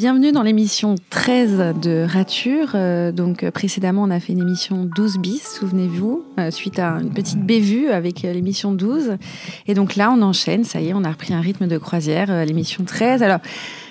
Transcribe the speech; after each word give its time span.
Bienvenue 0.00 0.32
dans 0.32 0.42
l'émission 0.42 0.94
13 1.10 1.74
de 1.82 2.06
Rature. 2.08 2.70
Euh, 2.74 3.12
donc 3.12 3.44
euh, 3.44 3.50
précédemment, 3.50 4.04
on 4.04 4.10
a 4.10 4.18
fait 4.18 4.32
une 4.32 4.40
émission 4.40 4.86
12 4.86 5.18
bis, 5.18 5.42
souvenez-vous, 5.58 6.24
euh, 6.38 6.50
suite 6.50 6.78
à 6.78 6.92
une 7.02 7.12
petite 7.12 7.44
bévue 7.44 7.90
avec 7.90 8.22
l'émission 8.22 8.72
12. 8.72 9.18
Et 9.66 9.74
donc 9.74 9.96
là, 9.96 10.10
on 10.10 10.22
enchaîne, 10.22 10.64
ça 10.64 10.80
y 10.80 10.88
est, 10.88 10.94
on 10.94 11.04
a 11.04 11.10
repris 11.10 11.34
un 11.34 11.42
rythme 11.42 11.66
de 11.66 11.76
croisière, 11.76 12.46
l'émission 12.46 12.84
13. 12.84 13.22
Alors, 13.22 13.40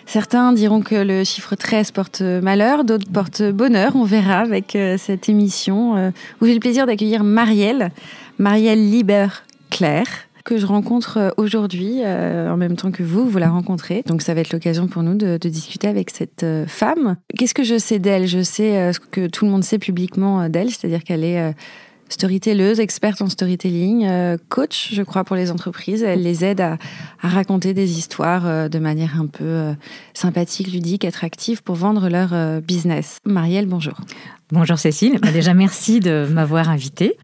certains 0.07 0.51
diront 0.51 0.81
que 0.81 0.95
le 0.95 1.23
chiffre 1.23 1.53
13 1.53 1.91
porte 1.91 2.21
malheur, 2.21 2.85
d'autres 2.85 3.11
portent 3.11 3.43
bonheur, 3.43 3.95
on 3.95 4.03
verra 4.03 4.39
avec 4.39 4.75
cette 4.97 5.29
émission 5.29 6.11
où 6.41 6.45
j'ai 6.47 6.55
le 6.55 6.59
plaisir 6.59 6.87
d'accueillir 6.87 7.23
Marielle, 7.23 7.91
Marielle 8.39 8.89
Liber-Claire 8.89 10.28
que 10.43 10.57
je 10.57 10.65
rencontre 10.65 11.17
euh, 11.17 11.29
aujourd'hui, 11.37 12.01
euh, 12.03 12.51
en 12.51 12.57
même 12.57 12.75
temps 12.75 12.91
que 12.91 13.03
vous, 13.03 13.27
vous 13.27 13.37
la 13.37 13.49
rencontrez. 13.49 14.03
Donc 14.05 14.21
ça 14.21 14.33
va 14.33 14.41
être 14.41 14.53
l'occasion 14.53 14.87
pour 14.87 15.03
nous 15.03 15.15
de, 15.15 15.37
discuter 15.37 15.87
avec 15.87 16.09
cette 16.09 16.43
euh, 16.43 16.65
femme. 16.67 17.17
Qu'est-ce 17.37 17.53
que 17.53 17.63
je 17.63 17.77
sais 17.77 17.99
d'elle? 17.99 18.27
Je 18.27 18.43
sais 18.43 18.93
ce 18.93 18.99
que 18.99 19.27
tout 19.27 19.45
le 19.45 19.51
monde 19.51 19.63
sait 19.63 19.79
publiquement 19.79 20.47
d'elle, 20.49 20.69
c'est-à-dire 20.69 21.03
qu'elle 21.03 21.23
est 21.23 21.55
storytelleuse, 22.09 22.79
experte 22.79 23.21
en 23.21 23.29
storytelling, 23.29 24.07
coach, 24.49 24.91
je 24.93 25.01
crois, 25.01 25.23
pour 25.23 25.35
les 25.35 25.49
entreprises. 25.51 26.03
Elle 26.03 26.21
les 26.21 26.45
aide 26.45 26.61
à, 26.61 26.77
raconter 27.19 27.73
des 27.73 27.97
histoires 27.97 28.69
de 28.69 28.79
manière 28.79 29.19
un 29.19 29.25
peu 29.25 29.73
sympathique, 30.13 30.71
ludique, 30.71 31.05
attractive 31.05 31.63
pour 31.63 31.75
vendre 31.75 32.09
leur 32.09 32.61
business. 32.61 33.17
Marielle, 33.25 33.65
bonjour. 33.65 33.95
Bonjour 34.51 34.77
Cécile. 34.77 35.19
Bah, 35.21 35.31
déjà, 35.31 35.53
merci 35.53 35.99
de 35.99 36.27
m'avoir 36.31 36.69
invitée. 36.69 37.17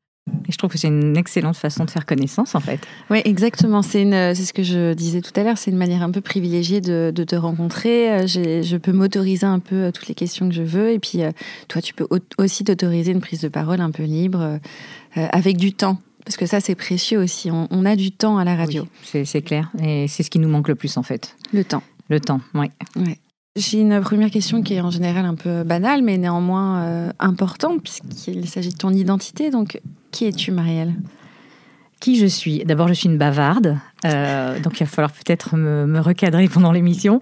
Et 0.47 0.51
je 0.51 0.57
trouve 0.57 0.71
que 0.71 0.77
c'est 0.77 0.87
une 0.87 1.17
excellente 1.17 1.55
façon 1.55 1.85
de 1.85 1.91
faire 1.91 2.05
connaissance, 2.05 2.55
en 2.55 2.59
fait. 2.59 2.79
Oui, 3.09 3.21
exactement. 3.25 3.81
C'est 3.81 4.05
ce 4.35 4.53
que 4.53 4.63
je 4.63 4.93
disais 4.93 5.21
tout 5.21 5.31
à 5.35 5.43
l'heure. 5.43 5.57
C'est 5.57 5.71
une 5.71 5.77
manière 5.77 6.01
un 6.03 6.11
peu 6.11 6.21
privilégiée 6.21 6.81
de, 6.81 7.11
te 7.11 7.35
rencontrer. 7.35 8.11
Euh, 8.11 8.27
je 8.27 8.77
peux 8.77 8.91
m'autoriser 8.91 9.45
un 9.45 9.59
peu 9.59 9.75
euh, 9.75 9.91
toutes 9.91 10.07
les 10.07 10.15
questions 10.15 10.49
que 10.49 10.55
je 10.55 10.63
veux. 10.63 10.91
Et 10.91 10.99
puis, 10.99 11.23
euh, 11.23 11.31
toi, 11.67 11.81
tu 11.81 11.93
peux 11.93 12.07
aussi 12.37 12.63
t'autoriser 12.63 13.11
une 13.11 13.21
prise 13.21 13.41
de 13.41 13.47
parole 13.47 13.81
un 13.81 13.91
peu 13.91 14.03
libre, 14.03 14.59
avec 15.15 15.57
du 15.57 15.73
temps. 15.73 15.97
Parce 16.25 16.37
que 16.37 16.47
ça, 16.47 16.59
c'est 16.59 16.75
précieux 16.75 17.19
aussi. 17.19 17.51
On, 17.51 17.85
a 17.85 17.95
du 17.95 18.11
temps 18.11 18.37
à 18.37 18.43
la 18.43 18.55
radio. 18.55 18.87
Oui, 19.13 19.25
c'est 19.25 19.41
clair. 19.41 19.71
Et 19.81 20.07
c'est 20.07 20.23
ce 20.23 20.31
qui 20.31 20.39
nous 20.39 20.49
manque 20.49 20.67
le 20.67 20.75
plus, 20.75 20.97
en 20.97 21.03
fait. 21.03 21.35
Le 21.53 21.63
temps. 21.63 21.83
Le 22.09 22.19
temps, 22.19 22.41
oui. 22.55 22.67
Ouais. 22.95 23.19
J'ai 23.57 23.79
une 23.79 24.01
première 24.01 24.31
question 24.31 24.61
qui 24.61 24.73
est 24.73 24.81
en 24.81 24.89
général 24.89 25.23
un 25.25 25.35
peu 25.35 25.63
banale, 25.63 26.01
mais 26.01 26.17
néanmoins 26.17 26.83
euh, 26.83 27.11
importante, 27.19 27.81
puisqu'il 27.81 28.49
s'agit 28.49 28.71
de 28.71 28.75
ton 28.75 28.91
identité. 28.91 29.49
Donc, 29.49 29.79
qui 30.15 30.25
es-tu, 30.25 30.51
Marielle? 30.51 30.93
Qui 31.99 32.17
je 32.17 32.25
suis? 32.25 32.63
D'abord, 32.63 32.87
je 32.87 32.93
suis 32.93 33.09
une 33.09 33.17
bavarde, 33.17 33.77
euh, 34.05 34.59
donc 34.61 34.79
il 34.79 34.85
va 34.85 34.89
falloir 34.89 35.11
peut-être 35.11 35.57
me, 35.57 35.99
recadrer 35.99 36.47
pendant 36.47 36.71
l'émission. 36.71 37.19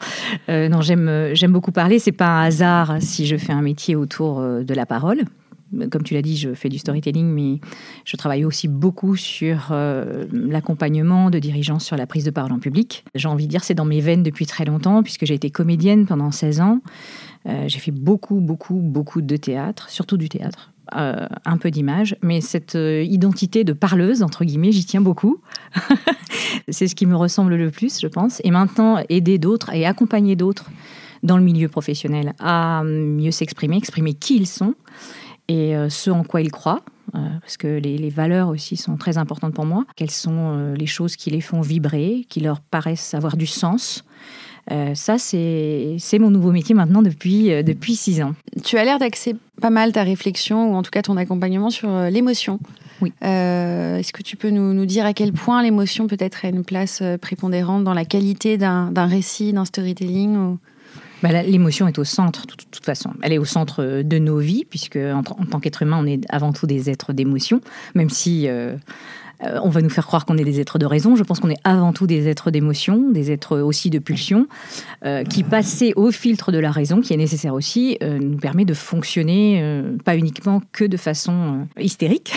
Euh, 0.49 0.69
non, 0.69 0.81
j'aime 0.81 1.51
beaucoup 1.51 1.71
parler. 1.71 1.97
C'est 1.97 2.11
pas 2.11 2.27
un 2.27 2.43
hasard 2.43 2.97
si 2.99 3.25
je 3.25 3.35
fais 3.35 3.51
un 3.51 3.63
métier 3.63 3.95
autour 3.95 4.41
de 4.41 4.73
la 4.73 4.85
parole, 4.85 5.25
comme 5.89 6.03
tu 6.03 6.13
l'as 6.13 6.21
dit, 6.21 6.37
je 6.37 6.53
fais 6.53 6.69
du 6.69 6.77
storytelling, 6.77 7.25
mais 7.25 7.59
je 8.05 8.15
travaille 8.17 8.45
aussi 8.45 8.67
beaucoup 8.67 9.15
sur 9.15 9.69
euh, 9.71 10.25
l'accompagnement 10.31 11.29
de 11.29 11.39
dirigeants 11.39 11.79
sur 11.79 11.97
la 11.97 12.07
prise 12.07 12.23
de 12.23 12.31
parole 12.31 12.51
en 12.51 12.59
public. 12.59 13.03
J'ai 13.15 13.27
envie 13.27 13.45
de 13.45 13.51
dire, 13.51 13.63
c'est 13.63 13.73
dans 13.73 13.85
mes 13.85 14.01
veines 14.01 14.23
depuis 14.23 14.45
très 14.45 14.65
longtemps, 14.65 15.03
puisque 15.03 15.25
j'ai 15.25 15.33
été 15.33 15.49
comédienne 15.49 16.05
pendant 16.05 16.31
16 16.31 16.61
ans. 16.61 16.81
Euh, 17.47 17.65
j'ai 17.67 17.79
fait 17.79 17.91
beaucoup, 17.91 18.39
beaucoup, 18.39 18.75
beaucoup 18.75 19.21
de 19.21 19.35
théâtre, 19.35 19.89
surtout 19.89 20.17
du 20.17 20.29
théâtre. 20.29 20.72
Euh, 20.95 21.27
un 21.45 21.57
peu 21.57 21.71
d'image, 21.71 22.17
mais 22.21 22.41
cette 22.41 22.75
identité 22.75 23.63
de 23.63 23.71
parleuse, 23.71 24.21
entre 24.21 24.43
guillemets, 24.43 24.73
j'y 24.73 24.83
tiens 24.83 24.99
beaucoup. 24.99 25.39
c'est 26.69 26.89
ce 26.89 26.93
qui 26.93 27.05
me 27.05 27.15
ressemble 27.15 27.55
le 27.55 27.71
plus, 27.71 28.01
je 28.01 28.07
pense. 28.07 28.41
Et 28.43 28.51
maintenant, 28.51 29.01
aider 29.07 29.37
d'autres 29.37 29.73
et 29.73 29.85
accompagner 29.85 30.35
d'autres 30.35 30.69
dans 31.23 31.37
le 31.37 31.43
milieu 31.43 31.69
professionnel 31.69 32.33
à 32.39 32.83
mieux 32.83 33.31
s'exprimer, 33.31 33.77
exprimer 33.77 34.13
qui 34.13 34.35
ils 34.35 34.47
sont, 34.47 34.75
et 35.47 35.75
euh, 35.75 35.89
ce 35.89 36.09
en 36.09 36.23
quoi 36.23 36.41
ils 36.41 36.51
croient, 36.51 36.83
euh, 37.15 37.19
parce 37.41 37.57
que 37.57 37.67
les, 37.67 38.09
valeurs 38.09 38.49
aussi 38.49 38.77
sont 38.77 38.97
très 38.97 39.17
importantes 39.17 39.53
pour 39.53 39.65
moi. 39.65 39.85
Quelles 39.95 40.11
sont 40.11 40.57
euh, 40.57 40.75
les 40.75 40.85
choses 40.85 41.15
qui 41.15 41.29
les 41.31 41.41
font 41.41 41.61
vibrer, 41.61 42.25
qui 42.29 42.39
leur 42.41 42.59
paraissent 42.59 43.13
avoir 43.13 43.37
du 43.37 43.47
sens 43.47 44.03
ça, 44.69 45.17
c'est 45.17 46.19
mon 46.19 46.29
nouveau 46.29 46.51
métier 46.51 46.73
maintenant 46.75 47.01
depuis, 47.01 47.63
depuis 47.63 47.95
six 47.95 48.21
ans. 48.21 48.33
Tu 48.63 48.77
as 48.77 48.83
l'air 48.83 48.99
d'axer 48.99 49.35
pas 49.61 49.69
mal 49.69 49.91
ta 49.91 50.03
réflexion, 50.03 50.71
ou 50.71 50.75
en 50.75 50.83
tout 50.83 50.91
cas 50.91 51.01
ton 51.01 51.17
accompagnement, 51.17 51.69
sur 51.69 51.89
l'émotion. 52.09 52.59
Oui. 53.01 53.11
Est-ce 53.21 54.13
que 54.13 54.23
tu 54.23 54.37
peux 54.37 54.49
nous, 54.49 54.73
nous, 54.73 54.85
dire 54.85 55.05
à 55.05 55.13
quel 55.13 55.33
point 55.33 55.61
l'émotion 55.61 56.07
peut 56.07 56.17
être 56.19 56.45
à 56.45 56.49
une 56.49 56.63
place 56.63 57.03
prépondérante 57.21 57.83
dans 57.83 57.93
la 57.93 58.05
qualité 58.05 58.57
d'un 58.57 59.05
récit, 59.05 59.53
d'un 59.53 59.65
storytelling 59.65 60.37
ou... 60.37 60.59
Bah, 61.23 61.41
l'émotion 61.41 61.87
est 61.87 61.97
au 61.97 62.03
centre, 62.03 62.45
de 62.45 62.51
toute 62.51 62.83
façon. 62.83 63.11
Elle 63.21 63.31
est 63.31 63.37
au 63.37 63.45
centre 63.45 63.81
euh, 63.81 64.03
de 64.03 64.19
nos 64.19 64.39
vies, 64.39 64.65
puisque 64.69 64.97
en, 64.97 65.23
tant 65.23 65.61
qu'être 65.61 65.81
humain, 65.81 65.97
on 66.01 66.05
est 66.05 66.21
avant 66.27 66.51
tout 66.51 66.67
des 66.67 66.89
êtres 66.89 67.13
d'émotion, 67.13 67.61
même 67.95 68.09
si 68.09 68.49
euh, 69.43 69.53
euh, 69.53 69.59
on 69.63 69.69
va 69.69 69.81
nous 69.81 69.89
faire 69.89 70.05
croire 70.05 70.25
qu'on 70.25 70.37
est 70.37 70.43
des 70.43 70.59
êtres 70.59 70.79
de 70.79 70.85
raison. 70.85 71.15
Je 71.15 71.23
pense 71.23 71.39
qu'on 71.39 71.49
est 71.49 71.59
avant 71.63 71.93
tout 71.93 72.07
des 72.07 72.27
êtres 72.27 72.51
d'émotion, 72.51 73.11
des 73.11 73.31
êtres 73.31 73.59
aussi 73.59 73.89
de 73.89 73.99
pulsion, 73.99 74.47
qui 75.29 75.43
passer 75.43 75.93
au 75.95 76.11
filtre 76.11 76.51
de 76.51 76.57
la 76.57 76.71
raison, 76.71 77.01
qui 77.01 77.13
est 77.13 77.17
nécessaire 77.17 77.53
aussi, 77.53 77.97
nous 78.01 78.37
permet 78.37 78.65
de 78.65 78.73
fonctionner 78.73 79.83
pas 80.05 80.15
uniquement 80.15 80.61
que 80.71 80.85
de 80.85 80.97
façon 80.97 81.67
hystérique. 81.79 82.33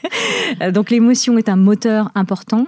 Donc 0.72 0.90
l'émotion 0.90 1.38
est 1.38 1.48
un 1.48 1.56
moteur 1.56 2.10
important 2.14 2.66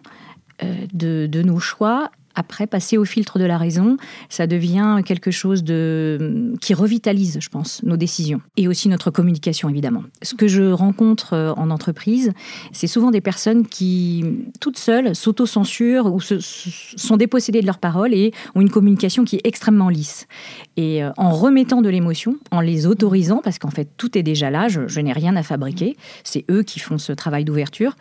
de 0.93 1.43
nos 1.43 1.59
choix 1.59 2.11
après, 2.35 2.67
passer 2.67 2.99
au 2.99 3.05
filtre 3.05 3.39
de 3.39 3.45
la 3.45 3.59
raison, 3.59 3.97
ça 4.29 4.47
devient 4.47 5.01
quelque 5.05 5.31
chose 5.31 5.65
de, 5.65 6.55
qui 6.61 6.75
revitalise, 6.75 7.39
je 7.41 7.49
pense, 7.49 7.83
nos 7.83 7.97
décisions. 7.97 8.41
Et 8.57 8.69
aussi 8.69 8.89
notre 8.89 9.11
communication, 9.11 9.69
évidemment. 9.69 10.03
Ce 10.23 10.35
que 10.35 10.49
je 10.49 10.71
rencontre 10.71 11.35
euh, 11.35 11.53
en 11.57 11.71
entreprise, 11.71 12.33
c'est 12.73 12.87
souvent 12.87 13.11
des 13.11 13.21
personnes 13.21 13.67
qui, 13.67 14.25
toutes 14.61 14.79
seules, 14.79 15.15
s'autocensurent 15.15 16.13
ou 16.13 16.21
se, 16.21 16.39
sont 16.41 17.17
dépossédées 17.17 17.61
de 17.61 17.67
leurs 17.67 17.79
paroles 17.79 18.15
et 18.15 18.33
ont 18.55 18.61
une 18.61 18.71
communication 18.71 19.25
qui 19.25 19.37
est 19.37 19.47
extrêmement 19.47 19.89
lisse. 19.89 20.27
Et 20.77 21.05
euh, 21.05 21.11
en 21.17 21.31
remettant 21.31 21.83
de 21.83 21.89
l'émotion, 21.89 22.37
en 22.51 22.61
les 22.61 22.87
autorisant, 22.87 23.41
parce 23.43 23.59
qu'en 23.59 23.71
fait, 23.71 23.89
tout 23.97 24.19
est 24.19 24.23
déjà 24.23 24.51
là, 24.51 24.69
je, 24.69 25.01
n'ai 25.01 25.13
rien 25.13 25.37
à 25.37 25.43
fabriquer, 25.43 25.97
c'est 26.25 26.45
eux 26.51 26.63
qui 26.63 26.81
font 26.81 26.99
ce 26.99 27.13
travail 27.13 27.45
d'ouverture, 27.45 27.97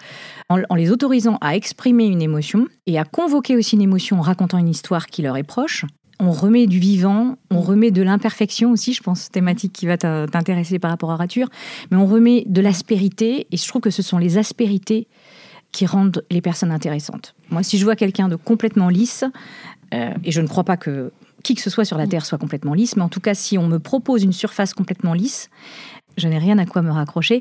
en, 0.50 0.61
en 0.69 0.75
les 0.75 0.91
autorisant 0.91 1.38
à 1.41 1.56
exprimer 1.56 2.06
une 2.06 2.22
émotion 2.22 2.67
et 2.88 2.97
à 2.97 3.03
convoquer 3.03 3.56
aussi 3.56 3.75
une 3.75 3.81
émotion 3.81 4.22
racontant 4.22 4.57
une 4.57 4.69
histoire 4.69 5.07
qui 5.07 5.22
leur 5.22 5.38
est 5.38 5.44
proche. 5.44 5.85
On 6.19 6.31
remet 6.31 6.67
du 6.67 6.79
vivant, 6.79 7.38
on 7.51 7.61
remet 7.61 7.91
de 7.91 8.01
l'imperfection 8.01 8.72
aussi, 8.72 8.94
je 8.94 9.01
pense, 9.01 9.29
thématique 9.29 9.73
qui 9.73 9.88
va 9.88 9.97
t'intéresser 9.97 10.79
par 10.79 10.91
rapport 10.91 11.11
à 11.11 11.16
Rature, 11.16 11.50
mais 11.91 11.97
on 11.97 12.05
remet 12.05 12.44
de 12.47 12.61
l'aspérité, 12.61 13.47
et 13.51 13.57
je 13.57 13.67
trouve 13.67 13.81
que 13.81 13.90
ce 13.90 14.01
sont 14.01 14.17
les 14.17 14.38
aspérités 14.38 15.07
qui 15.72 15.85
rendent 15.85 16.23
les 16.29 16.41
personnes 16.41 16.72
intéressantes. 16.72 17.35
Moi, 17.50 17.63
si 17.63 17.78
je 17.78 17.84
vois 17.84 17.95
quelqu'un 17.95 18.29
de 18.29 18.35
complètement 18.35 18.90
lisse, 18.90 19.25
euh, 19.94 20.13
et 20.23 20.31
je 20.31 20.40
ne 20.40 20.47
crois 20.47 20.63
pas 20.63 20.78
que 20.78 21.11
qui 21.44 21.56
que 21.56 21.62
ce 21.62 21.70
soit 21.70 21.86
sur 21.86 21.98
la 21.98 22.08
Terre 22.08 22.26
soit 22.26 22.38
complètement 22.38 22.74
lisse, 22.74 22.96
mais 22.96 23.04
en 23.04 23.09
tout 23.09 23.20
cas, 23.20 23.34
si 23.34 23.58
on 23.58 23.68
me 23.68 23.80
propose 23.80 24.24
une 24.24 24.34
surface 24.34 24.74
complètement 24.74 25.14
lisse, 25.14 25.50
je 26.18 26.28
n'ai 26.28 26.38
rien 26.38 26.58
à 26.58 26.66
quoi 26.66 26.81
me 26.81 26.92
raccrocher, 26.92 27.40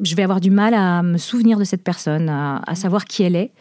je 0.00 0.14
vais 0.14 0.22
avoir 0.22 0.40
du 0.40 0.50
mal 0.50 0.74
à 0.74 1.02
me 1.02 1.18
souvenir 1.18 1.58
de 1.58 1.64
cette 1.64 1.82
personne, 1.82 2.28
à 2.28 2.74
savoir 2.74 3.04
qui 3.04 3.22
elle 3.22 3.36
est 3.36 3.52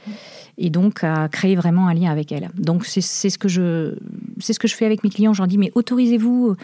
et 0.57 0.69
donc 0.69 1.03
à 1.03 1.27
créer 1.29 1.55
vraiment 1.55 1.87
un 1.87 1.93
lien 1.93 2.11
avec 2.11 2.31
elle. 2.31 2.49
Donc 2.55 2.85
c'est 2.85 3.01
ce 3.01 3.37
que 3.37 3.47
je 3.47 3.95
c'est 4.39 4.53
ce 4.53 4.59
que 4.59 4.67
je 4.67 4.75
fais 4.75 4.85
avec 4.85 5.03
mes 5.03 5.09
clients. 5.09 5.33
J'en 5.33 5.47
dis 5.47 5.57
mais 5.57 5.71
autorisez-vous 5.73 6.55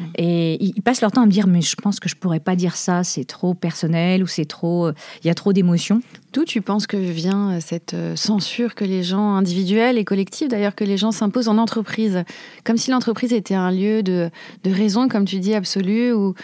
mm. 0.00 0.04
et 0.16 0.64
ils 0.64 0.82
passent 0.82 1.00
leur 1.00 1.12
temps 1.12 1.22
à 1.22 1.26
me 1.26 1.30
dire 1.30 1.46
mais 1.46 1.60
je 1.60 1.76
pense 1.76 2.00
que 2.00 2.08
je 2.08 2.16
pourrais 2.16 2.40
pas 2.40 2.56
dire 2.56 2.76
ça, 2.76 3.04
c'est 3.04 3.24
trop 3.24 3.54
personnel 3.54 4.22
ou 4.22 4.26
c'est 4.26 4.46
trop 4.46 4.90
il 4.90 5.26
y 5.26 5.30
a 5.30 5.34
trop 5.34 5.52
d'émotions. 5.52 6.02
Tu 6.44 6.60
penses 6.60 6.86
que 6.86 6.96
vient 6.96 7.52
euh, 7.52 7.58
cette 7.60 7.94
euh, 7.94 8.16
censure 8.16 8.74
que 8.74 8.84
les 8.84 9.02
gens 9.02 9.36
individuels 9.36 9.96
et 9.96 10.04
collectifs 10.04 10.48
d'ailleurs 10.48 10.74
que 10.74 10.84
les 10.84 10.96
gens 10.96 11.12
s'imposent 11.12 11.48
en 11.48 11.58
entreprise? 11.58 12.24
Comme 12.64 12.76
si 12.76 12.90
l'entreprise 12.90 13.32
était 13.32 13.54
un 13.54 13.70
lieu 13.70 14.02
de, 14.02 14.30
de 14.64 14.70
raison 14.70 15.08
comme 15.08 15.24
tu 15.24 15.38
dis 15.38 15.54
absolue 15.54 16.12
où, 16.12 16.34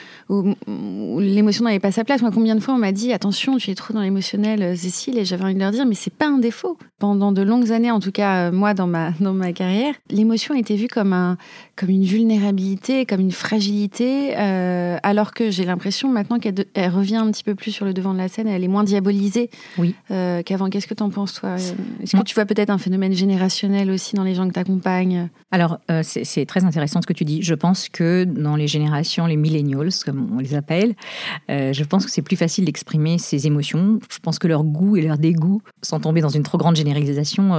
l'émotion 1.18 1.64
n'avait 1.64 1.80
pas 1.80 1.92
sa 1.92 2.04
place. 2.04 2.22
Moi 2.22 2.30
combien 2.32 2.54
de 2.54 2.60
fois 2.60 2.74
on 2.74 2.78
m'a 2.78 2.92
dit 2.92 3.12
attention 3.12 3.56
tu 3.56 3.70
es 3.70 3.74
trop 3.74 3.92
dans 3.92 4.00
l'émotionnel 4.00 4.62
euh, 4.62 4.76
Cécile 4.76 5.18
et 5.18 5.24
j'avais 5.24 5.44
envie 5.44 5.54
de 5.54 5.60
leur 5.60 5.72
dire 5.72 5.84
mais 5.84 5.94
c'est 5.94 6.12
pas 6.12 6.26
un 6.26 6.38
défaut 6.38 6.78
pendant 6.98 7.32
de 7.32 7.42
longues 7.42 7.72
années, 7.72 7.90
en 7.90 8.00
tout 8.00 8.12
cas 8.12 8.50
moi 8.52 8.74
dans 8.74 8.86
ma, 8.86 9.10
dans 9.20 9.32
ma 9.32 9.52
carrière, 9.52 9.94
l'émotion 10.08 10.54
était 10.54 10.76
vue 10.76 10.86
comme, 10.86 11.12
un, 11.12 11.36
comme 11.74 11.90
une 11.90 12.04
vulnérabilité, 12.04 13.06
comme 13.06 13.20
une 13.20 13.32
fragilité, 13.32 14.34
alors 14.36 15.34
que 15.34 15.50
j'ai 15.50 15.64
l'impression 15.64 16.08
maintenant 16.08 16.38
qu'elle 16.38 16.64
revient 16.76 17.16
un 17.16 17.30
petit 17.32 17.42
peu 17.42 17.56
plus 17.56 17.72
sur 17.72 17.84
le 17.84 17.92
devant 17.92 18.12
de 18.12 18.18
la 18.18 18.28
scène, 18.28 18.46
elle 18.46 18.62
est 18.62 18.68
moins 18.68 18.84
diabolisée. 18.84 19.50
Qu'avant. 20.08 20.68
Qu'est-ce 20.70 20.86
que 20.86 20.94
tu 20.94 21.02
en 21.02 21.10
penses, 21.10 21.34
toi? 21.34 21.56
Est-ce 21.56 22.16
que 22.16 22.22
tu 22.22 22.34
vois 22.34 22.46
peut-être 22.46 22.70
un 22.70 22.78
phénomène 22.78 23.12
générationnel 23.12 23.90
aussi 23.90 24.14
dans 24.16 24.24
les 24.24 24.34
gens 24.34 24.48
que 24.48 24.54
tu 24.54 24.60
accompagnes 24.60 25.28
Alors, 25.50 25.78
c'est 26.02 26.46
très 26.46 26.64
intéressant 26.64 27.00
ce 27.02 27.06
que 27.06 27.12
tu 27.12 27.24
dis. 27.24 27.42
Je 27.42 27.54
pense 27.54 27.88
que 27.88 28.24
dans 28.24 28.56
les 28.56 28.66
générations, 28.66 29.26
les 29.26 29.36
millennials, 29.36 29.90
comme 30.04 30.30
on 30.34 30.38
les 30.38 30.54
appelle, 30.54 30.94
je 31.48 31.84
pense 31.84 32.04
que 32.04 32.10
c'est 32.10 32.22
plus 32.22 32.36
facile 32.36 32.64
d'exprimer 32.64 33.18
ses 33.18 33.46
émotions. 33.46 33.98
Je 34.10 34.18
pense 34.18 34.38
que 34.38 34.48
leur 34.48 34.64
goût 34.64 34.96
et 34.96 35.02
leur 35.02 35.18
dégoût, 35.18 35.62
sans 35.82 36.00
tomber 36.00 36.20
dans 36.20 36.28
une 36.28 36.42
trop 36.42 36.58
grande 36.58 36.76
généralisation, 36.76 37.58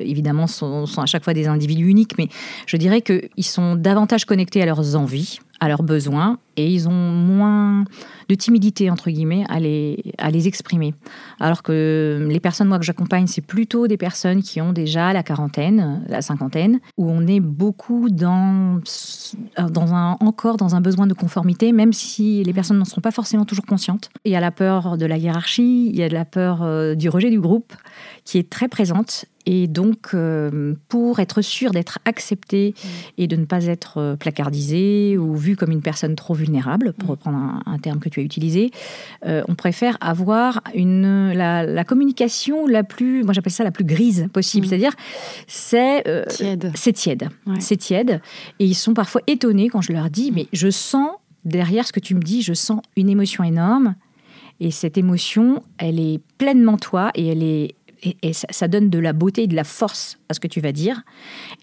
évidemment, 0.00 0.46
sont, 0.46 0.86
sont 0.86 1.02
à 1.02 1.06
chaque 1.06 1.24
fois 1.24 1.34
des 1.34 1.46
individus 1.46 1.86
uniques, 1.86 2.18
mais 2.18 2.28
je 2.66 2.76
dirais 2.76 3.02
qu'ils 3.02 3.44
sont 3.44 3.76
davantage 3.76 4.24
connectés 4.24 4.62
à 4.62 4.66
leurs 4.66 4.96
envies, 4.96 5.38
à 5.60 5.68
leurs 5.68 5.82
besoins, 5.82 6.38
et 6.56 6.66
ils 6.66 6.88
ont 6.88 6.92
moins 6.92 7.84
de 8.30 8.34
timidité, 8.36 8.90
entre 8.90 9.10
guillemets, 9.10 9.44
à 9.48 9.58
les, 9.58 10.14
à 10.18 10.30
les 10.30 10.46
exprimer. 10.46 10.94
Alors 11.40 11.64
que 11.64 12.28
les 12.30 12.38
personnes, 12.38 12.68
moi, 12.68 12.78
que 12.78 12.84
j'accompagne, 12.84 13.26
c'est 13.26 13.40
plutôt 13.44 13.88
des 13.88 13.96
personnes 13.96 14.40
qui 14.40 14.60
ont 14.60 14.72
déjà 14.72 15.12
la 15.12 15.24
quarantaine, 15.24 16.04
la 16.06 16.22
cinquantaine, 16.22 16.78
où 16.96 17.10
on 17.10 17.26
est 17.26 17.40
beaucoup 17.40 18.08
dans, 18.08 18.80
dans 19.58 19.94
un, 19.94 20.16
encore 20.20 20.56
dans 20.58 20.76
un 20.76 20.80
besoin 20.80 21.08
de 21.08 21.14
conformité, 21.14 21.72
même 21.72 21.92
si 21.92 22.44
les 22.44 22.52
personnes 22.52 22.78
n'en 22.78 22.84
sont 22.84 23.00
pas 23.00 23.10
forcément 23.10 23.44
toujours 23.44 23.66
conscientes. 23.66 24.10
Il 24.24 24.30
y 24.30 24.36
a 24.36 24.40
la 24.40 24.52
peur 24.52 24.96
de 24.96 25.06
la 25.06 25.16
hiérarchie, 25.16 25.88
il 25.88 25.96
y 25.96 26.04
a 26.04 26.08
la 26.08 26.24
peur 26.24 26.62
euh, 26.62 26.94
du 26.94 27.08
rejet 27.08 27.30
du 27.30 27.40
groupe, 27.40 27.72
qui 28.24 28.38
est 28.38 28.48
très 28.48 28.68
présente 28.68 29.24
et 29.46 29.66
donc, 29.66 30.08
euh, 30.12 30.74
pour 30.88 31.18
être 31.18 31.40
sûr 31.40 31.70
d'être 31.70 31.98
accepté 32.04 32.74
et 33.16 33.26
de 33.26 33.36
ne 33.36 33.46
pas 33.46 33.66
être 33.66 33.98
euh, 33.98 34.16
placardisé 34.16 35.16
ou 35.16 35.34
vu 35.34 35.56
comme 35.56 35.70
une 35.70 35.80
personne 35.80 36.14
trop 36.14 36.34
vulnérable, 36.34 36.92
pour 36.92 37.10
reprendre 37.10 37.62
un, 37.64 37.78
terme 37.78 38.00
que 38.00 38.08
tu 38.10 38.20
as 38.20 38.22
utilisé, 38.22 38.70
euh, 39.24 39.42
on 39.48 39.54
préfère 39.54 39.96
avoir 40.00 40.60
une, 40.74 41.32
la, 41.32 41.84
communication 41.84 42.66
la 42.66 42.84
plus, 42.84 43.24
moi 43.24 43.32
j'appelle 43.32 43.52
ça 43.52 43.64
la 43.64 43.70
plus 43.70 43.84
grise 43.84 44.28
possible. 44.32 44.66
Mm. 44.66 44.68
C'est-à-dire, 44.68 44.92
c'est 45.46 46.04
tiède. 46.28 46.72
C'est 46.74 46.92
tiède. 46.92 47.28
C'est 47.58 47.76
tiède. 47.76 48.20
Et 48.58 48.66
ils 48.66 48.74
sont 48.74 48.92
parfois 48.92 49.22
étonnés 49.26 49.68
quand 49.70 49.80
je 49.80 49.92
leur 49.92 50.10
dis, 50.10 50.32
mais 50.32 50.46
je 50.52 50.70
sens 50.70 51.08
derrière 51.44 51.86
ce 51.86 51.92
que 51.92 52.00
tu 52.00 52.14
me 52.14 52.20
dis, 52.20 52.42
je 52.42 52.52
sens 52.52 52.80
une 52.96 53.08
émotion 53.08 53.42
énorme. 53.42 53.94
Et 54.62 54.70
cette 54.70 54.98
émotion, 54.98 55.62
elle 55.78 55.98
est 55.98 56.20
pleinement 56.36 56.76
toi 56.76 57.10
et 57.14 57.28
elle 57.28 57.42
est 57.42 57.74
et, 58.02 58.32
ça, 58.32 58.68
donne 58.68 58.90
de 58.90 58.98
la 58.98 59.12
beauté 59.12 59.44
et 59.44 59.46
de 59.46 59.56
la 59.56 59.64
force 59.64 60.18
à 60.28 60.34
ce 60.34 60.40
que 60.40 60.48
tu 60.48 60.60
vas 60.60 60.72
dire. 60.72 61.02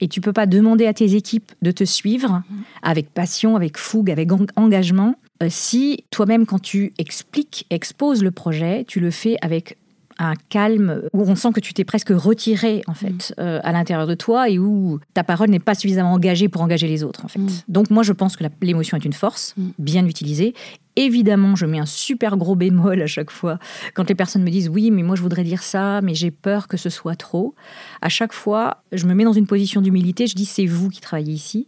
Et 0.01 0.07
tu 0.07 0.21
peux 0.21 0.33
pas 0.33 0.45
demander 0.45 0.85
à 0.85 0.93
tes 0.93 1.15
équipes 1.15 1.51
de 1.61 1.71
te 1.71 1.83
suivre 1.83 2.43
avec 2.81 3.09
passion, 3.13 3.55
avec 3.55 3.77
fougue, 3.77 4.11
avec 4.11 4.29
engagement, 4.55 5.15
euh, 5.43 5.47
si 5.49 6.03
toi-même, 6.11 6.45
quand 6.45 6.59
tu 6.59 6.93
expliques, 6.97 7.65
exposes 7.69 8.23
le 8.23 8.31
projet, 8.31 8.85
tu 8.87 8.99
le 8.99 9.11
fais 9.11 9.37
avec 9.41 9.77
un 10.19 10.33
calme 10.49 11.03
où 11.13 11.21
on 11.21 11.35
sent 11.35 11.51
que 11.53 11.59
tu 11.59 11.73
t'es 11.73 11.83
presque 11.83 12.09
retiré 12.09 12.81
en 12.87 12.93
fait 12.93 13.33
mm. 13.37 13.41
euh, 13.41 13.59
à 13.63 13.71
l'intérieur 13.71 14.07
de 14.07 14.15
toi 14.15 14.49
et 14.49 14.59
où 14.59 14.99
ta 15.13 15.23
parole 15.23 15.49
n'est 15.49 15.59
pas 15.59 15.75
suffisamment 15.75 16.13
engagée 16.13 16.49
pour 16.49 16.61
engager 16.61 16.87
les 16.87 17.03
autres 17.03 17.25
en 17.25 17.27
fait. 17.27 17.39
Mm. 17.39 17.49
Donc 17.67 17.89
moi 17.89 18.03
je 18.03 18.13
pense 18.13 18.35
que 18.35 18.43
l'émotion 18.61 18.97
est 18.97 19.05
une 19.05 19.13
force 19.13 19.53
mm. 19.57 19.69
bien 19.79 20.05
utilisée. 20.05 20.53
Évidemment, 20.95 21.55
je 21.55 21.67
mets 21.67 21.77
un 21.77 21.85
super 21.85 22.37
gros 22.37 22.55
bémol 22.55 23.01
à 23.03 23.07
chaque 23.07 23.29
fois 23.29 23.59
quand 23.93 24.09
les 24.09 24.15
personnes 24.15 24.43
me 24.43 24.49
disent 24.49 24.69
oui, 24.69 24.89
mais 24.89 25.03
moi 25.03 25.15
je 25.15 25.21
voudrais 25.21 25.43
dire 25.43 25.61
ça, 25.61 26.01
mais 26.01 26.15
j'ai 26.15 26.31
peur 26.31 26.67
que 26.67 26.77
ce 26.77 26.89
soit 26.89 27.15
trop. 27.15 27.53
À 28.01 28.09
chaque 28.09 28.33
fois, 28.33 28.83
je 28.91 29.05
me 29.05 29.13
mets 29.13 29.23
dans 29.23 29.33
une 29.33 29.47
position 29.47 29.81
d'humilité, 29.81 30.25
je 30.25 30.35
dis 30.35 30.45
c'est 30.45 30.65
vous 30.65 30.89
qui 30.89 30.99
travaillez 30.99 31.33
ici, 31.33 31.67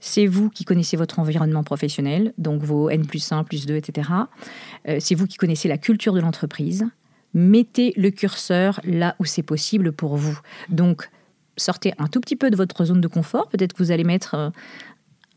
c'est 0.00 0.26
vous 0.26 0.50
qui 0.50 0.64
connaissez 0.64 0.96
votre 0.96 1.18
environnement 1.18 1.62
professionnel, 1.62 2.34
donc 2.36 2.62
vos 2.62 2.90
N 2.90 3.06
plus 3.06 3.32
1, 3.32 3.44
plus 3.44 3.66
2, 3.66 3.76
etc. 3.76 4.10
Euh, 4.88 4.96
c'est 5.00 5.14
vous 5.14 5.26
qui 5.26 5.36
connaissez 5.36 5.68
la 5.68 5.78
culture 5.78 6.12
de 6.12 6.20
l'entreprise 6.20 6.86
mettez 7.34 7.92
le 7.96 8.10
curseur 8.10 8.80
là 8.84 9.14
où 9.18 9.24
c'est 9.24 9.42
possible 9.42 9.92
pour 9.92 10.16
vous. 10.16 10.38
Donc, 10.68 11.10
sortez 11.56 11.92
un 11.98 12.06
tout 12.06 12.20
petit 12.20 12.36
peu 12.36 12.50
de 12.50 12.56
votre 12.56 12.84
zone 12.84 13.00
de 13.00 13.08
confort. 13.08 13.48
Peut-être 13.48 13.74
que 13.74 13.82
vous 13.82 13.90
allez 13.90 14.04
mettre 14.04 14.34
euh, 14.34 14.50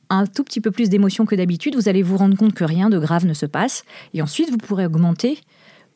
un 0.10 0.25
tout 0.25 0.44
petit 0.44 0.62
peu 0.62 0.72
plus 0.72 0.90
d'émotion 0.90 1.25
que 1.25 1.36
d'habitude. 1.36 1.75
Vous 1.75 1.90
allez 1.90 2.04
vous 2.04 2.18
rendre 2.18 2.38
compte 2.38 2.54
que 2.54 2.63
rien 2.63 2.90
de 2.90 3.00
grave 3.00 3.25
ne 3.25 3.34
se 3.34 3.45
passe. 3.45 3.84
Et 4.13 4.22
ensuite, 4.22 4.50
vous 4.50 4.57
pourrez 4.57 4.86
augmenter 4.86 5.40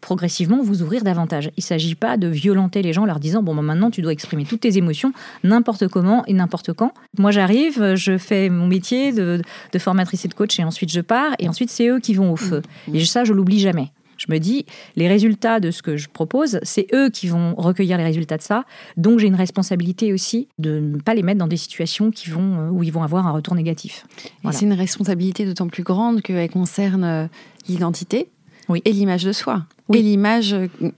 progressivement 0.02 0.62
vous 0.62 0.84
ouvrir 0.84 1.04
davantage. 1.04 1.50
Il 1.58 1.60
ne 1.60 1.64
s'agit 1.64 1.96
pas 1.96 2.18
de 2.18 2.28
violenter 2.28 2.82
les 2.82 2.94
gens 2.94 3.04
en 3.04 3.06
leur 3.06 3.20
disant 3.20 3.42
bon 3.42 3.56
ben, 3.56 3.62
maintenant 3.62 3.90
tu 3.90 4.02
dois 4.02 4.12
exprimer 4.12 4.46
toutes 4.46 4.62
tes 4.62 4.78
émotions 4.78 5.12
n'importe 5.44 5.88
comment 5.88 6.24
et 6.28 6.34
n'importe 6.34 6.74
quand. 6.74 6.94
Moi 7.18 7.32
j'arrive, 7.32 7.96
je 7.96 8.18
fais 8.18 8.50
mon 8.50 8.68
métier 8.68 9.12
de, 9.12 9.42
formatrice 9.80 10.26
et 10.26 10.28
de 10.28 10.34
coach 10.34 10.60
et 10.60 10.64
ensuite 10.64 10.92
je 10.92 11.02
pars 11.02 11.34
et 11.40 11.50
ensuite 11.50 11.70
c'est 11.70 11.88
eux 11.88 12.00
qui 12.00 12.14
vont 12.14 12.32
au 12.32 12.36
feu. 12.36 12.62
Mmh. 12.88 12.96
Et 12.96 13.06
ça 13.06 13.24
je 13.24 13.34
l'oublie 13.34 13.60
jamais. 13.60 13.92
Je 14.18 14.26
me 14.30 14.40
dis, 14.40 14.66
les 14.96 15.08
résultats 15.08 15.60
de 15.60 15.72
ce 15.72 15.82
que 15.82 15.98
je 15.98 16.10
propose, 16.10 16.60
c'est 16.64 16.88
eux 16.94 17.10
qui 17.10 17.28
vont 17.28 17.56
recueillir 17.56 17.98
les 17.98 18.04
résultats 18.04 18.38
de 18.38 18.42
ça. 18.42 18.66
Donc 18.98 19.20
j'ai 19.20 19.28
une 19.28 19.36
responsabilité 19.36 20.14
aussi 20.14 20.48
de 20.58 20.80
ne 20.80 21.00
pas 21.00 21.14
les 21.14 21.24
mettre 21.24 21.40
dans 21.40 21.48
des 21.48 21.58
situations 21.58 22.12
qui 22.12 22.30
vont, 22.30 22.60
euh, 22.60 22.70
où 22.70 22.84
ils 22.84 22.92
vont 22.92 23.04
avoir 23.04 23.28
un 23.28 23.32
retour 23.32 23.56
négatif. 23.56 24.06
C'est 24.52 24.66
une 24.66 24.74
responsabilité 24.74 25.46
d'autant 25.46 25.68
plus 25.68 25.84
grande 25.84 26.22
qu'elle 26.22 26.50
concerne 26.50 27.04
euh, 27.04 27.28
l'identité 27.68 28.30
oui. 28.70 28.82
et 28.86 28.92
l'image 28.92 29.24
de 29.24 29.32
soi. 29.32 29.66
Et 29.94 30.02
l'image, 30.02 30.54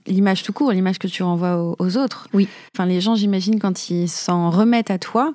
l'image 0.06 0.42
tout 0.42 0.52
court, 0.52 0.72
l'image 0.72 0.98
que 0.98 1.06
tu 1.06 1.22
renvoies 1.22 1.76
aux, 1.78 1.96
autres. 1.96 2.28
Oui. 2.32 2.48
Enfin, 2.74 2.86
les 2.86 3.00
gens, 3.00 3.14
j'imagine, 3.14 3.60
quand 3.60 3.88
ils 3.88 4.08
s'en 4.08 4.50
remettent 4.50 4.90
à 4.90 4.98
toi, 4.98 5.32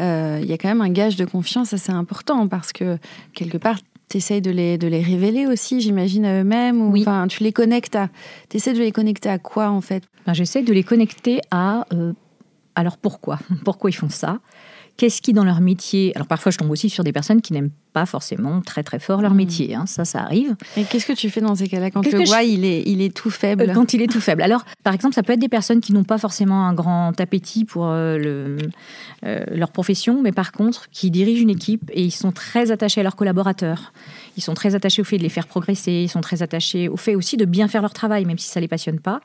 euh, 0.00 0.38
il 0.42 0.48
y 0.48 0.54
a 0.54 0.58
quand 0.58 0.68
même 0.68 0.80
un 0.80 0.90
gage 0.90 1.16
de 1.16 1.26
confiance 1.26 1.74
assez 1.74 1.92
important 1.92 2.48
parce 2.48 2.72
que 2.72 2.98
quelque 3.34 3.58
part, 3.58 3.78
tu 4.08 4.18
essayes 4.18 4.42
de 4.42 4.50
les, 4.50 4.78
de 4.78 4.86
les 4.86 5.02
révéler 5.02 5.46
aussi, 5.46 5.80
j'imagine, 5.80 6.24
à 6.24 6.40
eux-mêmes 6.40 6.80
ou, 6.80 6.90
Oui. 6.90 7.02
Enfin, 7.02 7.26
tu 7.28 7.42
les 7.42 7.52
connectes 7.52 7.96
à. 7.96 8.08
De 8.52 8.78
les 8.78 8.92
connecter 8.92 9.28
à 9.28 9.38
quoi, 9.38 9.70
en 9.70 9.80
fait? 9.80 10.04
Ben, 10.26 10.34
J'essaie 10.34 10.62
de 10.62 10.72
les 10.72 10.84
connecter 10.84 11.40
à. 11.50 11.86
Euh, 11.92 12.12
alors 12.74 12.96
pourquoi? 12.98 13.38
Pourquoi 13.64 13.90
ils 13.90 13.94
font 13.94 14.08
ça? 14.08 14.40
Qu'est-ce 14.96 15.20
qui, 15.20 15.32
dans 15.32 15.44
leur 15.44 15.60
métier. 15.60 16.12
Alors 16.14 16.28
parfois, 16.28 16.52
je 16.52 16.58
tombe 16.58 16.70
aussi 16.70 16.88
sur 16.88 17.02
des 17.02 17.12
personnes 17.12 17.42
qui 17.42 17.52
n'aiment 17.52 17.72
pas 17.92 18.06
forcément 18.06 18.60
très 18.60 18.82
très 18.82 18.98
fort 18.98 19.22
leur 19.22 19.32
hmm. 19.32 19.36
métier. 19.36 19.74
Hein, 19.74 19.86
ça, 19.86 20.04
ça 20.04 20.20
arrive. 20.20 20.56
Et 20.76 20.84
qu'est-ce 20.84 21.06
que 21.06 21.12
tu 21.12 21.30
fais 21.30 21.40
dans 21.40 21.54
ces 21.54 21.68
cas-là 21.68 21.90
quand 21.90 22.04
le 22.04 22.24
voix 22.24 22.42
il, 22.42 22.64
est, 22.64 22.82
il 22.86 23.02
est 23.02 23.14
tout 23.14 23.30
faible? 23.30 23.72
Quand 23.72 23.94
il 23.94 24.02
est 24.02 24.06
tout 24.06 24.20
faible. 24.20 24.42
Alors, 24.42 24.64
par 24.82 24.94
exemple, 24.94 25.14
ça 25.14 25.22
peut 25.22 25.32
être 25.32 25.40
des 25.40 25.48
personnes 25.48 25.80
qui 25.80 25.92
n'ont 25.92 26.04
pas 26.04 26.18
forcément 26.18 26.66
un 26.66 26.74
grand 26.74 27.18
appétit 27.20 27.64
pour 27.64 27.86
euh, 27.86 28.18
le, 28.18 28.56
euh, 29.24 29.44
leur 29.50 29.70
profession, 29.70 30.22
mais 30.22 30.32
par 30.32 30.52
contre, 30.52 30.88
qui 30.90 31.10
dirigent 31.10 31.42
une 31.42 31.50
équipe 31.50 31.90
et 31.92 32.02
ils 32.02 32.10
sont 32.10 32.32
très 32.32 32.70
attachés 32.70 33.00
à 33.00 33.04
leurs 33.04 33.16
collaborateurs. 33.16 33.92
Ils 34.36 34.42
sont 34.42 34.54
très 34.54 34.74
attachés 34.74 35.02
au 35.02 35.04
fait 35.04 35.18
de 35.18 35.22
les 35.22 35.28
faire 35.28 35.46
progresser. 35.46 35.92
Ils 35.92 36.08
sont 36.08 36.20
très 36.20 36.42
attachés 36.42 36.88
au 36.88 36.96
fait 36.96 37.14
aussi 37.14 37.36
de 37.36 37.44
bien 37.44 37.68
faire 37.68 37.82
leur 37.82 37.92
travail, 37.92 38.24
même 38.24 38.38
si 38.38 38.48
ça 38.48 38.60
les 38.60 38.68
passionne 38.68 38.98
pas. 38.98 39.20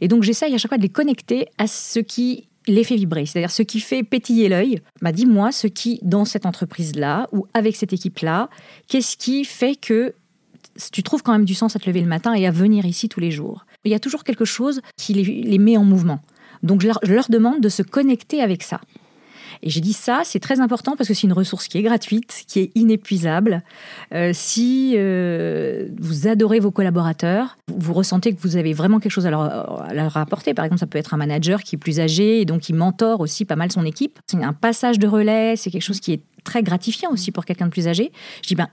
Et 0.00 0.08
donc, 0.08 0.24
j'essaye 0.24 0.54
à 0.54 0.58
chaque 0.58 0.70
fois 0.70 0.78
de 0.78 0.82
les 0.82 0.88
connecter 0.88 1.46
à 1.58 1.66
ce 1.66 2.00
qui 2.00 2.47
les 2.68 2.84
fait 2.84 2.96
vibrer, 2.96 3.26
c'est-à-dire 3.26 3.50
ce 3.50 3.62
qui 3.62 3.80
fait 3.80 4.02
pétiller 4.02 4.48
l'œil. 4.48 4.80
Bah, 5.02 5.12
dis-moi 5.12 5.52
ce 5.52 5.66
qui, 5.66 5.98
dans 6.02 6.24
cette 6.24 6.46
entreprise-là 6.46 7.28
ou 7.32 7.46
avec 7.54 7.76
cette 7.76 7.92
équipe-là, 7.92 8.48
qu'est-ce 8.88 9.16
qui 9.16 9.44
fait 9.44 9.74
que 9.74 10.14
tu 10.92 11.02
trouves 11.02 11.22
quand 11.22 11.32
même 11.32 11.44
du 11.44 11.54
sens 11.54 11.74
à 11.76 11.78
te 11.78 11.86
lever 11.86 12.00
le 12.00 12.06
matin 12.06 12.34
et 12.34 12.46
à 12.46 12.50
venir 12.50 12.84
ici 12.84 13.08
tous 13.08 13.20
les 13.20 13.30
jours. 13.30 13.66
Il 13.84 13.90
y 13.90 13.94
a 13.94 14.00
toujours 14.00 14.24
quelque 14.24 14.44
chose 14.44 14.80
qui 14.96 15.14
les, 15.14 15.58
met 15.58 15.76
en 15.76 15.84
mouvement. 15.84 16.20
Donc 16.62 16.82
je 16.82 17.12
leur 17.12 17.28
demande 17.28 17.60
de 17.60 17.68
se 17.68 17.82
connecter 17.82 18.40
avec 18.40 18.62
ça. 18.62 18.80
Et 19.62 19.70
j'ai 19.70 19.80
dit 19.80 19.92
ça, 19.92 20.22
c'est 20.24 20.40
très 20.40 20.60
important 20.60 20.94
parce 20.96 21.08
que 21.08 21.14
c'est 21.14 21.26
une 21.26 21.32
ressource 21.32 21.68
qui 21.68 21.78
est 21.78 21.82
gratuite, 21.82 22.44
qui 22.46 22.60
est 22.60 22.70
inépuisable. 22.74 23.62
Euh, 24.14 24.30
si 24.32 24.94
euh, 24.96 25.88
vous 25.98 26.26
adorez 26.26 26.60
vos 26.60 26.70
collaborateurs, 26.70 27.58
vous 27.68 27.92
ressentez 27.92 28.34
que 28.34 28.40
vous 28.40 28.56
avez 28.56 28.72
vraiment 28.72 29.00
quelque 29.00 29.12
chose 29.12 29.26
à 29.26 29.30
leur, 29.30 30.16
apporter. 30.16 30.54
Par 30.54 30.64
exemple, 30.64 30.80
ça 30.80 30.86
peut 30.86 30.98
être 30.98 31.14
un 31.14 31.18
manager 31.18 31.62
qui 31.62 31.76
est 31.76 31.78
plus 31.78 32.00
âgé 32.00 32.40
et 32.40 32.44
donc 32.44 32.62
qui 32.62 32.72
mentor 32.72 33.20
aussi 33.20 33.44
pas 33.44 33.56
mal 33.56 33.70
son 33.70 33.84
équipe. 33.84 34.18
C'est 34.26 34.42
un 34.42 34.52
passage 34.52 34.98
de 34.98 35.06
relais, 35.06 35.56
c'est 35.56 35.70
quelque 35.70 35.82
chose 35.82 36.00
qui 36.00 36.12
est 36.12 36.22
très 36.44 36.62
gratifiant 36.62 37.10
aussi 37.10 37.30
pour 37.30 37.44
quelqu'un 37.44 37.66
de 37.66 37.70
plus 37.70 37.88
âgé. 37.88 38.10
Je 38.42 38.48
dis, 38.48 38.54
ben, 38.54 38.68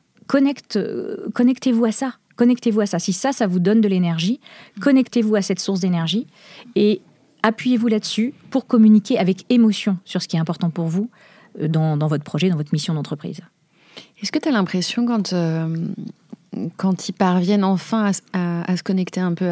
euh, 0.75 1.27
connectez-vous 1.34 1.86
à 1.86 1.92
ça. 1.92 2.13
Connectez-vous 2.36 2.82
à 2.82 2.86
ça. 2.86 3.00
Si 3.00 3.13
ça, 3.13 3.32
ça 3.32 3.48
vous 3.48 3.60
donne 3.60 3.82
de 3.82 3.88
l'énergie, 3.88 4.39
connectez-vous 4.82 5.36
à 5.36 5.42
cette 5.42 5.60
source 5.60 5.80
d'énergie 5.80 6.27
et 6.75 7.01
appuyez-vous 7.45 7.87
là-dessus 7.87 8.33
pour 8.49 8.65
communiquer 8.65 9.19
avec 9.19 9.45
émotion 9.49 9.97
sur 10.03 10.21
ce 10.21 10.27
qui 10.27 10.35
est 10.35 10.39
important 10.39 10.71
pour 10.71 10.87
vous 10.87 11.09
euh, 11.61 11.67
dans, 11.67 11.95
votre 12.07 12.23
projet, 12.23 12.49
dans 12.49 12.57
votre 12.57 12.73
mission 12.73 12.95
d'entreprise. 12.95 13.39
Est-ce 14.21 14.31
que 14.31 14.39
tu 14.39 14.49
as 14.49 14.51
l'impression, 14.51 15.05
quand, 15.05 15.31
euh, 15.31 15.67
quand 16.75 17.07
ils 17.07 17.13
parviennent 17.13 17.63
enfin 17.63 18.11
à, 18.33 18.75
se 18.75 18.81
connecter 18.81 19.21
un 19.21 19.33
peu 19.33 19.51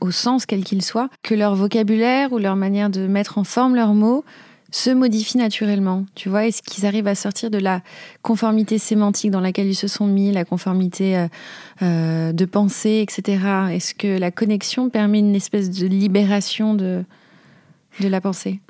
au 0.00 0.10
sens, 0.10 0.46
quel 0.46 0.64
qu'il 0.64 0.82
soit, 0.82 1.10
que 1.22 1.34
leur 1.34 1.54
vocabulaire 1.54 2.32
ou 2.32 2.38
leur 2.38 2.56
manière 2.56 2.90
de 2.90 3.06
mettre 3.06 3.38
en 3.38 3.44
forme 3.44 3.76
leurs 3.76 3.94
mots 3.94 4.24
se 4.70 4.90
modifie 4.90 5.38
naturellement 5.38 6.04
Tu 6.14 6.28
vois, 6.28 6.46
est-ce 6.46 6.60
qu'ils 6.60 6.84
arrivent 6.84 7.06
à 7.06 7.14
sortir 7.14 7.50
de 7.50 7.56
la 7.56 7.80
conformité 8.20 8.78
sémantique 8.78 9.30
dans 9.30 9.40
laquelle 9.40 9.68
ils 9.68 9.74
se 9.74 9.88
sont 9.88 10.06
mis, 10.06 10.32
la 10.32 10.44
conformité 10.44 11.26
euh, 11.82 12.32
de 12.32 12.44
pensée, 12.44 13.00
etc. 13.00 13.38
Est-ce 13.70 13.94
que 13.94 14.18
la 14.18 14.30
connexion 14.30 14.90
permet 14.90 15.20
une 15.20 15.36
espèce 15.36 15.70
de 15.70 15.86
libération 15.86 16.74
de, 16.74 17.04
de 18.00 18.08
la 18.08 18.20
pensée 18.20 18.60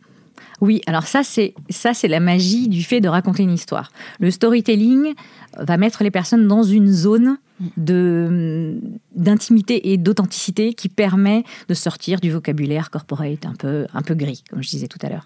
Oui, 0.60 0.80
alors 0.86 1.06
ça 1.06 1.22
c'est 1.22 1.54
ça 1.70 1.94
c'est 1.94 2.08
la 2.08 2.20
magie 2.20 2.68
du 2.68 2.82
fait 2.82 3.00
de 3.00 3.08
raconter 3.08 3.42
une 3.42 3.52
histoire. 3.52 3.90
Le 4.20 4.30
storytelling 4.30 5.14
va 5.56 5.76
mettre 5.76 6.02
les 6.02 6.10
personnes 6.10 6.46
dans 6.46 6.62
une 6.62 6.90
zone 6.90 7.38
de 7.76 8.78
d'intimité 9.14 9.92
et 9.92 9.96
d'authenticité 9.96 10.74
qui 10.74 10.88
permet 10.88 11.44
de 11.68 11.74
sortir 11.74 12.20
du 12.20 12.30
vocabulaire 12.30 12.90
corporate 12.90 13.46
un 13.46 13.54
peu 13.54 13.86
un 13.92 14.02
peu 14.02 14.14
gris, 14.14 14.44
comme 14.50 14.62
je 14.62 14.68
disais 14.68 14.88
tout 14.88 14.98
à 15.02 15.08
l'heure. 15.08 15.24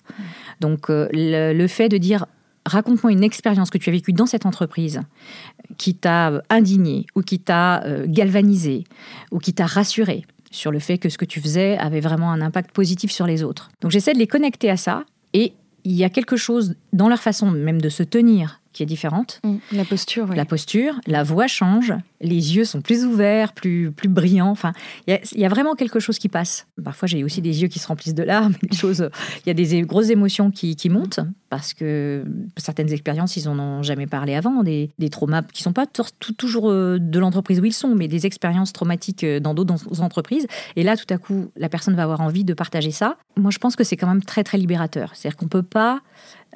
Donc 0.61 0.91
euh, 0.91 1.09
le, 1.13 1.67
fait 1.67 1.89
de 1.89 1.99
dire 1.99 2.27
raconte-moi 2.65 3.13
une 3.13 3.25
expérience 3.25 3.71
que 3.71 3.79
tu 3.79 3.91
as 3.91 3.93
vécue 3.93 4.13
dans 4.13 4.27
cette 4.27 4.47
entreprise 4.47 5.01
qui 5.79 5.95
t'a 5.95 6.43
indigné 6.49 7.07
ou 7.15 7.23
qui 7.23 7.39
t'a 7.39 7.83
euh, 7.85 8.07
galvanisé 8.09 8.85
ou 9.31 9.39
qui 9.39 9.53
t'a 9.53 9.67
rassuré 9.67 10.25
sur 10.53 10.71
le 10.71 10.79
fait 10.79 10.99
que 10.99 11.09
ce 11.09 11.19
que 11.19 11.25
tu 11.25 11.41
faisais 11.41 11.77
avait 11.79 12.01
vraiment 12.01 12.31
un 12.31 12.41
impact 12.41 12.71
positif 12.71 13.11
sur 13.11 13.27
les 13.27 13.43
autres. 13.43 13.71
Donc 13.81 13.91
j'essaie 13.91 14.13
de 14.13 14.19
les 14.19 14.29
connecter 14.29 14.71
à 14.71 14.77
ça 14.77 15.05
et 15.33 15.55
il 15.85 15.93
y 15.93 16.05
a 16.05 16.11
quelque 16.11 16.37
chose 16.37 16.77
dans 16.93 17.09
leur 17.09 17.21
façon 17.21 17.51
même 17.51 17.81
de 17.81 17.89
se 17.89 18.05
tenir 18.05 18.62
qui 18.73 18.83
est 18.83 18.87
différente. 18.87 19.41
Mm. 19.45 19.57
la 19.73 19.85
posture, 19.85 20.27
La 20.35 20.45
posture, 20.45 21.01
la 21.07 21.23
voix 21.23 21.47
change, 21.47 21.93
les 22.21 22.57
yeux 22.57 22.65
sont 22.65 22.81
plus 22.81 23.05
ouverts, 23.05 23.53
plus, 23.53 23.91
plus 23.91 24.09
brillants. 24.09 24.51
Enfin, 24.51 24.73
il 25.07 25.19
y, 25.35 25.45
a 25.45 25.49
vraiment 25.49 25.75
quelque 25.75 26.01
chose 26.01 26.19
qui 26.19 26.29
passe. 26.29 26.67
Parfois, 26.83 27.09
j'ai 27.09 27.25
aussi 27.25 27.43
des 27.43 27.63
yeux 27.63 27.69
qui 27.69 27.79
se 27.79 27.87
remplissent 27.87 28.15
de 28.15 28.23
larmes, 28.23 28.55
choses. 28.73 29.09
Il 29.45 29.49
y 29.49 29.51
a 29.51 29.55
des 29.55 29.83
grosses 29.83 30.11
émotions 30.11 30.51
qui, 30.51 30.77
qui, 30.77 30.89
montent 30.89 31.21
parce 31.51 31.75
que 31.75 32.25
certaines 32.57 32.93
expériences, 32.93 33.37
ils 33.37 33.49
en 33.49 33.59
ont 33.59 33.83
jamais 33.83 34.07
parlé 34.07 34.35
avant, 34.35 34.63
des, 34.63 34.91
des 34.99 35.11
traumas 35.11 35.43
qui 35.43 35.63
sont 35.63 35.73
pas 35.73 35.87
toujours 35.87 36.71
euh, 36.71 36.99
de 36.99 37.19
l'entreprise 37.19 37.61
où 37.61 37.65
ils 37.65 37.73
sont, 37.73 37.95
mais 37.95 38.09
des 38.09 38.27
expériences 38.27 38.73
traumatiques 38.73 39.25
euh, 39.25 39.41
dans 39.41 39.55
d'autres 39.55 40.01
entreprises. 40.01 40.47
Et 40.77 40.83
là, 40.83 40.97
tout 40.97 41.13
à 41.13 41.19
coup, 41.19 41.51
la 41.57 41.69
personne 41.69 41.95
va 41.95 42.05
avoir 42.05 42.21
envie 42.21 42.45
de 42.45 42.55
partager 42.55 42.91
ça. 42.91 43.17
Moi, 43.37 43.51
je 43.51 43.59
pense 43.59 43.77
que 43.77 43.85
c'est 43.85 43.97
quand 43.97 44.07
même 44.07 44.23
très 44.23 44.45
très 44.45 44.59
libérateur. 44.59 45.11
C'est-à-dire 45.15 45.37
qu'on 45.37 45.49
peut 45.49 45.63
pas 45.63 46.01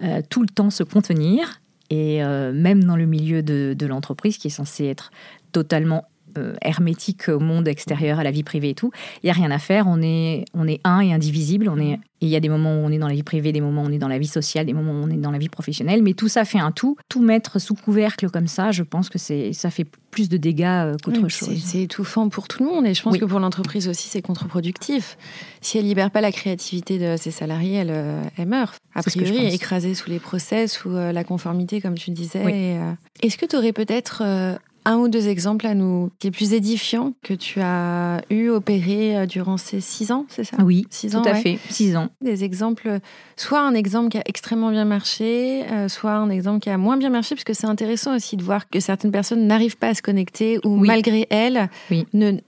euh, 0.02 0.20
tout 0.28 0.42
le 0.42 0.48
temps 0.48 0.70
se 0.70 0.82
contenir 0.82 1.60
et 1.90 2.22
euh, 2.22 2.52
même 2.52 2.84
dans 2.84 2.96
le 2.96 3.06
milieu 3.06 3.42
de, 3.42 3.74
de 3.78 3.86
l'entreprise, 3.86 4.38
qui 4.38 4.48
est 4.48 4.50
censé 4.50 4.86
être 4.86 5.10
totalement 5.52 6.06
hermétique 6.62 7.28
au 7.28 7.40
monde 7.40 7.68
extérieur, 7.68 8.18
à 8.18 8.24
la 8.24 8.30
vie 8.30 8.42
privée 8.42 8.70
et 8.70 8.74
tout. 8.74 8.90
Il 9.22 9.26
n'y 9.26 9.30
a 9.30 9.34
rien 9.34 9.50
à 9.50 9.58
faire. 9.58 9.86
On 9.86 10.00
est, 10.02 10.44
on 10.54 10.66
est 10.66 10.80
un 10.84 11.00
et 11.00 11.12
indivisible. 11.12 11.68
On 11.68 11.78
est, 11.78 11.98
il 12.20 12.28
y 12.28 12.36
a 12.36 12.40
des 12.40 12.48
moments 12.48 12.74
où 12.74 12.84
on 12.84 12.90
est 12.90 12.98
dans 12.98 13.08
la 13.08 13.14
vie 13.14 13.22
privée, 13.22 13.52
des 13.52 13.60
moments 13.60 13.82
où 13.82 13.86
on 13.86 13.92
est 13.92 13.98
dans 13.98 14.08
la 14.08 14.18
vie 14.18 14.26
sociale, 14.26 14.66
des 14.66 14.72
moments 14.72 14.92
où 14.92 15.04
on 15.04 15.10
est 15.10 15.16
dans 15.16 15.30
la 15.30 15.38
vie 15.38 15.48
professionnelle. 15.48 16.02
Mais 16.02 16.14
tout 16.14 16.28
ça 16.28 16.44
fait 16.44 16.58
un 16.58 16.72
tout. 16.72 16.96
Tout 17.08 17.20
mettre 17.20 17.58
sous 17.58 17.74
couvercle 17.74 18.30
comme 18.30 18.46
ça, 18.46 18.70
je 18.70 18.82
pense 18.82 19.08
que 19.08 19.18
c'est, 19.18 19.52
ça 19.52 19.70
fait 19.70 19.86
plus 20.10 20.28
de 20.28 20.36
dégâts 20.36 20.64
euh, 20.64 20.96
qu'autre 21.02 21.28
chose. 21.28 21.58
C'est, 21.62 21.82
étouffant 21.82 22.28
pour 22.28 22.48
tout 22.48 22.64
le 22.64 22.70
monde. 22.70 22.86
Et 22.86 22.94
je 22.94 23.02
pense 23.02 23.18
que 23.18 23.24
pour 23.24 23.40
l'entreprise 23.40 23.88
aussi, 23.88 24.08
c'est 24.08 24.22
contre-productif. 24.22 25.18
Si 25.60 25.78
elle 25.78 25.84
libère 25.84 26.10
pas 26.10 26.20
la 26.20 26.32
créativité 26.32 26.98
de 26.98 27.16
ses 27.16 27.30
salariés, 27.30 27.74
elle, 27.74 27.90
euh, 27.90 28.22
elle 28.36 28.48
meurt. 28.48 28.76
A 28.94 29.02
priori, 29.02 29.54
écrasée 29.54 29.94
sous 29.94 30.08
les 30.08 30.18
process 30.18 30.84
ou 30.84 30.90
la 30.90 31.24
conformité, 31.24 31.82
comme 31.82 31.96
tu 31.96 32.10
disais. 32.10 32.78
est-ce 33.22 33.36
que 33.36 33.44
tu 33.44 33.56
aurais 33.56 33.72
peut-être 33.72 34.22
un 34.86 34.98
ou 34.98 35.08
deux 35.08 35.28
exemples 35.28 35.66
à 35.66 35.74
nous 35.74 36.10
les 36.22 36.30
plus 36.30 36.54
édifiants 36.54 37.12
que 37.22 37.34
tu 37.34 37.60
as 37.60 38.22
eu 38.30 38.48
opéré 38.48 39.16
euh, 39.16 39.26
durant 39.26 39.56
ces 39.56 39.80
six 39.80 40.12
ans, 40.12 40.26
c'est 40.28 40.44
ça? 40.44 40.56
Oui, 40.62 40.86
six 40.90 41.10
tout 41.10 41.22
à 41.24 41.34
fait, 41.34 41.58
six 41.68 41.96
ans. 41.96 42.08
Des 42.20 42.44
exemples, 42.44 43.00
soit 43.36 43.60
un 43.60 43.74
exemple 43.74 44.10
qui 44.10 44.18
a 44.18 44.22
extrêmement 44.26 44.70
bien 44.70 44.84
marché, 44.84 45.64
euh, 45.70 45.88
soit 45.88 46.12
un 46.12 46.30
exemple 46.30 46.60
qui 46.60 46.70
a 46.70 46.78
moins 46.78 46.96
bien 46.96 47.10
marché, 47.10 47.34
parce 47.34 47.44
que 47.44 47.52
c'est 47.52 47.66
intéressant 47.66 48.14
aussi 48.14 48.36
de 48.36 48.42
voir 48.42 48.68
que 48.68 48.78
certaines 48.78 49.10
personnes 49.10 49.46
n'arrivent 49.46 49.76
pas 49.76 49.88
à 49.88 49.94
se 49.94 50.02
connecter 50.02 50.58
ou 50.64 50.76
malgré 50.76 51.26
elles 51.30 51.68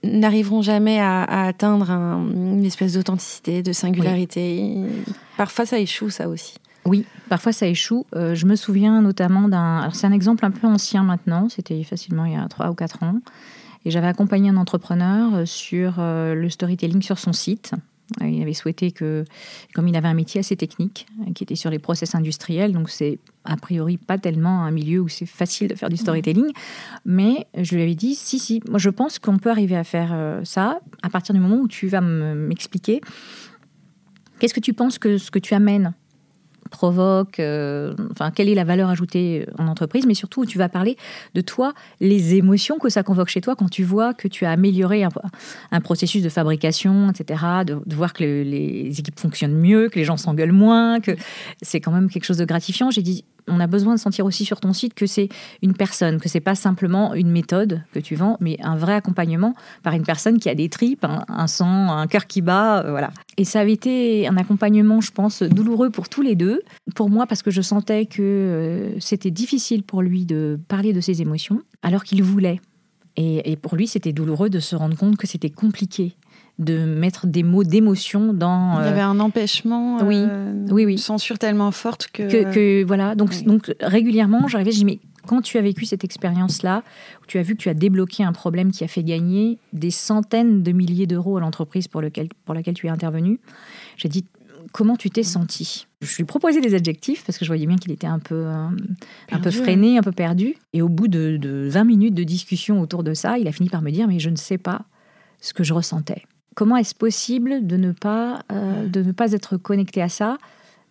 n'arriveront 0.03 0.61
jamais 0.61 0.99
à, 0.99 1.23
atteindre 1.47 1.91
une 1.91 2.65
espèce 2.65 2.93
d'authenticité, 2.93 3.61
de 3.63 3.73
singularité. 3.73 4.75
Parfois, 5.37 5.65
ça 5.65 5.77
échoue, 5.77 6.09
ça 6.09 6.29
aussi. 6.29 6.55
Oui, 6.85 7.05
parfois 7.29 7.53
ça 7.53 7.67
échoue. 7.67 8.05
Euh, 8.15 8.35
je 8.35 8.45
me 8.45 8.55
souviens 8.55 9.01
notamment 9.01 9.47
d'un. 9.47 9.89
C'est 9.93 10.07
un 10.07 10.11
exemple 10.11 10.45
un 10.45 10.51
peu 10.51 10.67
ancien 10.67 11.03
maintenant, 11.03 11.47
c'était 11.47 11.83
facilement 11.83 12.25
il 12.25 12.33
y 12.33 12.35
a 12.35 12.45
3 12.47 12.71
ou 12.71 12.73
4 12.73 13.03
ans. 13.03 13.21
Et 13.85 13.91
j'avais 13.91 14.07
accompagné 14.07 14.49
un 14.49 14.57
entrepreneur 14.57 15.33
euh, 15.33 15.45
sur 15.45 15.95
euh, 15.99 16.35
le 16.35 16.49
storytelling 16.49 17.01
sur 17.01 17.17
son 17.17 17.31
site. 17.31 17.71
Il 18.21 18.41
avait 18.41 18.55
souhaité 18.55 18.91
que, 18.91 19.23
comme 19.75 19.87
il 19.87 19.95
avait 19.95 20.07
un 20.07 20.15
métier 20.15 20.39
assez 20.39 20.55
technique, 20.55 21.05
qui 21.35 21.43
était 21.43 21.55
sur 21.55 21.69
les 21.69 21.77
process 21.77 22.15
industriels, 22.15 22.73
donc 22.73 22.89
c'est 22.89 23.19
a 23.43 23.55
priori 23.55 23.97
pas 23.97 24.17
tellement 24.17 24.63
un 24.63 24.71
milieu 24.71 24.99
où 24.99 25.07
c'est 25.07 25.27
facile 25.27 25.67
de 25.67 25.75
faire 25.75 25.89
du 25.89 25.97
storytelling, 25.97 26.51
mais 27.05 27.45
je 27.55 27.75
lui 27.75 27.83
avais 27.83 27.93
dit 27.93 28.15
si, 28.15 28.39
si, 28.39 28.63
moi 28.67 28.79
je 28.79 28.89
pense 28.89 29.19
qu'on 29.19 29.37
peut 29.37 29.51
arriver 29.51 29.77
à 29.77 29.83
faire 29.83 30.39
ça 30.43 30.79
à 31.03 31.09
partir 31.11 31.35
du 31.35 31.39
moment 31.39 31.57
où 31.57 31.67
tu 31.67 31.87
vas 31.87 32.01
m'expliquer 32.01 32.99
qu'est-ce 34.39 34.55
que 34.55 34.59
tu 34.59 34.73
penses 34.73 34.97
que 34.97 35.19
ce 35.19 35.29
que 35.29 35.37
tu 35.37 35.53
amènes 35.53 35.93
provoque, 36.69 37.39
euh, 37.39 37.93
enfin, 38.11 38.31
quelle 38.31 38.49
est 38.49 38.55
la 38.55 38.63
valeur 38.63 38.89
ajoutée 38.89 39.45
en 39.57 39.67
entreprise, 39.67 40.05
mais 40.05 40.13
surtout 40.13 40.45
tu 40.45 40.57
vas 40.57 40.69
parler 40.69 40.97
de 41.33 41.41
toi, 41.41 41.73
les 41.99 42.35
émotions 42.35 42.77
que 42.77 42.89
ça 42.89 43.03
convoque 43.03 43.29
chez 43.29 43.41
toi 43.41 43.55
quand 43.55 43.69
tu 43.69 43.83
vois 43.83 44.13
que 44.13 44.27
tu 44.27 44.45
as 44.45 44.51
amélioré 44.51 45.03
un, 45.03 45.81
processus 45.81 46.23
de 46.23 46.29
fabrication, 46.29 47.09
etc., 47.09 47.43
de, 47.65 47.95
voir 47.95 48.13
que 48.13 48.23
les 48.23 48.99
équipes 48.99 49.19
fonctionnent 49.19 49.57
mieux, 49.57 49.89
que 49.89 49.97
les 49.97 50.05
gens 50.05 50.17
s'engueulent 50.17 50.51
moins, 50.51 50.99
que 50.99 51.11
c'est 51.61 51.79
quand 51.79 51.91
même 51.91 52.09
quelque 52.09 52.25
chose 52.25 52.37
de 52.37 52.45
gratifiant. 52.45 52.91
J'ai 52.91 53.01
dit, 53.01 53.23
on 53.49 53.59
a 53.59 53.67
besoin 53.67 53.95
de 53.95 53.99
sentir 53.99 54.25
aussi 54.25 54.45
sur 54.45 54.59
ton 54.59 54.73
site 54.73 54.93
que 54.93 55.05
c'est 55.05 55.29
une 55.61 55.73
personne, 55.73 56.19
que 56.19 56.29
c'est 56.29 56.39
pas 56.39 56.55
simplement 56.55 57.13
une 57.13 57.31
méthode 57.31 57.83
que 57.93 57.99
tu 57.99 58.15
vends, 58.15 58.37
mais 58.39 58.57
un 58.61 58.75
vrai 58.75 58.93
accompagnement 58.93 59.55
par 59.83 59.93
une 59.93 60.03
personne 60.03 60.39
qui 60.39 60.49
a 60.49 60.55
des 60.55 60.69
tripes, 60.69 61.05
un, 61.05 61.47
sang, 61.47 61.91
un 61.91 62.07
cœur 62.07 62.27
qui 62.27 62.41
bat, 62.41 62.83
euh, 62.83 62.91
voilà. 62.91 63.11
Et 63.37 63.45
ça 63.45 63.61
avait 63.61 63.73
été 63.73 64.27
un 64.27 64.37
accompagnement, 64.37 65.01
je 65.01 65.11
pense, 65.11 65.43
douloureux 65.43 65.89
pour 65.89 66.09
tous 66.09 66.21
les 66.21 66.35
deux. 66.35 66.61
Pour 66.95 67.09
moi, 67.09 67.25
parce 67.25 67.41
que 67.41 67.51
je 67.51 67.61
sentais 67.61 68.05
que 68.05 68.21
euh, 68.21 68.99
c'était 68.99 69.31
difficile 69.31 69.83
pour 69.83 70.01
lui 70.01 70.25
de 70.25 70.59
parler 70.67 70.93
de 70.93 71.01
ses 71.01 71.21
émotions, 71.21 71.61
alors 71.81 72.03
qu'il 72.03 72.23
voulait. 72.23 72.59
et 73.17 73.57
pour 73.57 73.75
lui, 73.75 73.87
c'était 73.87 74.13
douloureux 74.13 74.49
de 74.49 74.59
se 74.59 74.75
rendre 74.75 74.95
compte 74.95 75.17
que 75.17 75.27
c'était 75.27 75.49
compliqué 75.49 76.15
de 76.59 76.85
mettre 76.85 77.25
des 77.25 77.41
mots 77.41 77.63
d'émotion 77.63 78.33
dans. 78.33 78.79
Il 78.81 78.85
y 78.85 78.89
avait 78.89 78.99
un 78.99 79.19
empêchement, 79.19 80.03
oui, 80.03 80.17
euh, 80.17 80.65
oui, 80.69 80.85
oui, 80.85 80.91
une 80.91 80.97
censure 80.97 81.39
tellement 81.39 81.71
forte 81.71 82.09
que. 82.11 82.23
que, 82.53 82.83
voilà, 82.83 83.15
donc, 83.15 83.43
donc 83.45 83.73
régulièrement, 83.81 84.47
j'arrivais, 84.47 84.71
je 84.71 84.77
dis 84.77 84.85
mais 84.85 84.99
quand 85.25 85.41
tu 85.41 85.57
as 85.57 85.61
vécu 85.61 85.85
cette 85.85 86.03
expérience-là, 86.03 86.83
tu 87.27 87.37
as 87.37 87.43
vu 87.43 87.55
que 87.55 87.61
tu 87.61 87.69
as 87.69 87.73
débloqué 87.73 88.23
un 88.23 88.33
problème 88.33 88.71
qui 88.71 88.83
a 88.83 88.87
fait 88.87 89.03
gagner 89.03 89.57
des 89.73 89.91
centaines 89.91 90.61
de 90.63 90.71
milliers 90.71 91.07
d'euros 91.07 91.37
à 91.37 91.39
l'entreprise 91.39 91.87
pour, 91.87 92.01
lequel, 92.01 92.27
pour 92.45 92.53
laquelle 92.53 92.73
tu 92.73 92.87
es 92.87 92.89
intervenu, 92.89 93.39
j'ai 93.95 94.09
dit 94.09 94.25
comment 94.73 94.97
tu 94.97 95.09
t'es 95.09 95.23
senti 95.23 95.87
Je 96.01 96.17
lui 96.17 96.25
proposais 96.25 96.59
des 96.59 96.73
adjectifs 96.75 97.23
parce 97.25 97.37
que 97.37 97.45
je 97.45 97.49
voyais 97.49 97.67
bien 97.67 97.77
qu'il 97.77 97.91
était 97.91 98.07
un 98.07 98.19
peu, 98.19 98.35
euh, 98.47 98.67
un 99.31 99.39
peu 99.39 99.51
freiné, 99.51 99.97
un 99.97 100.01
peu 100.01 100.11
perdu. 100.11 100.55
Et 100.73 100.81
au 100.81 100.89
bout 100.89 101.07
de, 101.07 101.37
de 101.37 101.69
20 101.69 101.83
minutes 101.85 102.15
de 102.15 102.23
discussion 102.23 102.81
autour 102.81 103.03
de 103.03 103.13
ça, 103.13 103.37
il 103.37 103.47
a 103.47 103.51
fini 103.51 103.69
par 103.69 103.81
me 103.81 103.91
dire 103.91 104.07
mais 104.07 104.19
je 104.19 104.29
ne 104.29 104.35
sais 104.35 104.57
pas 104.57 104.81
ce 105.39 105.53
que 105.53 105.63
je 105.63 105.73
ressentais 105.73 106.23
comment 106.59 106.75
est-ce 106.75 106.93
possible 106.93 107.65
de 107.65 107.77
ne 107.77 107.93
pas, 107.93 108.41
euh, 108.51 108.85
de 108.85 109.01
ne 109.01 109.13
pas 109.13 109.31
être 109.31 109.55
connecté 109.55 110.01
à 110.01 110.09
ça? 110.09 110.37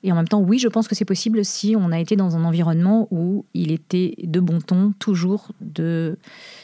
Et 0.02 0.10
en 0.10 0.14
même 0.14 0.26
temps, 0.26 0.40
oui, 0.40 0.58
je 0.58 0.66
pense 0.66 0.88
que 0.88 0.94
c'est 0.94 1.04
possible 1.04 1.44
si 1.44 1.76
on 1.76 1.92
a 1.92 2.00
été 2.00 2.16
dans 2.16 2.36
un 2.36 2.44
environnement 2.46 3.06
où 3.10 3.44
il 3.52 3.70
était 3.70 4.14
de 4.22 4.40
bon 4.40 4.62
ton 4.62 4.94
toujours 4.98 5.50
de 5.60 6.16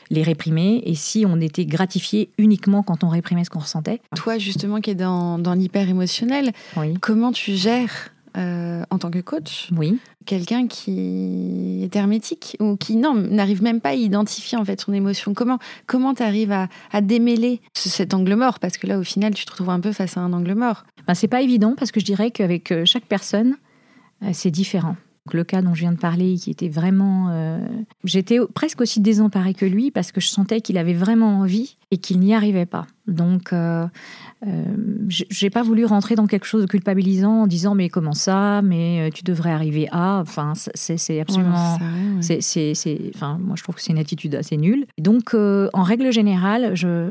les 0.08 0.22
réprimer 0.22 0.82
et 0.86 0.94
si 0.94 1.26
on 1.28 1.38
était 1.38 1.66
gratifié 1.66 2.30
uniquement 2.38 2.82
quand 2.82 3.04
on 3.04 3.10
réprimait 3.10 3.44
ce 3.44 3.50
qu'on 3.50 3.58
ressentait. 3.58 4.00
Toi, 4.16 4.38
justement, 4.38 4.80
qui 4.80 4.92
es 4.92 4.94
dans, 4.94 5.38
dans 5.38 5.52
l'hyper 5.52 5.86
émotionnel, 5.86 6.52
comment 7.02 7.30
tu 7.30 7.56
gères 7.56 8.13
euh, 8.36 8.82
en 8.90 8.98
tant 8.98 9.10
que 9.10 9.20
coach, 9.20 9.68
oui. 9.76 9.98
quelqu'un 10.26 10.66
qui 10.66 11.84
est 11.84 11.94
hermétique 11.94 12.56
ou 12.58 12.76
qui 12.76 12.96
non 12.96 13.14
n'arrive 13.14 13.62
même 13.62 13.80
pas 13.80 13.90
à 13.90 13.94
identifier 13.94 14.58
en 14.58 14.64
fait 14.64 14.80
son 14.80 14.92
émotion. 14.92 15.34
Comment 15.34 15.58
comment 15.86 16.14
tu 16.14 16.24
arrives 16.24 16.52
à, 16.52 16.68
démêler 17.00 17.60
cet 17.74 18.12
angle 18.12 18.34
mort? 18.34 18.58
Parce 18.58 18.76
que 18.76 18.88
là 18.88 18.98
au 18.98 19.04
final 19.04 19.34
tu 19.34 19.44
te 19.44 19.50
retrouves 19.52 19.70
un 19.70 19.78
peu 19.78 19.92
face 19.92 20.16
à 20.16 20.20
un 20.20 20.32
angle 20.32 20.54
mort. 20.54 20.84
Ben, 21.06 21.14
c'est 21.14 21.28
pas 21.28 21.42
évident 21.42 21.74
parce 21.78 21.92
que 21.92 22.00
je 22.00 22.04
dirais 22.04 22.32
qu'avec 22.32 22.72
euh, 22.72 22.84
chaque 22.84 23.04
personne 23.04 23.56
euh, 24.24 24.30
c'est 24.32 24.50
différent 24.50 24.96
le 25.32 25.44
cas 25.44 25.62
dont 25.62 25.74
je 25.74 25.80
viens 25.80 25.92
de 25.92 25.98
parler, 25.98 26.36
qui 26.36 26.50
était 26.50 26.68
vraiment... 26.68 27.28
Euh, 27.30 27.58
j'étais 28.04 28.38
presque 28.54 28.80
aussi 28.82 29.00
désemparée 29.00 29.54
que 29.54 29.64
lui 29.64 29.90
parce 29.90 30.12
que 30.12 30.20
je 30.20 30.28
sentais 30.28 30.60
qu'il 30.60 30.76
avait 30.76 30.92
vraiment 30.92 31.38
envie 31.38 31.76
et 31.90 31.96
qu'il 31.96 32.20
n'y 32.20 32.34
arrivait 32.34 32.66
pas. 32.66 32.86
Donc, 33.06 33.52
euh, 33.52 33.86
euh 34.46 34.64
j'ai 35.08 35.50
pas 35.50 35.62
voulu 35.62 35.84
rentrer 35.86 36.14
dans 36.14 36.26
quelque 36.26 36.44
chose 36.44 36.62
de 36.62 36.66
culpabilisant 36.66 37.42
en 37.42 37.46
disant 37.46 37.74
mais 37.74 37.88
comment 37.88 38.12
ça, 38.12 38.60
mais 38.62 39.08
euh, 39.08 39.10
tu 39.12 39.24
devrais 39.24 39.50
arriver 39.50 39.88
à... 39.92 40.20
Enfin, 40.20 40.52
c'est 40.56 41.20
absolument... 41.20 41.78
c'est, 42.20 43.10
enfin, 43.14 43.38
moi, 43.40 43.56
je 43.56 43.62
trouve 43.62 43.76
que 43.76 43.80
c'est 43.80 43.92
une 43.92 43.98
attitude 43.98 44.34
assez 44.34 44.58
nulle. 44.58 44.86
Donc, 44.98 45.34
en 45.34 45.82
règle 45.82 46.12
générale, 46.12 46.74
je 46.74 47.10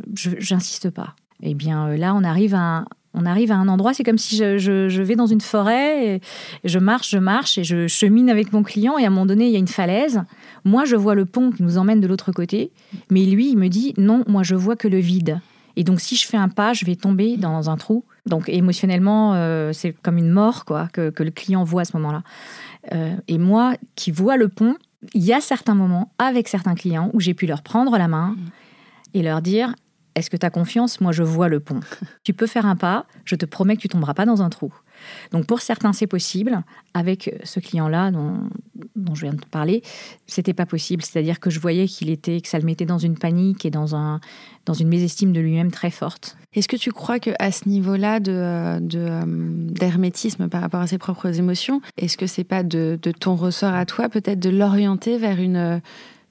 n'insiste 0.54 0.92
pas. 0.92 1.16
Eh 1.42 1.56
bien, 1.56 1.96
là, 1.98 2.14
on 2.16 2.24
arrive 2.24 2.54
à 2.56 2.86
on 3.14 3.26
arrive 3.26 3.52
à 3.52 3.56
un 3.56 3.68
endroit, 3.68 3.94
c'est 3.94 4.04
comme 4.04 4.18
si 4.18 4.38
je, 4.38 5.02
vais 5.02 5.16
dans 5.16 5.28
une 5.28 5.42
forêt, 5.42 6.16
et 6.16 6.22
je 6.64 6.80
marche, 6.80 7.12
je 7.12 7.18
marche, 7.18 7.58
et 7.58 7.64
je 7.64 7.88
chemine 7.88 8.30
avec 8.30 8.54
mon 8.54 8.64
client, 8.64 8.98
et 8.98 9.04
à 9.04 9.08
un 9.08 9.10
moment 9.10 9.26
donné, 9.26 9.46
il 9.46 9.52
y 9.52 9.56
a 9.56 9.60
une 9.60 9.68
falaise. 9.68 10.24
Moi, 10.66 10.86
je 10.86 10.96
vois 10.96 11.16
le 11.16 11.26
pont 11.26 11.52
qui 11.52 11.64
nous 11.64 11.78
emmène 11.78 12.02
de 12.02 12.08
l'autre 12.08 12.32
côté, 12.32 12.72
mais 13.10 13.26
lui, 13.26 13.52
il 13.52 13.58
me 13.58 13.68
dit, 13.68 13.94
non, 13.98 14.24
moi, 14.28 14.44
je 14.44 14.56
vois 14.56 14.76
que 14.76 14.88
le 14.88 15.00
vide. 15.00 15.40
Et 15.76 15.84
donc, 15.84 16.00
si 16.00 16.16
je 16.16 16.28
fais 16.28 16.38
un 16.38 16.50
pas, 16.50 16.74
je 16.74 16.86
vais 16.86 16.96
tomber 16.96 17.38
dans 17.38 17.70
un 17.70 17.78
trou 17.78 18.04
Donc 18.26 18.48
émotionnellement, 18.48 19.34
euh, 19.34 19.74
c'est 19.74 19.92
comme 19.92 20.18
une 20.18 20.30
mort 20.30 20.66
quoi 20.66 20.88
que, 20.94 21.10
que, 21.10 21.24
le 21.24 21.32
client 21.32 21.64
voit 21.64 21.82
à 21.82 21.86
ce 21.86 21.98
moment-là. 21.98 22.22
Euh, 22.94 23.16
et 23.28 23.38
moi, 23.38 23.74
qui 23.96 24.12
vois 24.12 24.38
le 24.38 24.50
pont, 24.50 24.76
il 25.14 25.24
y 25.24 25.34
a 25.34 25.42
certains 25.42 25.76
moments 25.76 26.12
avec 26.20 26.48
certains 26.48 26.76
clients 26.76 27.10
où 27.14 27.20
j'ai 27.20 27.34
pu 27.34 27.46
leur 27.48 27.64
prendre 27.64 27.98
la 27.98 28.08
main 28.08 28.36
mm. 28.38 28.38
et 29.16 29.24
leur 29.24 29.42
dire 29.42 29.74
est-ce 30.16 30.30
que 30.30 30.38
tu 30.38 30.46
as 30.46 30.50
confiance 30.50 31.02
Moi, 31.02 31.12
je 31.12 31.24
vois 31.24 31.50
le 31.50 31.60
pont. 31.60 31.80
tu 32.24 32.34
peux 32.34 32.48
faire 32.48 32.66
un 32.66 32.76
pas, 32.76 33.06
je 33.26 33.36
te 33.36 33.46
promets 33.46 33.76
que 33.76 33.82
tu 33.82 33.90
tomberas 33.90 34.14
pas 34.14 34.26
dans 34.26 34.42
un 34.42 34.50
trou. 34.50 34.74
Donc 35.32 35.46
pour 35.46 35.62
certains, 35.62 35.94
c'est 35.94 36.08
possible. 36.08 36.64
Avec 36.94 37.36
ce 37.44 37.60
client-là 37.60 38.12
dont, 38.12 39.16
je 39.16 39.22
viens 39.22 39.34
de 39.34 39.42
te 39.42 39.48
parler, 39.48 39.82
c'était 40.28 40.54
pas 40.54 40.66
possible. 40.66 41.04
C'est-à-dire 41.04 41.40
que 41.40 41.50
je 41.50 41.60
voyais 41.60 41.88
qu'il 41.88 42.10
était, 42.10 42.40
que 42.40 42.48
ça 42.48 42.60
le 42.60 42.66
mettait 42.66 42.86
dans 42.86 43.00
une 43.00 43.18
panique 43.18 43.66
et 43.66 43.72
dans, 43.72 43.96
un, 43.96 44.20
dans 44.66 44.74
une 44.74 44.88
mésestime 44.88 45.34
de 45.34 45.40
lui-même 45.40 45.72
très 45.72 45.90
forte. 45.90 46.38
Est-ce 46.54 46.68
que 46.68 46.76
tu 46.76 46.92
crois 46.92 47.20
que 47.20 47.32
à 47.40 47.52
ce 47.52 47.68
niveau-là 47.68 48.20
de, 48.20 48.80
d'hermétisme 49.72 50.48
par 50.50 50.62
rapport 50.62 50.82
à 50.82 50.88
ses 50.88 51.00
propres 51.00 51.40
émotions, 51.40 51.82
est-ce 51.98 52.18
que 52.18 52.28
c'est 52.28 52.44
pas 52.44 52.64
de, 52.64 53.00
de 53.02 53.12
ton 53.12 53.36
ressort 53.36 53.74
à 53.74 53.86
toi 53.86 54.10
peut-être 54.10 54.40
de 54.40 54.50
l'orienter 54.50 55.18
vers 55.18 55.40
une 55.40 55.82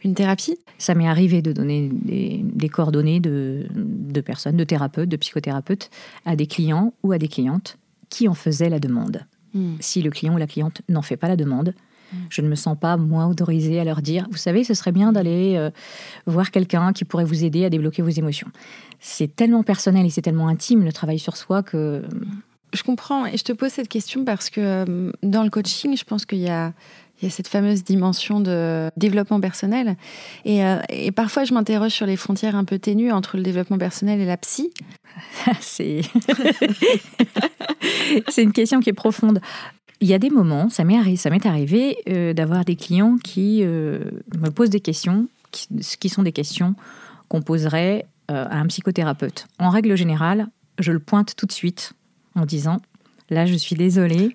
une 0.04 0.14
thérapie 0.14 0.59
Ça 0.78 0.94
m'est 0.94 1.09
arrivé 1.09 1.42
de 1.42 1.52
donner 1.52 1.90
des, 1.92 2.68
coordonnées 2.68 3.21
de, 3.21 3.66
de, 3.75 4.21
personnes, 4.21 4.56
de 4.56 4.64
thérapeutes, 4.64 5.09
de 5.09 5.16
psychothérapeutes, 5.16 5.90
à 6.25 6.37
des 6.37 6.47
clients 6.47 6.92
ou 7.02 7.12
à 7.12 7.18
des 7.18 7.28
clientes 7.28 7.78
qui 8.09 8.28
en 8.28 8.35
faisaient 8.35 8.68
la 8.68 8.78
demande. 8.78 9.25
Hmm. 9.54 9.75
Si 9.80 10.02
le 10.02 10.11
client 10.11 10.35
ou 10.35 10.38
la 10.38 10.47
cliente 10.47 10.82
n'en 10.88 11.02
fait 11.02 11.16
pas 11.16 11.28
la 11.28 11.37
demande, 11.37 11.75
hmm. 12.12 12.16
je 12.30 12.42
ne 12.42 12.49
me 12.49 12.54
sens 12.54 12.76
pas, 12.78 12.97
moi, 12.97 13.26
autorisée 13.26 13.80
à 13.80 13.85
leur 13.85 14.02
dire, 14.02 14.26
vous 14.30 14.37
savez, 14.37 14.64
ce 14.64 14.75
serait 14.75 14.92
bien 14.92 15.12
d'aller 15.12 15.56
euh, 15.56 15.71
voir 16.26 16.50
quelqu'un 16.50 16.92
qui 16.92 17.04
pourrait 17.04 17.25
vous 17.25 17.44
aider 17.44 17.64
à 17.64 17.71
débloquer 17.71 18.02
vos 18.02 18.11
émotions. 18.11 18.49
C'est 19.00 19.35
tellement 19.35 19.62
personnel 19.62 20.06
et 20.06 20.11
c'est 20.11 20.23
tellement 20.23 20.49
intime 20.49 20.85
le 20.85 20.92
travail 20.92 21.18
sur 21.18 21.37
soi 21.37 21.62
que... 21.62 22.02
Je 22.73 22.82
comprends 22.82 23.26
et 23.26 23.37
je 23.37 23.44
te 23.44 23.52
pose 23.52 23.71
cette 23.71 23.88
question 23.88 24.25
parce 24.25 24.49
que 24.49 24.61
euh, 24.61 25.12
dans 25.23 25.42
le 25.42 25.50
coaching, 25.50 25.94
je 25.94 26.04
pense 26.04 26.25
qu'il 26.25 26.38
y 26.38 26.49
a 26.49 26.73
il 27.23 27.26
y 27.26 27.29
a 27.29 27.31
cette 27.31 27.47
fameuse 27.47 27.85
dimension 27.85 28.41
de 28.41 28.91
développement 28.97 29.41
personnel. 29.41 29.97
Euh, 30.47 30.81
et, 30.88 31.12
parfois, 31.12 31.45
je 31.45 31.55
m'interroge 31.55 31.93
sur 31.93 32.05
les 32.05 32.17
frontières 32.17 32.57
un 32.57 32.64
peu 32.64 32.81
ténues 32.81 33.12
entre 33.12 33.37
le 33.37 33.45
développement 33.45 33.79
personnel 33.79 34.21
et 34.21 34.26
la 34.26 34.37
psy. 34.37 34.73
C'est 35.62 36.02
une 38.43 38.52
question 38.52 38.81
qui 38.81 38.91
est 38.91 38.95
profonde. 38.95 39.41
Il 40.00 40.09
y 40.09 40.14
a 40.14 40.19
des 40.19 40.31
moments, 40.31 40.69
ça 40.69 40.83
m'est 40.83 41.47
arrivé, 41.47 41.97
euh, 42.09 42.33
d'avoir 42.33 42.64
des 42.64 42.75
clients 42.75 43.19
qui 43.23 43.61
euh, 43.62 44.00
me 44.37 44.50
posent 44.50 44.71
des 44.71 44.81
questions, 44.81 45.29
qui, 45.52 45.69
qui 46.00 46.09
sont 46.09 46.25
des 46.25 46.33
questions 46.33 46.75
qu'on 47.29 47.41
poserait 47.41 48.05
à 48.29 48.59
un 48.59 48.67
psychothérapeute. 48.67 49.47
En 49.59 49.69
règle 49.69 49.95
générale, 49.95 50.49
je 50.79 50.91
le 50.91 51.00
pointe 51.00 51.37
tout 51.37 51.45
de 51.45 51.52
suite 51.52 51.93
en 52.35 52.47
disant 52.47 52.79
Là, 53.33 53.47
je 53.47 53.55
suis 53.55 53.77
désolée, 53.77 54.35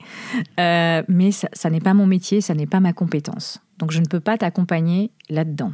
euh, 0.60 1.04
mais 1.08 1.30
ça, 1.32 1.70
n'est 1.70 1.80
pas 1.80 1.94
mon 1.94 2.08
métier, 2.08 2.42
ça 2.42 2.56
n'est 2.56 2.66
pas 2.66 2.80
ma 2.80 2.94
compétence. 2.94 3.60
Donc, 3.78 3.92
je 3.92 4.00
ne 4.00 4.06
peux 4.06 4.20
pas 4.20 4.40
t'accompagner 4.40 5.12
là-dedans. 5.30 5.74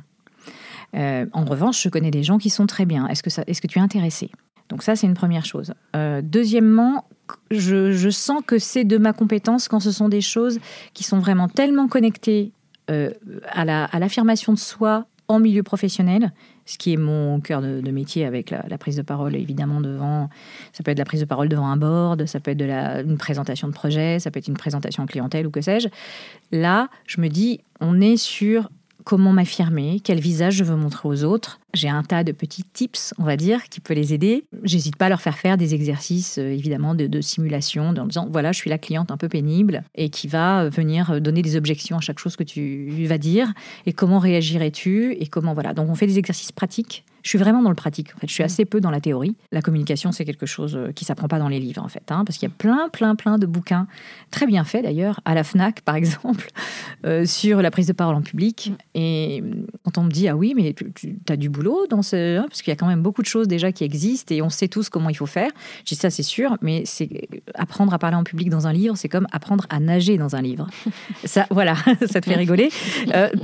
Euh, 0.96 1.26
en 1.32 1.46
revanche, 1.46 1.82
je 1.82 1.88
connais 1.88 2.12
des 2.12 2.22
gens 2.22 2.38
qui 2.38 2.50
sont 2.50 2.68
très 2.68 2.86
bien. 2.86 3.08
Est-ce 3.08 3.24
que, 3.24 3.30
est 3.50 3.60
que 3.62 3.68
tu 3.68 3.80
es 3.80 3.82
intéressé 3.82 4.30
Donc 4.68 4.84
ça, 4.84 4.98
c'est 4.98 5.08
une 5.08 5.14
première 5.14 5.46
chose. 5.46 5.74
Euh, 5.96 6.22
deuxièmement, 6.22 7.06
je, 7.50 8.10
sens 8.10 8.42
que 8.46 8.60
c'est 8.60 8.84
de 8.84 8.98
ma 8.98 9.14
compétence 9.14 9.70
quand 9.70 9.80
ce 9.80 9.92
sont 9.92 10.10
des 10.10 10.22
choses 10.22 10.60
qui 10.94 11.06
sont 11.06 11.20
vraiment 11.20 11.48
tellement 11.48 11.88
connectées 11.88 12.52
à 12.90 14.00
l'affirmation 14.00 14.52
de 14.52 14.60
soi 14.60 15.08
en 15.28 15.40
milieu 15.40 15.64
professionnel 15.64 16.32
ce 16.66 16.78
qui 16.78 16.94
est 16.94 16.98
mon 16.98 17.40
cœur 17.42 17.62
de, 17.62 17.92
métier 17.92 18.26
avec 18.26 18.50
la, 18.52 18.78
prise 18.78 18.96
de 18.96 19.02
parole 19.02 19.36
évidemment 19.36 19.82
devant. 19.82 20.30
Ça 20.72 20.84
peut 20.84 20.92
être 20.92 21.00
la 21.00 21.06
prise 21.06 21.20
de 21.20 21.26
parole 21.26 21.50
devant 21.50 21.68
un 21.68 21.78
board, 21.78 22.26
ça 22.26 22.40
peut 22.40 22.52
être 22.52 22.58
de 22.58 22.66
la, 22.66 23.02
une 23.02 23.18
présentation 23.18 23.68
de 23.68 23.74
projet, 23.74 24.20
ça 24.20 24.32
peut 24.32 24.40
être 24.40 24.48
une 24.48 24.58
présentation 24.58 25.06
clientèle 25.06 25.46
ou 25.46 25.52
que 25.52 25.62
sais-je. 25.62 25.90
Là, 26.52 26.90
je 27.06 27.20
me 27.20 27.28
dis, 27.28 27.60
on 27.82 28.00
est 28.00 28.18
sur 28.18 28.70
comment 29.04 29.34
m'affirmer, 29.34 30.00
quel 30.02 30.20
visage 30.20 30.56
je 30.56 30.64
veux 30.64 30.76
montrer 30.76 31.10
aux 31.10 31.24
autres. 31.24 31.60
J'ai 31.74 31.90
un 31.90 32.04
tas 32.04 32.24
de 32.24 32.32
petits 32.32 32.64
tips, 32.64 33.14
on 33.18 33.24
va 33.24 33.36
dire, 33.36 33.64
qui 33.70 33.80
peut 33.80 33.94
les 33.94 34.14
aider. 34.14 34.46
J'hésite 34.64 34.96
pas 34.96 35.08
à 35.08 35.10
leur 35.10 35.22
faire 35.22 35.38
faire 35.38 35.58
des 35.58 35.74
exercices, 35.74 36.38
euh, 36.38 36.52
évidemment, 36.52 36.96
de, 36.96 37.22
simulation, 37.22 37.90
en 37.90 38.06
disant, 38.06 38.28
voilà, 38.32 38.52
je 38.52 38.58
suis 38.58 38.70
la 38.70 38.78
cliente 38.78 39.12
un 39.12 39.18
peu 39.18 39.30
pénible 39.30 39.84
et 39.96 40.10
qui 40.10 40.28
va 40.28 40.70
venir 40.70 41.22
donner 41.22 41.42
des 41.42 41.56
objections 41.56 41.98
à 41.98 42.02
chaque 42.02 42.20
chose 42.20 42.36
que 42.36 42.44
tu 42.44 43.06
vas 43.06 43.18
dire 43.18 43.52
et 43.86 43.94
comment 43.94 44.20
réagirais-tu 44.20 45.14
et 45.14 45.28
comment, 45.28 45.54
voilà. 45.54 45.74
Donc, 45.74 45.90
on 45.90 45.96
fait 45.96 46.08
des 46.08 46.20
exercices 46.20 46.52
pratiques 46.52 47.04
je 47.24 47.30
suis 47.30 47.38
vraiment 47.38 47.62
dans 47.62 47.70
le 47.70 47.76
pratique. 47.76 48.10
En 48.16 48.20
fait, 48.20 48.28
je 48.28 48.34
suis 48.34 48.44
mm. 48.44 48.46
assez 48.46 48.66
peu 48.66 48.82
dans 48.82 48.92
la 48.92 49.00
théorie. 49.00 49.36
La 49.52 49.62
communication, 49.62 50.12
c'est 50.12 50.26
quelque 50.26 50.46
chose 50.46 50.76
euh, 50.76 50.92
qui 50.92 51.06
s'apprend 51.06 51.28
pas 51.28 51.40
dans 51.40 51.48
les 51.48 51.60
livres, 51.60 51.82
en 51.82 51.88
fait, 51.88 52.04
hein, 52.12 52.24
parce 52.26 52.38
qu'il 52.38 52.48
y 52.48 52.52
a 52.52 52.56
plein, 52.56 52.90
plein, 52.90 53.16
plein 53.16 53.38
de 53.38 53.46
bouquins 53.46 53.88
très 54.30 54.46
bien 54.46 54.64
faits 54.66 54.84
d'ailleurs, 54.84 55.22
à 55.26 55.34
la 55.34 55.44
Fnac, 55.44 55.82
par 55.82 55.96
exemple, 56.04 56.50
euh, 57.06 57.26
sur 57.26 57.62
la 57.62 57.72
prise 57.72 57.88
de 57.88 57.94
parole 57.94 58.16
en 58.16 58.22
public. 58.22 58.72
Mm. 58.72 58.76
Et 58.96 59.42
euh, 59.42 59.66
quand 59.84 59.98
on 59.98 60.04
me 60.04 60.12
dit 60.12 60.28
ah 60.28 60.36
oui, 60.36 60.54
mais 60.56 60.74
tu, 60.74 61.18
as 61.30 61.38
du 61.38 61.50
boulot 61.50 61.63
dans 61.90 62.02
ce, 62.02 62.38
hein, 62.38 62.46
parce 62.48 62.62
qu'il 62.62 62.72
y 62.72 62.74
a 62.74 62.76
quand 62.76 62.88
même 62.88 63.02
beaucoup 63.02 63.22
de 63.22 63.28
choses 63.28 63.48
déjà 63.48 63.72
qui 63.72 63.84
existent 63.84 64.34
et 64.34 64.42
on 64.42 64.50
sait 64.50 64.68
tous 64.68 64.90
comment 64.90 65.10
il 65.10 65.16
faut 65.16 65.26
faire. 65.26 65.50
Je 65.86 65.90
dis 65.90 65.96
ça, 65.96 66.10
c'est 66.10 66.24
sûr, 66.24 66.58
mais 66.62 66.84
c'est 66.86 67.28
apprendre 67.56 67.94
à 67.94 68.00
parler 68.00 68.16
en 68.16 68.24
public 68.24 68.50
dans 68.50 68.68
un 68.68 68.74
livre, 68.74 68.96
c'est 68.98 69.10
comme 69.10 69.28
apprendre 69.32 69.66
à 69.70 69.80
nager 69.80 70.18
dans 70.18 70.36
un 70.36 70.42
livre. 70.42 70.68
ça, 71.24 71.46
voilà, 71.50 71.76
ça 72.10 72.22
te 72.22 72.26
fait 72.26 72.36
rigoler. 72.36 72.70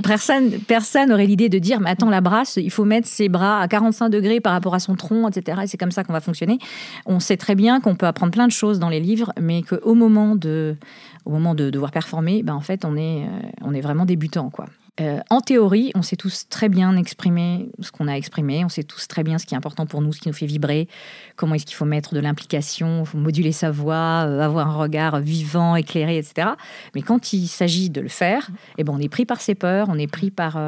personne, 0.02 0.50
personne 0.66 1.12
aurait 1.12 1.26
l'idée 1.26 1.48
de 1.48 1.58
dire 1.58 1.80
mais 1.80 1.90
attends 1.90 2.10
la 2.10 2.20
brasse, 2.20 2.56
il 2.56 2.70
faut 2.70 2.84
mettre 2.84 3.08
ses 3.08 3.28
bras 3.28 3.60
à 3.60 3.68
45 3.68 4.08
degrés 4.08 4.40
par 4.40 4.52
rapport 4.52 4.74
à 4.74 4.80
son 4.80 4.94
tronc, 4.94 5.28
etc. 5.28 5.62
Et 5.64 5.66
c'est 5.66 5.78
comme 5.78 5.90
ça 5.90 6.04
qu'on 6.04 6.12
va 6.12 6.20
fonctionner. 6.20 6.58
On 7.06 7.20
sait 7.20 7.36
très 7.36 7.54
bien 7.54 7.80
qu'on 7.80 7.94
peut 7.94 8.06
apprendre 8.06 8.32
plein 8.32 8.46
de 8.46 8.52
choses 8.52 8.78
dans 8.78 8.88
les 8.88 9.00
livres, 9.00 9.32
mais 9.40 9.62
qu'au 9.62 9.94
moment 9.94 10.36
de, 10.36 10.76
au 11.24 11.30
moment 11.30 11.54
de 11.54 11.70
devoir 11.70 11.90
performer, 11.90 12.42
ben 12.42 12.54
en 12.54 12.60
fait, 12.60 12.84
on 12.84 12.96
est, 12.96 13.24
euh, 13.24 13.48
on 13.62 13.74
est 13.74 13.80
vraiment 13.80 14.04
débutant, 14.04 14.50
quoi. 14.50 14.66
Euh, 15.00 15.20
en 15.30 15.40
théorie, 15.40 15.92
on 15.94 16.02
sait 16.02 16.16
tous 16.16 16.46
très 16.48 16.68
bien 16.68 16.96
exprimer 16.96 17.70
ce 17.80 17.90
qu'on 17.90 18.06
a 18.06 18.12
exprimé, 18.12 18.64
on 18.64 18.68
sait 18.68 18.82
tous 18.82 19.08
très 19.08 19.22
bien 19.22 19.38
ce 19.38 19.46
qui 19.46 19.54
est 19.54 19.56
important 19.56 19.86
pour 19.86 20.02
nous, 20.02 20.12
ce 20.12 20.20
qui 20.20 20.28
nous 20.28 20.34
fait 20.34 20.46
vibrer, 20.46 20.88
comment 21.36 21.54
est-ce 21.54 21.64
qu'il 21.64 21.76
faut 21.76 21.86
mettre 21.86 22.14
de 22.14 22.20
l'implication, 22.20 23.04
moduler 23.14 23.52
sa 23.52 23.70
voix, 23.70 24.24
euh, 24.26 24.40
avoir 24.40 24.68
un 24.68 24.76
regard 24.76 25.20
vivant, 25.20 25.74
éclairé, 25.76 26.18
etc. 26.18 26.50
Mais 26.94 27.02
quand 27.02 27.32
il 27.32 27.46
s'agit 27.46 27.88
de 27.88 28.00
le 28.00 28.08
faire, 28.08 28.50
eh 28.78 28.84
ben, 28.84 28.92
on 28.94 29.00
est 29.00 29.08
pris 29.08 29.24
par 29.24 29.40
ses 29.40 29.54
peurs, 29.54 29.88
on 29.88 29.98
est 29.98 30.10
pris 30.10 30.30
par 30.30 30.58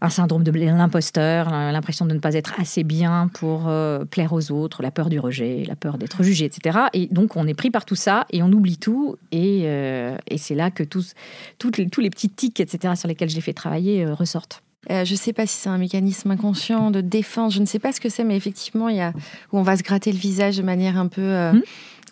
un 0.00 0.10
syndrome 0.10 0.42
de 0.42 0.50
l'imposteur, 0.50 1.48
l'impression 1.50 2.04
de 2.04 2.12
ne 2.12 2.18
pas 2.18 2.34
être 2.34 2.52
assez 2.60 2.84
bien 2.84 3.30
pour 3.32 3.68
euh, 3.68 4.04
plaire 4.04 4.32
aux 4.34 4.52
autres, 4.52 4.82
la 4.82 4.90
peur 4.90 5.08
du 5.08 5.18
rejet, 5.18 5.64
la 5.66 5.76
peur 5.76 5.96
d'être 5.96 6.22
jugé, 6.22 6.44
etc. 6.44 6.78
Et 6.92 7.06
donc 7.06 7.36
on 7.36 7.46
est 7.46 7.54
pris 7.54 7.70
par 7.70 7.86
tout 7.86 7.94
ça 7.94 8.26
et 8.30 8.42
on 8.42 8.52
oublie 8.52 8.76
tout. 8.76 9.16
Et, 9.32 9.62
euh, 9.64 10.16
c'est 10.36 10.54
là 10.54 10.70
que 10.70 10.82
tous, 10.82 11.14
toutes 11.58 11.78
les, 11.78 11.88
tous 11.88 12.02
les 12.02 12.10
petits 12.10 12.28
tics, 12.28 12.60
etc., 12.60 12.94
sur 12.96 13.08
lesquels 13.08 13.30
j'ai 13.30 13.40
fait 13.40 13.54
travailler 13.54 14.04
euh, 14.04 14.12
ressortent. 14.12 14.62
je 14.90 15.10
ne 15.10 15.16
sais 15.16 15.32
pas 15.32 15.46
si 15.46 15.54
c'est 15.54 15.70
un 15.70 15.78
mécanisme 15.78 16.30
inconscient 16.30 16.90
de 16.90 17.00
défense, 17.00 17.54
je 17.54 17.60
ne 17.60 17.66
sais 17.66 17.78
pas 17.78 17.92
ce 17.92 18.00
que 18.00 18.10
c'est, 18.10 18.24
mais 18.24 18.36
effectivement, 18.36 18.90
il 18.90 18.96
y 18.96 19.00
a 19.00 19.12
où 19.50 19.58
on 19.58 19.62
va 19.62 19.78
se 19.78 19.82
gratter 19.82 20.12
le 20.12 20.18
visage 20.18 20.58
de 20.58 20.62
manière 20.62 20.98
un 20.98 21.08
peu 21.08 21.22
mmh. 21.22 21.62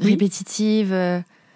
répétitive. 0.01 0.94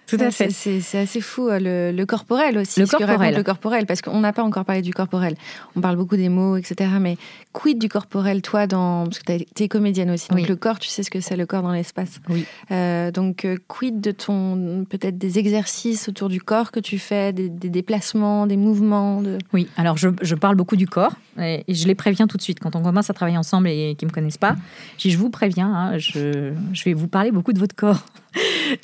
Tout 0.09 0.17
à 0.21 0.31
fait. 0.31 0.51
C'est 0.51 0.99
assez 0.99 1.21
fou, 1.21 1.49
euh, 1.49 1.93
le, 1.93 2.07
corporel 2.07 2.57
aussi. 2.59 2.81
Le 2.81 2.87
corporel. 2.87 3.37
le 3.37 3.43
corporel, 3.43 3.87
parce 3.87 4.01
qu'on 4.01 4.21
n'a 4.21 4.33
pas 4.33 4.43
encore 4.43 4.65
parlé 4.65 4.81
du 4.81 4.93
corporel. 4.93 5.35
On 5.77 5.81
parle 5.81 5.97
beaucoup 5.97 6.17
des 6.17 6.31
mots, 6.31 6.57
etc. 6.57 6.91
Mais 6.99 7.19
quid 7.53 7.79
du 7.79 7.89
corporel, 7.89 8.41
toi, 8.41 8.67
dans... 8.67 9.05
parce 9.05 9.19
que 9.19 9.45
tu 9.55 9.63
es 9.63 9.69
comédienne 9.69 10.11
aussi. 10.11 10.29
Donc 10.29 10.49
le 10.49 10.57
corps, 10.57 10.79
tu 10.79 10.89
sais 10.89 11.03
ce 11.03 11.11
que 11.11 11.21
c'est 11.21 11.37
le 11.37 11.45
corps 11.45 11.63
dans 11.63 11.73
l'espace. 11.73 12.21
Oui. 12.31 12.47
Euh, 12.71 13.11
donc 13.11 13.45
euh, 13.45 13.57
quid 13.69 14.01
de 14.01 14.11
ton, 14.11 14.87
peut-être 14.89 15.19
des 15.19 15.39
exercices 15.39 16.09
autour 16.09 16.29
du 16.31 16.41
corps 16.41 16.73
que 16.73 16.81
tu 16.81 16.99
fais, 16.99 17.33
des, 17.35 17.49
déplacements, 17.51 18.47
des 18.47 18.57
mouvements 18.57 19.21
de... 19.21 19.37
Oui, 19.53 19.69
alors 19.77 19.99
je, 19.99 20.09
je, 20.23 20.35
parle 20.35 20.57
beaucoup 20.57 20.77
du 20.77 20.87
corps 20.87 21.13
et, 21.39 21.65
je 21.69 21.87
les 21.87 21.95
préviens 21.95 22.27
tout 22.27 22.37
de 22.37 22.43
suite 22.43 22.61
quand 22.61 22.77
on 22.77 22.83
commence 22.83 23.11
à 23.11 23.13
travailler 23.13 23.39
ensemble 23.39 23.69
et 23.69 23.95
qu'ils 23.99 24.07
ne 24.07 24.11
me 24.11 24.15
connaissent 24.15 24.39
pas. 24.39 24.57
Je, 24.97 25.11
je 25.11 25.19
vous 25.19 25.29
préviens, 25.31 25.73
hein, 25.73 25.99
je, 25.99 26.53
je 26.73 26.85
vais 26.85 26.95
vous 26.95 27.09
parler 27.09 27.31
beaucoup 27.31 27.53
de 27.53 27.59
votre 27.59 27.75
corps. 27.75 28.05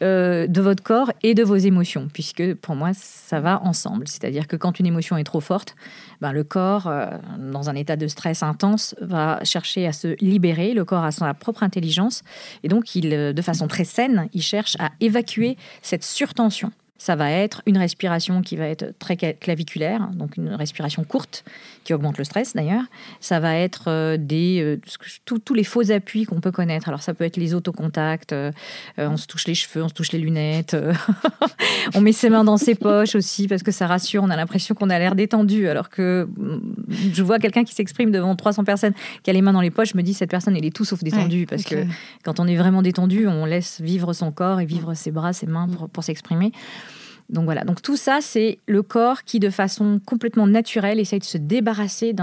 Euh, 0.03 0.47
de 0.47 0.61
votre 0.61 0.83
corps 0.83 1.11
et 1.23 1.35
de 1.35 1.43
vos 1.43 1.57
émotions, 1.57 2.09
puisque 2.13 2.55
pour 2.55 2.75
moi, 2.75 2.91
ça 2.95 3.41
va 3.41 3.63
ensemble. 3.63 4.09
C'est-à-dire 4.09 4.47
que 4.47 4.57
quand 4.57 4.79
une 4.79 4.87
émotion 4.87 5.17
est 5.17 5.25
trop 5.25 5.41
forte, 5.41 5.75
ben, 6.21 6.33
le 6.33 6.45
corps, 6.45 6.87
euh, 6.87 7.07
dans 7.39 7.71
un 7.71 7.75
état 7.75 7.97
de 7.97 8.07
stress 8.07 8.43
intense, 8.43 8.95
va 9.01 9.43
chercher 9.45 9.87
à 9.87 9.93
se 9.93 10.17
libérer. 10.21 10.75
Le 10.75 10.85
corps 10.85 11.05
a 11.05 11.11
sa 11.11 11.33
propre 11.35 11.63
intelligence, 11.63 12.23
et 12.63 12.69
donc, 12.69 12.95
il, 12.95 13.11
de 13.11 13.43
façon 13.43 13.69
très 13.69 13.85
saine, 13.85 14.29
il 14.33 14.43
cherche 14.43 14.77
à 14.79 14.91
évacuer 15.01 15.57
cette 15.83 16.05
surtension. 16.05 16.73
Ça 17.05 17.17
va 17.17 17.31
être 17.31 17.61
une 17.67 17.77
respiration 17.77 18.41
qui 18.41 18.57
va 18.57 18.67
être 18.67 18.99
très 18.99 19.19
claviculaire, 19.19 20.09
donc 20.15 20.39
une 20.39 20.49
respiration 20.49 21.05
courte 21.05 21.45
qui 21.85 21.93
augmente 21.93 22.17
le 22.17 22.25
stress 22.25 22.55
d'ailleurs. 22.55 22.85
Ça 23.21 23.41
va 23.41 23.55
être 23.57 23.89
euh, 23.89 24.17
des 24.17 24.63
euh, 24.63 24.81
tous 25.27 25.53
les 25.53 25.65
faux 25.65 25.91
appuis 25.91 26.25
qu'on 26.25 26.41
peut 26.41 26.51
connaître. 26.51 26.89
Alors 26.89 27.03
ça 27.03 27.13
peut 27.13 27.25
être 27.25 27.37
les 27.37 27.53
autocontacts, 27.53 28.33
euh, 28.33 28.53
on 28.97 29.19
se 29.19 29.27
touche 29.27 29.47
les 29.47 29.55
cheveux, 29.55 29.85
on 29.85 29.89
se 29.89 29.93
touche 29.93 30.13
les 30.13 30.19
lunettes, 30.19 30.75
on 31.95 32.01
met 32.01 32.13
ses 32.13 32.31
mains 32.31 32.43
dans 32.43 32.57
ses 32.57 32.75
poches 32.75 33.17
aussi 33.17 33.49
parce 33.49 33.63
que 33.63 33.71
ça 33.71 33.87
rassure. 33.87 34.23
On 34.23 34.31
a 34.31 34.37
l'impression 34.37 34.75
qu'on 34.75 34.89
a 34.89 34.99
l'air 34.99 35.15
détendu 35.15 35.69
alors 35.69 35.91
que 35.91 36.27
mm, 36.39 36.61
je 37.13 37.23
vois 37.23 37.39
quelqu'un 37.39 37.65
qui 37.65 37.75
s'exprime 37.75 38.13
devant 38.13 38.35
300 38.35 38.65
personnes 38.65 38.95
qui 39.23 39.29
a 39.29 39.35
les 39.35 39.43
mains 39.43 39.53
dans 39.53 39.61
les 39.61 39.71
poches. 39.71 39.91
Je 39.91 39.99
me 39.99 40.03
dis 40.03 40.15
cette 40.15 40.31
personne 40.31 40.57
elle 40.57 40.65
est 40.65 40.75
tout 40.75 40.87
sauf 40.87 41.05
détendue 41.05 41.45
parce 41.45 41.65
que 41.65 41.85
quand 42.23 42.41
on 42.41 42.47
est 42.47 42.57
vraiment 42.57 42.81
détendu, 42.81 43.29
on 43.29 43.45
laisse 43.45 43.83
vivre 43.83 44.15
son 44.15 44.33
corps 44.33 44.59
et 44.61 44.65
vivre 44.65 44.95
ses 44.95 45.11
bras, 45.11 45.35
ses 45.35 45.45
mains 45.45 45.69
pour, 45.69 45.91
pour 45.91 46.03
s'exprimer. 46.03 46.51
Donc 47.31 47.45
voilà, 47.45 47.65
donc 47.65 47.81
tout 47.81 47.97
ça, 47.97 48.19
c'est 48.21 48.59
le 48.67 48.83
corps 48.83 49.25
qui, 49.25 49.41
de 49.41 49.51
façon 49.51 50.01
complètement 50.05 50.47
naturelle, 50.47 51.01
essaye 51.01 51.21
de 51.21 51.25
se 51.25 51.39
débarrasser 51.39 52.15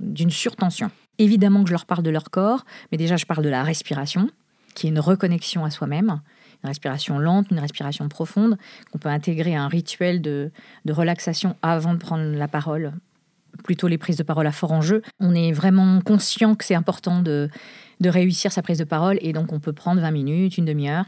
d'une 0.00 0.30
surtension. 0.30 0.90
Évidemment 1.18 1.62
que 1.62 1.68
je 1.68 1.72
leur 1.72 1.86
parle 1.86 2.02
de 2.02 2.10
leur 2.10 2.30
corps, 2.30 2.64
mais 2.92 2.98
déjà 2.98 3.16
je 3.16 3.24
parle 3.24 3.42
de 3.42 3.48
la 3.48 3.62
respiration, 3.62 4.28
qui 4.74 4.86
est 4.86 4.90
une 4.90 5.00
reconnexion 5.00 5.64
à 5.64 5.70
soi-même, 5.70 6.20
une 6.62 6.68
respiration 6.68 7.18
lente, 7.18 7.50
une 7.50 7.58
respiration 7.58 8.08
profonde, 8.08 8.58
qu'on 8.92 8.98
peut 8.98 9.08
intégrer 9.08 9.56
à 9.56 9.62
un 9.62 9.68
rituel 9.68 10.20
de, 10.20 10.50
relaxation 10.86 11.56
avant 11.62 11.94
de 11.94 11.98
prendre 11.98 12.36
la 12.36 12.48
parole, 12.48 12.92
plutôt 13.64 13.88
les 13.88 13.96
prises 13.96 14.16
de 14.16 14.22
parole 14.22 14.46
à 14.46 14.52
fort 14.52 14.72
enjeu. 14.72 15.00
On 15.18 15.34
est 15.34 15.52
vraiment 15.52 16.00
conscient 16.02 16.54
que 16.54 16.64
c'est 16.64 16.74
important 16.74 17.22
de, 17.22 17.48
de 18.00 18.08
réussir 18.10 18.52
sa 18.52 18.60
prise 18.60 18.78
de 18.78 18.84
parole, 18.84 19.18
et 19.22 19.32
donc 19.32 19.52
on 19.52 19.60
peut 19.60 19.72
prendre 19.72 20.02
20 20.02 20.10
minutes, 20.10 20.58
une 20.58 20.66
demi-heure, 20.66 21.06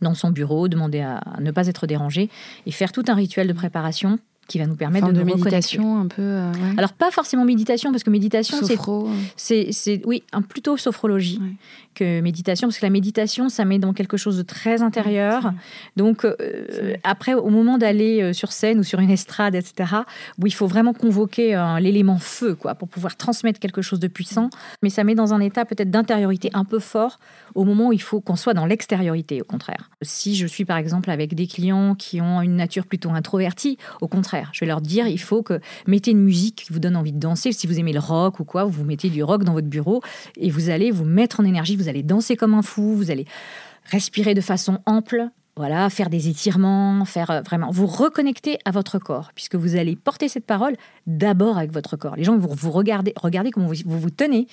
dans 0.00 0.14
son 0.14 0.30
bureau, 0.30 0.68
demander 0.68 1.00
à 1.00 1.22
ne 1.40 1.50
pas 1.50 1.66
être 1.66 1.86
dérangé 1.86 2.30
et 2.66 2.70
faire 2.70 2.92
tout 2.92 3.04
un 3.08 3.14
rituel 3.14 3.48
de 3.48 3.52
préparation 3.52 4.18
qui 4.48 4.58
va 4.58 4.66
nous 4.66 4.76
permettre 4.76 5.08
de, 5.08 5.12
de 5.12 5.22
méditation 5.24 5.98
un 5.98 6.06
peu. 6.06 6.22
Euh, 6.22 6.52
Alors 6.76 6.92
pas 6.92 7.10
forcément 7.10 7.44
méditation 7.44 7.90
parce 7.90 8.04
que 8.04 8.10
méditation 8.10 8.58
c'est 9.36 9.72
c'est 9.72 10.02
oui 10.06 10.22
un 10.32 10.42
plutôt 10.42 10.76
sophrologie 10.76 11.40
que 11.96 12.20
méditation 12.20 12.68
parce 12.68 12.78
que 12.78 12.86
la 12.86 12.90
méditation 12.90 13.48
ça 13.48 13.64
met 13.64 13.78
dans 13.78 13.92
quelque 13.92 14.16
chose 14.16 14.36
de 14.36 14.42
très 14.42 14.82
intérieur. 14.82 15.52
Donc 15.96 16.24
euh, 16.24 16.34
après 17.02 17.34
au 17.34 17.50
moment 17.50 17.78
d'aller 17.78 18.22
euh, 18.22 18.32
sur 18.32 18.52
scène 18.52 18.78
ou 18.78 18.84
sur 18.84 19.00
une 19.00 19.10
estrade 19.10 19.54
etc 19.54 20.02
où 20.40 20.46
il 20.46 20.54
faut 20.54 20.66
vraiment 20.66 20.92
convoquer 20.92 21.56
l'élément 21.80 22.18
feu 22.18 22.54
quoi 22.54 22.74
pour 22.74 22.88
pouvoir 22.88 23.16
transmettre 23.16 23.58
quelque 23.58 23.82
chose 23.82 24.00
de 24.00 24.08
puissant 24.08 24.50
mais 24.82 24.90
ça 24.90 25.02
met 25.02 25.14
dans 25.14 25.34
un 25.34 25.40
état 25.40 25.64
peut-être 25.64 25.90
d'intériorité 25.90 26.50
un 26.54 26.64
peu 26.64 26.78
fort 26.78 27.18
au 27.54 27.64
moment 27.64 27.88
où 27.88 27.92
il 27.92 28.02
faut 28.02 28.20
qu'on 28.20 28.36
soit 28.36 28.54
dans 28.54 28.66
l'extériorité 28.66 29.40
au 29.40 29.44
contraire. 29.44 29.90
Si 30.02 30.36
je 30.36 30.46
suis 30.46 30.64
par 30.64 30.76
exemple 30.76 31.10
avec 31.10 31.34
des 31.34 31.46
clients 31.46 31.94
qui 31.94 32.20
ont 32.20 32.42
une 32.42 32.56
nature 32.56 32.86
plutôt 32.86 33.10
introvertie 33.10 33.78
au 34.00 34.08
contraire 34.08 34.36
je 34.52 34.60
vais 34.60 34.66
leur 34.66 34.80
dire, 34.80 35.06
il 35.06 35.20
faut 35.20 35.42
que 35.42 35.60
mettez 35.86 36.10
une 36.10 36.22
musique 36.22 36.64
qui 36.66 36.72
vous 36.72 36.78
donne 36.78 36.96
envie 36.96 37.12
de 37.12 37.18
danser. 37.18 37.52
Si 37.52 37.66
vous 37.66 37.78
aimez 37.78 37.92
le 37.92 38.00
rock 38.00 38.40
ou 38.40 38.44
quoi, 38.44 38.64
vous 38.64 38.84
mettez 38.84 39.10
du 39.10 39.22
rock 39.22 39.44
dans 39.44 39.52
votre 39.52 39.68
bureau 39.68 40.02
et 40.36 40.50
vous 40.50 40.70
allez 40.70 40.90
vous 40.90 41.04
mettre 41.04 41.40
en 41.40 41.44
énergie. 41.44 41.76
Vous 41.76 41.85
allez 41.88 42.02
danser 42.02 42.36
comme 42.36 42.54
un 42.54 42.62
fou. 42.62 42.94
Vous 42.94 43.10
allez 43.10 43.26
respirer 43.84 44.34
de 44.34 44.40
façon 44.40 44.78
ample. 44.86 45.28
Voilà, 45.56 45.88
faire 45.88 46.10
des 46.10 46.28
étirements, 46.28 47.06
faire 47.06 47.30
euh, 47.30 47.40
vraiment 47.40 47.70
vous 47.70 47.86
reconnecter 47.86 48.58
à 48.66 48.72
votre 48.72 48.98
corps, 48.98 49.30
puisque 49.34 49.54
vous 49.54 49.76
allez 49.76 49.96
porter 49.96 50.28
cette 50.28 50.44
parole 50.44 50.76
d'abord 51.06 51.56
avec 51.56 51.72
votre 51.72 51.96
corps. 51.96 52.14
Les 52.14 52.24
gens 52.24 52.36
vont 52.36 52.54
vous 52.54 52.70
regarder, 52.70 53.14
regardez 53.16 53.50
comment 53.50 53.68
vous 53.68 53.98
vous 53.98 54.10
tenez, 54.10 54.48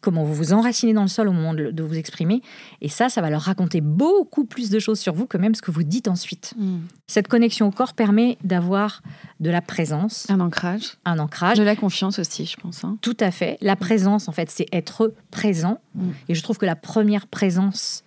comment 0.00 0.24
vous 0.24 0.34
vous 0.34 0.52
enracinez 0.52 0.92
dans 0.92 1.02
le 1.02 1.08
sol 1.08 1.28
au 1.28 1.32
moment 1.32 1.54
de, 1.54 1.82
vous 1.82 1.94
exprimer. 1.94 2.42
Et 2.80 2.88
ça, 2.88 3.08
ça 3.08 3.20
va 3.20 3.30
leur 3.30 3.42
raconter 3.42 3.80
beaucoup 3.80 4.44
plus 4.44 4.70
de 4.70 4.78
choses 4.78 4.98
sur 4.98 5.14
vous 5.14 5.26
que 5.26 5.36
même 5.36 5.54
ce 5.54 5.62
que 5.62 5.70
vous 5.70 5.82
dites 5.82 6.08
ensuite. 6.08 6.54
Hmm. 6.58 6.78
Cette 7.06 7.28
connexion 7.28 7.68
au 7.68 7.70
corps 7.70 7.94
permet 7.94 8.38
d'avoir 8.42 9.02
de 9.40 9.50
la 9.50 9.60
présence. 9.60 10.28
Un 10.28 10.40
ancrage. 10.40 10.96
Un 11.04 11.18
ancrage. 11.18 11.58
De 11.58 11.62
la 11.62 11.76
confiance 11.76 12.18
aussi, 12.18 12.46
je 12.46 12.56
pense. 12.56 12.84
Hein. 12.84 12.98
Tout 13.02 13.16
à 13.20 13.30
fait. 13.30 13.58
La 13.60 13.76
présence, 13.76 14.28
en 14.28 14.32
fait, 14.32 14.50
c'est 14.50 14.66
être 14.72 15.14
présent. 15.30 15.80
Hmm. 15.94 16.10
Et 16.28 16.34
je 16.34 16.42
trouve 16.42 16.58
que 16.58 16.66
la 16.66 16.76
première 16.76 17.26
présence 17.26 18.02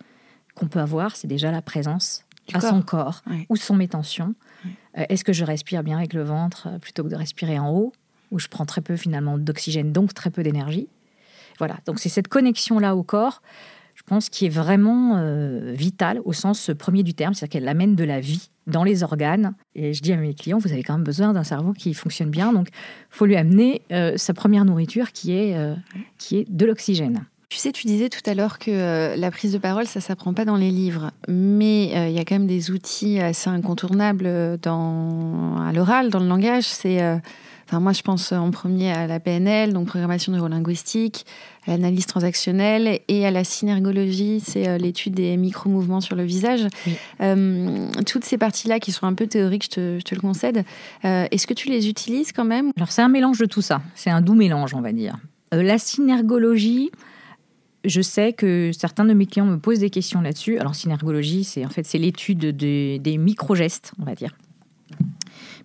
qu'on 0.54 0.66
peut 0.66 0.80
avoir, 0.80 1.16
c'est 1.16 1.28
déjà 1.28 1.50
la 1.50 1.62
présence 1.62 2.24
à 2.54 2.60
son 2.60 2.82
corps. 2.82 3.22
Où 3.48 3.56
sont 3.56 3.74
mes 3.74 3.88
tensions 3.88 4.34
euh, 4.98 5.04
Est-ce 5.08 5.24
que 5.24 5.32
je 5.32 5.44
respire 5.44 5.82
bien 5.82 5.98
avec 5.98 6.12
le 6.12 6.22
ventre 6.22 6.68
euh, 6.68 6.78
plutôt 6.78 7.04
que 7.04 7.08
de 7.08 7.16
respirer 7.16 7.58
en 7.58 7.70
haut 7.70 7.92
Où 8.30 8.38
je 8.38 8.48
prends 8.48 8.66
très 8.66 8.80
peu 8.80 8.96
finalement 8.96 9.38
d'oxygène, 9.38 9.92
donc 9.92 10.14
très 10.14 10.30
peu 10.30 10.42
d'énergie? 10.42 10.88
Voilà, 11.58 11.76
donc 11.86 11.98
c'est 11.98 12.08
cette 12.08 12.28
connexion-là 12.28 12.96
au 12.96 13.02
corps, 13.02 13.42
je 13.94 14.02
pense, 14.02 14.30
qui 14.30 14.46
est 14.46 14.50
vraiment 14.50 15.16
euh, 15.18 15.72
vitale 15.74 16.20
au 16.24 16.32
sens 16.32 16.70
premier 16.78 17.02
du 17.02 17.12
terme, 17.12 17.34
c'est-à-dire 17.34 17.60
qu'elle 17.60 17.68
amène 17.68 17.96
de 17.96 18.04
la 18.04 18.18
vie 18.18 18.50
dans 18.66 18.82
les 18.82 19.02
organes. 19.02 19.52
Et 19.74 19.92
je 19.92 20.00
dis 20.00 20.12
à 20.12 20.16
mes 20.16 20.32
clients, 20.32 20.58
vous 20.58 20.72
avez 20.72 20.82
quand 20.82 20.94
même 20.94 21.04
besoin 21.04 21.32
d'un 21.34 21.44
cerveau 21.44 21.72
qui 21.74 21.92
fonctionne 21.92 22.30
bien, 22.30 22.52
donc 22.52 22.68
faut 23.10 23.26
lui 23.26 23.36
amener 23.36 23.82
euh, 23.92 24.16
sa 24.16 24.32
première 24.32 24.64
nourriture 24.64 25.12
qui 25.12 25.32
est, 25.32 25.54
euh, 25.54 25.74
qui 26.18 26.38
est 26.38 26.50
de 26.50 26.64
l'oxygène. 26.64 27.24
Tu 27.50 27.58
sais, 27.58 27.72
tu 27.72 27.86
disais 27.86 28.08
tout 28.08 28.22
à 28.30 28.34
l'heure 28.34 28.60
que 28.60 29.18
la 29.18 29.30
prise 29.32 29.52
de 29.52 29.58
parole, 29.58 29.84
ça 29.84 30.00
s'apprend 30.00 30.32
pas 30.32 30.44
dans 30.44 30.54
les 30.54 30.70
livres, 30.70 31.10
mais 31.26 32.08
il 32.08 32.14
y 32.14 32.20
a 32.20 32.24
quand 32.24 32.36
même 32.36 32.46
des 32.46 32.70
outils 32.70 33.18
assez 33.18 33.50
incontournables 33.50 34.58
dans, 34.62 35.56
à 35.58 35.72
l'oral, 35.72 36.10
dans 36.10 36.20
le 36.20 36.28
langage. 36.28 36.62
C'est 36.62 37.00
moi, 37.78 37.92
je 37.92 38.02
pense 38.02 38.32
en 38.32 38.50
premier 38.50 38.90
à 38.90 39.06
la 39.06 39.20
PNL, 39.20 39.72
donc 39.72 39.86
programmation 39.86 40.32
neurolinguistique, 40.32 41.24
à 41.66 41.72
l'analyse 41.72 42.06
transactionnelle 42.06 43.00
et 43.06 43.26
à 43.26 43.30
la 43.30 43.44
synergologie, 43.44 44.40
c'est 44.44 44.68
euh, 44.68 44.78
l'étude 44.78 45.14
des 45.14 45.36
micro-mouvements 45.36 46.00
sur 46.00 46.16
le 46.16 46.24
visage. 46.24 46.66
Euh, 47.20 47.88
toutes 48.06 48.24
ces 48.24 48.38
parties-là 48.38 48.80
qui 48.80 48.90
sont 48.92 49.06
un 49.06 49.14
peu 49.14 49.26
théoriques, 49.26 49.64
je 49.64 50.00
te, 50.00 50.14
le 50.14 50.20
concède, 50.20 50.64
euh, 51.04 51.26
est-ce 51.30 51.46
que 51.46 51.54
tu 51.54 51.68
les 51.68 51.88
utilises 51.88 52.32
quand 52.32 52.44
même? 52.44 52.72
Alors, 52.76 52.90
c'est 52.90 53.02
un 53.02 53.08
mélange 53.08 53.38
de 53.38 53.46
tout 53.46 53.62
ça. 53.62 53.82
C'est 53.94 54.10
un 54.10 54.22
doux 54.22 54.34
mélange, 54.34 54.74
on 54.74 54.80
va 54.80 54.92
dire. 54.92 55.16
la 55.52 55.78
synergologie, 55.78 56.90
je 57.84 58.00
sais 58.00 58.32
que 58.32 58.70
certains 58.72 59.04
de 59.04 59.12
mes 59.12 59.26
clients 59.26 59.46
me 59.46 59.58
posent 59.58 59.80
des 59.80 59.90
questions 59.90 60.20
là-dessus. 60.22 60.58
Alors, 60.58 60.74
synergologie, 60.74 61.44
c'est 61.44 61.64
en 61.64 61.70
fait 61.70 61.84
c'est 61.84 61.98
l'étude 61.98 62.56
des 62.56 63.18
micro-gestes, 63.18 63.92
on 64.00 64.04
va 64.04 64.14
dire 64.14 64.34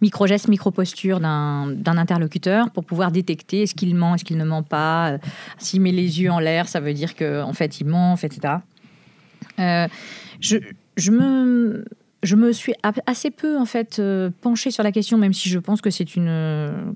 micro-gestes, 0.05 0.47
micro-postures 0.47 1.19
d'un 1.19 1.97
interlocuteur 1.97 2.69
pour 2.69 2.85
pouvoir 2.85 3.11
détecter 3.11 3.63
est-ce 3.63 3.73
qu'il 3.73 3.95
ment, 3.95 4.13
est-ce 4.13 4.23
qu'il 4.23 4.37
ne 4.37 4.45
ment 4.45 4.61
pas. 4.61 5.13
Euh, 5.13 5.17
s'il 5.57 5.81
met 5.81 5.91
les 5.91 6.21
yeux 6.21 6.31
en 6.31 6.39
l'air, 6.39 6.67
ça 6.67 6.79
veut 6.79 6.93
dire 6.93 7.15
qu'en 7.15 7.49
en 7.49 7.53
fait, 7.53 7.79
il 7.79 7.87
ment, 7.87 8.15
etc. 8.15 8.55
Euh, 9.59 9.87
je, 10.39 10.57
je, 10.95 11.11
me, 11.11 11.85
je 12.21 12.35
me 12.35 12.51
suis 12.51 12.73
assez 13.07 13.31
peu 13.31 13.57
en 13.57 13.65
fait 13.65 13.97
euh, 13.97 14.29
penchée 14.41 14.69
sur 14.69 14.83
la 14.83 14.91
question, 14.91 15.17
même 15.17 15.33
si 15.33 15.49
je 15.49 15.57
pense 15.57 15.81
que 15.81 15.89
c'est 15.89 16.15
une 16.15 16.93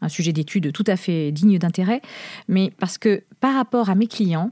un 0.00 0.08
sujet 0.08 0.32
d'étude 0.32 0.72
tout 0.72 0.84
à 0.88 0.96
fait 0.96 1.30
digne 1.30 1.58
d'intérêt, 1.58 2.00
mais 2.48 2.72
parce 2.80 2.98
que 2.98 3.22
par 3.38 3.54
rapport 3.54 3.90
à 3.90 3.94
mes 3.94 4.08
clients, 4.08 4.50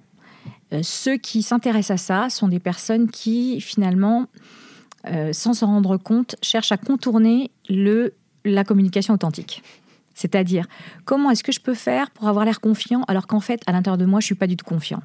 ceux 0.83 1.17
qui 1.17 1.43
s'intéressent 1.43 2.01
à 2.01 2.05
ça 2.05 2.31
sont 2.31 2.47
des 2.47 2.61
personnes 2.61 3.11
qui 3.11 3.61
finalement 3.61 4.29
euh, 5.07 5.33
sans 5.33 5.55
s'en 5.55 5.67
rendre 5.67 5.97
compte, 5.97 6.37
cherche 6.43 6.73
à 6.73 6.77
contourner 6.77 7.51
le, 7.69 8.15
la 8.45 8.65
communication 8.65 9.15
authentique. 9.15 9.63
C'est-à-dire, 10.15 10.67
comment 11.05 11.31
est-ce 11.31 11.43
que 11.43 11.53
je 11.53 11.61
peux 11.61 11.75
faire 11.75 12.11
pour 12.11 12.29
avoir 12.29 12.45
l'air 12.45 12.61
confiant 12.61 13.05
alors 13.09 13.27
qu'en 13.27 13.41
fait, 13.41 13.63
à 13.67 13.73
l'intérieur 13.73 13.99
de 13.99 14.05
moi, 14.05 14.21
je 14.21 14.25
ne 14.25 14.27
suis 14.27 14.35
pas 14.35 14.47
du 14.47 14.57
tout 14.57 14.67
confiant? 14.67 15.03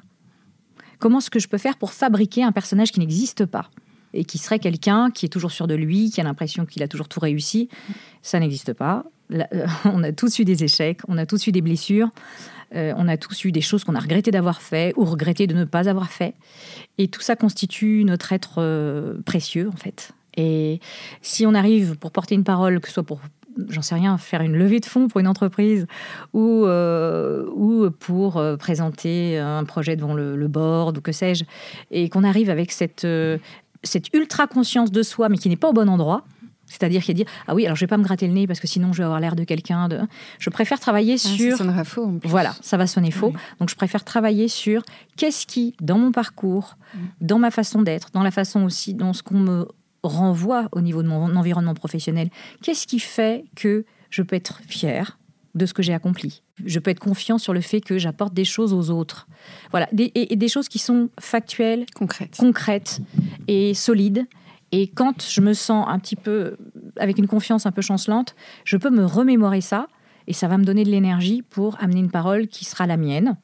Comment 0.98 1.18
est-ce 1.18 1.30
que 1.30 1.38
je 1.38 1.48
peux 1.48 1.58
faire 1.58 1.76
pour 1.78 1.92
fabriquer 1.92 2.42
un 2.42 2.52
personnage 2.52 2.92
qui 2.92 3.00
n'existe 3.00 3.46
pas 3.46 3.70
et 4.12 4.24
qui 4.24 4.38
serait 4.38 4.58
quelqu'un 4.58 5.10
qui 5.10 5.26
est 5.26 5.30
toujours 5.30 5.52
sûr 5.52 5.66
de 5.66 5.74
lui, 5.74 6.10
qui 6.10 6.20
a 6.20 6.24
l'impression 6.24 6.66
qu'il 6.66 6.82
a 6.82 6.88
toujours 6.88 7.08
tout 7.08 7.20
réussi? 7.20 7.68
Ça 8.22 8.38
n'existe 8.40 8.72
pas. 8.72 9.04
Euh, 9.32 9.66
on 9.84 10.02
a 10.02 10.12
tous 10.12 10.38
eu 10.38 10.44
des 10.44 10.64
échecs, 10.64 11.00
on 11.08 11.18
a 11.18 11.26
tous 11.26 11.46
eu 11.46 11.52
des 11.52 11.60
blessures. 11.60 12.10
Euh, 12.74 12.92
on 12.96 13.06
a 13.06 13.16
tous 13.16 13.44
eu 13.44 13.52
des 13.52 13.60
choses 13.60 13.84
qu'on 13.84 13.94
a 13.94 14.00
regretté 14.00 14.32
d'avoir 14.32 14.60
fait 14.60 14.92
ou 14.96 15.04
regretté 15.04 15.46
de 15.46 15.54
ne 15.54 15.64
pas 15.64 15.88
avoir 15.88 16.10
fait. 16.10 16.34
Et 16.98 17.06
tout 17.06 17.20
ça 17.20 17.36
constitue 17.36 18.02
notre 18.04 18.32
être 18.32 18.54
euh, 18.58 19.14
précieux, 19.24 19.70
en 19.72 19.76
fait. 19.76 20.10
Et 20.36 20.80
si 21.22 21.46
on 21.46 21.54
arrive 21.54 21.96
pour 21.96 22.10
porter 22.10 22.34
une 22.34 22.44
parole, 22.44 22.80
que 22.80 22.88
ce 22.88 22.94
soit 22.94 23.02
pour 23.04 23.20
j'en 23.70 23.80
sais 23.80 23.94
rien, 23.94 24.18
faire 24.18 24.42
une 24.42 24.54
levée 24.54 24.80
de 24.80 24.84
fonds 24.84 25.08
pour 25.08 25.18
une 25.18 25.28
entreprise 25.28 25.86
ou, 26.34 26.66
ou 26.66 27.90
pour 27.90 28.44
présenter 28.58 29.38
un 29.38 29.64
projet 29.64 29.96
devant 29.96 30.12
le, 30.12 30.36
le 30.36 30.48
board 30.48 30.98
ou 30.98 31.00
que 31.00 31.10
sais-je, 31.10 31.44
et 31.90 32.10
qu'on 32.10 32.22
arrive 32.22 32.50
avec 32.50 32.70
cette, 32.70 33.06
cette 33.82 34.12
ultra 34.12 34.46
conscience 34.46 34.90
de 34.90 35.02
soi, 35.02 35.30
mais 35.30 35.38
qui 35.38 35.48
n'est 35.48 35.56
pas 35.56 35.70
au 35.70 35.72
bon 35.72 35.88
endroit, 35.88 36.24
c'est-à-dire 36.66 37.02
qu'il 37.02 37.14
dit 37.14 37.24
ah 37.46 37.54
oui 37.54 37.66
alors 37.66 37.76
je 37.76 37.80
vais 37.80 37.88
pas 37.88 37.96
me 37.96 38.04
gratter 38.04 38.26
le 38.26 38.32
nez 38.32 38.46
parce 38.46 38.60
que 38.60 38.66
sinon 38.66 38.92
je 38.92 38.98
vais 38.98 39.04
avoir 39.04 39.20
l'air 39.20 39.36
de 39.36 39.44
quelqu'un 39.44 39.88
de 39.88 40.00
je 40.38 40.50
préfère 40.50 40.80
travailler 40.80 41.14
ah, 41.14 41.18
sur 41.18 41.52
ça 41.52 41.58
sonnera 41.58 41.84
faux 41.84 42.18
voilà 42.24 42.54
ça 42.60 42.76
va 42.76 42.86
sonner 42.86 43.10
faux 43.10 43.32
donc 43.60 43.70
je 43.70 43.76
préfère 43.76 44.04
travailler 44.04 44.48
sur 44.48 44.82
qu'est-ce 45.16 45.46
qui 45.46 45.74
dans 45.80 45.98
mon 45.98 46.12
parcours 46.12 46.76
mm. 46.94 46.98
dans 47.20 47.38
ma 47.38 47.50
façon 47.50 47.82
d'être 47.82 48.10
dans 48.12 48.22
la 48.22 48.30
façon 48.30 48.64
aussi 48.64 48.94
dans 48.94 49.12
ce 49.12 49.22
qu'on 49.22 49.38
me 49.38 49.68
renvoie 50.02 50.68
au 50.72 50.80
niveau 50.80 51.02
de 51.02 51.08
mon 51.08 51.34
environnement 51.36 51.74
professionnel 51.74 52.30
qu'est-ce 52.62 52.86
qui 52.86 52.98
fait 52.98 53.44
que 53.54 53.84
je 54.10 54.22
peux 54.22 54.36
être 54.36 54.60
fier 54.66 55.18
de 55.56 55.66
ce 55.66 55.74
que 55.74 55.82
j'ai 55.82 55.94
accompli? 55.94 56.42
Je 56.64 56.78
peux 56.78 56.90
être 56.90 57.00
confiant 57.00 57.38
sur 57.38 57.52
le 57.52 57.60
fait 57.60 57.80
que 57.80 57.98
j'apporte 57.98 58.34
des 58.34 58.44
choses 58.44 58.72
aux 58.72 58.90
autres. 58.90 59.26
Voilà, 59.70 59.88
et, 59.98 60.32
et, 60.32 60.36
des 60.36 60.48
choses 60.48 60.68
qui 60.68 60.78
sont 60.78 61.08
factuelles, 61.18 61.86
concrètes, 61.94 62.36
concrètes 62.38 63.00
et 63.48 63.74
solides 63.74 64.26
Et 64.76 64.88
quand 64.88 65.26
je 65.26 65.40
me 65.40 65.54
sens 65.54 65.86
un 65.88 65.98
petit 65.98 66.16
peu, 66.16 66.58
avec 66.98 67.16
une 67.16 67.26
confiance 67.26 67.64
un 67.64 67.72
peu 67.72 67.80
chancelante, 67.80 68.36
je 68.64 68.76
peux 68.76 68.90
me 68.90 69.06
remémorer 69.06 69.62
ça 69.62 69.86
et 70.26 70.34
ça 70.34 70.48
va 70.48 70.58
me 70.58 70.64
donner 70.64 70.84
de 70.84 70.90
l'énergie 70.90 71.40
pour 71.40 71.78
amener 71.80 72.00
une 72.00 72.10
parole 72.10 72.46
qui 72.46 72.66
sera 72.66 72.86
la 72.86 72.98
mienne, 72.98 73.38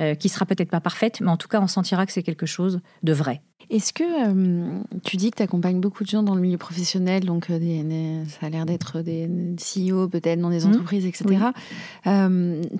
euh, 0.00 0.14
qui 0.14 0.30
sera 0.30 0.46
peut-être 0.46 0.70
pas 0.70 0.80
parfaite, 0.80 1.20
mais 1.20 1.30
en 1.30 1.36
tout 1.36 1.48
cas, 1.48 1.60
on 1.60 1.66
sentira 1.66 2.06
que 2.06 2.12
c'est 2.12 2.22
quelque 2.22 2.46
chose 2.46 2.80
de 3.02 3.12
vrai. 3.12 3.42
Est-ce 3.68 3.92
que 3.92 4.02
euh, 4.02 4.80
tu 5.04 5.18
dis 5.18 5.30
que 5.30 5.36
tu 5.36 5.42
accompagnes 5.42 5.78
beaucoup 5.78 6.04
de 6.04 6.08
gens 6.08 6.22
dans 6.22 6.34
le 6.34 6.40
milieu 6.40 6.56
professionnel, 6.56 7.26
donc 7.26 7.50
euh, 7.50 8.24
ça 8.28 8.46
a 8.46 8.48
l'air 8.48 8.64
d'être 8.64 9.02
des 9.02 9.28
CEO 9.58 10.08
peut-être 10.08 10.40
dans 10.40 10.48
des 10.48 10.64
mmh. 10.64 10.68
entreprises, 10.68 11.04
etc. 11.04 11.48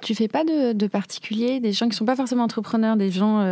tu 0.00 0.14
fais 0.14 0.28
pas 0.28 0.44
de, 0.44 0.72
de 0.72 0.86
particuliers, 0.86 1.60
des 1.60 1.72
gens 1.72 1.90
qui 1.90 1.96
sont 1.96 2.06
pas 2.06 2.16
forcément 2.16 2.44
entrepreneurs, 2.44 2.96
des 2.96 3.10
gens, 3.10 3.44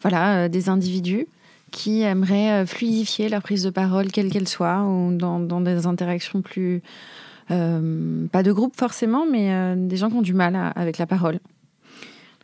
voilà, 0.00 0.48
des 0.48 0.68
individus? 0.68 1.26
Qui 1.74 2.02
aimeraient 2.02 2.64
fluidifier 2.64 3.28
leur 3.28 3.42
prise 3.42 3.64
de 3.64 3.70
parole, 3.70 4.12
quelle 4.12 4.30
qu'elle 4.30 4.46
soit, 4.46 4.84
ou 4.84 5.16
dans, 5.16 5.40
dans 5.40 5.60
des 5.60 5.86
interactions 5.86 6.40
plus 6.40 6.82
euh, 7.50 8.26
pas 8.28 8.42
de 8.42 8.52
groupe 8.52 8.76
forcément, 8.76 9.26
mais 9.30 9.52
euh, 9.52 9.74
des 9.76 9.96
gens 9.96 10.08
qui 10.08 10.16
ont 10.16 10.22
du 10.22 10.34
mal 10.34 10.72
avec 10.76 10.98
la 10.98 11.06
parole. 11.06 11.40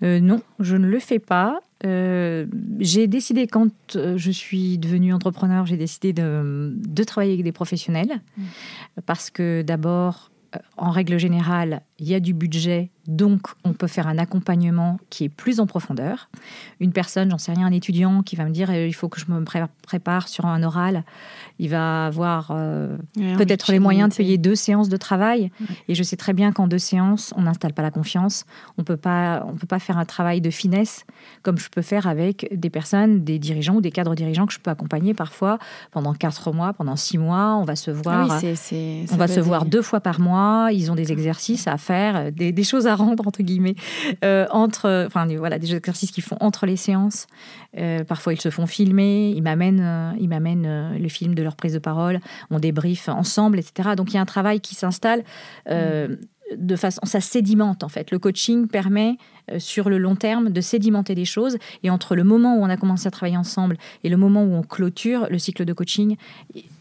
Euh, 0.03 0.21
non, 0.21 0.41
je 0.59 0.77
ne 0.77 0.87
le 0.87 0.99
fais 0.99 1.19
pas. 1.19 1.61
j'ai 1.83 3.07
décidé, 3.07 3.47
quand 3.47 3.71
je 3.95 4.31
suis 4.31 4.79
devenue 4.79 5.13
entrepreneur, 5.15 5.67
j'ai 5.67 5.77
décidé 5.77 6.13
de, 6.13 6.75
de, 6.77 7.05
travailler 7.05 7.33
avec 7.33 7.45
des 7.45 7.53
professionnels. 7.53 8.21
Mmh. 8.37 8.43
Parce 9.07 9.31
que 9.31 9.63
d'abord, 9.63 10.31
en 10.77 10.91
règle 10.91 11.19
générale, 11.19 11.83
il 12.01 12.09
y 12.09 12.15
a 12.15 12.21
du 12.21 12.35
budget, 12.35 12.91
donc 13.07 13.49
on 13.65 13.73
peut 13.73 13.87
faire 13.87 14.07
un 14.07 14.19
accompagnement 14.19 14.99
qui 15.11 15.25
est 15.25 15.29
plus 15.29 15.61
en 15.61 15.67
profondeur. 15.67 16.31
Une 16.81 16.93
personne, 16.93 17.31
j'en 17.31 17.39
sais 17.39 17.53
rien, 17.53 17.67
un 17.67 17.73
étudiant 17.73 18.23
qui 18.23 18.37
va 18.37 18.45
me 18.45 18.51
dire 18.51 18.73
il 18.73 18.95
faut 18.95 19.09
que 19.09 19.21
je 19.21 19.27
me 19.31 19.45
prépare 19.83 20.29
sur 20.29 20.47
un 20.47 20.63
oral, 20.63 21.05
il 21.59 21.69
va 21.69 22.07
avoir 22.07 22.53
euh, 22.53 22.97
peut-être 23.37 23.73
les 23.73 23.79
moyens 23.79 24.11
de 24.11 24.15
payer 24.15 24.39
deux 24.39 24.55
séances 24.55 24.89
de 24.89 24.97
travail. 24.97 25.51
Et 25.89 25.95
je 25.95 26.03
sais 26.03 26.17
très 26.17 26.33
bien 26.33 26.53
qu'en 26.53 26.69
deux 26.69 26.79
séances, 26.79 27.35
on 27.37 27.43
n'installe 27.43 27.75
pas 27.75 27.83
la 27.83 27.91
confiance. 27.91 28.45
On 28.79 28.85
peut 28.85 28.97
pas, 28.97 29.45
on 29.47 29.57
peut 29.57 29.67
pas 29.67 29.79
faire 29.79 29.99
un 29.99 30.05
travail 30.05 30.41
de 30.41 30.51
finesse 30.51 31.05
comme 31.43 31.59
je 31.59 31.69
peux 31.69 31.83
faire 31.83 32.07
avec 32.07 32.49
des 32.53 32.71
personnes, 32.71 33.25
des 33.25 33.39
dirigeants 33.39 33.75
ou 33.75 33.81
des 33.81 33.91
cadres 33.91 34.15
dirigeants 34.15 34.47
que 34.47 34.53
je 34.53 34.59
peux 34.59 34.71
accompagner 34.71 35.15
parfois 35.15 35.59
pendant 35.91 36.15
quatre 36.15 36.53
mois, 36.53 36.73
pendant 36.73 36.97
six 36.97 37.19
mois. 37.19 37.57
On 37.57 37.65
va 37.65 37.77
se 37.77 37.91
voir, 37.91 38.31
ah 38.31 38.41
on 39.13 39.17
va 39.17 39.29
se 39.29 39.41
voir 39.41 39.65
deux 39.65 39.83
fois 39.83 40.01
par 40.01 40.21
mois. 40.21 40.71
Ils 40.73 40.91
ont 40.91 40.95
des 40.95 41.13
exercices 41.13 41.67
à 41.67 41.77
faire, 41.77 41.90
des, 42.31 42.65
choses 42.65 42.87
à 42.87 42.95
rendre 42.95 43.27
entre 43.27 43.43
guillemets 43.43 43.75
euh, 44.25 44.47
entre, 44.51 45.05
enfin 45.07 45.27
voilà, 45.37 45.59
des 45.59 45.75
exercices 45.75 46.11
qu'ils 46.11 46.25
font 46.25 46.37
entre 46.41 46.67
les 46.67 46.77
séances. 46.77 47.27
Euh, 47.79 48.05
parfois, 48.05 48.33
ils 48.33 48.41
se 48.41 48.51
font 48.51 48.67
filmer. 48.67 49.31
Ils 49.31 49.43
m'amènent, 49.43 50.15
ils 50.19 50.29
m'amènent 50.29 50.97
le 50.97 51.09
film 51.09 51.35
de 51.35 51.43
leur 51.43 51.57
prise 51.57 51.75
de 51.75 51.79
parole, 51.79 52.21
on 52.51 52.59
débriefe 52.59 53.09
ensemble, 53.09 53.59
etc. 53.59 53.91
Donc 53.97 54.11
il 54.11 54.15
y 54.15 54.19
a 54.19 54.21
un 54.21 54.27
travail 54.27 54.61
qui 54.61 54.75
s'installe. 54.75 55.25
Euh, 55.69 56.17
de 56.57 56.77
façon, 56.77 57.01
ça 57.05 57.21
sédimente 57.21 57.85
en 57.85 57.89
fait. 57.89 58.11
Le 58.11 58.19
coaching 58.19 58.67
permet 58.67 59.17
euh, 59.51 59.59
sur 59.59 59.89
le 59.89 59.99
long 59.99 60.17
terme 60.17 60.51
de 60.51 60.61
sédimenter 60.61 61.15
des 61.15 61.25
choses 61.25 61.59
et 61.83 61.91
entre 61.91 62.15
le 62.15 62.25
moment 62.25 62.57
où 62.57 62.63
on 62.63 62.69
a 62.69 62.77
commencé 62.77 63.07
à 63.07 63.11
travailler 63.11 63.37
ensemble 63.37 63.77
et 64.05 64.09
le 64.09 64.17
moment 64.17 64.43
où 64.45 64.53
on 64.55 64.63
clôture 64.63 65.27
le 65.31 65.39
cycle 65.39 65.65
de 65.65 65.73
coaching, 65.73 66.17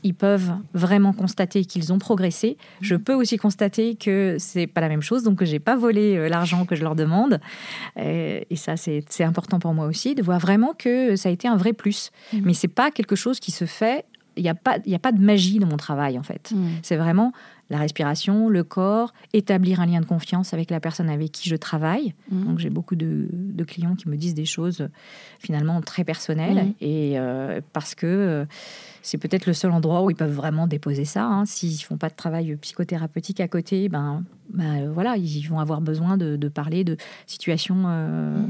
ils 0.04 0.14
peuvent 0.14 0.52
vraiment 0.74 1.14
constater 1.14 1.66
qu'ils 1.66 1.94
ont 1.94 2.00
progressé. 2.00 2.58
Je 2.82 2.96
peux 2.96 3.14
aussi 3.14 3.38
constater 3.38 3.96
que 3.96 4.38
c'est 4.40 4.68
pas 4.68 4.82
la 4.82 4.90
même 4.90 5.02
chose, 5.02 5.24
donc 5.24 5.40
que 5.40 5.46
j'ai 5.46 5.60
pas 5.60 5.76
volé 5.76 6.16
euh, 6.16 6.30
l'argent 6.30 6.66
que 6.66 6.76
je 6.76 6.84
leur 6.84 6.96
demande. 6.96 7.40
Et 7.98 8.56
ça, 8.56 8.76
c'est 8.78 9.24
important 9.24 9.60
pour 9.60 9.74
moi 9.74 9.86
aussi 9.86 10.16
de 10.16 10.24
voir 10.24 10.40
vraiment 10.40 10.74
que 10.78 11.16
ça 11.16 11.30
a 11.30 11.32
été 11.32 11.48
un 11.48 11.58
vrai 11.58 11.74
plus. 11.74 12.12
Mmh. 12.34 12.38
Mais 12.44 12.54
c'est 12.54 12.68
pas 12.68 12.92
quelque 12.92 13.16
chose 13.16 13.40
qui 13.40 13.52
se 13.52 13.66
fait 13.66 14.06
il 14.40 14.44
n'y 14.44 14.50
a, 14.50 14.56
pas, 14.56 14.78
a 14.78 15.00
pas 15.00 15.12
de 15.12 15.20
magie 15.20 15.60
dans 15.60 15.68
mon 15.68 15.78
travail, 15.78 16.18
en 16.18 16.24
fait. 16.24 16.52
Hmm. 16.52 16.70
C'est 16.82 16.96
vraiment 16.96 17.34
la 17.70 17.78
respiration, 17.78 18.50
le 18.50 18.64
corps, 18.64 19.14
établir 19.34 19.80
un 19.80 19.86
lien 19.86 20.02
de 20.02 20.06
confiance 20.06 20.54
avec 20.54 20.72
la 20.72 20.80
personne 20.80 21.10
avec 21.10 21.32
qui 21.32 21.50
je 21.50 21.56
travaille. 21.56 22.14
Hmm. 22.32 22.46
Donc, 22.46 22.60
j'ai 22.60 22.70
beaucoup 22.70 22.96
de, 22.96 23.28
clients 23.68 23.96
qui 23.96 24.10
me 24.10 24.18
disent 24.18 24.34
des 24.34 24.46
choses 24.46 24.90
finalement 25.40 25.82
très 25.82 26.04
personnelles. 26.04 26.66
Hmm. 26.66 26.74
Et 26.82 27.20
euh, 27.20 27.62
parce 27.74 27.94
que 27.94 28.08
euh, 28.08 28.46
c'est 29.02 29.18
peut-être 29.18 29.46
le 29.46 29.54
seul 29.54 29.72
endroit 29.72 30.04
où 30.04 30.10
ils 30.10 30.16
peuvent 30.16 30.34
vraiment 30.34 30.68
déposer 30.68 31.06
ça. 31.06 31.26
Hein. 31.26 31.46
S'ils 31.46 31.74
ne 31.74 31.84
font 31.84 31.98
pas 31.98 32.10
de 32.10 32.16
travail 32.16 32.56
psychothérapeutique 32.56 33.40
à 33.40 33.48
côté, 33.48 33.90
ben, 33.90 34.24
ben 34.54 34.92
voilà, 34.92 35.18
ils 35.18 35.48
vont 35.48 35.60
avoir 35.60 35.82
besoin 35.82 36.18
de, 36.18 36.48
parler 36.48 36.84
de 36.84 36.98
situations 37.28 37.84
euh, 37.86 38.42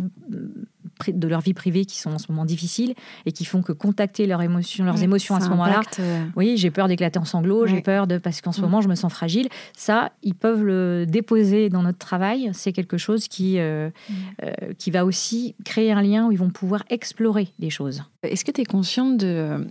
de 1.07 1.27
leur 1.27 1.41
vie 1.41 1.53
privée 1.53 1.85
qui 1.85 1.97
sont 1.97 2.11
en 2.11 2.17
ce 2.17 2.25
moment 2.29 2.45
difficiles 2.45 2.93
et 3.25 3.31
qui 3.31 3.45
font 3.45 3.61
que 3.61 3.71
contacter 3.71 4.27
leurs 4.27 4.41
émotions, 4.41 4.83
leurs 4.83 5.01
émotions 5.01 5.35
à 5.35 5.39
ce 5.39 5.49
moment-là, 5.49 5.81
euh, 5.99 6.25
oui, 6.35 6.57
j'ai 6.57 6.71
peur 6.71 6.87
d'éclater 6.87 7.19
en 7.19 7.25
sanglots, 7.25 7.65
j'ai 7.67 7.81
peur 7.81 8.07
de 8.07 8.17
parce 8.17 8.41
qu'en 8.41 8.51
ce 8.51 8.59
mm. 8.59 8.63
moment 8.63 8.81
je 8.81 8.89
me 8.89 8.95
sens 8.95 9.11
fragile. 9.11 9.47
Ça, 9.75 10.11
ils 10.23 10.35
peuvent 10.35 10.63
le 10.63 11.05
déposer 11.07 11.69
dans 11.69 11.83
notre 11.83 11.97
travail. 11.97 12.49
C'est 12.53 12.73
quelque 12.73 12.97
chose 12.97 13.27
qui 13.27 13.59
euh, 13.59 13.89
mm. 13.89 14.13
euh, 14.43 14.51
qui 14.77 14.91
va 14.91 15.05
aussi 15.05 15.55
créer 15.63 15.91
un 15.91 16.01
lien 16.01 16.27
où 16.27 16.31
ils 16.31 16.37
vont 16.37 16.49
pouvoir 16.49 16.83
explorer 16.89 17.49
des 17.59 17.69
choses. 17.69 18.03
Est-ce 18.23 18.43
que 18.43 18.51
tu 18.51 18.61
es 18.61 18.65
consciente 18.65 19.17
de 19.17 19.65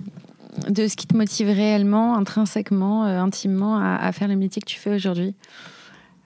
de 0.68 0.88
ce 0.88 0.96
qui 0.96 1.06
te 1.06 1.16
motive 1.16 1.48
réellement, 1.48 2.16
intrinsèquement, 2.16 3.04
intimement 3.04 3.78
à, 3.78 3.96
à 3.96 4.10
faire 4.12 4.26
le 4.26 4.34
métier 4.34 4.60
que 4.60 4.66
tu 4.66 4.78
fais 4.78 4.94
aujourd'hui? 4.94 5.34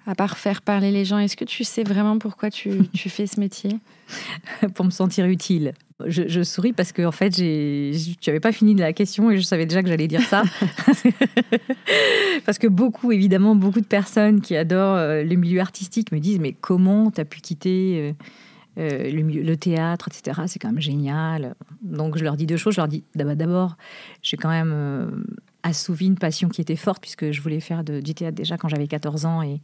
À 0.07 0.15
part 0.15 0.37
faire 0.37 0.63
parler 0.63 0.91
les 0.91 1.05
gens, 1.05 1.19
est-ce 1.19 1.37
que 1.37 1.45
tu 1.45 1.65
sais 1.65 1.85
vraiment 1.85 2.19
pourquoi 2.19 2.51
tu, 2.51 2.83
fais 2.95 3.27
ce 3.27 3.39
métier? 3.39 3.71
Pour 4.75 4.85
me 4.85 4.91
sentir 4.91 5.27
utile. 5.27 5.73
Je, 6.05 6.43
souris 6.43 6.73
parce 6.73 6.91
que 6.91 7.03
en 7.07 7.13
fait, 7.13 7.31
tu 7.31 7.95
n'avais 8.27 8.41
pas 8.41 8.51
fini 8.51 8.75
de 8.75 8.81
la 8.81 8.93
question 8.93 9.31
et 9.31 9.37
je 9.37 9.43
savais 9.43 9.67
déjà 9.67 9.83
que 9.83 9.89
j'allais 9.89 10.09
dire 10.09 10.23
ça. 10.23 10.43
parce 12.45 12.59
que 12.59 12.67
beaucoup, 12.67 13.13
évidemment, 13.13 13.55
beaucoup 13.55 13.81
de 13.81 13.87
personnes 13.87 14.41
qui 14.41 14.57
adorent 14.57 14.97
euh, 14.97 15.23
le 15.23 15.37
milieu 15.37 15.61
artistique 15.61 16.11
me 16.11 16.19
disent 16.19 16.41
mais 16.41 16.53
comment 16.53 17.13
tu 17.13 17.21
as 17.21 17.25
pu 17.25 17.41
quitter 17.41 18.15
euh, 18.79 18.81
euh, 18.81 19.11
le, 19.13 19.23
le, 19.23 19.57
théâtre, 19.57 20.09
etc. 20.09 20.43
C'est 20.49 20.59
quand 20.59 20.73
même 20.73 20.81
génial. 20.81 21.55
Donc 21.83 22.19
je 22.19 22.25
leur 22.25 22.37
dis 22.37 22.47
deux 22.47 22.57
choses. 22.57 22.75
Je 22.75 22.81
leur 22.81 22.89
dis 22.89 23.05
d'abord, 23.15 23.77
j'ai 24.23 24.37
quand 24.37 24.51
même 24.51 25.25
assouvi 25.63 26.07
une 26.07 26.19
passion 26.19 26.49
qui 26.49 26.61
était 26.61 26.77
forte, 26.77 27.01
puisque 27.01 27.31
je 27.31 27.41
voulais 27.41 27.61
faire 27.61 27.85
du 27.85 28.15
théâtre 28.15 28.35
déjà 28.37 28.57
quand 28.57 28.69
j'avais 28.69 28.87
14 28.87 29.27
ans 29.27 29.43
et, 29.43 29.61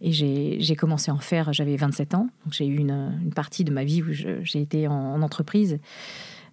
j'ai 0.00 0.76
commencé 0.76 1.10
à 1.10 1.14
en 1.14 1.18
faire, 1.18 1.52
j'avais 1.52 1.76
27 1.76 2.14
ans. 2.14 2.28
Donc 2.44 2.52
j'ai 2.52 2.66
eu 2.66 2.76
une, 2.76 3.18
une, 3.22 3.32
partie 3.32 3.64
de 3.64 3.72
ma 3.72 3.84
vie 3.84 4.02
où 4.02 4.12
j'ai 4.12 4.60
été 4.60 4.86
en, 4.86 5.20
entreprise. 5.22 5.78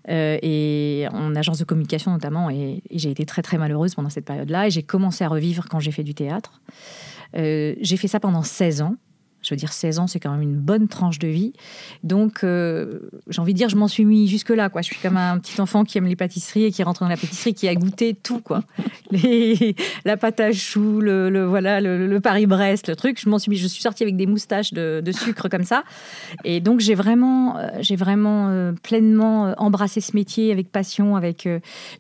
Euh, 0.07 0.37
et 0.43 1.07
en 1.11 1.35
agence 1.35 1.57
de 1.57 1.63
communication 1.63 2.11
notamment, 2.11 2.49
et, 2.49 2.81
j'ai 2.91 3.09
été 3.09 3.25
très 3.25 3.41
très 3.41 3.57
malheureuse 3.57 3.95
pendant 3.95 4.09
cette 4.09 4.25
période-là, 4.25 4.67
et 4.67 4.71
j'ai 4.71 4.83
commencé 4.83 5.23
à 5.23 5.27
revivre 5.27 5.65
quand 5.69 5.79
j'ai 5.79 5.91
fait 5.91 6.03
du 6.03 6.13
théâtre. 6.13 6.61
Euh, 7.35 7.75
j'ai 7.81 7.97
fait 7.97 8.07
ça 8.07 8.19
pendant 8.19 8.43
16 8.43 8.81
ans, 8.81 8.95
je 9.45 9.53
veux 9.53 9.57
dire, 9.57 9.71
16 9.71 9.99
ans, 9.99 10.07
c'est 10.07 10.19
quand 10.19 10.31
même 10.31 10.41
une 10.41 10.55
bonne 10.55 10.87
tranche 10.87 11.19
de 11.19 11.27
vie. 11.27 11.53
Donc, 12.03 12.43
euh, 12.43 12.99
j'ai 13.27 13.39
envie 13.41 13.53
de 13.53 13.57
dire, 13.57 13.69
je 13.69 13.75
m'en 13.75 13.87
suis 13.87 14.03
mis 14.03 14.27
jusque-là. 14.27 14.69
Quoi. 14.69 14.81
Je 14.81 14.87
suis 14.87 14.97
comme 14.97 15.17
un 15.17 15.37
petit 15.37 15.61
enfant 15.61 15.83
qui 15.83 15.97
aime 15.97 16.07
les 16.07 16.15
pâtisseries 16.15 16.65
et 16.65 16.71
qui 16.71 16.81
rentre 16.81 17.01
dans 17.01 17.09
la 17.09 17.17
pâtisserie, 17.17 17.53
qui 17.53 17.67
a 17.67 17.75
goûté 17.75 18.15
tout. 18.15 18.39
Quoi. 18.39 18.63
Les, 19.11 19.75
la 20.03 20.17
pâte 20.17 20.39
à 20.39 20.51
choux, 20.51 20.99
le, 20.99 21.45
voilà, 21.45 21.79
le, 21.79 22.19
Paris-Brest, 22.19 22.89
le 22.89 22.95
truc. 22.95 23.21
Je 23.21 23.29
m'en 23.29 23.37
suis 23.37 23.51
mis, 23.51 23.57
je 23.57 23.67
suis 23.67 23.83
sortie 23.83 24.01
avec 24.01 24.17
des 24.17 24.25
moustaches 24.25 24.73
de, 24.73 25.11
sucre 25.11 25.47
comme 25.47 25.63
ça. 25.63 25.83
Et 26.43 26.59
donc, 26.59 26.79
j'ai 26.79 26.95
vraiment, 26.95 27.57
euh, 27.57 27.67
j'ai 27.79 27.95
vraiment 27.95 28.49
euh, 28.49 28.71
pleinement 28.83 29.53
embrassé 29.57 30.01
ce 30.01 30.15
métier 30.15 30.51
avec 30.51 30.71
passion, 30.71 31.15
avec 31.15 31.47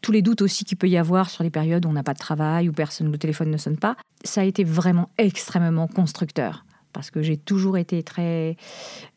tous 0.01 0.11
les 0.11 0.23
doutes 0.23 0.41
aussi 0.41 0.65
qu'il 0.65 0.77
peut 0.77 0.89
y 0.89 0.97
avoir 0.97 1.29
sur 1.29 1.43
les 1.43 1.51
périodes 1.51 1.85
où 1.85 1.89
on 1.89 1.93
n'a 1.93 2.03
pas 2.03 2.13
de 2.13 2.19
travail, 2.19 2.69
où 2.69 2.73
personne, 2.73 3.11
le 3.11 3.17
téléphone 3.17 3.51
ne 3.51 3.57
sonne 3.57 3.77
pas. 3.77 3.95
Ça 4.23 4.41
a 4.41 4.43
été 4.43 4.63
vraiment 4.63 5.09
extrêmement 5.17 5.87
constructeur 5.87 6.65
parce 6.95 7.11
que 7.11 7.21
j'ai 7.21 7.37
toujours 7.37 7.77
été 7.77 8.01
très 8.01 8.55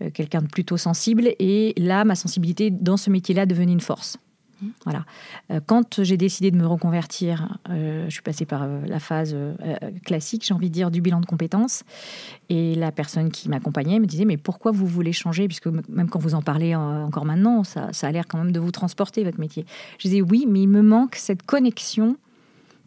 euh, 0.03 0.11
quelqu'un 0.11 0.43
de 0.43 0.49
plutôt 0.49 0.77
sensible 0.77 1.31
et 1.39 1.73
là 1.77 2.05
ma 2.05 2.17
sensibilité 2.17 2.71
dans 2.71 2.97
ce 2.97 3.09
métier-là 3.09 3.47
devenait 3.47 3.73
une 3.73 3.81
force. 3.81 4.19
Voilà. 4.85 5.05
Euh, 5.53 5.61
quand 5.65 6.03
j'ai 6.03 6.17
décidé 6.17 6.51
de 6.51 6.57
me 6.57 6.67
reconvertir, 6.67 7.57
euh, 7.71 8.07
je 8.07 8.11
suis 8.11 8.23
passée 8.23 8.45
par 8.45 8.67
la 8.67 8.99
phase 8.99 9.37
classique, 10.05 10.45
j'ai 10.45 10.53
envie 10.53 10.69
de 10.69 10.75
dire, 10.75 10.91
du 10.91 11.01
bilan 11.01 11.21
de 11.21 11.27
compétences. 11.27 11.85
Et 12.49 12.75
la 12.75 12.91
personne 12.91 13.31
qui 13.31 13.49
m'accompagnait 13.49 14.01
me 14.01 14.07
disait, 14.07 14.25
mais 14.25 14.37
pourquoi 14.37 14.73
vous 14.73 14.89
voulez 14.89 15.13
changer? 15.13 15.47
Puisque 15.47 15.69
même 15.69 16.11
quand 16.11 16.19
vous 16.19 16.35
en 16.35 16.43
parlez 16.43 16.75
encore 16.75 17.25
maintenant, 17.25 17.63
ça 17.63 17.91
a 18.03 18.11
l'air 18.11 18.27
quand 18.27 18.39
même 18.39 18.51
de 18.51 18.59
vous 18.59 18.73
transporter, 18.73 19.23
votre 19.23 19.39
métier. 19.39 19.65
Je 19.99 20.09
disais, 20.09 20.23
oui, 20.23 20.47
mais 20.49 20.63
il 20.63 20.69
me 20.69 20.83
manque 20.83 21.15
cette 21.15 21.45
connexion 21.45 22.17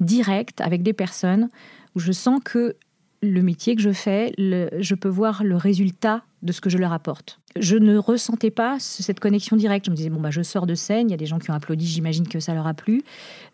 directe 0.01 0.59
avec 0.59 0.83
des 0.83 0.93
personnes 0.93 1.47
où 1.95 1.99
je 2.01 2.11
sens 2.11 2.41
que 2.43 2.75
le 3.21 3.41
métier 3.41 3.75
que 3.75 3.81
je 3.81 3.91
fais, 3.91 4.33
je 4.37 4.95
peux 4.95 5.09
voir 5.09 5.43
le 5.43 5.55
résultat 5.55 6.23
de 6.41 6.51
ce 6.51 6.59
que 6.59 6.69
je 6.69 6.77
leur 6.77 6.91
apporte. 6.91 7.39
Je 7.59 7.75
ne 7.75 7.97
ressentais 7.97 8.49
pas 8.49 8.77
cette 8.79 9.19
connexion 9.19 9.55
directe. 9.55 9.85
Je 9.85 9.91
me 9.91 9.95
disais, 9.95 10.09
bon, 10.09 10.19
bah, 10.19 10.31
je 10.31 10.41
sors 10.41 10.65
de 10.65 10.73
scène, 10.73 11.09
il 11.09 11.11
y 11.11 11.13
a 11.13 11.17
des 11.17 11.25
gens 11.27 11.37
qui 11.37 11.51
ont 11.51 11.53
applaudi, 11.53 11.85
j'imagine 11.85 12.27
que 12.27 12.39
ça 12.39 12.53
leur 12.53 12.65
a 12.65 12.73
plu. 12.73 13.03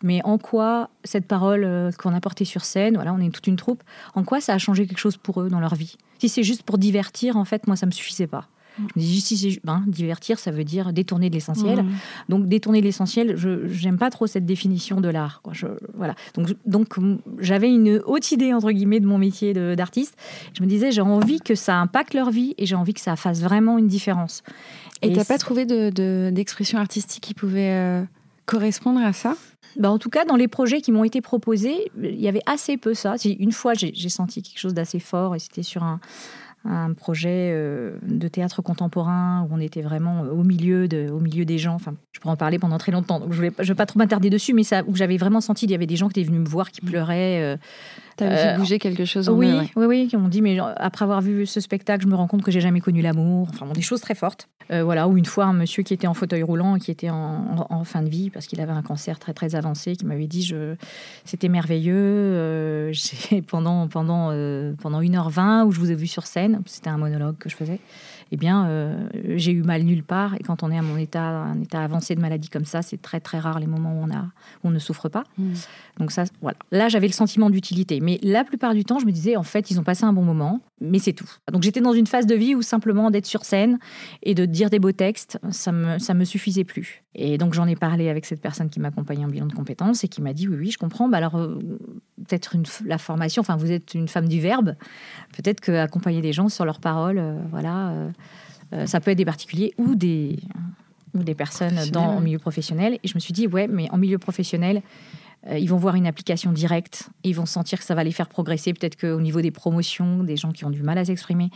Mais 0.02 0.22
en 0.24 0.38
quoi 0.38 0.88
cette 1.04 1.26
parole 1.26 1.64
euh, 1.64 1.90
qu'on 1.92 2.14
a 2.14 2.20
portée 2.20 2.44
sur 2.44 2.64
scène, 2.64 2.94
voilà, 2.94 3.12
on 3.12 3.18
est 3.18 3.30
toute 3.30 3.46
une 3.46 3.56
troupe, 3.56 3.82
en 4.14 4.24
quoi 4.24 4.40
ça 4.40 4.54
a 4.54 4.58
changé 4.58 4.86
quelque 4.86 4.98
chose 4.98 5.16
pour 5.16 5.42
eux 5.42 5.50
dans 5.50 5.60
leur 5.60 5.74
vie? 5.74 5.96
Si 6.18 6.28
c'est 6.28 6.42
juste 6.42 6.62
pour 6.62 6.78
divertir, 6.78 7.36
en 7.36 7.44
fait, 7.44 7.66
moi, 7.66 7.76
ça 7.76 7.86
ne 7.86 7.90
me 7.90 7.94
suffisait 7.94 8.26
pas. 8.26 8.48
Je 8.78 9.00
me 9.00 9.04
dis, 9.04 9.20
si 9.20 9.60
ben, 9.64 9.82
divertir, 9.86 10.38
ça 10.38 10.50
veut 10.50 10.64
dire 10.64 10.92
détourner 10.92 11.30
de 11.30 11.34
l'essentiel. 11.34 11.84
Donc, 12.28 12.48
détourner 12.48 12.80
de 12.80 12.86
l'essentiel, 12.86 13.36
je 13.36 13.84
n'aime 13.84 13.98
pas 13.98 14.10
trop 14.10 14.26
cette 14.26 14.46
définition 14.46 15.00
de 15.00 15.08
l'art. 15.08 15.42
Voilà. 15.94 16.14
Donc, 16.34 16.54
donc 16.66 16.96
j'avais 17.38 17.68
une 17.68 18.00
haute 18.06 18.32
idée, 18.32 18.52
entre 18.52 18.70
guillemets, 18.70 19.00
de 19.00 19.06
mon 19.06 19.18
métier 19.18 19.54
d'artiste. 19.76 20.16
Je 20.56 20.62
me 20.62 20.68
disais, 20.68 20.92
j'ai 20.92 21.00
envie 21.00 21.40
que 21.40 21.54
ça 21.54 21.76
impacte 21.76 22.14
leur 22.14 22.30
vie 22.30 22.54
et 22.58 22.66
j'ai 22.66 22.74
envie 22.74 22.94
que 22.94 23.00
ça 23.00 23.16
fasse 23.16 23.40
vraiment 23.40 23.78
une 23.78 23.88
différence. 23.88 24.42
Et 25.02 25.12
tu 25.12 25.18
n'as 25.18 25.24
pas 25.24 25.38
trouvé 25.38 25.64
d'expression 25.66 26.78
de, 26.78 26.82
artistique 26.82 27.22
qui 27.22 27.34
pouvait 27.34 27.70
euh, 27.70 28.02
correspondre 28.46 29.00
à 29.00 29.12
ça? 29.12 29.36
Bah 29.76 29.90
en 29.90 29.98
tout 29.98 30.10
cas, 30.10 30.24
dans 30.24 30.36
les 30.36 30.48
projets 30.48 30.80
qui 30.80 30.90
m'ont 30.90 31.04
été 31.04 31.20
proposés, 31.20 31.90
il 32.02 32.20
y 32.20 32.26
avait 32.26 32.42
assez 32.46 32.76
peu 32.76 32.94
ça. 32.94 33.14
Une 33.24 33.52
fois, 33.52 33.74
j'ai 33.74 34.08
senti 34.08 34.42
quelque 34.42 34.58
chose 34.58 34.74
d'assez 34.74 34.98
fort 34.98 35.36
et 35.36 35.38
c'était 35.38 35.62
sur 35.62 35.84
un, 35.84 36.00
un 36.64 36.92
projet 36.92 37.50
euh, 37.52 37.96
de 38.02 38.28
théâtre 38.28 38.62
contemporain 38.62 39.46
où 39.48 39.54
on 39.54 39.60
était 39.60 39.82
vraiment 39.82 40.24
euh, 40.24 40.30
au 40.30 40.42
milieu, 40.42 40.88
de, 40.88 41.08
au 41.10 41.20
milieu 41.20 41.44
des 41.44 41.58
gens. 41.58 41.74
Enfin, 41.74 41.94
je 42.12 42.20
pourrais 42.20 42.34
en 42.34 42.36
parler 42.36 42.58
pendant 42.58 42.78
très 42.78 42.92
longtemps, 42.92 43.20
donc 43.20 43.32
je 43.32 43.42
ne 43.42 43.50
vais, 43.50 43.64
vais, 43.64 43.74
pas 43.74 43.86
trop 43.86 43.98
m'attarder 43.98 44.30
dessus, 44.30 44.54
mais 44.54 44.64
ça, 44.64 44.82
où 44.86 44.96
j'avais 44.96 45.16
vraiment 45.16 45.40
senti 45.40 45.66
qu'il 45.66 45.72
y 45.72 45.74
avait 45.74 45.86
des 45.86 45.96
gens 45.96 46.08
qui 46.08 46.20
étaient 46.20 46.28
venus 46.28 46.42
me 46.42 46.48
voir, 46.48 46.70
qui 46.70 46.84
mmh. 46.84 46.88
pleuraient. 46.88 47.58
Euh, 48.22 48.26
tu 48.28 48.32
avais 48.32 48.52
fait 48.52 48.58
bouger 48.58 48.78
quelque 48.78 49.04
chose 49.04 49.28
en 49.28 49.32
oui, 49.32 49.52
oui, 49.76 49.86
oui, 49.86 50.08
qui 50.08 50.16
m'ont 50.16 50.28
dit, 50.28 50.42
mais 50.42 50.58
après 50.76 51.04
avoir 51.04 51.20
vu 51.20 51.46
ce 51.46 51.60
spectacle, 51.60 52.04
je 52.04 52.08
me 52.08 52.14
rends 52.14 52.26
compte 52.26 52.42
que 52.42 52.50
j'ai 52.50 52.60
jamais 52.60 52.80
connu 52.80 53.02
l'amour. 53.02 53.48
Enfin, 53.50 53.66
des 53.72 53.82
choses 53.82 54.00
très 54.00 54.14
fortes. 54.14 54.48
voilà, 54.70 55.08
ou 55.08 55.16
une 55.16 55.24
fois, 55.24 55.44
un 55.44 55.52
monsieur 55.52 55.82
qui 55.82 55.94
était 55.94 56.06
en 56.06 56.14
fauteuil 56.14 56.42
roulant, 56.42 56.78
qui 56.78 56.90
était 56.90 57.10
en, 57.10 57.84
fin 57.84 58.02
de 58.02 58.08
vie, 58.08 58.30
parce 58.30 58.46
qu'il 58.46 58.60
avait 58.60 58.72
un 58.72 58.82
cancer 58.82 59.18
très, 59.18 59.32
très 59.32 59.54
avancé, 59.54 59.96
qui 59.96 60.04
m'avait 60.04 60.26
dit, 60.26 60.42
je, 60.42 60.74
c'était 61.24 61.48
merveilleux. 61.48 62.92
pendant, 63.46 63.88
pendant, 63.88 64.28
pendant 64.80 65.00
1h20 65.00 65.64
où 65.64 65.72
je 65.72 65.80
vous 65.80 65.90
ai 65.90 65.94
vu 65.94 66.06
sur 66.06 66.26
scène, 66.26 66.60
c'était 66.66 66.90
un 66.90 66.98
monologue 66.98 67.36
que 67.38 67.48
je 67.48 67.56
faisais, 67.56 67.80
eh 68.30 68.36
bien, 68.36 68.66
euh, 68.66 69.08
j'ai 69.36 69.52
eu 69.52 69.62
mal 69.62 69.82
nulle 69.82 70.02
part. 70.02 70.34
Et 70.34 70.42
quand 70.42 70.62
on 70.62 70.70
est 70.70 70.78
à 70.78 70.82
mon 70.82 70.96
état, 70.96 71.22
un 71.22 71.60
état 71.60 71.82
avancé 71.82 72.14
de 72.14 72.20
maladie 72.20 72.48
comme 72.48 72.64
ça, 72.64 72.82
c'est 72.82 73.00
très 73.00 73.20
très 73.20 73.38
rare 73.38 73.58
les 73.58 73.66
moments 73.66 73.92
où 73.92 74.04
on, 74.04 74.10
a, 74.14 74.26
on 74.64 74.70
ne 74.70 74.78
souffre 74.78 75.08
pas. 75.08 75.24
Mm. 75.38 75.52
Donc 75.98 76.12
ça, 76.12 76.24
voilà. 76.42 76.58
Là, 76.70 76.88
j'avais 76.88 77.06
le 77.06 77.12
sentiment 77.12 77.50
d'utilité. 77.50 78.00
Mais 78.00 78.18
la 78.22 78.44
plupart 78.44 78.74
du 78.74 78.84
temps, 78.84 78.98
je 78.98 79.06
me 79.06 79.12
disais, 79.12 79.36
en 79.36 79.42
fait, 79.42 79.70
ils 79.70 79.80
ont 79.80 79.84
passé 79.84 80.04
un 80.04 80.12
bon 80.12 80.24
moment, 80.24 80.60
mais 80.80 80.98
c'est 80.98 81.12
tout. 81.12 81.30
Donc 81.52 81.62
j'étais 81.62 81.80
dans 81.80 81.92
une 81.92 82.06
phase 82.06 82.26
de 82.26 82.34
vie 82.34 82.54
où 82.54 82.62
simplement 82.62 83.10
d'être 83.10 83.26
sur 83.26 83.44
scène 83.44 83.78
et 84.22 84.34
de 84.34 84.44
dire 84.44 84.70
des 84.70 84.78
beaux 84.78 84.92
textes, 84.92 85.38
ça 85.50 85.72
me, 85.72 85.98
ça 85.98 86.14
me 86.14 86.24
suffisait 86.24 86.64
plus. 86.64 87.02
Et 87.14 87.38
donc 87.38 87.54
j'en 87.54 87.66
ai 87.66 87.76
parlé 87.76 88.08
avec 88.08 88.26
cette 88.26 88.40
personne 88.40 88.70
qui 88.70 88.80
m'accompagnait 88.80 89.24
en 89.24 89.28
bilan 89.28 89.46
de 89.46 89.54
compétences 89.54 90.04
et 90.04 90.08
qui 90.08 90.22
m'a 90.22 90.32
dit, 90.32 90.46
oui, 90.48 90.56
oui, 90.58 90.70
je 90.70 90.78
comprends. 90.78 91.08
Bah 91.08 91.16
alors, 91.18 91.36
euh, 91.36 91.58
peut-être 92.26 92.56
la 92.84 92.98
formation, 92.98 93.40
enfin, 93.40 93.56
vous 93.56 93.72
êtes 93.72 93.94
une 93.94 94.08
femme 94.08 94.28
du 94.28 94.40
verbe, 94.40 94.76
peut-être 95.36 95.60
qu'accompagner 95.60 96.20
des 96.20 96.32
gens 96.32 96.48
sur 96.48 96.64
leurs 96.64 96.80
paroles, 96.80 97.18
euh, 97.18 97.38
voilà, 97.50 97.92
euh, 98.72 98.86
ça 98.86 99.00
peut 99.00 99.10
être 99.10 99.18
des 99.18 99.24
particuliers 99.24 99.74
ou 99.78 99.94
des, 99.94 100.38
ou 101.14 101.22
des 101.22 101.34
personnes 101.34 101.78
dans, 101.90 102.16
le 102.16 102.24
milieu 102.24 102.38
professionnel. 102.38 102.98
Et 103.02 103.08
je 103.08 103.14
me 103.14 103.20
suis 103.20 103.32
dit, 103.32 103.46
ouais, 103.46 103.66
mais 103.66 103.90
en 103.90 103.96
milieu 103.96 104.18
professionnel, 104.18 104.82
ils 105.56 105.68
vont 105.68 105.76
voir 105.76 105.94
une 105.94 106.06
application 106.06 106.52
directe, 106.52 107.08
ils 107.24 107.34
vont 107.34 107.46
sentir 107.46 107.78
que 107.78 107.84
ça 107.84 107.94
va 107.94 108.04
les 108.04 108.12
faire 108.12 108.28
progresser. 108.28 108.72
Peut-être 108.72 108.96
qu'au 108.96 109.20
niveau 109.20 109.40
des 109.40 109.50
promotions, 109.50 110.22
des 110.22 110.36
gens 110.36 110.52
qui 110.52 110.64
ont 110.64 110.70
du 110.70 110.82
mal 110.82 110.98
à 110.98 111.04
s'exprimer, 111.04 111.50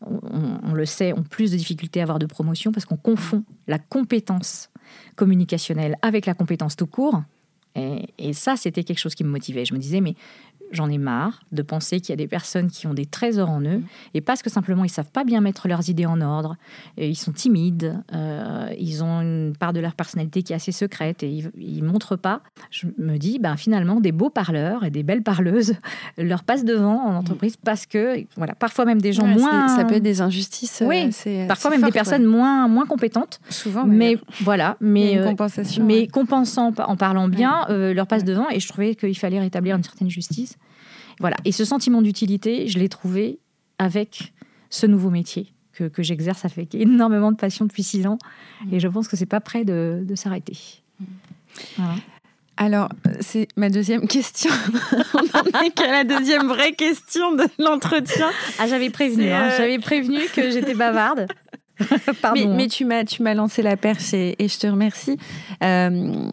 on, 0.00 0.72
le 0.72 0.86
sait, 0.86 1.12
ont 1.12 1.22
plus 1.22 1.52
de 1.52 1.56
difficultés 1.56 2.00
à 2.00 2.04
avoir 2.04 2.18
de 2.18 2.26
promotion 2.26 2.72
parce 2.72 2.84
qu'on 2.84 2.96
confond 2.96 3.44
la 3.66 3.78
compétence 3.78 4.70
communicationnelle 5.14 5.96
avec 6.02 6.26
la 6.26 6.34
compétence 6.34 6.76
tout 6.76 6.86
court. 6.86 7.22
Et, 7.76 8.08
et 8.18 8.32
ça, 8.32 8.56
c'était 8.56 8.84
quelque 8.84 8.98
chose 8.98 9.14
qui 9.14 9.24
me 9.24 9.30
motivait. 9.30 9.64
Je 9.64 9.74
me 9.74 9.78
disais, 9.78 10.00
mais 10.00 10.14
j'en 10.72 10.88
ai 10.88 10.98
marre 10.98 11.40
de 11.52 11.62
penser 11.62 12.00
qu'il 12.00 12.10
y 12.10 12.12
a 12.12 12.16
des 12.16 12.26
personnes 12.26 12.70
qui 12.70 12.86
ont 12.86 12.94
des 12.94 13.06
trésors 13.06 13.50
en 13.50 13.60
eux 13.62 13.82
et 14.14 14.20
parce 14.20 14.42
que 14.42 14.50
simplement 14.50 14.84
ils 14.84 14.90
savent 14.90 15.10
pas 15.10 15.24
bien 15.24 15.40
mettre 15.40 15.68
leurs 15.68 15.88
idées 15.88 16.06
en 16.06 16.20
ordre, 16.20 16.56
et 16.96 17.08
ils 17.08 17.16
sont 17.16 17.32
timides, 17.32 18.02
euh, 18.12 18.68
ils 18.78 19.04
ont 19.04 19.20
une 19.20 19.54
part 19.58 19.72
de 19.72 19.80
leur 19.80 19.94
personnalité 19.94 20.42
qui 20.42 20.52
est 20.52 20.56
assez 20.56 20.72
secrète 20.72 21.22
et 21.22 21.28
ils, 21.56 21.82
ne 21.82 21.88
montrent 21.88 22.16
pas. 22.16 22.40
Je 22.70 22.86
me 22.98 23.16
dis, 23.18 23.38
ben 23.38 23.56
finalement, 23.56 24.00
des 24.00 24.12
beaux 24.12 24.30
parleurs 24.30 24.84
et 24.84 24.90
des 24.90 25.02
belles 25.02 25.22
parleuses 25.22 25.74
leur 26.18 26.42
passent 26.42 26.64
devant 26.64 27.00
en 27.06 27.14
entreprise 27.14 27.56
parce 27.56 27.86
que, 27.86 28.24
voilà, 28.36 28.54
parfois 28.54 28.84
même 28.84 29.00
des 29.00 29.12
gens 29.12 29.26
moins. 29.26 29.68
Ça 29.68 29.84
peut 29.84 29.94
être 29.94 30.02
des 30.02 30.20
injustices. 30.20 30.82
Euh, 30.82 30.86
oui, 30.86 31.12
c'est 31.12 31.46
parfois 31.46 31.70
même 31.70 31.82
des 31.82 31.92
personnes 31.92 32.24
moins, 32.24 32.68
moins 32.68 32.86
compétentes. 32.86 33.40
Souvent, 33.48 33.84
mais 33.84 34.18
voilà, 34.40 34.76
mais, 34.80 35.18
euh, 35.18 35.24
compensation, 35.24 35.84
mais 35.84 36.06
compensant 36.06 36.72
en 36.78 36.96
parlant 36.96 37.28
bien, 37.28 37.65
leur 37.68 38.06
passent 38.06 38.24
devant 38.24 38.48
et 38.50 38.60
je 38.60 38.68
trouvais 38.68 38.94
qu'il 38.94 39.16
fallait 39.18 39.40
rétablir 39.40 39.76
une 39.76 39.82
certaine 39.82 40.10
justice. 40.10 40.56
Voilà. 41.20 41.36
Et 41.44 41.52
ce 41.52 41.64
sentiment 41.64 42.02
d'utilité, 42.02 42.68
je 42.68 42.78
l'ai 42.78 42.88
trouvé 42.88 43.38
avec 43.78 44.32
ce 44.70 44.86
nouveau 44.86 45.10
métier 45.10 45.52
que, 45.72 45.84
que 45.84 46.02
j'exerce 46.02 46.44
avec 46.44 46.74
énormément 46.74 47.30
de 47.32 47.36
passion 47.36 47.64
depuis 47.64 47.82
six 47.82 48.06
ans. 48.06 48.18
Mmh. 48.64 48.74
Et 48.74 48.80
je 48.80 48.88
pense 48.88 49.08
que 49.08 49.16
c'est 49.16 49.26
pas 49.26 49.40
prêt 49.40 49.64
de, 49.64 50.02
de 50.04 50.14
s'arrêter. 50.14 50.56
Mmh. 51.00 51.82
Alors, 52.58 52.88
c'est 53.20 53.48
ma 53.56 53.68
deuxième 53.68 54.08
question. 54.08 54.50
On 55.14 55.18
n'en 55.18 55.60
est 55.60 55.70
qu'à 55.70 55.90
la 55.90 56.04
deuxième 56.04 56.48
vraie 56.48 56.72
question 56.72 57.34
de 57.34 57.44
l'entretien. 57.58 58.30
Ah, 58.58 58.66
j'avais 58.66 58.88
prévenu, 58.88 59.30
hein. 59.30 59.50
euh, 59.50 59.56
j'avais 59.58 59.78
prévenu 59.78 60.20
que 60.34 60.50
j'étais 60.50 60.74
bavarde. 60.74 61.26
Pardon. 62.22 62.48
Mais, 62.48 62.56
mais, 62.56 62.68
tu 62.68 62.86
m'as 62.86 63.04
tu 63.04 63.22
m'as 63.22 63.34
lancé 63.34 63.60
la 63.60 63.76
perche 63.76 64.14
et, 64.14 64.42
et 64.42 64.48
je 64.48 64.58
te 64.58 64.66
remercie. 64.66 65.18
Euh, 65.62 66.30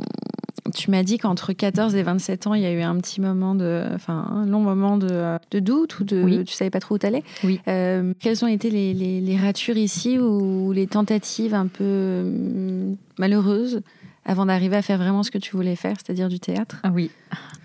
tu 0.73 0.91
m'as 0.91 1.03
dit 1.03 1.17
qu'entre 1.17 1.53
14 1.53 1.95
et 1.95 2.03
27 2.03 2.47
ans, 2.47 2.53
il 2.53 2.61
y 2.61 2.65
a 2.65 2.71
eu 2.71 2.81
un 2.81 2.95
petit 2.97 3.19
moment 3.19 3.55
de, 3.55 3.83
enfin, 3.93 4.25
un 4.31 4.45
long 4.45 4.61
moment 4.61 4.97
de, 4.97 5.37
de 5.51 5.59
doute 5.59 5.99
ou 5.99 6.03
de, 6.03 6.21
oui. 6.21 6.43
tu 6.45 6.53
savais 6.53 6.69
pas 6.69 6.79
trop 6.79 6.95
où 6.95 6.97
t'allais. 6.97 7.23
Oui. 7.43 7.59
Euh, 7.67 8.13
quelles 8.19 8.43
ont 8.45 8.47
été 8.47 8.69
les, 8.69 8.93
les, 8.93 9.19
les, 9.19 9.37
ratures 9.37 9.77
ici 9.77 10.17
ou 10.19 10.71
les 10.71 10.87
tentatives 10.87 11.53
un 11.53 11.67
peu 11.67 12.21
hum, 12.23 12.95
malheureuses 13.17 13.81
avant 14.25 14.45
d'arriver 14.45 14.77
à 14.77 14.81
faire 14.81 14.97
vraiment 14.97 15.23
ce 15.23 15.31
que 15.31 15.37
tu 15.37 15.55
voulais 15.55 15.75
faire, 15.75 15.95
c'est-à-dire 15.97 16.29
du 16.29 16.39
théâtre? 16.39 16.77
Ah 16.83 16.91
Oui. 16.93 17.11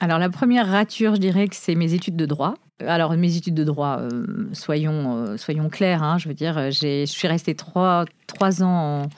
Alors 0.01 0.19
la 0.19 0.29
première 0.29 0.69
rature, 0.69 1.15
je 1.15 1.21
dirais 1.21 1.47
que 1.47 1.57
c'est 1.57 1.77
mes 1.77 1.95
études 1.95 2.17
de 2.17 2.27
droit. 2.27 2.55
Alors 2.81 3.17
mes 3.17 3.37
études 3.37 3.55
de 3.55 3.65
droit, 3.65 3.99
euh, 4.01 4.25
soyons, 4.53 5.17
euh, 5.17 5.37
soyons 5.37 5.69
clairs, 5.69 6.03
hein, 6.03 6.19
je 6.19 6.29
veux 6.29 6.35
dire, 6.35 6.71
je 6.71 7.05
suis 7.07 7.29
restée 7.29 7.55
trois, 7.55 8.05
trois 8.27 8.63
ans 8.63 9.03
en 9.03 9.09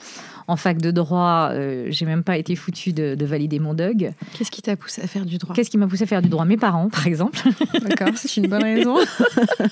en 0.47 0.55
fac 0.55 0.77
de 0.77 0.91
droit, 0.91 1.49
euh, 1.51 1.87
j'ai 1.89 2.05
même 2.05 2.23
pas 2.23 2.37
été 2.37 2.55
foutue 2.55 2.93
de, 2.93 3.25
valider 3.25 3.59
mon 3.59 3.73
DUG. 3.73 4.11
Qu'est-ce 4.33 4.51
qui 4.51 4.61
t'a 4.61 4.75
poussé 4.75 5.01
à 5.01 5.07
faire 5.07 5.25
du 5.25 5.37
droit? 5.37 5.55
Qu'est-ce 5.55 5.69
qui 5.69 5.77
m'a 5.77 5.87
poussé 5.87 6.03
à 6.03 6.07
faire 6.07 6.21
du 6.21 6.29
droit? 6.29 6.45
Mes 6.45 6.57
parents, 6.57 6.89
par 6.89 7.07
exemple. 7.07 7.39
D'accord, 7.81 8.15
c'est 8.15 8.37
une 8.37 8.47
bonne 8.47 8.63
raison. 8.63 8.95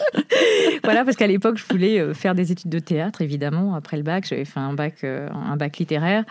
voilà, 0.84 1.04
parce 1.04 1.18
qu'à 1.18 1.28
l'époque, 1.28 1.58
je 1.58 1.66
voulais 1.70 2.00
euh, 2.00 2.14
faire 2.14 2.36
des 2.36 2.52
études 2.52 2.70
de 2.70 2.80
théâtre, 2.80 3.22
évidemment. 3.22 3.76
Après 3.76 3.98
le 3.98 4.04
bac, 4.04 4.26
j'avais 4.28 4.46
fait 4.46 4.60
un 4.60 4.74
bac, 4.74 5.04
euh, 5.04 5.28
un 5.30 5.58
bac 5.58 5.78
littéraire. 5.78 6.24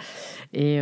Et, 0.52 0.80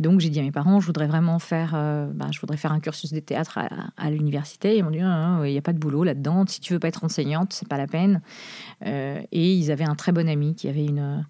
donc, 0.00 0.20
j'ai 0.20 0.28
dit 0.28 0.40
à 0.40 0.42
mes 0.42 0.52
parents, 0.52 0.80
je 0.80 0.86
voudrais 0.86 1.06
vraiment 1.06 1.38
faire, 1.38 1.72
bah, 2.12 2.26
je 2.30 2.38
voudrais 2.40 2.58
faire 2.58 2.72
un 2.72 2.80
cursus 2.80 3.12
de 3.12 3.20
théâtre 3.20 3.58
à, 3.96 4.10
l'université. 4.10 4.76
Ils 4.76 4.84
m'ont 4.84 4.90
dit, 4.90 5.00
ah, 5.00 5.40
il 5.44 5.52
n'y 5.52 5.58
a 5.58 5.62
pas 5.62 5.72
de 5.72 5.78
boulot 5.78 6.04
là-dedans. 6.04 6.44
Si 6.46 6.60
tu 6.60 6.74
veux 6.74 6.78
pas 6.78 6.88
être 6.88 7.04
enseignante, 7.04 7.52
c'est 7.54 7.68
pas 7.68 7.78
la 7.78 7.86
peine. 7.86 8.20
et 8.84 9.54
ils 9.54 9.70
avaient 9.70 9.84
un 9.84 9.94
très 9.94 10.12
bon 10.12 10.28
ami 10.28 10.54
qui 10.54 10.68
avait 10.68 10.84
une 10.84 10.98
euh, 10.98 11.20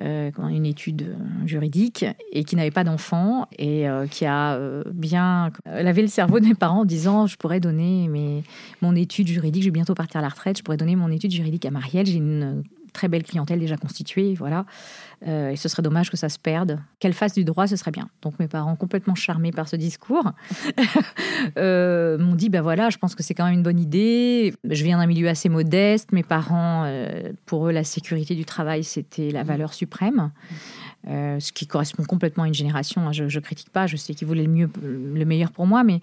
une 0.00 0.66
étude 0.66 1.02
euh, 1.02 1.46
juridique 1.46 2.04
et 2.32 2.44
qui 2.44 2.56
n'avait 2.56 2.70
pas 2.70 2.84
d'enfant 2.84 3.46
et 3.58 3.88
euh, 3.88 4.06
qui 4.06 4.26
a 4.26 4.58
bien 4.92 5.50
lavé 5.66 6.02
le 6.02 6.08
cerveau 6.08 6.40
de 6.40 6.46
mes 6.46 6.54
parents 6.54 6.80
en 6.80 6.84
disant 6.84 7.26
je 7.26 7.36
pourrais 7.36 7.60
donner 7.60 8.08
mes, 8.08 8.42
mon 8.82 8.94
étude 8.94 9.28
juridique, 9.28 9.62
je 9.62 9.68
vais 9.68 9.72
bientôt 9.72 9.94
partir 9.94 10.18
à 10.18 10.22
la 10.22 10.28
retraite, 10.28 10.58
je 10.58 10.62
pourrais 10.62 10.76
donner 10.76 10.96
mon 10.96 11.10
étude 11.10 11.30
juridique 11.30 11.64
à 11.66 11.70
Marielle, 11.70 12.06
j'ai 12.06 12.16
une 12.16 12.62
très 12.98 13.06
belle 13.06 13.22
clientèle 13.22 13.60
déjà 13.60 13.76
constituée, 13.76 14.34
voilà. 14.34 14.66
Euh, 15.28 15.50
et 15.50 15.56
ce 15.56 15.68
serait 15.68 15.82
dommage 15.82 16.10
que 16.10 16.16
ça 16.16 16.28
se 16.28 16.38
perde. 16.38 16.80
Qu'elle 16.98 17.12
fasse 17.12 17.32
du 17.32 17.44
droit, 17.44 17.68
ce 17.68 17.76
serait 17.76 17.92
bien. 17.92 18.08
Donc 18.22 18.40
mes 18.40 18.48
parents, 18.48 18.74
complètement 18.74 19.14
charmés 19.14 19.52
par 19.52 19.68
ce 19.68 19.76
discours, 19.76 20.32
euh, 21.58 22.18
m'ont 22.18 22.34
dit, 22.34 22.48
ben 22.48 22.60
voilà, 22.60 22.90
je 22.90 22.98
pense 22.98 23.14
que 23.14 23.22
c'est 23.22 23.34
quand 23.34 23.44
même 23.44 23.54
une 23.54 23.62
bonne 23.62 23.78
idée. 23.78 24.52
Je 24.68 24.82
viens 24.82 24.98
d'un 24.98 25.06
milieu 25.06 25.28
assez 25.28 25.48
modeste. 25.48 26.10
Mes 26.10 26.24
parents, 26.24 26.82
euh, 26.86 27.32
pour 27.46 27.68
eux, 27.68 27.70
la 27.70 27.84
sécurité 27.84 28.34
du 28.34 28.44
travail, 28.44 28.82
c'était 28.82 29.30
la 29.30 29.44
valeur 29.44 29.74
suprême. 29.74 30.32
Euh, 31.08 31.40
ce 31.40 31.52
qui 31.52 31.66
correspond 31.66 32.04
complètement 32.04 32.42
à 32.42 32.48
une 32.48 32.54
génération. 32.54 33.08
Hein. 33.08 33.12
Je 33.12 33.24
ne 33.24 33.40
critique 33.40 33.70
pas, 33.70 33.86
je 33.86 33.96
sais 33.96 34.12
qu'ils 34.12 34.28
voulaient 34.28 34.42
le 34.42 34.50
mieux, 34.50 34.68
le 34.82 35.24
meilleur 35.24 35.50
pour 35.52 35.66
moi, 35.66 35.82
mais, 35.82 36.00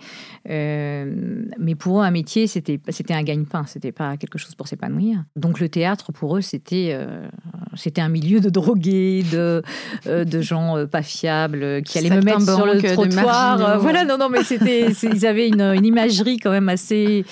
euh, 0.49 1.43
mais 1.59 1.75
pour 1.75 2.01
eux, 2.01 2.03
un 2.03 2.09
métier, 2.09 2.47
c'était 2.47 2.79
un 3.11 3.23
gagne-pain, 3.23 3.65
c'était 3.67 3.91
pas 3.91 4.17
quelque 4.17 4.39
chose 4.39 4.55
pour 4.55 4.67
s'épanouir. 4.67 5.23
Donc 5.35 5.59
le 5.59 5.69
théâtre, 5.69 6.11
pour 6.11 6.37
eux, 6.37 6.41
c'était 6.41 6.89
euh, 6.93 7.27
c'était 7.75 8.01
un 8.01 8.09
milieu 8.09 8.39
de 8.39 8.49
drogués, 8.49 9.23
de, 9.31 9.61
de 10.07 10.41
gens 10.41 10.87
pas 10.87 11.03
fiables, 11.03 11.83
qui 11.83 11.99
allaient 11.99 12.09
me 12.09 12.21
mettre 12.21 12.41
sur 12.41 12.65
le 12.65 12.81
trottoir. 12.81 13.79
voilà, 13.79 14.05
non, 14.05 14.17
non, 14.17 14.29
mais 14.29 14.43
c'était 14.43 14.87
ils 15.03 15.27
avaient 15.27 15.49
une, 15.49 15.61
une, 15.61 15.85
imagerie 15.85 16.37
quand 16.37 16.51
même 16.51 16.69
assez 16.69 17.25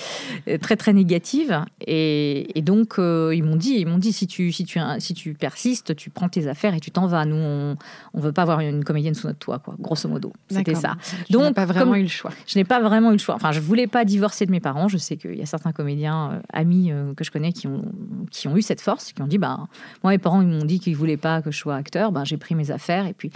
très 0.60 0.76
très 0.76 0.92
négative, 0.92 1.60
et, 1.84 2.56
et 2.56 2.62
donc 2.62 2.94
ils 2.98 3.42
m'ont 3.42 3.56
dit, 3.56 3.78
ils 3.78 3.86
m'ont 3.86 3.98
dit 3.98 4.12
si 4.12 4.28
tu 4.28 4.52
si 4.52 4.64
tu 4.64 4.78
si 4.98 5.14
tu 5.14 5.34
persistes, 5.34 5.96
tu 5.96 6.10
prends 6.10 6.28
tes 6.28 6.46
affaires 6.46 6.74
et 6.74 6.80
tu 6.80 6.92
t'en 6.92 7.08
vas. 7.08 7.24
Nous 7.24 7.34
on, 7.36 7.63
ne 7.72 8.20
veut 8.20 8.32
pas 8.32 8.42
avoir 8.42 8.60
une 8.60 8.84
comédienne 8.84 9.14
sous 9.14 9.26
notre 9.26 9.38
toit, 9.38 9.58
quoi, 9.58 9.74
grosso 9.78 10.08
modo. 10.08 10.32
C'était 10.48 10.74
ça. 10.74 10.96
Donc, 11.30 11.44
n'ai 11.44 11.52
pas 11.52 11.66
vraiment 11.66 11.94
eu 11.94 12.02
le 12.02 12.08
choix. 12.08 12.30
Je 12.46 12.58
n'ai 12.58 12.64
pas 12.64 12.80
vraiment 12.80 13.10
eu 13.10 13.14
le 13.14 13.18
choix. 13.18 13.34
Enfin, 13.34 13.52
je 13.52 13.60
voulais 13.60 13.86
pas 13.86 14.04
divorcer 14.04 14.46
de 14.46 14.50
mes 14.50 14.60
parents. 14.60 14.88
Je 14.88 14.98
sais 14.98 15.16
qu'il 15.16 15.36
y 15.36 15.42
a 15.42 15.46
certains 15.46 15.72
comédiens, 15.72 16.32
euh, 16.32 16.40
amis 16.52 16.90
euh, 16.90 17.14
que 17.14 17.24
je 17.24 17.30
connais 17.30 17.52
qui 17.52 17.66
ont, 17.66 17.84
qui 18.30 18.48
ont 18.48 18.56
eu 18.56 18.62
cette 18.62 18.80
force, 18.80 19.12
qui 19.12 19.22
ont 19.22 19.26
dit, 19.26 19.38
bah, 19.38 19.66
moi, 20.02 20.12
mes 20.12 20.18
parents 20.18 20.42
ils 20.42 20.48
m'ont 20.48 20.64
dit 20.64 20.80
qu'ils 20.80 20.96
voulaient 20.96 21.16
pas 21.16 21.42
que 21.42 21.50
je 21.50 21.58
sois 21.58 21.74
acteur, 21.76 22.12
ben, 22.12 22.24
j'ai 22.24 22.36
pris 22.36 22.54
mes 22.54 22.70
affaires 22.70 23.06
et 23.06 23.12
puis 23.12 23.30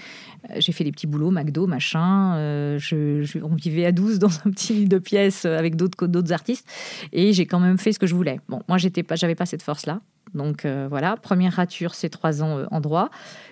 euh, 0.50 0.56
j'ai 0.58 0.72
fait 0.72 0.84
des 0.84 0.92
petits 0.92 1.06
boulots, 1.06 1.30
McDo, 1.30 1.66
machin. 1.66 2.34
Je, 2.78 3.38
on 3.42 3.54
vivait 3.54 3.86
à 3.86 3.92
12 3.92 4.18
dans 4.18 4.28
un 4.44 4.50
petit 4.50 4.74
lit 4.74 4.88
de 4.88 4.98
pièces 4.98 5.44
avec 5.44 5.76
d'autres 5.76 6.06
d'autres 6.06 6.32
artistes 6.32 6.68
et 7.12 7.32
j'ai 7.32 7.46
quand 7.46 7.60
même 7.60 7.78
fait 7.78 7.92
ce 7.92 7.98
que 7.98 8.06
je 8.06 8.14
voulais. 8.14 8.40
Bon, 8.48 8.62
moi 8.68 8.78
j'étais 8.78 9.02
pas, 9.02 9.16
j'avais 9.16 9.34
pas 9.34 9.46
cette 9.46 9.62
force 9.62 9.86
là. 9.86 10.00
Donc 10.34 10.66
voilà, 10.66 11.16
première 11.16 11.54
rature, 11.54 11.94
c'est 11.94 12.10
trois 12.10 12.42
ans 12.42 12.66
en 12.70 12.80
droit, 12.80 13.08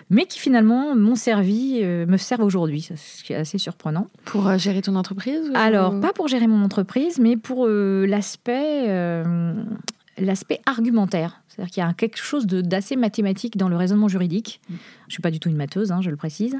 mais 0.09 0.25
qui 0.25 0.39
finalement 0.39 0.95
m'ont 0.95 1.15
servi, 1.15 1.81
me 1.83 2.17
servent 2.17 2.43
aujourd'hui, 2.43 2.81
ce 2.95 3.23
qui 3.23 3.33
est 3.33 3.37
assez 3.37 3.57
surprenant. 3.57 4.07
Pour 4.25 4.57
gérer 4.57 4.81
ton 4.81 4.95
entreprise 4.95 5.51
Alors, 5.53 5.99
pas 5.99 6.13
pour 6.13 6.27
gérer 6.27 6.47
mon 6.47 6.63
entreprise, 6.63 7.19
mais 7.19 7.37
pour 7.37 7.67
l'aspect 7.67 8.87
l'aspect 10.19 10.61
argumentaire. 10.65 11.41
C'est-à-dire 11.47 11.71
qu'il 11.71 11.83
y 11.83 11.85
a 11.85 11.93
quelque 11.93 12.17
chose 12.17 12.45
d'assez 12.45 12.95
mathématique 12.95 13.57
dans 13.57 13.69
le 13.69 13.75
raisonnement 13.75 14.07
juridique. 14.07 14.61
Je 15.07 15.11
ne 15.11 15.13
suis 15.13 15.21
pas 15.21 15.31
du 15.31 15.39
tout 15.39 15.49
une 15.49 15.55
matheuse, 15.55 15.91
hein, 15.91 16.01
je 16.01 16.09
le 16.09 16.17
précise. 16.17 16.55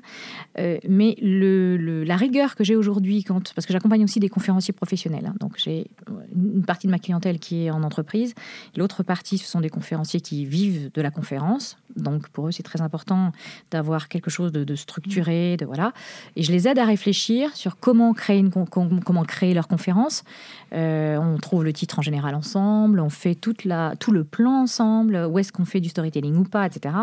Euh, 0.58 0.78
mais 0.88 1.16
la 1.22 2.16
rigueur 2.16 2.56
que 2.56 2.64
j'ai 2.64 2.76
aujourd'hui, 2.76 3.26
parce 3.56 3.66
que 3.66 3.74
j'accompagne 3.74 4.04
aussi 4.04 4.20
des 4.20 4.30
conférenciers 4.30 4.74
professionnels. 4.74 5.26
Hein. 5.28 5.36
donc 5.40 5.54
j'ai 5.58 5.88
une 6.36 6.64
partie 6.64 6.88
de 6.88 6.92
ma 6.92 7.00
clientèle 7.00 7.40
qui 7.40 7.66
est 7.66 7.70
en 7.70 7.84
entreprise. 7.84 8.34
L'autre 8.76 9.04
partie, 9.04 9.38
ce 9.38 9.48
sont 9.48 9.62
des 9.62 9.70
conférenciers 9.70 10.22
qui 10.22 10.46
vivent 10.46 10.92
de 10.94 11.02
la 11.02 11.12
conférence. 11.12 11.78
Donc 11.96 12.30
pour 12.30 12.48
eux, 12.48 12.52
c'est 12.52 12.64
très 12.64 12.82
important 12.82 13.32
d'avoir 13.72 14.08
quelque 14.08 14.30
chose 14.30 14.52
de, 14.52 14.76
structuré. 14.76 15.58
De, 15.58 15.66
voilà. 15.66 15.94
Et 16.36 16.44
je 16.44 16.52
les 16.52 16.68
aide 16.68 16.80
à 16.80 16.86
réfléchir 16.86 17.56
sur 17.56 17.78
comment 17.80 18.14
créer, 18.14 18.40
une, 18.40 18.52
comment 18.52 19.24
créer 19.24 19.54
leur 19.54 19.68
conférence. 19.68 20.24
Euh, 20.74 21.18
on 21.18 21.38
trouve 21.38 21.64
le 21.64 21.74
titre 21.74 22.00
en 22.00 22.02
général 22.02 22.36
ensemble, 22.36 23.00
on 23.00 23.10
fait 23.10 23.36
tout 23.36 23.54
le 23.64 24.24
plan 24.24 24.62
ensemble, 24.62 25.28
où 25.30 25.40
est-ce 25.40 25.52
qu'on 25.52 25.66
fait 25.66 25.82
du 25.82 25.90
storytelling 25.90 26.36
ou 26.36 26.44
pas, 26.44 26.66
etc. 26.66 26.96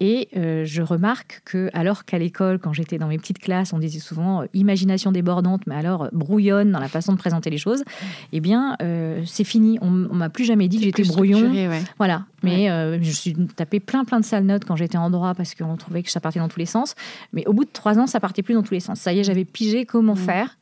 Et 0.00 0.28
euh, 0.36 0.64
je 0.72 0.82
remarque 0.82 1.42
que, 1.44 1.70
alors 1.72 2.04
qu'à 2.04 2.18
l'école, 2.18 2.58
quand 2.58 2.72
j'étais 2.72 2.98
dans 2.98 3.08
mes 3.08 3.18
petites 3.18 3.38
classes, 3.38 3.72
on 3.72 3.78
disait 3.78 4.00
souvent 4.00 4.42
euh, 4.42 4.46
imagination 4.54 5.12
débordante, 5.12 5.62
mais 5.66 5.74
alors 5.74 6.08
brouillonne 6.12 6.72
dans 6.72 6.80
la 6.80 6.88
façon 6.88 7.12
de 7.12 7.18
présenter 7.18 7.50
les 7.50 7.58
choses, 7.58 7.84
eh 8.32 8.40
bien, 8.40 8.76
euh, 8.82 9.22
c'est 9.26 9.44
fini. 9.44 9.78
On, 9.80 9.90
m'a 9.90 10.30
plus 10.30 10.44
jamais 10.44 10.68
dit 10.68 10.78
que 10.78 10.84
j'étais 10.84 11.04
brouillon. 11.04 11.52
Voilà. 11.98 12.24
Mais 12.42 12.68
je 13.00 13.10
suis 13.10 13.34
tapé 13.56 13.80
plein, 13.80 14.04
plein 14.04 14.20
de 14.20 14.24
sales 14.24 14.44
notes 14.44 14.64
quand 14.64 14.76
j'étais 14.76 14.98
en 14.98 15.10
droit 15.10 15.34
parce 15.34 15.54
qu'on 15.54 15.76
trouvait 15.76 16.02
que 16.02 16.10
ça 16.10 16.20
partait 16.20 16.40
dans 16.40 16.48
tous 16.48 16.58
les 16.58 16.66
sens. 16.66 16.94
Mais 17.32 17.46
au 17.46 17.52
bout 17.52 17.64
de 17.64 17.70
trois 17.72 17.98
ans, 17.98 18.06
ça 18.06 18.20
partait 18.20 18.42
plus 18.42 18.54
dans 18.54 18.62
tous 18.62 18.74
les 18.74 18.80
sens. 18.80 18.98
Ça 18.98 19.12
y 19.12 19.20
est, 19.20 19.24
j'avais 19.24 19.44
pigé 19.44 19.86
comment 19.86 20.16
faire. 20.16 20.56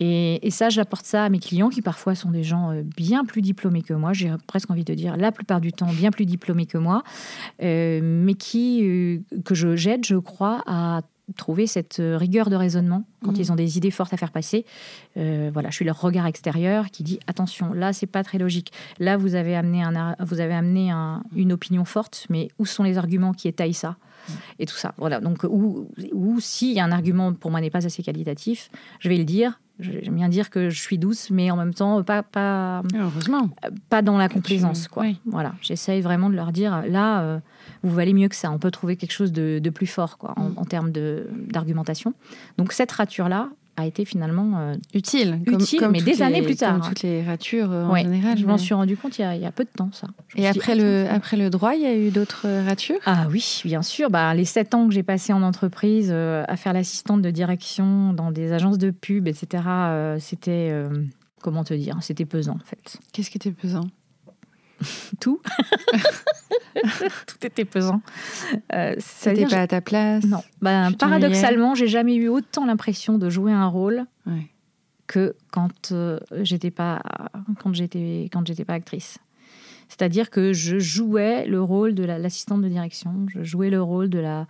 Et, 0.00 0.50
ça, 0.50 0.70
j'apporte 0.70 1.04
ça 1.04 1.24
à 1.24 1.28
mes 1.28 1.38
clients 1.38 1.68
qui 1.68 1.82
parfois 1.82 2.14
sont 2.14 2.30
des 2.30 2.42
gens 2.42 2.72
euh, 2.72 2.82
bien 2.82 3.24
plus 3.26 3.42
diplômés 3.42 3.82
que 3.82 3.92
moi. 3.92 4.14
J'ai 4.14 4.32
presque 4.46 4.70
envie 4.70 4.84
de 4.84 4.94
dire 4.94 5.16
la 5.18 5.30
plupart 5.30 5.60
du 5.60 5.72
temps 5.72 5.92
bien 5.92 6.10
plus 6.10 6.24
diplômés 6.24 6.66
que 6.66 6.78
moi, 6.78 7.02
euh, 7.62 8.00
mais 8.02 8.34
qui 8.34 8.80
euh, 8.82 9.18
que 9.44 9.54
je 9.54 9.76
j'aide, 9.76 10.06
je 10.06 10.16
crois, 10.16 10.62
à 10.66 11.02
trouver 11.36 11.68
cette 11.68 12.02
rigueur 12.02 12.50
de 12.50 12.56
raisonnement 12.56 13.04
quand 13.22 13.30
mmh. 13.30 13.40
ils 13.40 13.52
ont 13.52 13.54
des 13.54 13.78
idées 13.78 13.92
fortes 13.92 14.12
à 14.12 14.16
faire 14.16 14.32
passer. 14.32 14.64
voilà, 15.14 15.70
je 15.70 15.76
suis 15.76 15.84
leur 15.84 16.00
regard 16.00 16.26
extérieur 16.26 16.90
qui 16.90 17.04
dit 17.04 17.20
attention, 17.28 17.72
là 17.72 17.92
c'est 17.92 18.08
pas 18.08 18.24
très 18.24 18.36
logique. 18.36 18.72
Là 18.98 19.16
vous 19.16 19.36
avez 19.36 19.54
amené 19.54 19.80
un, 19.80 20.16
vous 20.18 20.40
avez 20.40 20.54
amené 20.54 20.90
une 21.36 21.52
opinion 21.52 21.84
forte, 21.84 22.26
mais 22.30 22.48
où 22.58 22.66
sont 22.66 22.82
les 22.82 22.98
arguments 22.98 23.32
qui 23.32 23.46
étayent 23.46 23.74
ça 23.74 23.90
mmh. 23.90 24.32
et 24.58 24.66
tout 24.66 24.74
ça. 24.74 24.92
Voilà, 24.96 25.20
donc 25.20 25.44
ou, 25.44 25.86
ou 26.12 26.40
si 26.40 26.80
un 26.80 26.90
argument 26.90 27.32
pour 27.32 27.52
moi 27.52 27.60
n'est 27.60 27.70
pas 27.70 27.86
assez 27.86 28.02
qualitatif, 28.02 28.68
je 28.98 29.08
vais 29.08 29.16
le 29.16 29.24
dire 29.24 29.60
J'aime 29.80 30.14
bien 30.14 30.28
dire 30.28 30.50
que 30.50 30.70
je 30.70 30.80
suis 30.80 30.98
douce, 30.98 31.30
mais 31.30 31.50
en 31.50 31.56
même 31.56 31.74
temps, 31.74 32.02
pas, 32.02 32.22
pas, 32.22 32.82
Heureusement. 32.94 33.50
pas 33.88 34.02
dans 34.02 34.18
la 34.18 34.28
complaisance. 34.28 34.88
Quoi. 34.88 35.06
Voilà, 35.26 35.54
j'essaye 35.60 36.00
vraiment 36.00 36.30
de 36.30 36.34
leur 36.36 36.52
dire 36.52 36.82
là, 36.88 37.22
euh, 37.22 37.38
vous 37.82 37.94
valez 37.94 38.12
mieux 38.12 38.28
que 38.28 38.36
ça. 38.36 38.50
On 38.50 38.58
peut 38.58 38.70
trouver 38.70 38.96
quelque 38.96 39.12
chose 39.12 39.32
de, 39.32 39.70
plus 39.70 39.86
fort 39.86 40.18
quoi, 40.18 40.34
en, 40.36 40.50
mm. 40.50 40.54
en 40.56 40.64
termes 40.64 40.92
d'argumentation. 40.92 42.14
Donc, 42.58 42.72
cette 42.72 42.92
rature-là, 42.92 43.50
a 43.76 43.86
été 43.86 44.04
finalement 44.04 44.58
euh, 44.58 44.74
utile, 44.94 45.40
utile 45.46 45.88
mais 45.90 46.00
des 46.02 46.22
années 46.22 46.42
plus 46.42 46.56
tard. 46.56 46.78
Comme 46.78 46.88
toutes 46.88 47.02
les 47.02 47.22
ratures 47.22 47.72
euh, 47.72 47.84
en 47.84 47.96
général. 47.96 48.38
Je 48.38 48.46
m'en 48.46 48.58
suis 48.58 48.74
rendu 48.74 48.96
compte 48.96 49.18
il 49.18 49.22
y, 49.22 49.46
a, 49.46 49.52
peu 49.52 49.64
de 49.64 49.70
temps, 49.70 49.90
ça. 49.92 50.08
Et 50.36 50.46
après, 50.46 50.74
le, 50.74 51.06
après 51.10 51.36
le 51.36 51.50
droit, 51.50 51.74
il 51.74 51.82
y 51.82 51.86
a 51.86 51.96
eu 51.96 52.10
d'autres 52.10 52.46
ratures? 52.66 53.00
Ah 53.06 53.26
oui, 53.30 53.62
bien 53.64 53.82
sûr. 53.82 54.10
Bah, 54.10 54.34
les 54.34 54.44
sept 54.44 54.74
ans 54.74 54.88
que 54.88 54.94
j'ai 54.94 55.02
passé 55.02 55.32
en 55.32 55.42
entreprise 55.42 56.10
euh, 56.12 56.44
à 56.48 56.56
faire 56.56 56.72
l'assistante 56.72 57.22
de 57.22 57.30
direction 57.30 58.12
dans 58.12 58.30
des 58.30 58.52
agences 58.52 58.78
de 58.78 58.90
pub, 58.90 59.28
etc., 59.28 59.62
c'était, 60.18 60.72
comment 61.42 61.64
te 61.64 61.74
dire, 61.74 61.96
c'était 62.00 62.24
pesant 62.24 62.56
en 62.60 62.64
fait. 62.64 62.98
Qu'est-ce 63.12 63.30
qui 63.30 63.38
était 63.38 63.50
pesant? 63.50 63.86
Tout. 65.20 65.40
Tout 67.26 67.46
était 67.46 67.64
pesant. 67.64 68.00
Euh, 68.72 68.94
C'était 68.98 69.46
pas 69.46 69.62
à 69.62 69.66
ta 69.66 69.80
place 69.80 70.24
Non. 70.24 70.42
Bah, 70.62 70.88
paradoxalement, 70.98 71.74
j'ai 71.74 71.88
jamais 71.88 72.14
eu 72.14 72.28
autant 72.28 72.66
l'impression 72.66 73.18
de 73.18 73.28
jouer 73.30 73.52
un 73.52 73.66
rôle 73.66 74.06
que 75.06 75.34
quand 75.50 75.90
euh, 75.90 76.20
j'étais 76.42 76.70
pas 76.70 77.02
quand 77.58 77.74
j'étais 77.74 78.28
quand 78.32 78.46
j'étais 78.46 78.64
pas 78.64 78.74
actrice. 78.74 79.18
C'est-à-dire 79.90 80.30
que 80.30 80.52
je 80.52 80.78
jouais 80.78 81.46
le 81.46 81.60
rôle 81.60 81.96
de 81.96 82.04
l'assistante 82.04 82.62
de 82.62 82.68
direction, 82.68 83.26
je 83.26 83.42
jouais 83.42 83.70
le 83.70 83.82
rôle 83.82 84.08
de 84.08 84.20
la 84.20 84.46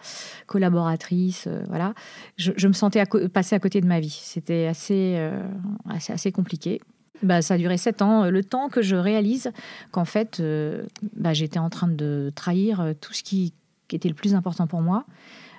collaboratrice, 0.47 1.47
euh, 1.47 1.65
voilà. 1.69 1.95
Je, 2.37 2.69
me 2.69 2.75
sentais 2.75 3.03
passer 3.33 3.57
à 3.57 3.59
côté 3.59 3.81
de 3.81 3.87
ma 3.87 4.01
vie. 4.01 4.21
C'était 4.23 4.67
assez, 4.67 5.15
euh, 5.17 5.43
assez, 5.89 6.13
assez 6.13 6.31
compliqué. 6.31 6.83
Bah, 7.23 7.43
ça 7.43 7.55
a 7.55 7.59
duré 7.59 7.77
sept 7.77 8.03
ans, 8.03 8.31
le 8.31 8.43
temps 8.43 8.69
que 8.69 8.83
je 8.83 8.97
réalise 8.97 9.53
qu'en 9.91 10.05
fait, 10.05 10.41
euh, 10.41 10.85
bah, 11.15 11.35
j'étais 11.35 11.59
en 11.59 11.69
train 11.69 11.89
de 11.89 12.33
trahir 12.35 12.81
euh, 12.81 12.93
tout 12.99 13.13
ce 13.13 13.23
qui, 13.23 13.53
était 13.93 14.09
le 14.09 14.15
plus 14.15 14.37
important 14.37 14.69
pour 14.69 14.83
moi. 14.83 15.05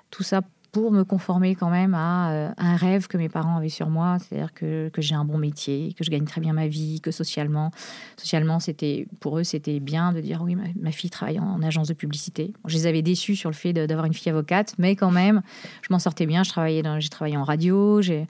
Tout 0.10 0.24
ça 0.24 0.42
pour 0.72 0.92
me 0.92 1.04
conformer 1.04 1.54
quand 1.54 1.70
même 1.70 1.94
à, 1.94 2.32
euh, 2.32 2.50
un 2.58 2.78
rêve 2.78 3.08
que 3.08 3.18
mes 3.18 3.28
parents 3.28 3.58
avaient 3.58 3.68
sur 3.68 3.90
moi, 3.90 4.18
c'est-à-dire 4.20 4.54
que, 4.54 4.90
j'ai 5.00 5.16
un 5.16 5.26
bon 5.26 5.38
métier, 5.38 5.94
que 5.98 6.06
je 6.06 6.10
gagne 6.10 6.24
très 6.24 6.40
bien 6.40 6.54
ma 6.54 6.68
vie, 6.68 7.02
que 7.02 7.12
socialement, 7.12 7.72
socialement 8.16 8.62
c'était 8.62 9.06
pour 9.20 9.38
eux 9.38 9.44
c'était 9.44 9.82
bien 9.82 10.14
de 10.14 10.22
dire 10.22 10.42
oui 10.44 10.56
ma, 10.56 10.92
fille 10.92 11.10
travaille 11.10 11.40
en, 11.40 11.62
agence 11.62 11.90
de 11.90 11.94
publicité. 11.94 12.54
je 12.68 12.76
les 12.76 12.88
avais 12.88 13.02
déçus 13.02 13.36
sur 13.36 13.50
le 13.50 13.56
fait 13.56 13.74
d'avoir 13.74 14.06
une 14.06 14.14
fille 14.14 14.32
avocate, 14.32 14.74
mais 14.78 14.96
quand 14.96 15.12
même 15.12 15.42
je 15.82 15.88
m'en 15.92 16.00
sortais 16.00 16.26
bien. 16.26 16.44
J'ai 16.44 17.10
travaillé 17.10 17.38
en 17.38 17.44
radio, 17.44 18.02
j'ai 18.02 18.28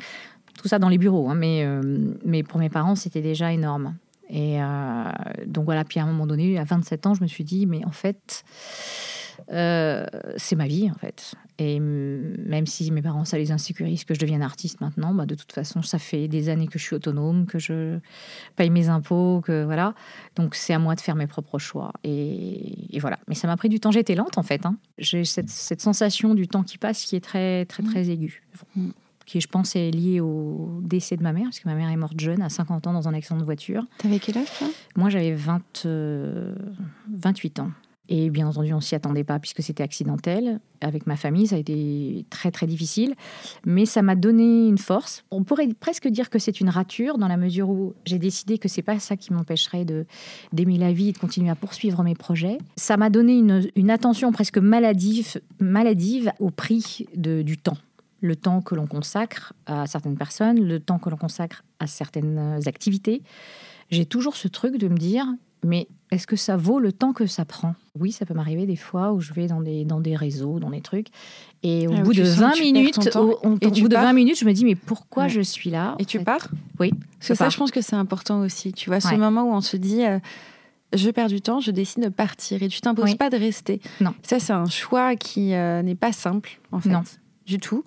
tout 0.61 0.67
ça 0.67 0.77
dans 0.77 0.89
les 0.89 0.99
bureaux, 0.99 1.27
hein, 1.29 1.35
mais, 1.35 1.63
euh, 1.65 1.81
mais 2.23 2.43
pour 2.43 2.59
mes 2.59 2.69
parents, 2.69 2.95
c'était 2.95 3.21
déjà 3.21 3.51
énorme. 3.51 3.95
Et 4.29 4.61
euh, 4.61 5.11
donc 5.47 5.65
voilà, 5.65 5.83
puis 5.83 5.99
à 5.99 6.03
un 6.03 6.05
moment 6.05 6.27
donné, 6.27 6.59
à 6.59 6.63
27 6.63 7.07
ans, 7.07 7.13
je 7.15 7.21
me 7.21 7.27
suis 7.27 7.43
dit, 7.43 7.65
mais 7.65 7.83
en 7.83 7.91
fait, 7.91 8.43
euh, 9.51 10.05
c'est 10.37 10.55
ma 10.55 10.67
vie, 10.67 10.89
en 10.89 10.93
fait. 10.93 11.33
Et 11.57 11.79
même 11.79 12.65
si 12.67 12.91
mes 12.91 13.01
parents, 13.01 13.25
ça 13.25 13.37
les 13.37 13.51
insécurise 13.51 14.03
que 14.03 14.13
je 14.13 14.19
devienne 14.19 14.43
artiste 14.43 14.81
maintenant, 14.81 15.13
bah 15.13 15.25
de 15.25 15.35
toute 15.35 15.51
façon, 15.51 15.81
ça 15.81 15.99
fait 15.99 16.27
des 16.27 16.49
années 16.49 16.67
que 16.67 16.79
je 16.79 16.83
suis 16.83 16.95
autonome, 16.95 17.45
que 17.45 17.59
je 17.59 17.99
paye 18.55 18.69
mes 18.69 18.87
impôts, 18.87 19.41
que 19.41 19.63
voilà. 19.63 19.93
Donc 20.35 20.55
c'est 20.55 20.73
à 20.73 20.79
moi 20.79 20.95
de 20.95 21.01
faire 21.01 21.15
mes 21.15 21.27
propres 21.27 21.59
choix. 21.59 21.91
Et, 22.03 22.99
voilà. 22.99 23.19
Mais 23.27 23.35
ça 23.35 23.47
m'a 23.47 23.57
pris 23.57 23.69
du 23.69 23.79
temps. 23.79 23.91
J'étais 23.91 24.15
lente, 24.15 24.37
en 24.37 24.43
fait. 24.43 24.65
Hein. 24.65 24.77
J'ai 24.97 25.25
cette, 25.25 25.49
cette, 25.49 25.81
sensation 25.81 26.35
du 26.35 26.47
temps 26.47 26.63
qui 26.63 26.77
passe 26.77 27.03
qui 27.03 27.15
est 27.15 27.23
très, 27.23 27.65
très, 27.65 27.83
très 27.83 28.09
aiguë. 28.09 28.43
Mmh 28.75 28.91
qui 29.31 29.39
je 29.39 29.47
pense 29.47 29.77
est 29.77 29.91
lié 29.91 30.19
au 30.19 30.81
décès 30.81 31.15
de 31.15 31.23
ma 31.23 31.31
mère, 31.31 31.45
parce 31.45 31.61
que 31.61 31.69
ma 31.69 31.75
mère 31.75 31.89
est 31.89 31.95
morte 31.95 32.19
jeune, 32.19 32.41
à 32.41 32.49
50 32.49 32.87
ans, 32.87 32.93
dans 32.93 33.07
un 33.07 33.13
accident 33.13 33.39
de 33.39 33.45
voiture. 33.45 33.85
T'avais 33.97 34.19
quel 34.19 34.37
âge, 34.37 34.47
toi? 34.57 34.67
Moi, 34.97 35.09
j'avais 35.09 35.31
20, 35.33 35.61
28 35.85 35.85
euh, 35.85 37.61
ans. 37.61 37.71
Et 38.09 38.29
bien 38.29 38.45
entendu, 38.45 38.73
on 38.73 38.81
s'y 38.81 38.93
attendait 38.93 39.23
pas 39.23 39.39
puisque 39.39 39.63
c'était 39.63 39.83
accidentel. 39.83 40.59
Avec 40.81 41.07
ma 41.07 41.15
famille, 41.15 41.47
ça 41.47 41.55
a 41.55 41.59
été 41.59 42.25
très 42.29 42.51
très 42.51 42.67
difficile, 42.67 43.15
mais 43.65 43.85
ça 43.85 44.01
m'a 44.01 44.15
donné 44.15 44.67
une 44.67 44.79
force. 44.79 45.23
On 45.31 45.43
pourrait 45.43 45.69
presque 45.79 46.09
dire 46.09 46.29
que 46.29 46.37
c'est 46.37 46.59
une 46.59 46.67
rature 46.67 47.17
dans 47.17 47.29
la 47.29 47.37
mesure 47.37 47.69
où 47.69 47.93
j'ai 48.03 48.19
décidé 48.19 48.57
que 48.57 48.67
c'est 48.67 48.81
pas 48.81 48.99
ça 48.99 49.15
qui 49.15 49.31
m'empêcherait 49.31 49.85
de 49.85 50.05
d'aimer 50.51 50.77
la 50.77 50.91
vie 50.91 51.09
et 51.09 51.11
de 51.13 51.19
continuer 51.19 51.51
à 51.51 51.55
poursuivre 51.55 52.03
mes 52.03 52.15
projets. 52.15 52.57
Ça 52.75 52.97
m'a 52.97 53.09
donné 53.09 53.37
une, 53.37 53.69
une, 53.77 53.89
attention 53.89 54.33
presque 54.33 54.57
maladive, 54.57 55.39
maladive 55.61 56.33
au 56.39 56.51
prix 56.51 57.05
de, 57.15 57.43
du 57.43 57.57
temps 57.57 57.77
le 58.21 58.35
temps 58.35 58.61
que 58.61 58.75
l'on 58.75 58.87
consacre 58.87 59.53
à 59.65 59.87
certaines 59.87 60.17
personnes, 60.17 60.63
le 60.63 60.79
temps 60.79 60.99
que 60.99 61.09
l'on 61.09 61.17
consacre 61.17 61.63
à 61.79 61.87
certaines 61.87 62.59
activités. 62.67 63.23
J'ai 63.89 64.05
toujours 64.05 64.35
ce 64.35 64.47
truc 64.47 64.77
de 64.77 64.87
me 64.87 64.97
dire, 64.97 65.25
mais 65.63 65.87
est-ce 66.11 66.27
que 66.27 66.35
ça 66.35 66.57
vaut 66.57 66.79
le 66.79 66.91
temps 66.91 67.13
que 67.13 67.25
ça 67.25 67.45
prend? 67.45 67.75
Oui, 67.99 68.11
ça 68.11 68.25
peut 68.25 68.33
m'arriver 68.33 68.65
des 68.65 68.75
fois 68.75 69.11
où 69.11 69.19
je 69.19 69.33
vais 69.33 69.47
dans 69.47 69.61
des, 69.61 69.85
dans 69.85 69.99
des 69.99 70.15
réseaux, 70.15 70.59
dans 70.59 70.69
des 70.69 70.81
trucs, 70.81 71.07
et 71.63 71.87
au 71.87 71.93
ah, 71.93 72.01
bout 72.01 72.13
de 72.13 72.23
20 72.23 72.59
minutes, 72.59 73.15
au, 73.15 73.37
bout 73.55 73.87
de 73.87 73.95
20 73.95 74.13
minutes, 74.13 74.39
je 74.39 74.45
me 74.45 74.53
dis, 74.53 74.65
mais 74.65 74.75
pourquoi 74.75 75.27
je 75.27 75.41
suis 75.41 75.69
là 75.69 75.95
Et 75.99 76.05
tu 76.05 76.23
pars? 76.23 76.47
Oui. 76.79 76.91
Parce 77.19 77.29
que 77.29 77.35
ça, 77.35 77.49
je 77.49 77.57
pense 77.57 77.71
que 77.71 77.81
c'est 77.81 77.95
important 77.95 78.41
aussi. 78.41 78.71
Tu 78.71 78.89
vois, 78.89 78.99
ce 78.99 79.15
moment 79.15 79.43
où 79.43 79.53
on 79.53 79.61
se 79.61 79.77
dit, 79.77 80.03
euh, 80.05 80.19
je 80.93 81.09
perds 81.09 81.27
du 81.27 81.41
temps, 81.41 81.59
je 81.59 81.71
décide 81.71 82.03
de 82.03 82.09
partir, 82.09 82.63
et 82.63 82.67
tu 82.67 82.81
t'imposes 82.81 83.15
pas 83.15 83.29
de 83.29 83.37
rester. 83.37 83.81
Non. 83.99 84.13
Ça, 84.23 84.39
c'est 84.39 84.53
un 84.53 84.69
choix 84.69 85.15
qui 85.15 85.53
euh, 85.53 85.81
n'est 85.81 85.95
pas 85.95 86.11
simple, 86.11 86.59
en 86.71 86.79
fait. 86.79 86.89
Non 86.89 87.03
du 87.51 87.59
tout. 87.59 87.83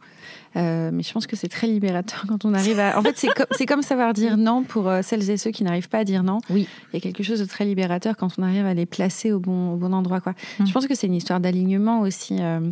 Euh, 0.56 0.90
mais 0.92 1.02
je 1.02 1.12
pense 1.12 1.26
que 1.26 1.36
c'est 1.36 1.48
très 1.48 1.66
libérateur 1.66 2.24
quand 2.28 2.44
on 2.44 2.54
arrive 2.54 2.78
à. 2.78 2.98
En 2.98 3.02
fait, 3.02 3.16
c'est 3.16 3.66
comme, 3.66 3.82
savoir 3.82 4.12
dire 4.12 4.36
non 4.36 4.62
pour 4.62 4.88
euh, 4.88 5.00
celles 5.02 5.28
et 5.30 5.36
ceux 5.36 5.50
qui 5.50 5.64
n'arrivent 5.64 5.88
pas 5.88 5.98
à 5.98 6.04
dire 6.04 6.22
non. 6.22 6.38
Oui. 6.50 6.68
Il 6.92 6.96
y 6.96 6.98
a 6.98 7.00
quelque 7.00 7.22
chose 7.22 7.40
de 7.40 7.44
très 7.44 7.64
libérateur 7.64 8.16
quand 8.16 8.28
on 8.38 8.42
arrive 8.42 8.66
à 8.66 8.74
les 8.74 8.86
placer 8.86 9.32
au 9.32 9.40
bon, 9.40 9.72
au 9.72 9.76
bon 9.76 9.92
endroit. 9.92 10.20
Quoi. 10.20 10.34
Mm. 10.60 10.66
Je 10.66 10.72
pense 10.72 10.86
que 10.86 10.94
c'est 10.94 11.06
une 11.06 11.14
histoire 11.14 11.40
d'alignement 11.40 12.00
aussi. 12.00 12.36
euh, 12.40 12.70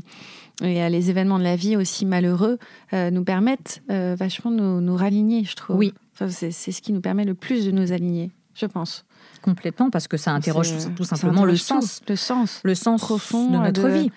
et 0.62 0.88
les 0.90 1.10
événements 1.10 1.38
de 1.38 1.44
la 1.44 1.56
vie 1.56 1.76
aussi 1.76 2.04
malheureux 2.04 2.58
nous 2.92 3.24
permettent 3.24 3.82
vachement 3.88 4.50
de 4.50 4.56
nous, 4.56 4.80
nous 4.80 4.94
raligner, 4.94 5.44
je 5.44 5.56
trouve. 5.56 5.76
Oui. 5.76 5.94
Enfin, 6.14 6.28
c'est, 6.28 6.52
ce 6.52 6.82
qui 6.82 6.92
nous 6.92 7.00
permet 7.00 7.24
le 7.24 7.34
plus 7.34 7.64
de 7.64 7.72
nous 7.72 7.90
aligner, 7.90 8.30
je 8.54 8.66
pense. 8.66 9.04
Complètement, 9.40 9.90
parce 9.90 10.06
que 10.06 10.16
ça 10.18 10.30
interroge 10.30 10.72
tout 10.94 11.04
simplement 11.04 11.44
le 11.44 11.54
tout. 11.54 11.58
sens. 11.58 12.02
Le 12.06 12.14
sens. 12.16 12.60
le 12.62 12.74
sens 12.76 13.00
profond 13.00 13.50
de 13.50 13.56
notre 13.56 13.82
de- 13.82 13.88
vie. 13.88 14.12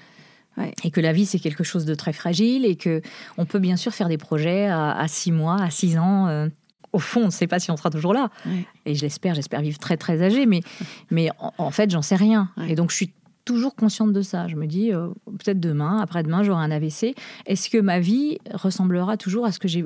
Ouais. 0.58 0.74
Et 0.84 0.92
que 0.92 1.02
la 1.02 1.12
vie, 1.14 1.26
c'est 1.26 1.40
quelque 1.40 1.64
chose 1.64 1.86
de 1.86 1.96
très 1.96 2.14
fragile 2.14 2.66
et 2.66 2.76
que 2.76 3.02
on 3.38 3.46
peut 3.46 3.60
bien 3.60 3.76
sûr 3.76 3.94
faire 3.94 4.08
des 4.08 4.18
projets 4.18 4.68
à, 4.68 4.92
à 4.92 5.08
six 5.08 5.32
mois, 5.32 5.62
à 5.62 5.70
six 5.70 5.98
ans. 5.98 6.28
euh, 6.28 6.48
au 6.94 7.00
fond, 7.00 7.24
on 7.24 7.26
ne 7.26 7.30
sait 7.30 7.48
pas 7.48 7.60
si 7.60 7.72
on 7.72 7.76
sera 7.78 7.90
toujours 7.90 8.14
là. 8.14 8.30
Ouais. 8.46 8.66
Et 8.86 8.96
je 8.96 9.02
l'espère, 9.02 9.36
j'espère 9.36 9.60
vivre 9.62 9.78
très 9.80 9.98
très 9.98 10.22
âgé, 10.22 10.46
mais, 10.46 10.62
mais 11.12 11.30
en, 11.40 11.52
en 11.58 11.72
fait, 11.72 11.92
j'en 11.92 12.02
sais 12.02 12.16
rien. 12.16 12.50
Ouais. 12.56 12.72
Et 12.72 12.76
donc, 12.76 12.90
je 12.92 12.96
suis 12.96 13.12
toujours 13.44 13.76
consciente 13.76 14.14
de 14.14 14.22
ça. 14.22 14.48
Je 14.48 14.56
me 14.56 14.66
dis, 14.66 14.94
euh, 14.94 15.10
peut-être 15.26 15.60
demain, 15.60 16.00
après-demain, 16.00 16.42
j'aurai 16.44 16.64
un 16.64 16.72
AVC. 16.72 17.14
Est-ce 17.46 17.70
que 17.70 17.78
ma 17.80 18.00
vie 18.00 18.38
ressemblera 18.54 19.18
toujours 19.18 19.46
à 19.46 19.52
ce 19.52 19.60
que 19.60 19.68
j'ai 19.68 19.84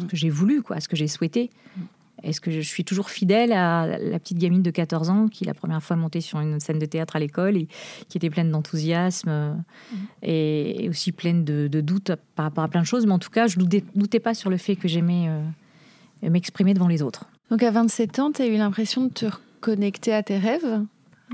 ce 0.00 0.04
que 0.06 0.16
j'ai 0.16 0.30
voulu, 0.30 0.62
quoi, 0.62 0.76
à 0.76 0.80
ce 0.80 0.88
que 0.88 0.94
j'ai 0.96 1.08
souhaité? 1.08 1.50
Est-ce 2.22 2.40
que 2.40 2.50
je 2.50 2.60
suis 2.60 2.84
toujours 2.84 3.10
fidèle 3.10 3.52
à 3.52 3.86
la 3.86 4.18
petite 4.18 4.38
gamine 4.38 4.62
de 4.62 4.70
14 4.70 5.10
ans 5.10 5.28
qui, 5.28 5.44
la 5.44 5.54
première 5.54 5.82
fois, 5.82 5.96
montait 5.96 6.20
sur 6.20 6.40
une 6.40 6.60
scène 6.60 6.78
de 6.78 6.86
théâtre 6.86 7.16
à 7.16 7.18
l'école 7.18 7.56
et 7.56 7.68
qui 8.08 8.18
était 8.18 8.30
pleine 8.30 8.50
d'enthousiasme 8.50 9.28
euh, 9.28 9.54
et, 10.22 10.88
aussi 10.88 11.12
pleine 11.12 11.44
de, 11.44 11.68
de 11.68 11.80
doutes 11.80 12.12
par 12.34 12.44
rapport 12.44 12.64
à 12.64 12.68
plein 12.68 12.82
de 12.82 12.86
choses 12.86 13.06
Mais 13.06 13.12
en 13.12 13.18
tout 13.18 13.30
cas, 13.30 13.46
je 13.46 13.58
ne 13.58 13.64
doutais, 13.64 13.84
doutais 13.94 14.20
pas 14.20 14.34
sur 14.34 14.50
le 14.50 14.56
fait 14.56 14.76
que 14.76 14.88
j'aimais 14.88 15.26
euh, 15.28 16.30
m'exprimer 16.30 16.74
devant 16.74 16.88
les 16.88 17.02
autres. 17.02 17.26
Donc 17.50 17.62
à 17.62 17.70
27 17.70 18.18
ans, 18.18 18.32
tu 18.32 18.42
as 18.42 18.46
eu 18.46 18.56
l'impression 18.56 19.04
de 19.04 19.10
te 19.10 19.26
reconnecter 19.26 20.12
à 20.12 20.22
tes 20.22 20.38
rêves 20.38 20.82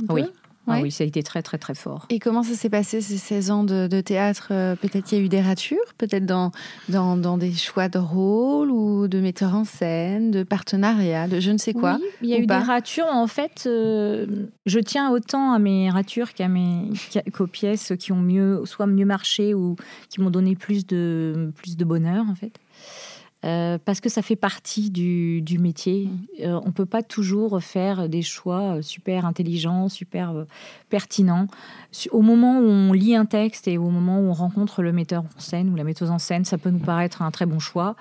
Oui. 0.08 0.24
Ah 0.68 0.80
oui, 0.82 0.90
ça 0.90 1.04
a 1.04 1.06
été 1.06 1.22
très, 1.22 1.42
très, 1.42 1.58
très 1.58 1.74
fort. 1.74 2.06
Et 2.10 2.18
comment 2.18 2.42
ça 2.42 2.54
s'est 2.54 2.68
passé 2.70 3.00
ces 3.00 3.16
16 3.16 3.50
ans 3.50 3.64
de, 3.64 3.86
de 3.86 4.00
théâtre 4.00 4.48
Euh, 4.50 4.76
Peut-être 4.76 5.04
qu'il 5.06 5.18
y 5.18 5.20
a 5.20 5.24
eu 5.24 5.28
des 5.28 5.40
ratures, 5.40 5.78
peut-être 5.96 6.26
dans, 6.26 6.52
dans, 6.88 7.16
dans 7.16 7.38
des 7.38 7.52
choix 7.52 7.88
de 7.88 7.98
rôle 7.98 8.70
ou 8.70 9.08
de 9.08 9.20
metteur 9.20 9.54
en 9.54 9.64
scène, 9.64 10.30
de 10.30 10.42
partenariat, 10.42 11.28
de 11.28 11.40
je 11.40 11.50
ne 11.50 11.58
sais 11.58 11.72
quoi. 11.72 11.98
Oui, 12.00 12.06
il 12.22 12.28
y 12.28 12.34
a 12.34 12.38
eu 12.38 12.46
pas? 12.46 12.60
des 12.60 12.64
ratures. 12.66 13.06
En 13.06 13.26
fait, 13.26 13.64
euh, 13.66 14.26
je 14.66 14.78
tiens 14.78 15.10
autant 15.10 15.52
à 15.52 15.58
mes 15.58 15.90
ratures 15.90 16.34
qu'à 16.34 16.48
mes 16.48 16.90
qu'aux 17.32 17.46
pièces 17.46 17.92
qui 17.98 18.12
ont 18.12 18.20
mieux, 18.20 18.62
soit 18.64 18.86
mieux 18.86 19.04
marché 19.06 19.54
ou 19.54 19.76
qui 20.10 20.20
m'ont 20.20 20.30
donné 20.30 20.54
plus 20.56 20.86
de, 20.86 21.52
plus 21.56 21.76
de 21.76 21.84
bonheur, 21.84 22.24
en 22.28 22.34
fait. 22.34 22.52
Euh, 23.44 23.78
parce 23.84 24.00
que 24.00 24.08
ça 24.08 24.20
fait 24.20 24.34
partie 24.34 24.90
du, 24.90 25.42
du 25.42 25.60
métier. 25.60 26.08
Euh, 26.40 26.60
on 26.64 26.72
peut 26.72 26.86
pas 26.86 27.04
toujours 27.04 27.62
faire 27.62 28.08
des 28.08 28.22
choix 28.22 28.78
euh, 28.78 28.82
super 28.82 29.26
intelligents, 29.26 29.88
super 29.88 30.30
euh, 30.30 30.44
pertinents. 30.88 31.46
Au 32.10 32.22
moment 32.22 32.58
où 32.58 32.64
on 32.64 32.92
lit 32.92 33.14
un 33.14 33.26
texte 33.26 33.68
et 33.68 33.78
au 33.78 33.90
moment 33.90 34.18
où 34.18 34.24
on 34.24 34.32
rencontre 34.32 34.82
le 34.82 34.92
metteur 34.92 35.22
en 35.22 35.40
scène 35.40 35.70
ou 35.70 35.76
la 35.76 35.84
metteuse 35.84 36.10
en 36.10 36.18
scène, 36.18 36.44
ça 36.44 36.58
peut 36.58 36.70
nous 36.70 36.80
paraître 36.80 37.22
un 37.22 37.30
très 37.30 37.46
bon 37.46 37.60
choix. 37.60 37.94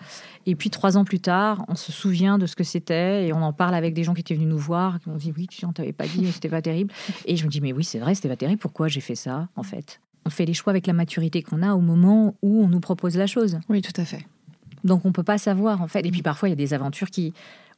Et 0.47 0.55
puis 0.55 0.71
trois 0.71 0.97
ans 0.97 1.05
plus 1.05 1.19
tard, 1.19 1.65
on 1.67 1.75
se 1.75 1.91
souvient 1.91 2.39
de 2.39 2.47
ce 2.47 2.55
que 2.55 2.63
c'était 2.63 3.27
et 3.27 3.33
on 3.33 3.43
en 3.43 3.53
parle 3.53 3.75
avec 3.75 3.93
des 3.93 4.03
gens 4.03 4.15
qui 4.15 4.21
étaient 4.21 4.33
venus 4.33 4.49
nous 4.49 4.57
voir, 4.57 4.99
qui 4.99 5.09
ont 5.09 5.17
dit 5.17 5.31
oui, 5.37 5.45
tu 5.45 5.63
on 5.67 5.71
t'avait 5.71 5.93
pas 5.93 6.07
dit, 6.07 6.31
c'était 6.31 6.49
pas 6.49 6.63
terrible. 6.63 6.91
Et 7.25 7.37
je 7.37 7.45
me 7.45 7.49
dis 7.51 7.61
mais 7.61 7.73
oui, 7.73 7.83
c'est 7.83 7.99
vrai, 7.99 8.15
c'était 8.15 8.29
pas 8.29 8.37
terrible. 8.37 8.59
Pourquoi 8.59 8.87
j'ai 8.87 9.01
fait 9.01 9.15
ça 9.15 9.49
en 9.55 9.63
fait? 9.63 10.01
On 10.25 10.31
fait 10.31 10.45
les 10.45 10.55
choix 10.55 10.71
avec 10.71 10.87
la 10.87 10.93
maturité 10.93 11.43
qu'on 11.43 11.61
a 11.61 11.75
au 11.75 11.79
moment 11.79 12.33
où 12.41 12.63
on 12.63 12.67
nous 12.67 12.79
propose 12.79 13.15
la 13.17 13.27
chose. 13.27 13.59
Oui, 13.69 13.83
tout 13.83 14.01
à 14.01 14.03
fait. 14.03 14.25
Donc 14.87 15.05
on 15.05 15.11
peut 15.11 15.23
pas 15.23 15.37
savoir 15.37 15.81
en 15.81 15.87
fait. 15.87 16.05
Et 16.05 16.11
puis 16.11 16.23
parfois 16.23 16.49
il 16.49 16.51
y 16.51 16.53
a 16.53 16.57
des 16.57 16.73
aventures 16.73 17.09
qui, 17.11 17.33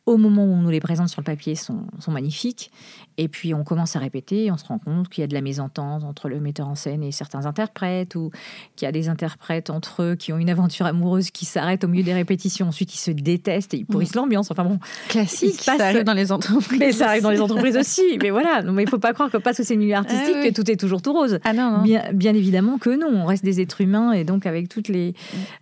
au 0.10 0.18
moment 0.18 0.43
où 0.43 0.51
on 0.51 0.62
nous 0.62 0.70
les 0.70 0.80
présente 0.80 1.10
sur 1.10 1.22
le 1.22 1.26
papier, 1.26 1.55
sont, 1.55 1.84
sont 1.99 2.12
magnifiques. 2.12 2.72
Et 3.18 3.28
puis 3.28 3.53
on 3.53 3.64
commence 3.66 3.95
à 3.97 3.99
répéter, 3.99 4.45
et 4.45 4.51
on 4.51 4.57
se 4.57 4.66
rend 4.66 4.80
compte 4.80 5.10
qu'il 5.10 5.22
y 5.22 5.24
a 5.26 5.28
de 5.28 5.34
la 5.34 5.41
mésentente 5.41 6.03
entre 6.05 6.30
le 6.30 6.39
metteur 6.39 6.68
en 6.70 6.76
scène 6.76 7.03
et 7.03 7.12
certains 7.12 7.45
interprètes, 7.45 8.16
ou 8.16 8.32
qu'il 8.78 8.86
y 8.86 8.89
a 8.89 8.91
des 8.93 9.10
interprètes 9.10 9.70
entre 9.70 10.03
eux 10.03 10.16
qui 10.16 10.32
ont 10.32 10.38
une 10.38 10.49
aventure 10.49 10.86
amoureuse 10.86 11.30
qui 11.30 11.43
s'arrête 11.45 11.84
au 11.84 11.88
milieu 11.89 12.03
des 12.03 12.14
répétitions. 12.14 12.68
Ensuite 12.70 12.93
ils 12.95 12.97
se 12.99 13.12
détestent 13.12 13.74
et 13.74 13.78
ils 13.78 13.86
pourrissent 13.86 14.16
l'ambiance. 14.16 14.49
Enfin 14.51 14.64
bon, 14.64 14.80
Classique, 15.10 15.55
ça 15.62 15.74
arrive 15.80 16.03
dans 16.03 16.14
les 16.14 16.32
entreprises. 16.32 16.80
mais 16.80 16.91
ça 16.93 17.10
arrive 17.10 17.24
dans 17.24 17.30
les 17.30 17.41
aussi. 17.41 17.51
entreprises 17.51 17.76
aussi. 17.78 18.18
Mais 18.22 18.30
voilà, 18.30 18.64
Non, 18.64 18.72
mais 18.72 18.84
il 18.84 18.89
faut 18.89 18.99
pas 18.99 19.12
croire 19.14 19.30
que 19.30 19.38
parce 19.38 19.57
que 19.57 19.64
c'est 19.64 19.74
une 19.74 19.82
milieu 19.82 19.95
artistique 19.95 20.34
Ah 20.36 20.39
oui. 20.41 20.49
que 20.49 20.53
tout 20.55 20.72
est 20.72 20.78
toujours 20.78 21.01
tout 21.01 21.12
rose. 21.14 21.39
Ah 21.43 21.51
non, 21.53 21.72
non. 21.72 21.82
Bien, 21.84 22.03
bien 22.14 22.34
évidemment 22.34 22.78
que 22.78 22.89
non, 22.89 23.10
on 23.22 23.26
reste 23.26 23.43
des 23.43 23.60
êtres 23.60 23.82
humains 23.82 24.14
et 24.14 24.24
donc 24.24 24.45
avec 24.45 24.70
toutes 24.70 24.88
les, 24.88 25.14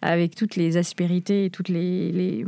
avec 0.03 0.35
toutes 0.35 0.55
les 0.57 0.77
aspérités 0.77 1.45
et 1.45 1.49
toutes 1.49 1.69
les, 1.69 2.11
les, 2.11 2.45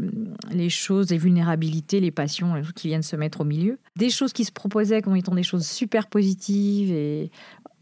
les 0.51 0.69
choses, 0.69 1.09
les 1.09 1.17
vulnérabilités, 1.17 1.88
les 1.99 2.11
passions 2.11 2.53
les 2.55 2.61
qui 2.75 2.87
viennent 2.89 3.01
se 3.03 3.15
mettre 3.15 3.41
au 3.41 3.45
milieu. 3.45 3.79
Des 3.95 4.09
choses 4.11 4.33
qui 4.33 4.45
se 4.45 4.51
proposaient 4.51 5.01
comme 5.01 5.15
étant 5.15 5.33
des 5.33 5.43
choses 5.43 5.65
super 5.65 6.07
positives 6.07 6.91
et 6.91 7.31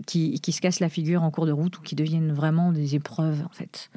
qui, 0.05 0.39
qui 0.39 0.51
se 0.53 0.62
cassent 0.62 0.80
la 0.80 0.89
figure 0.89 1.24
en 1.24 1.32
cours 1.32 1.45
de 1.45 1.51
route 1.51 1.78
ou 1.78 1.82
qui 1.82 1.95
deviennent 1.95 2.32
vraiment 2.32 2.72
des 2.72 2.95
épreuves 2.95 3.41
en 3.43 3.49
fait. 3.53 3.89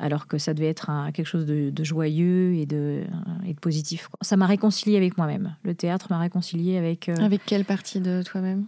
Alors 0.00 0.28
que 0.28 0.38
ça 0.38 0.54
devait 0.54 0.68
être 0.68 0.90
un- 0.90 1.10
quelque 1.10 1.26
chose 1.26 1.46
de, 1.46 1.70
de 1.70 1.84
joyeux 1.84 2.54
et 2.54 2.66
de, 2.66 3.02
et 3.44 3.54
de 3.54 3.58
positif. 3.58 4.08
Ça 4.20 4.36
m'a 4.36 4.46
réconcilié 4.46 4.96
avec 4.96 5.18
moi-même. 5.18 5.56
Le 5.64 5.74
théâtre 5.74 6.06
m'a 6.10 6.18
réconcilié 6.20 6.76
avec, 6.78 7.08
euh, 7.08 7.16
Avec 7.16 7.40
quelle 7.44 7.64
partie 7.64 7.98
de 8.00 8.22
toi-même? 8.22 8.66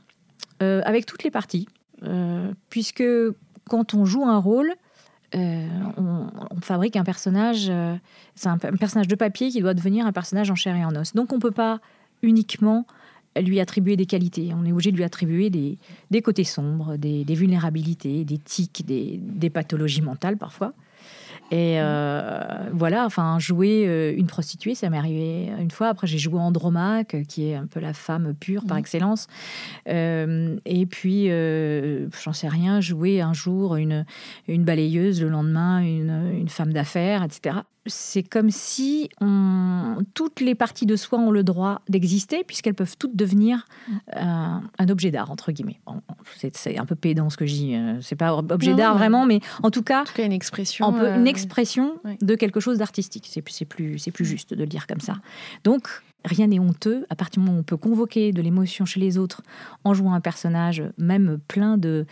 euh, 0.63 0.83
avec 0.85 1.07
toutes 1.07 1.23
les 1.23 1.31
parties, 1.31 1.69
Euh, 2.03 2.53
puisque 2.71 3.05
quand 3.69 3.95
on 3.95 4.05
joue 4.07 4.25
un 4.25 4.39
rôle, 4.39 4.73
euh, 5.35 5.69
on, 5.97 6.61
fabrique 6.61 6.97
un 6.97 7.05
personnage, 7.05 7.69
euh, 7.71 7.97
c'est 8.35 8.49
un, 8.49 8.59
personnage 8.59 9.09
de 9.09 9.15
papier 9.15 9.51
qui 9.51 9.61
doit 9.61 9.75
devenir 9.75 10.07
un 10.07 10.13
personnage 10.13 10.51
en 10.51 10.55
chair 10.55 10.77
et 10.77 10.85
en 10.85 10.95
os. 10.97 11.15
Donc 11.15 11.33
on 11.33 11.37
ne 11.37 11.41
peut 11.41 11.51
pas 11.51 11.81
uniquement 12.23 12.87
lui 13.41 13.61
attribuer 13.61 13.97
des 13.97 14.07
qualités, 14.07 14.51
on 14.55 14.65
est 14.65 14.73
obligé 14.73 14.91
de 14.91 14.97
lui 14.97 15.05
attribuer 15.05 15.51
des, 15.51 16.23
côtés 16.23 16.45
sombres, 16.45 16.97
des, 16.97 17.25
vulnérabilités, 17.29 18.25
des 18.25 18.39
tics, 18.39 18.85
des 18.85 19.51
pathologies 19.51 20.03
mentales 20.03 20.37
parfois. 20.37 20.75
Et 21.53 21.81
euh, 21.81 22.41
voilà, 22.73 23.05
enfin, 23.07 23.39
jouer 23.41 23.85
euh, 23.87 24.15
une 24.17 24.27
prostituée, 24.27 24.75
ça 24.77 24.89
m'est 24.89 24.97
arrivé 24.99 25.51
une 25.59 25.71
fois. 25.71 25.89
Après, 25.89 26.07
j'ai 26.07 26.19
joué 26.19 26.39
Andromaque, 26.39 27.17
qui 27.29 27.49
est 27.49 27.57
un 27.57 27.67
peu 27.67 27.81
la 27.81 27.93
femme 27.93 28.35
pure 28.39 28.65
par 28.67 28.77
Mhm. 28.77 28.81
excellence. 28.81 29.27
Euh, 29.89 30.57
et 30.65 30.87
puis, 30.87 31.27
euh, 31.31 32.09
j'en 32.23 32.33
sais 32.33 32.49
rien, 32.49 32.81
jouer 32.81 33.21
un 33.21 33.33
jour 33.33 33.77
une, 33.77 34.05
une 34.49 34.65
balayeuse, 34.65 35.21
le 35.21 35.29
lendemain 35.29 35.81
une, 35.81 36.31
une 36.33 36.49
femme 36.49 36.73
d'affaires, 36.73 37.23
etc. 37.25 37.57
C'est 37.87 38.23
comme 38.23 38.51
si 38.51 39.09
on- 39.23 39.97
toutes 40.15 40.41
les 40.41 40.55
parties 40.55 40.85
de 40.85 40.97
soi 40.97 41.19
ont 41.19 41.31
le 41.31 41.43
droit 41.43 41.81
d'exister, 41.89 42.45
puisqu'elles 42.47 42.75
peuvent 42.75 42.97
toutes 42.99 43.17
devenir 43.17 43.65
un, 44.13 44.63
un 44.79 44.89
objet 44.91 45.11
d'art, 45.11 45.31
entre 45.31 45.51
guillemets. 45.51 45.81
Bon, 45.87 46.03
C'est 46.37 46.77
un 46.79 46.85
peu 46.85 46.95
pédant 46.95 47.31
ce 47.31 47.39
que 47.39 47.47
je 47.47 47.55
dis, 47.55 47.75
euh, 47.75 47.99
c'est 48.03 48.17
pas 48.17 48.35
objet 48.37 48.75
d'art 48.75 48.97
vraiment, 48.99 49.25
mais 49.25 49.41
en 49.63 49.71
tout 49.71 49.83
cas, 49.83 50.03
En 50.03 50.05
tout 50.05 50.13
cas, 50.13 50.27
une 50.27 50.33
expression. 50.33 50.87
on 50.89 50.93
peut, 50.93 51.07
euh, 51.09 51.17
une 51.17 51.27
expression 51.27 51.95
de 52.21 52.35
quelque 52.35 52.61
chose 52.61 52.77
d'artistique. 52.79 53.27
C'est 53.31 53.41
plus, 53.43 53.53
c'est 53.55 53.65
plus, 53.65 53.99
c'est 53.99 54.11
plus 54.11 54.27
juste 54.27 54.51
de 54.53 54.57
le 54.61 54.67
dire 54.67 54.87
comme 54.87 55.01
ça. 55.01 55.15
Donc, 55.65 55.89
rien 56.27 56.49
n'est 56.49 56.59
honteux. 56.61 57.07
À 57.09 57.17
partir 57.17 57.41
du 57.41 57.47
moment 57.47 57.57
où 57.57 57.61
on 57.61 57.65
peut 57.65 57.79
convoquer 57.79 58.33
de 58.33 58.43
l'émotion 58.43 58.85
chez 58.85 59.01
les 59.01 59.17
autres 59.17 59.41
en 59.85 59.95
jouant 59.95 60.13
un 60.13 60.21
personnage, 60.21 60.83
même 60.99 61.39
plein 61.49 61.79
de, 61.79 62.05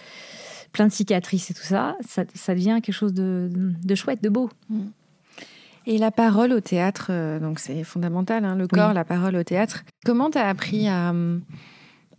plein 0.73 0.87
de 0.87 0.93
cicatrices 0.93 1.51
et 1.51 1.55
tout 1.55 1.63
ça, 1.63 1.95
ça, 2.07 2.25
ça 2.35 2.55
devient 2.55 2.81
quelque 2.83 2.95
chose 2.95 3.13
de, 3.13 3.51
de 3.55 3.95
chouette, 3.95 4.23
de 4.23 4.31
beau. 4.31 4.49
Et 5.91 5.97
la 5.97 6.11
parole 6.11 6.53
au 6.53 6.61
théâtre, 6.61 7.07
euh, 7.11 7.41
donc 7.41 7.59
c'est 7.59 7.83
fondamental, 7.83 8.45
hein, 8.45 8.55
le 8.57 8.69
corps, 8.69 8.93
la 8.93 9.05
parole 9.07 9.35
au 9.37 9.43
théâtre. 9.43 9.85
Comment 10.05 10.29
tu 10.31 10.37
as 10.37 10.47
appris 10.47 10.87
à, 10.87 11.15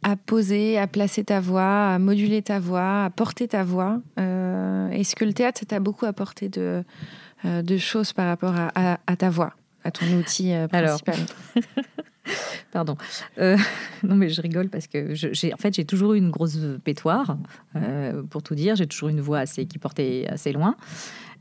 à 0.02 0.16
poser, 0.16 0.80
à 0.80 0.88
placer 0.88 1.24
ta 1.24 1.40
voix, 1.40 1.90
à 1.94 2.00
moduler 2.00 2.42
ta 2.42 2.60
voix, 2.60 3.04
à 3.06 3.10
porter 3.12 3.48
ta 3.48 3.64
voix 3.64 4.02
Euh, 4.20 4.90
Est-ce 4.90 5.16
que 5.16 5.24
le 5.24 5.34
théâtre 5.34 5.66
t'a 5.68 5.80
beaucoup 5.80 6.06
apporté 6.08 6.50
de, 6.50 6.84
euh, 7.46 7.62
de 7.62 7.78
choses 7.78 8.12
par 8.12 8.26
rapport 8.28 8.56
à, 8.56 8.72
à- 8.74 9.00
à 9.06 9.16
ta 9.16 9.30
voix, 9.30 9.54
à 9.84 9.92
ton 9.92 10.08
outil 10.18 10.52
euh, 10.52 10.66
Alors. 10.72 11.02
principal? 11.04 11.36
Pardon. 12.72 12.96
Euh, 13.40 13.58
non, 14.04 14.16
mais 14.16 14.30
je 14.30 14.42
rigole 14.42 14.70
parce 14.70 14.86
que 14.88 15.14
j'ai, 15.16 15.54
en 15.54 15.58
fait, 15.58 15.74
j'ai 15.74 15.86
toujours 15.86 16.14
eu 16.14 16.18
une 16.20 16.30
grosse 16.30 16.58
pétoire. 16.84 17.38
euh, 17.76 18.22
pour 18.24 18.44
tout 18.44 18.54
dire, 18.56 18.76
j'ai 18.76 18.86
toujours 18.88 19.10
une 19.10 19.22
voix 19.22 19.40
assez, 19.40 19.66
qui 19.66 19.80
portait 19.80 20.28
assez 20.30 20.52
loin. 20.52 20.76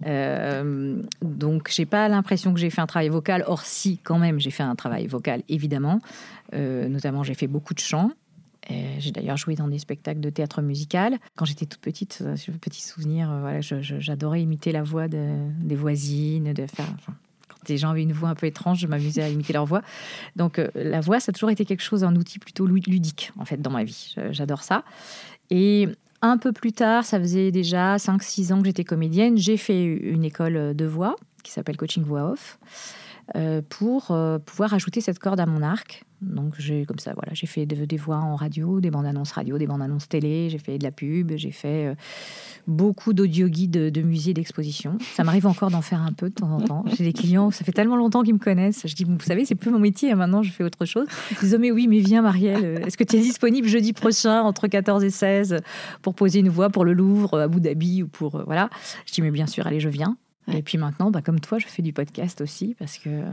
Euh, 0.07 1.03
donc, 1.23 1.71
j'ai 1.75 1.87
pas 1.87 2.09
l'impression 2.09 2.55
que 2.55 2.61
j'ai 2.61 2.71
fait 2.71 2.81
un 2.81 2.87
travail 2.87 3.09
vocal. 3.09 3.45
Or, 3.47 3.63
si, 3.63 3.99
quand 3.99 4.19
même, 4.19 4.39
j'ai 4.39 4.51
fait 4.51 4.63
un 4.63 4.75
travail 4.77 5.07
vocal, 5.07 5.43
évidemment. 5.49 6.01
Euh, 6.55 6.89
notamment, 6.89 7.23
j'ai 7.23 7.35
fait 7.35 7.47
beaucoup 7.49 7.75
de 7.75 7.81
chant. 7.81 8.11
Euh, 8.71 8.75
J'ai 8.99 9.13
d'ailleurs 9.13 9.37
joué 9.39 9.55
dans 9.55 9.67
des 9.69 9.79
spectacles 9.79 10.21
de 10.21 10.31
théâtre 10.31 10.61
musical. 10.61 11.17
Quand 11.37 11.45
j'étais 11.47 11.65
toute 11.67 11.81
petite, 11.81 12.19
euh, 12.21 12.37
j'ai 12.37 12.53
un 12.53 12.57
petit 12.57 12.83
souvenir, 12.83 13.31
euh, 13.31 13.41
voilà, 13.41 13.61
j'adorais 13.61 14.43
imiter 14.43 14.73
la 14.73 14.83
voix 14.83 15.09
de- 15.09 15.49
des 15.63 15.75
voisines, 15.77 16.53
de 16.53 16.67
faire. 16.67 16.85
quand 17.49 17.65
des 17.67 17.79
gens 17.79 17.91
avaient 17.91 18.03
une 18.03 18.13
voix 18.13 18.29
un 18.29 18.35
peu 18.35 18.47
étrange, 18.47 18.81
je 18.81 18.87
m'amusais 18.87 19.23
à 19.23 19.29
imiter 19.31 19.53
leur 19.55 19.65
voix. 19.65 19.81
Donc 20.37 20.61
la 20.75 21.01
voix, 21.01 21.19
ça 21.19 21.31
a 21.31 21.33
toujours 21.33 21.51
été 21.51 21.65
quelque 21.65 21.83
chose, 21.83 22.05
un 22.05 22.15
outil 22.15 22.39
plutôt 22.39 22.67
lu- 22.67 22.83
ludique 22.87 23.33
en 23.39 23.45
fait 23.47 23.61
dans 23.61 23.71
ma 23.71 23.85
vie. 23.85 24.15
J'adore 24.33 24.63
ça. 24.63 24.85
Et 25.51 25.89
un 26.23 26.39
peu 26.39 26.53
plus 26.53 26.73
tard, 26.73 27.05
ça 27.05 27.19
faisait 27.19 27.51
déjà 27.51 27.97
5-6 27.97 28.53
ans 28.53 28.61
que 28.61 28.67
j'étais 28.67 28.85
comédienne, 28.85 29.37
j'ai 29.37 29.57
fait 29.57 29.85
une 29.85 30.25
école 30.25 30.75
de 30.75 30.85
voix 30.85 31.17
qui 31.43 31.53
s'appelle 31.53 31.77
Coaching 31.77 32.03
Voix 32.03 32.33
Off. 32.33 32.59
Euh, 33.37 33.61
pour 33.69 34.11
euh, 34.11 34.39
pouvoir 34.39 34.73
ajouter 34.73 35.03
cette 35.03 35.19
corde 35.19 35.39
à 35.39 35.45
mon 35.45 35.63
arc. 35.63 36.05
Donc 36.21 36.55
j'ai 36.59 36.85
comme 36.85 36.99
ça, 36.99 37.13
voilà, 37.15 37.33
j'ai 37.33 37.47
fait 37.47 37.65
des, 37.65 37.97
voix 37.97 38.17
en 38.17 38.35
radio, 38.35 38.81
des 38.81 38.91
bandes 38.91 39.07
annonces 39.07 39.31
radio, 39.31 39.57
des 39.57 39.67
bandes 39.67 39.83
annonces 39.83 40.09
télé, 40.09 40.51
j'ai 40.51 40.59
fait 40.59 40.79
de 40.79 40.85
la 40.85 40.91
pub, 40.91 41.33
j'ai 41.37 41.53
fait 41.53 41.87
euh, 41.87 41.95
beaucoup 42.67 43.13
d'audio 43.13 43.49
guides 43.49 43.93
de 43.93 44.03
musées, 44.03 44.35
d'expositions. 44.35 44.99
Ça 45.15 45.23
m'arrive 45.23 45.47
encore 45.47 45.71
d'en 45.71 45.83
faire 45.83 46.03
un 46.03 46.13
peu 46.13 46.29
de 46.29 46.35
temps 46.35 46.51
en 46.51 46.61
temps. 46.61 46.85
J'ai 46.97 47.05
des 47.05 47.13
clients, 47.13 47.51
ça 47.53 47.65
fait 47.65 47.73
tellement 47.73 47.97
longtemps 47.97 48.23
qu'ils 48.23 48.35
me 48.35 48.39
connaissent. 48.39 48.83
Je 48.85 48.95
dis, 48.95 49.05
vous 49.05 49.17
savez, 49.21 49.45
c'est 49.45 49.55
plus 49.55 49.71
mon 49.71 49.79
métier, 49.79 50.11
hein, 50.11 50.17
maintenant 50.17 50.43
je 50.43 50.51
fais 50.51 50.65
autre 50.65 50.85
chose. 50.85 51.07
Ils 51.31 51.39
disent, 51.39 51.55
oh, 51.57 51.61
mais 51.61 51.71
oui, 51.71 51.87
mais 51.87 52.01
viens 52.01 52.23
Marielle, 52.23 52.83
est-ce 52.85 52.97
que 52.97 53.05
tu 53.05 53.17
es 53.17 53.21
disponible 53.21 53.69
jeudi 53.69 53.93
prochain 53.93 54.43
entre 54.43 54.67
14 54.67 55.05
et 55.05 55.11
16 55.11 55.59
pour 56.03 56.15
poser 56.15 56.41
une 56.41 56.49
voix 56.49 56.71
pour 56.71 56.85
le 56.85 56.95
Louvre, 56.95 57.39
à 57.39 57.45
Abu 57.45 57.61
Dhabi 57.61 58.03
ou 58.03 58.09
pour 58.09 58.43
voilà. 58.45 58.71
Je 59.07 59.13
dis, 59.13 59.23
mais 59.23 59.31
bien 59.31 59.47
sûr, 59.47 59.67
allez, 59.67 59.79
je 59.79 59.89
viens. 59.89 60.17
Et 60.53 60.63
puis 60.63 60.79
maintenant, 60.79 61.11
bah, 61.11 61.23
comme 61.23 61.41
toi, 61.41 61.59
je 61.59 61.67
fais 61.67 61.83
du 61.83 61.93
podcast 61.93 62.41
aussi 62.41 62.75
parce 62.79 62.99
que 62.99 63.09
euh, 63.09 63.25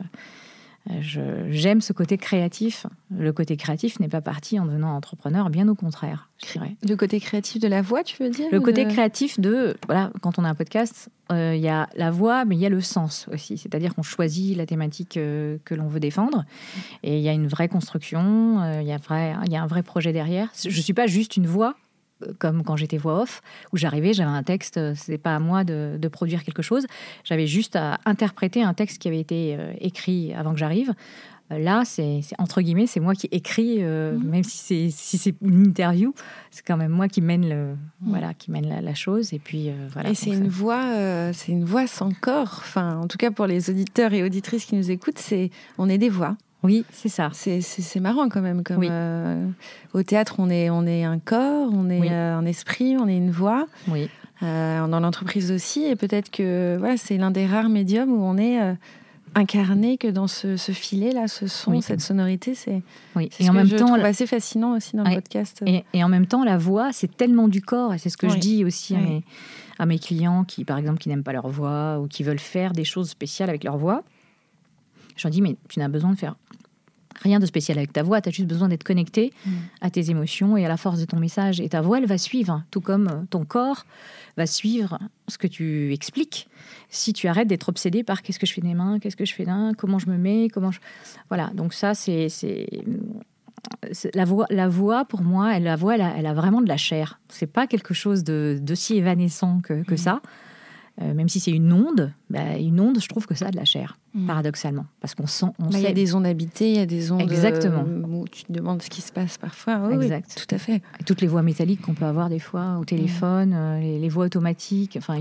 j'aime 1.00 1.82
ce 1.82 1.94
côté 1.94 2.18
créatif. 2.18 2.86
Le 3.16 3.34
côté 3.34 3.58
créatif 3.58 4.00
n'est 4.00 4.08
pas 4.08 4.22
parti 4.22 4.60
en 4.60 4.66
devenant 4.66 4.96
entrepreneur, 4.96 5.50
bien 5.50 5.68
au 5.68 5.76
contraire, 5.76 6.30
je 6.46 6.54
dirais. 6.54 6.76
Le 6.88 6.96
côté 6.96 7.20
créatif 7.20 7.62
de 7.62 7.68
la 7.68 7.82
voix, 7.82 8.04
tu 8.04 8.22
veux 8.22 8.30
dire 8.30 8.48
Le 8.52 8.60
côté 8.60 8.88
créatif 8.88 9.40
de, 9.40 9.76
voilà, 9.88 10.12
quand 10.22 10.38
on 10.38 10.44
a 10.44 10.50
un 10.50 10.56
podcast, 10.56 11.10
euh, 11.32 11.56
il 11.56 11.62
y 11.62 11.70
a 11.70 11.90
la 11.96 12.12
voix, 12.12 12.46
mais 12.46 12.56
il 12.56 12.60
y 12.60 12.66
a 12.66 12.70
le 12.70 12.82
sens 12.82 13.28
aussi. 13.32 13.58
C'est-à-dire 13.58 13.96
qu'on 13.96 14.04
choisit 14.04 14.56
la 14.56 14.66
thématique 14.66 15.18
euh, 15.18 15.58
que 15.66 15.74
l'on 15.74 15.88
veut 15.88 16.00
défendre. 16.00 16.46
Et 17.04 17.18
il 17.18 17.24
y 17.24 17.30
a 17.30 17.34
une 17.34 17.48
vraie 17.48 17.68
construction, 17.68 18.80
il 18.80 18.86
y, 18.86 19.52
y 19.52 19.56
a 19.56 19.64
un 19.64 19.68
vrai 19.68 19.82
projet 19.82 20.14
derrière. 20.14 20.50
Je 20.62 20.68
ne 20.68 20.82
suis 20.82 20.94
pas 20.94 21.08
juste 21.08 21.38
une 21.38 21.48
voix, 21.48 21.76
comme 22.39 22.63
quand 22.63 22.76
j'étais 22.78 22.97
voix 22.97 23.22
off, 23.22 23.41
où 23.74 23.78
j'arrivais, 23.78 24.13
j'avais 24.13 24.30
un 24.30 24.43
texte, 24.43 24.78
euh, 24.78 24.95
ce 24.95 25.11
n'est 25.11 25.18
pas 25.18 25.36
à 25.36 25.39
moi 25.39 25.63
de, 25.63 26.07
produire 26.11 26.43
quelque 26.43 26.61
chose, 26.61 26.86
j'avais 27.24 27.47
juste 27.47 27.76
à 27.76 27.99
interpréter 28.05 28.63
un 28.63 28.74
texte 28.74 28.99
qui 28.99 29.07
avait 29.07 29.20
été 29.20 29.55
euh, 29.57 29.74
écrit 29.82 30.34
avant 30.34 30.53
que 30.53 30.59
j'arrive. 30.59 30.93
Euh, 31.51 31.59
là, 31.59 31.84
c'est 31.84 32.22
entre 32.38 32.61
guillemets, 32.61 32.88
c'est 32.88 32.99
moi 32.99 33.16
qui 33.16 33.28
écris, 33.32 33.84
mhm. 33.84 34.24
même 34.24 34.43
si 34.43 34.57
c'est 34.57 34.89
si 34.91 35.18
c'est 35.18 35.36
une 35.41 35.68
interview, 35.68 36.13
c'est 36.51 36.66
quand 36.66 36.78
même 36.78 36.91
moi 36.91 37.07
qui 37.07 37.22
mène 37.22 37.49
le 37.49 37.66
mhm. 37.72 37.78
voilà 38.01 38.34
qui 38.34 38.49
mène 38.49 38.82
la, 38.82 38.93
chose 38.93 39.34
et 39.34 39.39
puis 39.39 39.72
voilà. 39.91 40.09
Et 40.09 40.16
c'est 40.16 40.32
une 40.32 40.47
voix, 40.47 41.34
c'est 41.34 41.51
une 41.51 41.66
voix 41.66 41.86
sans 41.86 42.11
corps. 42.11 42.61
Enfin, 42.61 42.97
en 42.97 43.07
tout 43.07 43.18
cas 43.18 43.32
pour 43.32 43.47
les 43.47 43.70
auditeurs 43.70 44.13
et 44.13 44.24
auditrices 44.24 44.66
qui 44.66 44.76
nous 44.76 44.89
écoutent, 44.89 45.20
c'est 45.20 45.49
on 45.78 45.89
est 45.89 45.97
des 45.97 46.09
voix. 46.09 46.38
Oui, 46.66 46.86
c'est 46.91 47.09
ça. 47.09 47.30
C'est 47.34 47.99
marrant 47.99 48.30
quand 48.30 48.41
même. 48.41 48.63
Comme, 48.63 48.84
euh, 48.84 49.47
au 49.93 50.03
théâtre, 50.03 50.36
on 50.39 50.49
est, 50.49 50.70
on 50.70 50.86
est 50.86 51.03
un 51.03 51.20
corps, 51.20 51.70
on 51.72 51.89
est 51.89 52.11
euh, 52.11 52.36
un 52.36 52.45
esprit, 52.45 52.97
on 52.97 53.07
est 53.07 53.18
une 53.18 53.32
voix. 53.32 53.68
Oui. 53.88 54.09
Euh, 54.43 54.86
dans 54.88 54.99
l'entreprise 54.99 55.51
aussi. 55.51 55.86
Et 55.86 55.95
peut-être 55.95 56.30
que 56.30 56.76
voilà, 56.78 56.97
c'est 56.97 57.18
l'un 57.18 57.32
des 57.32 57.45
rares 57.45 57.70
médiums 57.70 58.11
où 58.11 58.24
on 58.24 58.38
est 58.38 58.59
incarné 59.34 59.97
que 59.97 60.07
dans 60.07 60.28
ce, 60.28 60.57
filet-là, 60.57 61.28
ce 61.28 61.47
son, 61.47 61.80
cette 61.82 62.01
sonorité. 62.01 62.55
C'est 62.55 62.82
oui. 63.16 63.30
et 63.39 63.49
en 63.49 63.53
même 63.53 63.70
temps, 63.70 63.93
assez 63.93 64.28
fascinant 64.28 64.76
aussi 64.76 64.95
dans 64.95 65.03
le 65.03 65.16
podcast. 65.16 65.63
Et, 65.66 66.03
en 66.03 66.09
même 66.09 66.26
temps, 66.26 66.43
la 66.43 66.57
voix, 66.57 66.91
c'est 66.91 67.16
tellement 67.16 67.47
du 67.47 67.61
corps. 67.61 67.93
Et 67.93 67.97
c'est 67.97 68.09
ce 68.09 68.18
que 68.18 68.28
je 68.28 68.38
dis 68.38 68.66
aussi 68.66 68.95
à 68.95 68.99
mes, 68.99 69.24
à 69.80 69.86
mes 69.86 69.99
clients 69.99 70.43
qui, 70.43 70.66
par 70.66 70.78
exemple, 70.78 70.99
qui 70.99 71.09
n'aiment 71.09 71.24
pas 71.24 71.34
leur 71.34 71.47
voix 71.47 71.99
ou 71.99 72.07
qui 72.07 72.24
veulent 72.24 72.39
faire 72.39 72.74
des 72.74 72.86
choses 72.86 73.09
spéciales 73.09 73.49
avec 73.49 73.63
leur 73.63 73.78
voix. 73.78 74.03
Je 75.16 75.28
leur 75.28 75.32
dis, 75.32 75.41
mais 75.41 75.55
tu 75.70 75.80
n'as 75.80 75.88
besoin 75.88 76.11
de 76.11 76.18
faire 76.18 76.36
rien 77.22 77.39
de 77.39 77.45
spécial 77.45 77.78
avec 77.78 77.93
ta 77.93 78.03
voix, 78.03 78.22
tu 78.22 78.30
as 78.30 78.32
juste 78.32 78.47
besoin 78.47 78.70
d'être 78.70 78.84
connecté 78.84 79.34
mm. 79.45 79.51
à 79.82 79.89
tes 79.89 80.09
émotions 80.09 80.57
et 80.57 80.66
à 80.66 80.68
la 80.68 80.78
force 80.78 80.99
de 80.99 81.05
ton 81.05 81.20
message. 81.20 81.59
Et 81.59 81.70
ta 81.70 81.82
voix, 81.82 81.97
elle 81.97 82.05
va 82.05 82.18
suivre, 82.18 82.63
tout 82.72 82.82
comme 82.82 83.07
euh, 83.07 83.26
ton 83.30 83.45
corps 83.45 83.86
va 84.38 84.45
suivre 84.45 84.99
ce 85.28 85.38
que 85.38 85.47
tu 85.47 85.93
expliques. 85.93 86.47
Si 86.89 87.13
tu 87.13 87.28
arrêtes 87.28 87.47
d'être 87.47 87.70
obsédé 87.70 88.03
par 88.03 88.22
qu'est-ce 88.22 88.39
que 88.39 88.45
je 88.45 88.53
fais 88.53 88.61
des 88.61 88.74
mains, 88.74 88.99
qu'est-ce 88.99 89.16
que 89.16 89.26
je 89.26 89.34
fais 89.34 89.45
d'un, 89.45 89.74
comment 89.74 89.99
je 89.99 90.07
me 90.07 90.18
mets, 90.18 90.49
comment 90.53 90.72
je... 90.72 90.80
Voilà, 91.30 91.51
donc 91.53 91.74
ça, 91.74 91.93
c'est... 91.93 92.28
La 94.13 94.26
voix, 94.26 94.45
la 94.51 94.68
voix, 94.68 95.05
pour 95.05 95.24
moi, 95.24 95.55
elle, 95.55 95.63
la 95.63 95.76
voix, 95.76 95.95
elle 95.95 96.26
a, 96.26 96.34
vraiment 96.36 96.61
de 96.61 96.68
la 96.68 96.78
chair. 96.78 97.20
C'est 97.30 97.47
pas 97.47 97.66
quelque 97.66 97.95
chose 97.95 98.24
de, 98.24 98.61
si 98.76 98.97
évanescent 98.97 99.59
que, 99.61 99.82
que 99.84 99.95
mm. 99.95 99.97
ça. 99.97 100.22
Euh, 101.01 101.13
même 101.13 101.28
si 101.28 101.39
c'est 101.39 101.51
une 101.51 101.74
onde, 101.74 102.13
bah, 102.30 102.57
une 102.57 102.80
onde, 102.80 103.01
je 103.01 103.07
trouve 103.07 103.26
que 103.26 103.34
ça 103.34 103.47
a 103.47 103.51
de 103.51 103.57
la 103.57 103.66
chair, 103.66 103.97
mm. 104.16 104.28
paradoxalement. 104.28 104.86
Parce 104.99 105.13
qu'on 105.13 105.28
sent. 105.28 105.47
On 105.59 105.66
bah, 105.66 105.78
Il 105.78 105.82
y 105.82 105.88
a 105.88 105.93
des 105.93 106.16
ondes 106.16 106.26
habitées, 106.26 106.72
il 106.72 106.78
y 106.78 106.80
a 106.80 106.86
des 106.86 107.11
ondes. 107.11 107.22
Exactement. 107.22 107.86
Euh, 107.88 108.01
où 108.07 108.28
tu 108.28 108.45
te 108.45 108.51
demandes 108.51 108.82
ce 108.82 108.89
qui 108.89 109.01
se 109.01 109.11
passe 109.11 109.38
parfois. 109.38 109.91
exact. 109.93 110.36
tout 110.36 110.55
à 110.55 110.57
fait. 110.57 110.82
Et 110.99 111.03
toutes 111.05 111.22
les 111.22 111.28
voix 111.28 111.43
métalliques 111.43 111.82
qu'on 111.82 111.93
peut 111.93 112.05
avoir 112.05 112.30
des 112.30 112.39
fois 112.39 112.78
au 112.80 112.86
téléphone, 112.86 113.49
mm. 113.49 113.53
euh, 113.53 113.99
les, 113.99 114.09
voix 114.09 114.26
automatiques. 114.26 114.95
Enfin, 114.97 115.20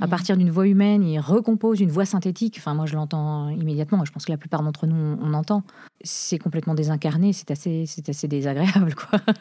à 0.00 0.06
mm. 0.06 0.10
partir 0.10 0.36
d'une 0.36 0.50
voix 0.50 0.66
humaine, 0.66 1.04
ils 1.04 1.20
recomposent 1.20 1.80
une 1.80 1.90
voix 1.90 2.04
synthétique. 2.04 2.56
Enfin, 2.58 2.74
moi, 2.74 2.86
je 2.86 2.94
l'entends 2.94 3.48
immédiatement. 3.50 4.04
Je 4.04 4.12
pense 4.12 4.24
que 4.24 4.32
la 4.32 4.38
plupart 4.38 4.62
d'entre 4.62 4.86
nous, 4.86 4.96
on, 4.96 5.18
on 5.22 5.34
entend. 5.34 5.62
C'est 6.02 6.38
complètement 6.38 6.74
désincarné. 6.74 7.32
C'est 7.32 7.50
assez, 7.50 7.84
c'est 7.86 8.08
assez 8.08 8.28
désagréable, 8.28 8.94
quoi. 8.94 9.20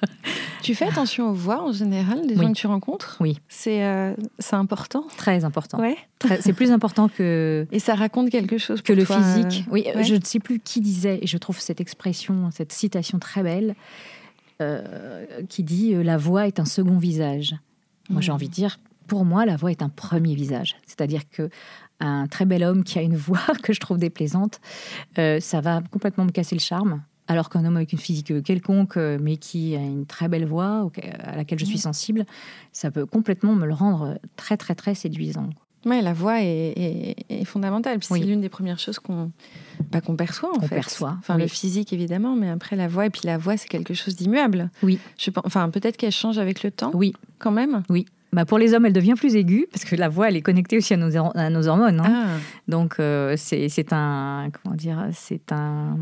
Tu 0.61 0.75
fais 0.75 0.85
attention 0.85 1.29
aux 1.29 1.33
voix 1.33 1.63
en 1.63 1.71
général 1.71 2.27
des 2.27 2.35
gens 2.35 2.51
que 2.51 2.57
tu 2.57 2.67
rencontres? 2.67 3.17
Oui. 3.19 3.39
C'est 3.47 3.83
euh, 3.83 4.13
c'est 4.39 4.55
important? 4.55 5.05
Très 5.17 5.43
important. 5.43 5.79
Ouais. 5.79 5.97
C'est 6.39 6.53
plus 6.53 6.71
important 6.71 7.07
que. 7.07 7.65
Et 7.71 7.79
ça 7.79 7.95
raconte 7.95 8.29
quelque 8.29 8.57
chose 8.57 8.80
que 8.83 8.93
le 8.93 9.05
physique. 9.05 9.65
Euh, 9.67 9.71
oui, 9.71 9.85
je 10.03 10.15
ne 10.15 10.23
sais 10.23 10.39
plus 10.39 10.59
qui 10.59 10.81
disait, 10.81 11.19
et 11.21 11.27
je 11.27 11.37
trouve 11.37 11.59
cette 11.59 11.81
expression, 11.81 12.49
cette 12.51 12.71
citation 12.71 13.19
très 13.19 13.43
belle, 13.43 13.75
euh, 14.61 15.25
qui 15.49 15.63
dit 15.63 15.93
La 16.03 16.17
voix 16.17 16.47
est 16.47 16.59
un 16.59 16.65
second 16.65 16.97
visage. 16.97 17.55
Moi, 18.09 18.21
j'ai 18.21 18.31
mmh. 18.31 18.35
envie 18.35 18.49
de 18.49 18.53
dire 18.53 18.79
pour 19.07 19.25
moi, 19.25 19.45
la 19.45 19.57
voix 19.57 19.71
est 19.71 19.81
un 19.81 19.89
premier 19.89 20.35
visage. 20.35 20.77
C'est-à-dire 20.85 21.29
que 21.29 21.49
un 21.99 22.27
très 22.27 22.45
bel 22.45 22.63
homme 22.63 22.83
qui 22.83 22.97
a 22.97 23.01
une 23.01 23.15
voix 23.17 23.45
que 23.61 23.73
je 23.73 23.79
trouve 23.79 23.97
déplaisante, 23.97 24.59
ça 25.15 25.61
va 25.61 25.81
complètement 25.91 26.25
me 26.25 26.31
casser 26.31 26.55
le 26.55 26.61
charme. 26.61 27.01
Alors 27.31 27.49
qu'un 27.49 27.63
homme 27.63 27.77
avec 27.77 27.93
une 27.93 27.99
physique 27.99 28.43
quelconque, 28.43 28.97
euh, 28.97 29.17
mais 29.21 29.37
qui 29.37 29.73
a 29.77 29.79
une 29.79 30.05
très 30.05 30.27
belle 30.27 30.45
voix, 30.45 30.91
à 31.19 31.37
laquelle 31.37 31.59
je 31.59 31.63
suis 31.65 31.77
mm. 31.77 31.81
sensible, 31.81 32.25
ça 32.73 32.91
peut 32.91 33.05
complètement 33.05 33.55
me 33.55 33.65
le 33.65 33.73
rendre 33.73 34.19
très, 34.35 34.57
très, 34.57 34.75
très 34.75 34.95
séduisant. 34.95 35.49
Oui, 35.85 36.01
la 36.01 36.13
voix 36.13 36.41
est, 36.41 37.15
fondamentale. 37.45 37.97
C'est 38.01 38.19
l'une 38.19 38.41
des 38.41 38.49
premières 38.49 38.79
choses 38.79 38.99
qu'on 38.99 39.31
bah, 39.91 39.99
qu'on 39.99 40.15
perçoit, 40.15 40.55
en 40.55 40.61
fait. 40.61 40.75
perçoit. 40.75 41.15
Enfin, 41.19 41.37
le 41.37 41.47
physique, 41.47 41.91
évidemment, 41.91 42.35
mais 42.35 42.49
après, 42.49 42.75
la 42.75 42.87
voix. 42.87 43.07
Et 43.07 43.09
puis, 43.09 43.23
la 43.25 43.37
voix, 43.37 43.57
c'est 43.57 43.67
quelque 43.67 43.93
chose 43.93 44.15
d'immuable. 44.15 44.69
Oui. 44.83 44.99
Je 45.17 45.31
enfin, 45.43 45.69
peut-être 45.69 45.97
qu'elle 45.97 46.11
change 46.11 46.37
avec 46.37 46.63
le 46.63 46.71
temps. 46.71 46.91
Oui. 46.93 47.13
Quand 47.39 47.51
même. 47.51 47.83
Oui. 47.89 48.05
Bah 48.33 48.45
pour 48.45 48.57
les 48.57 48.73
hommes, 48.73 48.85
elle 48.85 48.93
devient 48.93 49.15
plus 49.17 49.35
aiguë 49.35 49.67
parce 49.73 49.83
que 49.83 49.93
la 49.97 50.07
voix, 50.07 50.29
elle 50.29 50.37
est 50.37 50.41
connectée 50.41 50.77
aussi 50.77 50.93
à 50.93 50.97
nos, 50.97 51.17
à 51.35 51.49
nos 51.49 51.67
hormones. 51.67 51.99
Hein. 51.99 52.27
Ah. 52.27 52.39
Donc, 52.67 52.95
euh, 52.99 53.35
c'est 53.35 53.91
un. 53.91 54.49
Comment 54.53 54.75
dire 54.75 55.07
C'est 55.11 55.51
un 55.51 55.97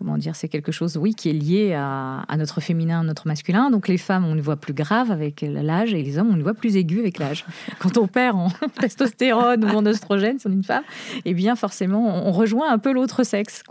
comment 0.00 0.16
dire, 0.16 0.34
c'est 0.34 0.48
quelque 0.48 0.72
chose, 0.72 0.96
oui, 0.96 1.14
qui 1.14 1.28
est 1.28 1.34
lié 1.34 1.74
à, 1.74 2.24
notre 2.38 2.62
féminin, 2.62 3.04
notre 3.04 3.28
masculin. 3.28 3.70
Donc 3.70 3.86
les 3.86 3.98
femmes 3.98 4.24
ont 4.24 4.32
une 4.32 4.40
voix 4.40 4.56
plus 4.56 4.72
grave 4.72 5.10
avec 5.10 5.42
l'âge 5.42 5.92
et 5.92 6.02
les 6.02 6.18
hommes 6.18 6.30
ont 6.30 6.36
une 6.36 6.42
voix 6.42 6.54
plus 6.54 6.76
aiguë 6.76 7.00
avec 7.00 7.18
l'âge. 7.18 7.44
Quand 7.80 7.98
on 7.98 8.06
perd 8.06 8.34
en 8.34 8.48
testostérone 8.80 9.62
ou 9.62 9.68
en 9.68 9.84
oestrogène 9.84 10.38
sur 10.38 10.50
une 10.50 10.64
femme, 10.64 10.84
eh 11.26 11.34
bien 11.34 11.54
forcément, 11.54 12.26
on 12.26 12.32
rejoint 12.32 12.72
un 12.72 12.78
peu 12.78 12.94
l'autre 12.94 13.24
sexe, 13.24 13.62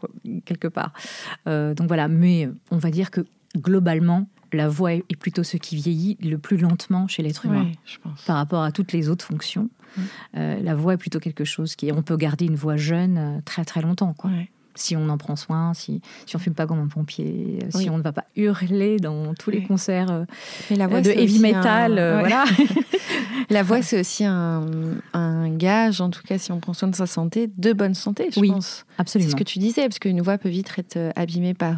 quelque 0.45 0.67
part. 0.67 0.93
Euh, 1.47 1.73
donc 1.73 1.87
voilà, 1.87 2.07
mais 2.07 2.47
on 2.69 2.77
va 2.77 2.91
dire 2.91 3.09
que 3.09 3.21
globalement, 3.57 4.27
la 4.53 4.69
voix 4.69 4.93
est 4.93 5.15
plutôt 5.19 5.41
ce 5.43 5.57
qui 5.57 5.77
vieillit 5.77 6.15
le 6.21 6.37
plus 6.37 6.57
lentement 6.57 7.07
chez 7.07 7.23
l'être 7.23 7.47
humain 7.47 7.71
je 7.85 7.97
pense. 7.97 8.21
par 8.21 8.35
rapport 8.35 8.61
à 8.61 8.71
toutes 8.71 8.93
les 8.93 9.09
autres 9.09 9.25
fonctions. 9.25 9.67
Euh, 10.37 10.61
la 10.61 10.75
voix 10.75 10.93
est 10.93 10.97
plutôt 10.97 11.19
quelque 11.19 11.43
chose 11.43 11.75
qui, 11.75 11.91
on 11.91 12.03
peut 12.03 12.17
garder 12.17 12.45
une 12.45 12.55
voix 12.55 12.77
jeune 12.77 13.17
euh, 13.17 13.41
très 13.43 13.65
très 13.65 13.81
longtemps. 13.81 14.13
Quoi 14.13 14.29
si 14.75 14.95
on 14.95 15.09
en 15.09 15.17
prend 15.17 15.35
soin, 15.35 15.73
si, 15.73 16.01
si 16.25 16.35
on 16.35 16.39
fume 16.39 16.53
pas 16.53 16.65
comme 16.65 16.79
un 16.79 16.87
pompier, 16.87 17.59
euh, 17.63 17.79
si 17.79 17.89
on 17.89 17.97
ne 17.97 18.03
va 18.03 18.11
pas 18.11 18.25
hurler 18.35 18.97
dans 18.97 19.33
tous 19.33 19.49
les 19.49 19.63
concerts 19.63 20.11
euh, 20.11 20.25
la 20.75 20.87
voix, 20.87 21.01
de 21.01 21.09
heavy 21.09 21.39
metal. 21.39 21.97
Euh, 21.97 22.19
voilà. 22.19 22.45
la 23.49 23.63
voix, 23.63 23.81
c'est 23.81 23.99
aussi 23.99 24.25
un, 24.25 24.65
un, 25.13 25.49
gage, 25.49 26.01
en 26.01 26.09
tout 26.09 26.21
cas, 26.23 26.37
si 26.37 26.51
on 26.51 26.59
prend 26.59 26.73
soin 26.73 26.89
de 26.89 26.95
sa 26.95 27.07
santé, 27.07 27.49
de 27.57 27.73
bonne 27.73 27.93
santé, 27.93 28.29
je 28.31 28.39
oui, 28.39 28.51
pense. 28.51 28.85
Absolument. 28.97 29.29
C'est 29.29 29.31
ce 29.31 29.35
que 29.35 29.43
tu 29.43 29.59
disais, 29.59 29.83
parce 29.83 29.99
qu'une 29.99 30.21
voix 30.21 30.37
peut 30.37 30.49
vite 30.49 30.69
être 30.77 30.97
abîmée 31.15 31.53
par 31.53 31.77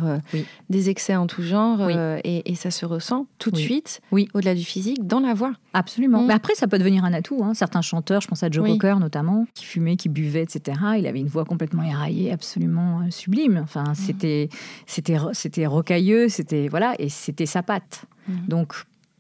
des 0.70 0.90
excès 0.90 1.16
en 1.16 1.28
tout 1.28 1.44
genre, 1.44 1.90
et, 1.90 2.52
et, 2.52 2.56
ça 2.56 2.72
se 2.72 2.86
ressent 2.86 3.28
tout 3.40 3.52
de 3.52 3.58
suite, 3.58 4.02
au-delà 4.12 4.56
du 4.56 4.64
physique, 4.64 5.08
dans 5.08 5.20
la 5.20 5.34
voix. 5.34 5.54
Absolument. 5.74 6.24
Mm. 6.24 6.28
Mais 6.28 6.34
après, 6.34 6.56
ça 6.56 6.68
peut 6.68 6.78
devenir 6.78 7.06
un 7.06 7.14
atout. 7.14 7.42
Hein. 7.44 7.54
Certains 7.54 7.82
chanteurs, 7.82 8.22
je 8.22 8.28
pense 8.28 8.44
à 8.44 8.50
Joe 8.50 8.68
Cocker 8.68 9.00
notamment, 9.00 9.46
qui 9.54 9.66
fumait, 9.66 9.96
qui 9.96 10.10
buvait, 10.10 10.44
etc. 10.44 10.78
Il 10.98 11.08
avait 11.08 11.20
une 11.20 11.28
voix 11.28 11.46
complètement 11.46 11.84
éraillée, 11.84 12.32
absolument 12.32 12.81
euh, 13.02 13.12
sublime. 13.12 13.60
Enfin, 13.64 13.92
mm. 13.92 13.96
c'était, 13.96 14.50
c'était, 14.86 15.18
c'était 15.34 15.66
rocailleux, 15.66 16.30
c'était 16.30 16.68
voilà, 16.68 16.94
et 17.00 17.10
c'était 17.10 17.46
sa 17.46 17.64
patte. 17.64 18.06
Mm. 18.28 18.48
Donc 18.48 18.74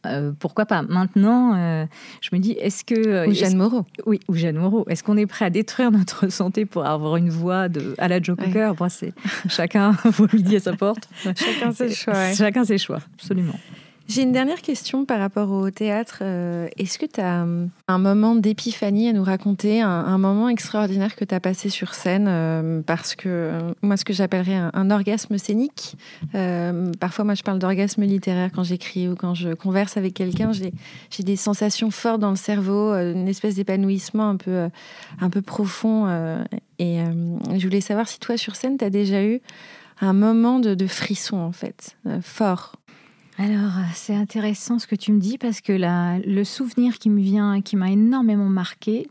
euh, 0.05 0.31
pourquoi 0.39 0.65
pas? 0.65 0.81
Maintenant, 0.81 1.55
euh, 1.55 1.85
je 2.21 2.29
me 2.33 2.39
dis, 2.39 2.51
est-ce 2.53 2.83
que... 2.83 3.27
Ou 3.27 3.33
Jeanne 3.33 3.55
Moreau. 3.57 3.85
Oui, 4.05 4.19
ou 4.27 4.35
Jeanne 4.35 4.57
Moreau. 4.57 4.85
Est-ce 4.89 5.03
qu'on 5.03 5.17
est 5.17 5.27
prêt 5.27 5.45
à 5.45 5.49
détruire 5.49 5.91
notre 5.91 6.29
santé 6.31 6.65
pour 6.65 6.85
avoir 6.85 7.17
une 7.17 7.29
voix 7.29 7.69
de, 7.69 7.95
à 7.97 8.07
la 8.07 8.21
Joe 8.21 8.35
Cocker? 8.37 8.73
C'est 8.89 9.13
Chacun, 9.47 9.91
vous 10.05 10.25
lui 10.27 10.41
dit 10.41 10.55
à 10.55 10.59
sa 10.59 10.73
porte. 10.73 11.07
Chacun 11.23 11.71
ses 11.71 11.93
choix. 11.93 12.33
Chacun 12.33 12.65
ses 12.65 12.77
choix, 12.77 12.99
absolument. 13.15 13.59
J'ai 14.07 14.23
une 14.23 14.31
dernière 14.33 14.61
question 14.61 15.05
par 15.05 15.19
rapport 15.19 15.51
au 15.51 15.69
théâtre. 15.69 16.19
Euh, 16.21 16.67
est-ce 16.77 16.99
que 16.99 17.05
tu 17.05 17.21
as 17.21 17.43
hum, 17.43 17.69
un 17.87 17.97
moment 17.97 18.35
d'épiphanie 18.35 19.07
à 19.07 19.13
nous 19.13 19.23
raconter, 19.23 19.81
un, 19.81 20.17
moment 20.17 20.49
extraordinaire 20.49 21.15
que 21.15 21.23
tu 21.23 21.33
as 21.33 21.39
passé 21.39 21.69
sur 21.69 21.93
scène 21.93 22.25
euh, 22.27 22.81
Parce 22.85 23.15
que 23.15 23.29
euh, 23.29 23.73
moi, 23.81 23.95
ce 23.95 24.03
que 24.03 24.11
j'appellerais 24.11 24.59
un, 24.73 24.91
orgasme 24.91 25.37
scénique, 25.37 25.95
parfois 26.99 27.23
moi 27.23 27.35
je 27.35 27.43
parle 27.43 27.59
d'orgasme 27.59 28.03
littéraire 28.03 28.49
quand 28.53 28.63
j'écris 28.63 29.07
ou 29.07 29.15
quand 29.15 29.33
je 29.33 29.53
converse 29.53 29.95
avec 29.95 30.13
quelqu'un, 30.13 30.51
j'ai 30.51 31.23
des 31.23 31.35
sensations 31.37 31.91
fortes 31.91 32.19
dans 32.19 32.31
le 32.31 32.35
cerveau, 32.35 32.93
une 32.93 33.29
espèce 33.29 33.55
d'épanouissement 33.55 34.29
un 34.29 34.35
peu, 34.35 34.67
un 35.21 35.29
peu 35.29 35.41
profond. 35.41 36.07
et 36.79 36.99
je 37.55 37.63
voulais 37.63 37.81
savoir 37.81 38.07
si 38.09 38.19
toi, 38.19 38.35
sur 38.35 38.57
scène, 38.57 38.77
tu 38.77 38.83
as 38.83 38.89
déjà 38.89 39.23
eu 39.23 39.39
un 40.01 40.13
moment 40.13 40.59
de 40.59 40.87
frisson, 40.87 41.37
en 41.37 41.53
fait, 41.53 41.95
fort 42.21 42.75
alors, 43.41 43.71
c'est 43.95 44.13
intéressant 44.13 44.77
ce 44.77 44.85
que 44.85 44.95
tu 44.95 45.11
me 45.11 45.19
dis 45.19 45.39
parce 45.39 45.61
que 45.61 45.73
le 45.73 46.43
souvenir 46.43 46.99
qui 46.99 47.09
me 47.09 47.19
vient, 47.19 47.61
qui 47.61 47.75
m'a 47.75 47.89
énormément 47.89 48.49
marqué, 48.49 49.07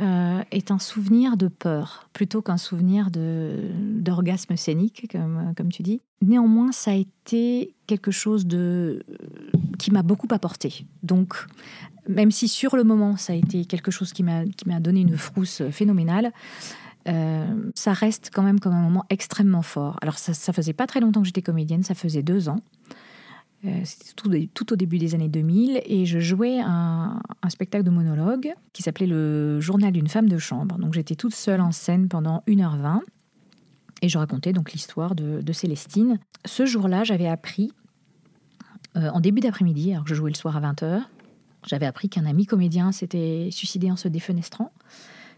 euh, 0.00 0.42
est 0.52 0.70
un 0.70 0.78
souvenir 0.78 1.36
de 1.36 1.48
peur 1.48 2.08
plutôt 2.12 2.42
qu'un 2.42 2.56
souvenir 2.56 3.10
d'orgasme 3.10 4.56
scénique, 4.56 5.08
comme, 5.10 5.72
tu 5.72 5.82
dis. 5.82 6.00
Néanmoins, 6.22 6.70
ça 6.70 6.92
a 6.92 6.94
été 6.94 7.74
quelque 7.88 8.12
chose 8.12 8.46
de, 8.46 9.04
qui 9.78 9.90
m'a 9.90 10.04
beaucoup 10.04 10.28
apporté. 10.30 10.86
Donc, 11.02 11.34
même 12.08 12.30
si 12.30 12.46
sur 12.46 12.76
le 12.76 12.84
moment, 12.84 13.16
ça 13.16 13.32
a 13.32 13.36
été 13.36 13.64
quelque 13.64 13.90
chose 13.90 14.12
qui 14.12 14.22
m'a 14.22 14.44
donné 14.80 15.00
une 15.00 15.16
frousse 15.16 15.62
phénoménale, 15.72 16.32
euh, 17.08 17.70
ça 17.74 17.92
reste 17.92 18.30
quand 18.32 18.42
même 18.42 18.60
comme 18.60 18.74
un 18.74 18.82
moment 18.82 19.04
extrêmement 19.10 19.62
fort. 19.62 19.98
Alors, 20.02 20.18
ça, 20.18 20.34
ça 20.34 20.52
faisait 20.52 20.72
pas 20.72 20.86
très 20.86 21.00
longtemps 21.00 21.20
que 21.20 21.26
j'étais 21.26 21.42
comédienne, 21.42 21.82
ça 21.82 21.94
faisait 21.94 22.22
deux 22.22 22.48
ans. 22.48 22.60
Euh, 23.66 23.80
c'était 23.84 24.46
tout, 24.52 24.72
au 24.72 24.76
début 24.76 24.98
des 24.98 25.14
années 25.14 25.28
2000 25.28 25.80
et 25.86 26.04
je 26.04 26.18
jouais 26.18 26.60
un, 26.60 27.20
spectacle 27.48 27.84
de 27.84 27.90
monologue 27.90 28.52
qui 28.72 28.82
s'appelait 28.82 29.06
Le 29.06 29.60
journal 29.60 29.92
d'une 29.92 30.08
femme 30.08 30.28
de 30.28 30.38
chambre. 30.38 30.76
Donc 30.78 30.92
j'étais 30.92 31.14
toute 31.14 31.34
seule 31.34 31.60
en 31.60 31.72
scène 31.72 32.08
pendant 32.08 32.42
1h20 32.46 33.00
et 34.02 34.08
je 34.08 34.18
racontais 34.18 34.52
donc 34.52 34.72
l'histoire 34.72 35.14
de, 35.14 35.52
Célestine. 35.52 36.18
Ce 36.44 36.66
jour-là, 36.66 37.04
j'avais 37.04 37.28
appris 37.28 37.72
euh, 38.96 39.08
en 39.10 39.20
début 39.20 39.40
d'après-midi, 39.40 39.92
alors 39.92 40.04
que 40.04 40.10
je 40.10 40.14
jouais 40.14 40.30
le 40.30 40.36
soir 40.36 40.56
à 40.56 40.60
20h, 40.60 41.02
j'avais 41.66 41.86
appris 41.86 42.08
qu'un 42.08 42.26
ami 42.26 42.44
comédien 42.44 42.92
s'était 42.92 43.48
suicidé 43.50 43.90
en 43.90 43.96
se 43.96 44.08
défenestrant. 44.08 44.72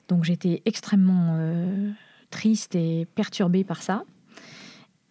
Donc 0.09 0.25
j'étais 0.25 0.63
extrêmement 0.65 1.37
euh, 1.39 1.91
triste 2.31 2.75
et 2.75 3.07
perturbée 3.15 3.63
par 3.63 3.83
ça. 3.83 4.05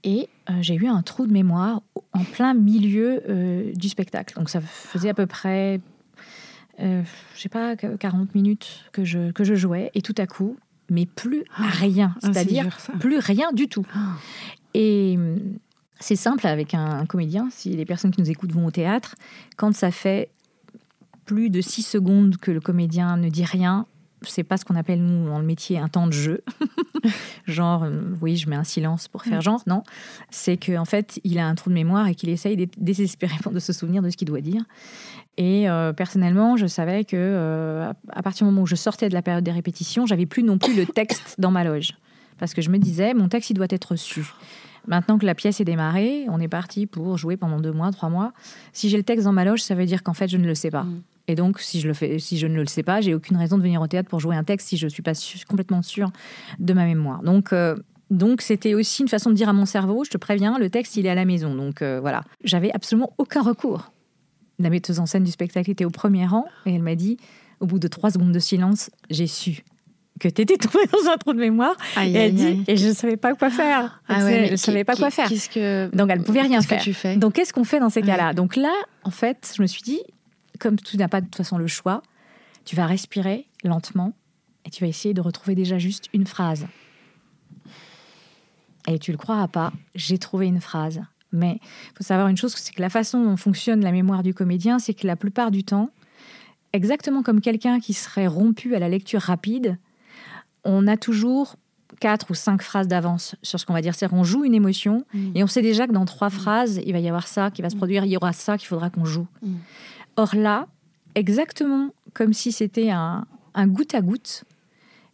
Et 0.06 0.30
euh, 0.50 0.54
j'ai 0.62 0.76
eu 0.76 0.88
un 0.88 1.02
trou 1.02 1.26
de 1.26 1.34
mémoire 1.34 1.82
en 2.14 2.24
plein 2.24 2.54
milieu 2.54 3.24
euh, 3.28 3.74
du 3.74 3.90
spectacle. 3.90 4.36
Donc 4.36 4.50
ça 4.50 4.62
faisait 4.62 5.10
à 5.10 5.16
peu 5.16 5.26
près, 5.26 5.82
euh, 6.80 7.02
je 7.36 7.42
sais 7.42 7.50
pas, 7.50 7.76
40 7.76 8.36
minutes 8.36 8.86
que 8.92 9.04
je, 9.04 9.32
que 9.32 9.44
je 9.44 9.56
jouais. 9.56 9.90
Et 9.96 10.04
tout 10.04 10.14
à 10.20 10.28
coup, 10.28 10.58
mais 10.92 11.08
plus 11.08 11.44
ah. 11.58 11.64
rien. 11.64 12.16
Ah, 12.18 12.28
C'est-à-dire 12.28 12.68
plus 13.00 13.18
rien 13.18 13.52
du 13.52 13.68
tout. 13.68 13.86
Ah. 13.96 14.14
Et 14.76 15.16
hum, 15.18 15.58
c'est 16.00 16.16
simple 16.16 16.46
avec 16.46 16.76
un, 16.76 17.06
comédien, 17.08 17.48
si 17.50 17.72
les 17.72 17.86
personnes 17.86 18.12
qui 18.12 18.22
nous 18.22 18.30
écoutent 18.30 18.52
vont 18.52 18.68
au 18.68 18.72
théâtre, 18.72 19.16
quand 19.58 19.74
ça 19.74 19.90
fait 19.90 20.30
plus 21.26 21.50
de 21.50 21.62
6 21.62 21.82
secondes 21.82 22.38
que 22.38 22.52
le 22.52 22.60
comédien 22.60 23.18
ne 23.18 23.30
dit 23.30 23.46
rien, 23.46 23.88
c'est 24.28 24.44
pas 24.44 24.58
ce 24.58 24.66
qu'on 24.66 24.76
appelle, 24.76 25.02
nous, 25.02 25.28
dans 25.28 25.40
le 25.40 25.46
métier, 25.46 25.78
un 25.78 25.88
temps 25.88 26.08
de 26.08 26.14
jeu. 26.14 26.44
genre, 27.48 27.84
euh, 27.84 28.02
oui, 28.22 28.36
je 28.38 28.50
mets 28.50 28.56
un 28.56 28.64
silence 28.64 29.08
pour 29.08 29.24
faire 29.24 29.40
mm. 29.40 29.44
genre. 29.44 29.64
Non, 29.68 29.84
c'est 30.30 30.58
qu'en 30.58 30.82
en 30.82 30.86
fait, 30.86 31.20
il 31.24 31.40
a 31.40 31.48
un 31.48 31.56
trou 31.56 31.70
de 31.70 31.76
mémoire 31.76 32.08
et 32.08 32.16
qu'il 32.16 32.30
essaye 32.30 32.70
désespérément 32.78 33.52
de 33.52 33.60
se 33.60 33.74
souvenir 33.74 34.02
de 34.02 34.10
ce 34.10 34.18
qu'il 34.18 34.28
doit 34.28 34.42
dire. 34.42 34.64
Et 35.38 35.70
euh, 35.70 35.92
personnellement, 35.94 36.56
je 36.56 36.68
savais 36.68 37.04
que 37.04 37.16
euh, 37.16 37.92
à 38.10 38.24
partir 38.24 38.46
du 38.46 38.52
moment 38.52 38.64
où 38.64 38.68
je 38.68 38.76
sortais 38.76 39.10
de 39.10 39.14
la 39.14 39.22
période 39.22 39.44
des 39.44 39.52
répétitions, 39.52 40.06
j'avais 40.06 40.26
plus 40.26 40.44
non 40.44 40.58
plus 40.58 40.76
le 40.76 40.86
texte 40.86 41.36
dans 41.40 41.52
ma 41.52 41.64
loge. 41.64 41.96
Parce 42.38 42.54
que 42.54 42.62
je 42.62 42.70
me 42.70 42.78
disais, 42.78 43.14
mon 43.14 43.28
texte, 43.28 43.50
il 43.50 43.54
doit 43.54 43.68
être 43.70 43.92
reçu. 43.92 44.26
Maintenant 44.88 45.18
que 45.18 45.26
la 45.26 45.36
pièce 45.36 45.60
est 45.60 45.66
démarrée, 45.66 46.26
on 46.30 46.40
est 46.40 46.48
parti 46.48 46.86
pour 46.86 47.18
jouer 47.18 47.38
pendant 47.38 47.60
deux 47.60 47.72
mois, 47.72 47.92
trois 47.92 48.10
mois. 48.10 48.34
Si 48.72 48.90
j'ai 48.90 48.98
le 48.98 49.04
texte 49.04 49.26
dans 49.26 49.34
ma 49.34 49.46
loge, 49.46 49.64
ça 49.64 49.76
veut 49.76 49.86
dire 49.86 50.04
qu'en 50.04 50.14
fait, 50.14 50.28
je 50.28 50.38
ne 50.38 50.46
le 50.46 50.56
sais 50.56 50.72
pas. 50.72 50.84
Mm. 50.84 51.02
Et 51.28 51.36
donc, 51.36 51.60
si 51.60 51.80
je, 51.80 51.88
le 51.88 51.94
fais, 51.94 52.20
si 52.20 52.38
je 52.38 52.48
ne 52.48 52.60
le 52.60 52.68
sais 52.68 52.84
pas, 52.84 53.02
j'ai 53.02 53.14
aucune 53.14 53.38
raison 53.38 53.58
de 53.58 53.64
venir 53.64 53.82
au 53.82 53.88
théâtre 53.88 54.10
pour 54.10 54.20
jouer 54.20 54.36
un 54.36 54.44
texte 54.44 54.68
si 54.70 54.78
je 54.78 54.86
ne 54.86 54.90
suis 54.90 55.02
pas 55.02 55.14
complètement 55.48 55.82
sûre 55.82 56.12
de 56.60 56.74
ma 56.74 56.86
mémoire. 56.86 57.24
Donc, 57.24 57.52
euh, 57.52 57.76
donc 58.12 58.42
c'était 58.42 58.76
aussi 58.76 59.02
une 59.02 59.08
façon 59.08 59.32
de 59.32 59.36
dire 59.36 59.50
à 59.50 59.54
mon 59.54 59.66
cerveau, 59.66 60.04
je 60.04 60.12
te 60.12 60.18
préviens, 60.18 60.60
le 60.60 60.70
texte, 60.70 60.96
il 60.98 61.06
est 61.06 61.10
à 61.10 61.16
la 61.16 61.26
maison. 61.26 61.56
Donc 61.56 61.82
euh, 61.82 62.00
voilà, 62.00 62.24
j'avais 62.44 62.72
absolument 62.74 63.14
aucun 63.18 63.42
recours. 63.42 63.92
La 64.60 64.70
metteuse 64.70 65.00
en 65.00 65.06
scène 65.06 65.24
du 65.24 65.32
spectacle 65.32 65.70
était 65.70 65.86
au 65.86 65.90
premier 65.90 66.26
rang 66.26 66.46
et 66.66 66.76
elle 66.76 66.84
m'a 66.84 66.96
dit, 66.96 67.18
au 67.60 67.66
bout 67.66 67.80
de 67.80 67.88
trois 67.88 68.12
secondes 68.12 68.32
de 68.32 68.40
silence, 68.40 68.92
j'ai 69.10 69.28
su 69.28 69.64
que 70.20 70.30
tu 70.30 70.42
étais 70.42 70.58
tombée 70.58 70.86
dans 70.92 71.12
un 71.12 71.18
trou 71.18 71.34
de 71.34 71.40
mémoire. 71.40 71.76
et 72.02 72.14
elle 72.14 72.36
dit, 72.36 72.64
et 72.68 72.78
je 72.78 72.88
ne 72.88 72.94
savais 72.94 73.18
pas 73.18 73.34
quoi 73.34 73.50
faire. 73.50 74.02
Ah 74.08 74.20
je 74.22 74.52
ne 74.52 74.56
savais 74.56 74.84
pas 74.84 74.96
quoi 74.96 75.10
faire. 75.12 75.28
Que... 75.28 75.94
Donc 75.96 76.10
elle 76.10 76.20
ne 76.20 76.24
pouvait 76.24 76.42
rien 76.42 76.62
faire. 76.62 76.80
Que 76.80 76.84
tu 76.84 76.94
fais? 76.94 77.18
Donc 77.18 77.34
qu'est-ce 77.34 77.54
qu'on 77.54 77.64
fait 77.64 77.80
dans 77.80 77.90
ces 77.90 78.02
cas-là? 78.02 78.34
Donc 78.34 78.56
là, 78.56 78.74
en 79.04 79.12
fait, 79.12 79.54
je 79.56 79.62
me 79.62 79.68
suis 79.68 79.82
dit, 79.82 80.00
comme 80.66 80.80
tu 80.80 80.98
n'as 80.98 81.08
pas 81.08 81.22
de 81.22 81.28
toute 81.28 81.36
façon 81.36 81.60
le 81.60 81.68
choix, 81.68 82.02
tu 82.64 82.76
vas 82.76 82.88
respirer 82.88 83.46
lentement 83.64 84.14
et 84.66 84.72
tu 84.72 84.84
vas 84.84 84.88
essayer 84.88 85.14
de 85.14 85.22
retrouver 85.22 85.54
déjà 85.54 85.78
juste 85.78 86.10
une 86.12 86.26
phrase. 86.26 86.66
Et 88.88 88.98
tu 88.98 89.12
le 89.12 89.18
croiras 89.20 89.48
pas, 89.48 89.72
j'ai 89.94 90.18
trouvé 90.18 90.48
une 90.48 90.60
phrase. 90.60 91.04
Mais 91.32 91.60
il 91.62 91.98
faut 91.98 92.04
savoir 92.04 92.30
une 92.30 92.38
chose, 92.38 92.56
c'est 92.56 92.74
que 92.74 92.82
la 92.82 92.90
façon 92.90 93.24
dont 93.24 93.38
fonctionne 93.38 93.82
la 93.82 93.92
mémoire 93.92 94.24
du 94.24 94.34
comédien, 94.34 94.80
c'est 94.80 94.96
que 94.96 95.06
la 95.06 95.16
plupart 95.16 95.52
du 95.52 95.64
temps, 95.64 95.92
exactement 96.74 97.22
comme 97.22 97.42
quelqu'un 97.42 97.80
qui 97.80 97.94
serait 97.94 98.26
rompu 98.26 98.74
à 98.74 98.80
la 98.80 98.90
lecture 98.90 99.22
rapide, 99.22 99.78
on 100.64 100.88
a 100.88 100.98
toujours 100.98 101.58
quatre 102.00 102.32
ou 102.32 102.34
cinq 102.34 102.64
phrases 102.64 102.88
d'avance 102.88 103.36
sur 103.44 103.60
ce 103.60 103.68
qu'on 103.68 103.74
va 103.74 103.82
dire. 103.82 103.94
C'est-à-dire 103.94 104.18
qu'on 104.18 104.24
joue 104.24 104.46
une 104.46 104.56
émotion 104.56 105.06
mmh. 105.14 105.32
et 105.36 105.44
on 105.44 105.48
sait 105.48 105.62
déjà 105.62 105.86
que 105.86 105.92
dans 105.92 106.06
trois 106.06 106.30
mmh. 106.30 106.32
phrases, 106.32 106.82
il 106.84 106.92
va 106.92 107.00
y 107.00 107.08
avoir 107.08 107.28
ça 107.28 107.52
qui 107.52 107.62
va 107.62 107.70
se 107.70 107.76
mmh. 107.76 107.78
produire, 107.78 108.06
il 108.06 108.12
y 108.12 108.18
aura 108.18 108.34
ça 108.34 108.58
qu'il 108.58 108.68
faudra 108.68 108.90
qu'on 108.90 109.06
joue. 109.06 109.28
Or 110.18 110.36
là, 110.36 110.68
exactement 111.16 111.94
comme 112.14 112.34
si 112.34 112.52
c'était 112.52 112.90
un, 112.90 113.26
goutte 113.58 113.94
à 113.94 114.02
goutte, 114.02 114.46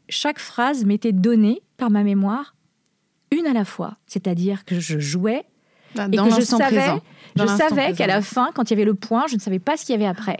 chaque 0.07 0.39
phrase 0.39 0.85
m'était 0.85 1.11
donnée 1.11 1.61
par 1.77 1.89
ma 1.89 2.03
mémoire 2.03 2.55
une 3.31 3.47
à 3.47 3.53
la 3.53 3.65
fois. 3.65 3.97
C'est-à-dire 4.05 4.65
que 4.65 4.79
je 4.79 4.99
jouais 4.99 5.45
bah, 5.95 6.07
et 6.11 6.17
que 6.17 6.29
je 6.29 6.41
savais, 6.41 7.01
je 7.35 7.45
savais 7.45 7.93
qu'à 7.93 8.07
la 8.07 8.21
fin, 8.21 8.51
quand 8.53 8.69
il 8.69 8.73
y 8.73 8.75
avait 8.75 8.85
le 8.85 8.93
point, 8.93 9.25
je 9.27 9.35
ne 9.35 9.39
savais 9.39 9.59
pas 9.59 9.77
ce 9.77 9.85
qu'il 9.85 9.93
y 9.93 9.95
avait 9.95 10.05
après. 10.05 10.39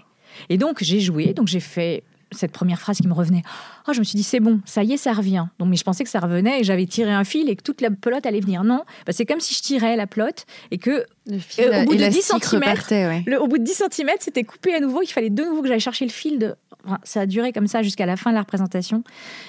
Et 0.49 0.57
donc 0.57 0.83
j'ai 0.83 0.99
joué, 0.99 1.33
donc 1.33 1.47
j'ai 1.47 1.59
fait 1.59 2.03
cette 2.31 2.51
première 2.51 2.79
phrase 2.79 2.97
qui 2.97 3.07
me 3.07 3.13
revenait. 3.13 3.43
Oh, 3.87 3.93
je 3.93 3.99
me 3.99 4.03
suis 4.03 4.15
dit, 4.15 4.23
c'est 4.23 4.39
bon, 4.39 4.59
ça 4.65 4.83
y 4.83 4.93
est, 4.93 4.97
ça 4.97 5.13
revient. 5.13 5.45
Donc, 5.59 5.69
mais 5.69 5.75
je 5.75 5.83
pensais 5.83 6.03
que 6.03 6.09
ça 6.09 6.19
revenait 6.19 6.61
et 6.61 6.63
j'avais 6.63 6.85
tiré 6.85 7.11
un 7.11 7.23
fil 7.23 7.49
et 7.49 7.55
que 7.55 7.63
toute 7.63 7.81
la 7.81 7.91
pelote 7.91 8.25
allait 8.25 8.39
venir. 8.39 8.63
Non, 8.63 8.83
bah, 9.05 9.13
c'est 9.13 9.25
comme 9.25 9.39
si 9.39 9.53
je 9.53 9.61
tirais 9.61 9.95
la 9.95 10.07
pelote 10.07 10.45
et 10.71 10.77
que 10.77 11.05
euh, 11.29 11.81
au, 11.83 11.85
bout 11.85 11.95
de 11.95 12.07
10 12.07 12.21
cm, 12.21 13.37
au 13.39 13.47
bout 13.47 13.57
de 13.59 13.63
10 13.63 13.83
cm, 13.91 14.09
c'était 14.19 14.43
coupé 14.43 14.73
à 14.73 14.79
nouveau. 14.79 15.01
Il 15.03 15.07
fallait 15.07 15.29
de 15.29 15.43
nouveau 15.43 15.61
que 15.61 15.67
j'aille 15.67 15.79
chercher 15.79 16.05
le 16.05 16.11
fil. 16.11 16.39
De... 16.39 16.55
ça 17.03 17.21
a 17.21 17.25
duré 17.25 17.53
comme 17.53 17.67
ça 17.67 17.83
jusqu'à 17.83 18.05
la 18.05 18.17
fin 18.17 18.31
de 18.31 18.35
la 18.35 18.41
représentation. 18.41 19.03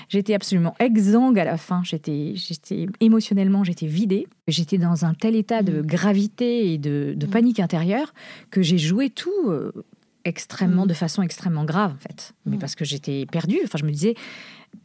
J'étais 0.08 0.34
absolument 0.34 0.74
exsangue 0.78 1.38
à 1.38 1.44
la 1.44 1.56
fin. 1.56 1.82
J'étais, 1.84 2.32
j'étais 2.34 2.86
émotionnellement, 3.00 3.64
j'étais 3.64 3.86
vidée. 3.86 4.26
J'étais 4.48 4.78
dans 4.78 5.04
un 5.04 5.14
tel 5.14 5.34
état 5.34 5.62
de 5.62 5.80
mm. 5.80 5.86
gravité 5.86 6.72
et 6.72 6.78
de, 6.78 7.14
de 7.16 7.26
mm. 7.26 7.30
panique 7.30 7.60
intérieure 7.60 8.12
que 8.50 8.60
j'ai 8.60 8.78
joué 8.78 9.08
tout. 9.08 9.30
Euh, 9.46 9.72
extrêmement, 10.24 10.84
mm. 10.84 10.88
de 10.88 10.94
façon 10.94 11.22
extrêmement 11.22 11.64
grave, 11.64 11.92
en 11.94 11.98
fait. 11.98 12.34
Mais 12.46 12.56
mm. 12.56 12.60
parce 12.60 12.74
que 12.74 12.84
j'étais 12.84 13.26
perdue. 13.26 13.60
Enfin, 13.64 13.78
je 13.78 13.84
me 13.84 13.90
disais, 13.90 14.14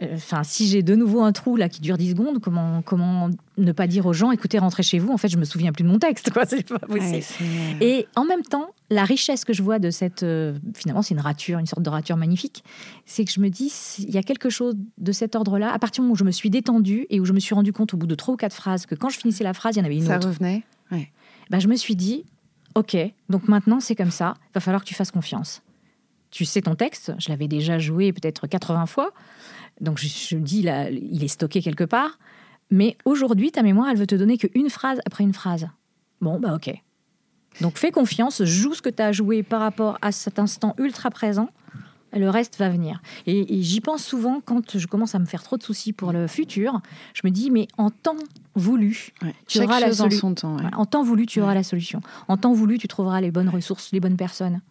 euh, 0.02 0.16
enfin, 0.16 0.44
si 0.44 0.68
j'ai 0.68 0.84
de 0.84 0.96
nouveau 0.96 1.22
un 1.22 1.32
trou 1.32 1.56
là 1.56 1.70
qui 1.70 1.82
dure 1.82 1.98
10 1.98 2.12
secondes, 2.12 2.40
comment, 2.40 2.82
comment 2.82 3.30
ne 3.58 3.72
pas 3.72 3.88
dire 3.88 4.06
aux 4.06 4.14
gens, 4.14 4.32
écoutez, 4.32 4.60
rentrez 4.60 4.84
chez 4.84 5.00
vous. 5.00 5.12
En 5.12 5.18
fait, 5.18 5.30
je 5.30 5.38
me 5.38 5.46
souviens 5.46 5.72
plus 5.72 5.84
de 5.84 5.90
mon 5.90 5.98
texte, 5.98 6.32
quoi. 6.32 6.46
C'est 6.48 6.68
pas 6.68 6.80
possible. 6.80 7.24
Et 7.82 8.08
en 8.16 8.26
même 8.26 8.44
temps, 8.44 8.72
la 8.90 9.06
richesse 9.06 9.46
que 9.46 9.54
je 9.54 9.64
vois 9.64 9.80
de 9.80 9.90
cette, 9.90 10.24
euh, 10.24 10.58
finalement, 10.76 11.02
c'est 11.02 11.14
une 11.14 11.20
rature, 11.20 11.60
une 11.60 11.66
sorte 11.66 11.82
de 11.82 11.90
rature 11.90 12.18
magnifique. 12.18 12.64
C'est 13.06 13.26
que 13.26 13.32
je 13.32 13.40
me 13.40 13.50
dis, 13.50 13.72
il 14.00 14.14
y 14.14 14.18
a 14.18 14.24
quelque 14.24 14.50
chose 14.50 14.76
de 14.98 15.12
cet 15.12 15.36
ordre-là. 15.36 15.72
À 15.74 15.80
partir 15.80 16.02
du 16.02 16.06
moment 16.06 16.14
où 16.14 16.18
je 16.18 16.24
me 16.24 16.32
suis 16.32 16.50
détendue 16.50 17.08
et 17.10 17.20
où 17.20 17.26
je 17.26 17.34
me 17.34 17.40
suis 17.40 17.56
rendu 17.56 17.74
compte 17.74 17.94
au 17.94 17.98
bout 17.98 18.08
de 18.08 18.16
trois 18.16 18.34
ou 18.34 18.38
quatre 18.38 18.56
phrases 18.56 18.86
que 18.86 18.96
quand 18.96 19.10
je 19.10 19.18
finissais 19.18 19.44
la 19.44 19.54
phrase, 19.54 19.76
il 19.76 19.80
y 19.80 19.82
en 19.82 19.86
avait 19.86 19.98
une 19.98 20.06
Ça 20.06 20.18
autre. 20.18 20.24
Ça 20.24 20.30
revenait. 20.30 20.64
Ouais. 20.92 21.12
Ben, 21.50 21.60
je 21.60 21.68
me 21.68 21.76
suis 21.76 21.96
dit, 21.96 22.26
ok, 22.78 22.98
donc 23.30 23.48
maintenant 23.48 23.80
c'est 23.80 23.96
comme 23.96 24.12
ça. 24.12 24.36
Il 24.50 24.54
va 24.56 24.62
falloir 24.62 24.84
que 24.84 24.88
tu 24.88 24.96
fasses 24.96 25.12
confiance 25.12 25.62
tu 26.32 26.46
sais 26.46 26.62
ton 26.62 26.76
texte, 26.76 27.14
je 27.20 27.30
l'avais 27.30 27.48
déjà 27.48 27.80
joué 27.80 28.14
peut-être 28.14 28.48
80 28.48 28.86
fois, 28.86 29.12
donc 29.82 29.98
je, 30.00 30.36
me 30.36 30.42
dis, 30.42 30.62
là, 30.62 30.90
il 30.90 31.24
est 31.24 31.30
stocké 31.30 31.62
quelque 31.62 31.84
part, 31.84 32.20
mais 32.70 32.98
aujourd'hui, 33.06 33.52
ta 33.52 33.64
mémoire, 33.64 33.90
elle 33.90 33.98
veut 33.98 34.08
te 34.08 34.16
donner 34.16 34.38
qu'une 34.38 34.70
phrase 34.70 35.00
après 35.06 35.24
une 35.24 35.34
phrase. 35.34 35.68
Bon, 36.22 36.40
bah 36.40 36.54
ok. 36.56 36.74
Donc 37.62 37.78
fais 37.78 37.92
confiance, 37.92 38.44
joue 38.44 38.74
ce 38.74 38.82
que 38.82 38.90
tu 38.90 39.02
as 39.02 39.12
joué 39.12 39.42
par 39.42 39.62
rapport 39.62 39.98
à 40.02 40.12
cet 40.12 40.40
instant 40.40 40.76
ultra 40.78 41.10
présent, 41.10 41.50
et 42.14 42.20
le 42.20 42.30
reste 42.30 42.58
va 42.58 42.70
venir. 42.70 43.02
Et, 43.26 43.62
j'y 43.62 43.82
pense 43.82 44.04
souvent 44.04 44.42
quand 44.44 44.78
je 44.78 44.88
commence 44.88 45.16
à 45.16 45.20
me 45.20 45.26
faire 45.26 45.44
trop 45.44 45.58
de 45.58 45.64
soucis 45.64 45.94
pour 45.94 46.12
le 46.12 46.28
futur. 46.28 46.82
Je 47.14 47.22
me 47.26 47.32
dis, 47.32 47.52
mais 47.52 47.68
en 47.78 47.90
temps 47.90 48.16
voulu, 48.58 49.14
tu 49.48 49.60
auras 49.62 49.80
la 49.80 49.94
solution. 49.94 50.30
En, 50.30 50.34
temps, 50.34 50.58
en 50.74 50.86
temps 50.86 51.04
voulu, 51.04 51.26
tu 51.26 51.42
auras 51.42 51.54
la 51.54 51.64
solution. 51.64 52.02
En 52.28 52.38
temps 52.38 52.54
voulu, 52.54 52.78
tu 52.78 52.88
trouveras 52.88 53.22
les 53.22 53.32
bonnes 53.32 53.50
ressources, 53.50 53.92
les 53.92 54.00
bonnes 54.00 54.18
personnes. 54.18 54.62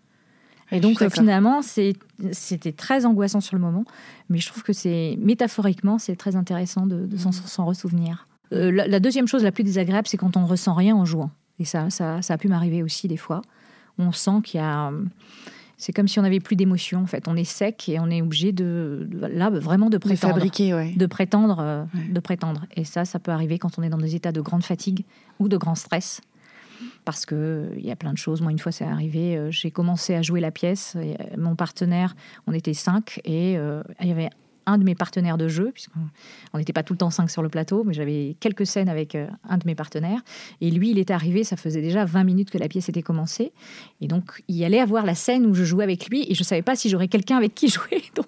Et 0.73 0.81
donc 0.81 0.99
finalement, 1.11 1.61
c'était 1.63 2.73
très 2.73 3.07
angoissant 3.07 3.41
sur 3.41 3.57
le 3.57 3.63
moment, 3.63 3.85
mais 4.29 4.39
je 4.39 4.49
trouve 4.49 4.63
que 4.63 4.73
c'est 4.73 5.17
métaphoriquement, 5.21 5.99
c'est 5.99 6.17
très 6.17 6.35
intéressant 6.35 6.87
de, 6.87 7.07
de 7.07 7.17
s'en 7.17 7.31
mm. 7.31 7.67
ressouvenir. 7.67 8.27
Euh, 8.53 8.71
la, 8.71 9.01
deuxième 9.01 9.27
chose 9.27 9.43
la 9.43 9.53
plus 9.53 9.65
désagréable, 9.65 10.07
c'est 10.09 10.17
quand 10.17 10.37
on 10.37 10.43
ne 10.43 10.47
ressent 10.47 10.75
rien 10.75 10.95
en 10.95 11.05
jouant. 11.05 11.31
Et 11.59 11.65
ça, 11.65 11.91
ça, 11.91 12.23
ça 12.23 12.35
a 12.35 12.39
pu 12.39 12.49
m'arriver 12.49 12.83
aussi 12.83 13.09
des 13.09 13.17
fois. 13.17 13.43
On 13.99 14.13
sent 14.13 14.43
qu'il 14.45 14.61
y 14.61 14.63
a 14.63 14.93
c'est 15.79 15.93
comme 15.93 16.09
si 16.09 16.19
on 16.19 16.23
n'avait 16.23 16.41
plus 16.41 16.57
d'émotion. 16.57 17.03
En 17.03 17.07
fait, 17.07 17.29
on 17.29 17.37
est 17.37 17.45
sec 17.45 17.89
et 17.89 18.01
on 18.01 18.09
est 18.11 18.23
obligé 18.23 18.53
de, 18.53 19.09
là 19.13 19.51
vraiment 19.51 19.91
de 19.91 19.99
prétendre, 19.99 20.35
de 20.35 20.41
fabriquer, 20.41 20.95
de 20.97 21.07
prétendre, 21.07 21.59
euh, 21.61 21.85
de 22.11 22.21
prétendre. 22.21 22.65
Et 22.77 22.85
ça, 22.85 23.05
ça 23.05 23.19
peut 23.19 23.31
arriver 23.31 23.59
quand 23.59 23.79
on 23.79 23.83
est 23.83 23.89
dans 23.89 23.99
des 23.99 24.15
états 24.15 24.33
de 24.33 24.41
grande 24.41 24.65
fatigue 24.65 25.05
ou 25.39 25.49
de 25.49 25.57
grand 25.57 25.75
stress, 25.75 26.21
parce 27.05 27.27
que 27.27 27.71
il 27.77 27.85
y 27.85 27.91
a 27.91 27.97
plein 27.97 28.13
de 28.13 28.19
choses. 28.19 28.41
Moi, 28.41 28.53
une 28.53 28.59
fois, 28.59 28.73
c'est 28.73 28.85
arrivé. 28.85 29.37
Euh, 29.37 29.51
j'ai 29.51 29.71
commencé 29.71 30.15
à 30.15 30.23
jouer 30.23 30.41
la 30.41 30.51
pièce. 30.51 30.97
Et 30.97 31.15
euh, 31.15 31.37
mon 31.37 31.57
partenaire, 31.57 32.17
on 32.47 32.53
était 32.53 32.75
cinq 32.75 33.21
et 33.25 33.53
il 33.55 34.09
y 34.09 34.11
avait 34.11 34.31
un 34.67 34.79
de 34.79 34.85
mes 34.85 34.95
partenaires 34.95 35.39
de 35.39 35.49
jeu, 35.49 35.71
puisqu'on 35.73 36.59
n'était 36.59 36.73
pas 36.73 36.83
tout 36.83 36.93
le 36.93 36.99
temps 36.99 37.11
cinq 37.11 37.31
sur 37.31 37.43
le 37.43 37.49
plateau, 37.49 37.85
mais 37.85 37.95
j'avais 37.95 38.37
quelques 38.41 38.67
scènes 38.67 38.89
avec 38.89 39.15
euh, 39.15 39.29
un 39.49 39.59
de 39.59 39.63
mes 39.65 39.75
partenaires. 39.75 40.21
Et 40.61 40.71
lui, 40.71 40.91
il 40.91 40.99
est 40.99 41.11
arrivé, 41.11 41.45
ça 41.45 41.57
faisait 41.57 41.81
déjà 41.81 42.05
20 42.05 42.25
minutes 42.25 42.51
que 42.51 42.59
la 42.59 42.69
pièce 42.69 42.89
était 42.89 43.03
commencée. 43.03 43.53
Et 44.01 44.09
donc, 44.09 44.43
il 44.49 44.63
allait 44.65 44.81
avoir 44.81 45.07
la 45.07 45.15
scène 45.15 45.47
où 45.47 45.55
je 45.55 45.65
jouais 45.65 45.85
avec 45.85 46.09
lui, 46.09 46.27
et 46.29 46.35
je 46.35 46.41
ne 46.41 46.45
savais 46.45 46.63
pas 46.63 46.75
si 46.75 46.89
j'aurais 46.89 47.09
quelqu'un 47.09 47.37
avec 47.37 47.55
qui 47.55 47.69
jouer. 47.77 48.03
Donc, 48.15 48.27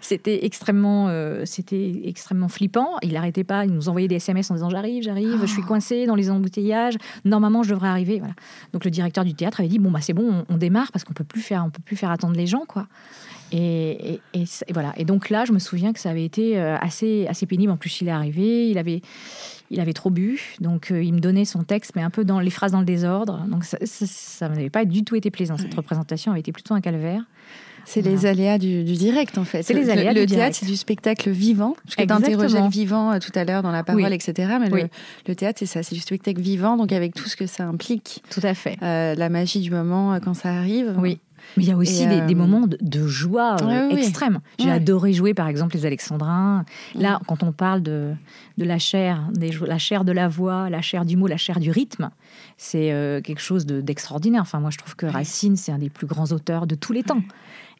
c'était 0.00 0.44
extrêmement, 0.44 1.08
euh, 1.08 1.42
c'était 1.44 2.02
extrêmement 2.04 2.48
flippant. 2.48 2.98
Il 3.02 3.12
n'arrêtait 3.14 3.44
pas, 3.44 3.64
il 3.64 3.72
nous 3.72 3.88
envoyait 3.88 4.08
des 4.08 4.16
SMS 4.16 4.50
en 4.50 4.54
disant 4.54 4.70
J'arrive, 4.70 5.02
j'arrive, 5.02 5.40
je 5.40 5.46
suis 5.46 5.62
ah. 5.64 5.68
coincé 5.68 6.06
dans 6.06 6.14
les 6.14 6.30
embouteillages, 6.30 6.96
normalement, 7.24 7.62
je 7.62 7.70
devrais 7.70 7.88
arriver. 7.88 8.18
Voilà. 8.18 8.34
Donc, 8.72 8.84
le 8.84 8.90
directeur 8.90 9.24
du 9.24 9.34
théâtre 9.34 9.60
avait 9.60 9.68
dit 9.68 9.80
Bon, 9.80 9.90
bah, 9.90 10.00
c'est 10.00 10.14
bon, 10.14 10.44
on, 10.48 10.54
on 10.54 10.56
démarre, 10.56 10.92
parce 10.92 11.04
qu'on 11.04 11.12
ne 11.12 11.16
peut 11.16 11.24
plus 11.24 11.42
faire 11.42 12.10
attendre 12.10 12.36
les 12.36 12.46
gens, 12.46 12.64
quoi. 12.66 12.86
Et, 13.52 14.20
voilà. 14.72 14.92
Et 14.96 15.04
donc 15.04 15.30
là, 15.30 15.44
je 15.44 15.52
me 15.52 15.58
souviens 15.58 15.92
que 15.92 16.00
ça 16.00 16.10
avait 16.10 16.24
été 16.24 16.58
euh, 16.58 16.76
assez, 16.78 17.26
assez 17.28 17.46
pénible. 17.46 17.70
En 17.70 17.76
plus, 17.76 18.00
il 18.00 18.08
est 18.08 18.12
arrivé, 18.12 18.68
il 18.68 18.78
avait, 18.78 19.02
il 19.70 19.80
avait 19.80 19.92
trop 19.92 20.10
bu, 20.10 20.56
donc 20.60 20.90
euh, 20.90 21.02
il 21.02 21.12
me 21.12 21.20
donnait 21.20 21.44
son 21.44 21.62
texte, 21.62 21.92
mais 21.94 22.02
un 22.02 22.10
peu 22.10 22.24
dans 22.24 22.40
les 22.40 22.50
phrases 22.50 22.72
dans 22.72 22.80
le 22.80 22.86
désordre. 22.86 23.44
Donc 23.48 23.64
ça, 23.64 24.48
n'avait 24.48 24.70
pas 24.70 24.84
du 24.84 25.04
tout 25.04 25.16
été 25.16 25.30
plaisant. 25.30 25.56
Cette 25.58 25.74
représentation 25.74 26.32
avait 26.32 26.40
été 26.40 26.52
plutôt 26.52 26.74
un 26.74 26.80
calvaire. 26.80 27.22
C'est 27.84 28.00
les 28.00 28.26
aléas 28.26 28.58
du, 28.58 28.84
direct, 28.84 29.38
en 29.38 29.44
fait. 29.44 29.64
C'est 29.64 29.74
les 29.74 29.90
aléas 29.90 30.12
le, 30.12 30.20
le 30.20 30.26
théâtre, 30.26 30.56
c'est 30.58 30.66
du 30.66 30.76
spectacle 30.76 31.28
vivant. 31.30 31.74
Parce 31.84 31.96
que 31.96 32.04
tu 32.04 32.12
interrogeais 32.12 32.60
le 32.60 32.68
vivant 32.68 33.12
euh, 33.12 33.18
tout 33.18 33.32
à 33.34 33.44
l'heure 33.44 33.62
dans 33.62 33.72
la 33.72 33.82
parole, 33.82 34.12
etc. 34.12 34.56
Mais 34.60 34.88
le, 35.26 35.34
théâtre, 35.34 35.58
c'est 35.58 35.66
ça, 35.66 35.82
c'est 35.82 35.96
du 35.96 36.00
spectacle 36.00 36.40
vivant, 36.40 36.76
donc 36.76 36.92
avec 36.92 37.12
tout 37.12 37.28
ce 37.28 37.36
que 37.36 37.46
ça 37.46 37.64
implique. 37.64 38.22
Tout 38.30 38.40
à 38.44 38.54
fait. 38.54 38.78
la 38.80 39.28
magie 39.28 39.60
du 39.60 39.70
moment 39.70 40.18
quand 40.20 40.34
ça 40.34 40.54
arrive. 40.54 40.94
Oui. 40.96 41.18
Mais 41.56 41.64
il 41.64 41.68
y 41.68 41.72
a 41.72 41.76
aussi 41.76 42.06
des, 42.06 42.20
euh, 42.20 42.34
moments 42.34 42.66
de, 42.66 43.06
joie 43.06 43.56
euh, 43.62 43.90
extrême. 43.90 44.40
J'ai 44.58 44.70
adoré 44.70 45.12
jouer, 45.12 45.34
par 45.34 45.48
exemple, 45.48 45.76
les 45.76 45.86
Alexandrins. 45.86 46.64
Là, 46.94 47.20
quand 47.26 47.42
on 47.42 47.52
parle 47.52 47.82
de, 47.82 48.14
de 48.58 48.64
la 48.64 48.78
chair, 48.78 49.28
des, 49.32 49.50
la 49.66 49.78
chair 49.78 50.04
de 50.04 50.12
la 50.12 50.28
voix, 50.28 50.70
la 50.70 50.80
chair 50.80 51.04
du 51.04 51.16
mot, 51.16 51.26
la 51.26 51.36
chair 51.36 51.60
du 51.60 51.70
rythme, 51.70 52.10
c'est 52.56 52.92
euh, 52.92 53.20
quelque 53.20 53.40
chose 53.40 53.66
d'extraordinaire. 53.66 54.42
enfin, 54.42 54.60
moi, 54.60 54.70
je 54.70 54.78
trouve 54.78 54.96
que 54.96 55.06
Racine, 55.06 55.56
c'est 55.56 55.72
un 55.72 55.78
des 55.78 55.90
plus 55.90 56.06
grands 56.06 56.32
auteurs 56.32 56.66
de 56.66 56.74
tous 56.74 56.92
les 56.92 57.02
temps. 57.02 57.22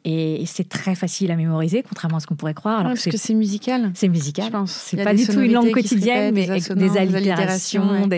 Et 0.04 0.44
c'est 0.46 0.68
très 0.68 0.94
facile 0.94 1.30
à 1.30 1.36
mémoriser, 1.36 1.84
contrairement 1.88 2.16
à 2.16 2.20
ce 2.20 2.26
qu'on 2.26 2.34
pourrait 2.34 2.54
croire. 2.54 2.80
Alors 2.80 2.92
parce 2.92 3.04
que 3.04 3.16
c'est 3.16 3.34
musical. 3.34 3.92
C'est 3.94 4.08
musical. 4.08 4.52
C'est 4.66 5.02
pas 5.02 5.14
du 5.14 5.26
tout 5.26 5.40
une 5.40 5.52
langue 5.52 5.70
quotidienne, 5.70 6.34
mais 6.34 6.46
des, 6.46 6.74
des 6.74 6.96
allitérations. 6.96 8.08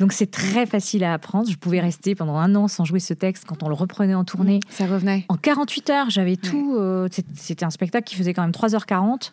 Donc 0.00 0.12
c'est 0.12 0.30
très 0.30 0.66
facile 0.66 1.02
à 1.04 1.12
apprendre. 1.12 1.50
Je 1.50 1.56
pouvais 1.56 1.80
rester 1.80 2.14
pendant 2.14 2.36
un 2.36 2.54
an 2.54 2.68
sans 2.68 2.84
jouer 2.84 3.00
ce 3.00 3.14
texte 3.14 3.44
quand 3.46 3.62
on 3.62 3.68
le 3.68 3.74
reprenait 3.74 4.14
en 4.14 4.24
tournée. 4.24 4.60
Ça 4.70 4.86
revenait. 4.86 5.24
En 5.28 5.36
48 5.36 5.90
heures, 5.90 6.10
j'avais 6.10 6.36
tout. 6.36 6.76
Euh, 6.76 7.08
c'était 7.34 7.64
un 7.64 7.70
spectacle 7.70 8.06
qui 8.06 8.14
faisait 8.14 8.34
quand 8.34 8.42
même 8.42 8.52
3h40. 8.52 9.32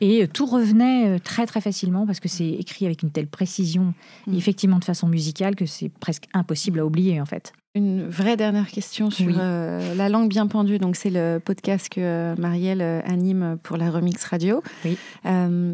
Et 0.00 0.22
euh, 0.22 0.26
tout 0.26 0.46
revenait 0.46 1.08
euh, 1.08 1.18
très 1.18 1.46
très 1.46 1.60
facilement 1.60 2.06
parce 2.06 2.20
que 2.20 2.28
c'est 2.28 2.48
écrit 2.48 2.86
avec 2.86 3.02
une 3.02 3.10
telle 3.10 3.26
précision, 3.26 3.94
mm. 4.26 4.34
effectivement 4.36 4.78
de 4.78 4.84
façon 4.84 5.08
musicale, 5.08 5.56
que 5.56 5.66
c'est 5.66 5.88
presque 5.88 6.24
impossible 6.34 6.80
à 6.80 6.86
oublier 6.86 7.20
en 7.20 7.26
fait. 7.26 7.52
Une 7.74 8.08
vraie 8.08 8.36
dernière 8.36 8.68
question 8.68 9.10
sur 9.10 9.34
euh, 9.38 9.94
la 9.94 10.08
langue 10.08 10.28
bien 10.28 10.46
pendue. 10.46 10.78
Donc, 10.78 10.96
c'est 10.96 11.10
le 11.10 11.38
podcast 11.38 11.88
que 11.88 12.00
euh, 12.00 12.34
Marielle 12.36 12.80
euh, 12.80 13.00
anime 13.04 13.58
pour 13.62 13.76
la 13.76 13.90
Remix 13.90 14.24
Radio. 14.24 14.62
Oui. 14.84 14.96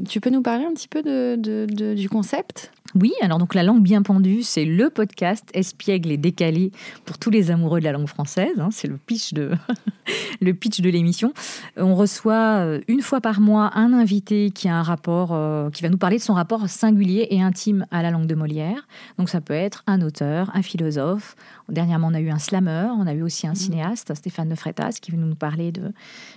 tu 0.09 0.21
peux 0.21 0.31
nous 0.31 0.43
parler 0.43 0.65
un 0.65 0.75
petit 0.75 0.89
peu 0.89 1.03
de, 1.03 1.95
du 1.95 2.09
concept? 2.09 2.73
Oui, 2.95 3.13
alors 3.21 3.39
donc 3.39 3.55
la 3.55 3.63
langue 3.63 3.83
bien 3.83 4.03
pendue, 4.03 4.43
c'est 4.43 4.65
le 4.65 4.91
podcast 4.91 5.45
espiègle 5.55 6.11
et 6.11 6.17
décalé 6.17 6.71
pour 7.05 7.19
tous 7.19 7.31
les 7.31 7.51
amoureux 7.51 7.81
de 7.81 7.85
la 7.85 7.93
langue 7.93 8.07
française. 8.07 8.59
Hein. 8.59 8.69
c'est 8.71 8.89
le 8.89 8.97
pitch 8.97 9.33
de 9.33 9.53
le 10.41 10.55
pitch 10.55 10.81
de 10.81 10.91
l'émission. 10.91 11.33
On 11.77 11.95
reçoit 11.95 12.79
une 12.89 13.01
fois 13.01 13.21
par 13.21 13.41
mois 13.41 13.73
un 13.75 13.93
invité 13.93 14.51
qui 14.51 14.69
a 14.69 14.77
un 14.77 14.83
rapport, 14.83 15.37
qui 15.73 15.83
va 15.83 15.89
nous 15.89 15.99
parler 15.99 16.19
de 16.19 16.23
son 16.23 16.35
rapport 16.35 16.69
singulier 16.69 17.29
et 17.31 17.43
intime 17.43 17.87
à 17.91 18.03
la 18.03 18.11
langue 18.11 18.27
de 18.27 18.35
Molière. 18.35 18.87
Donc 19.19 19.29
ça 19.29 19.41
peut 19.41 19.55
être 19.55 19.83
un 19.87 20.01
auteur, 20.03 20.51
un 20.55 20.63
philosophe. 20.63 21.37
Dernièrement, 21.69 22.09
on 22.09 22.15
a 22.15 22.21
eu 22.21 22.31
un 22.31 22.39
slammer, 22.39 22.89
on 22.97 23.07
a 23.07 23.15
eu 23.15 23.23
aussi 23.23 23.47
un 23.47 23.53
mmh. 23.53 23.57
cinéaste, 23.57 24.15
Stéphane 24.15 24.49
Nefretas, 24.49 24.99
qui 25.01 25.11
est 25.11 25.15
venu 25.15 25.27
nous 25.27 25.35
parler 25.35 25.73
de 25.73 25.93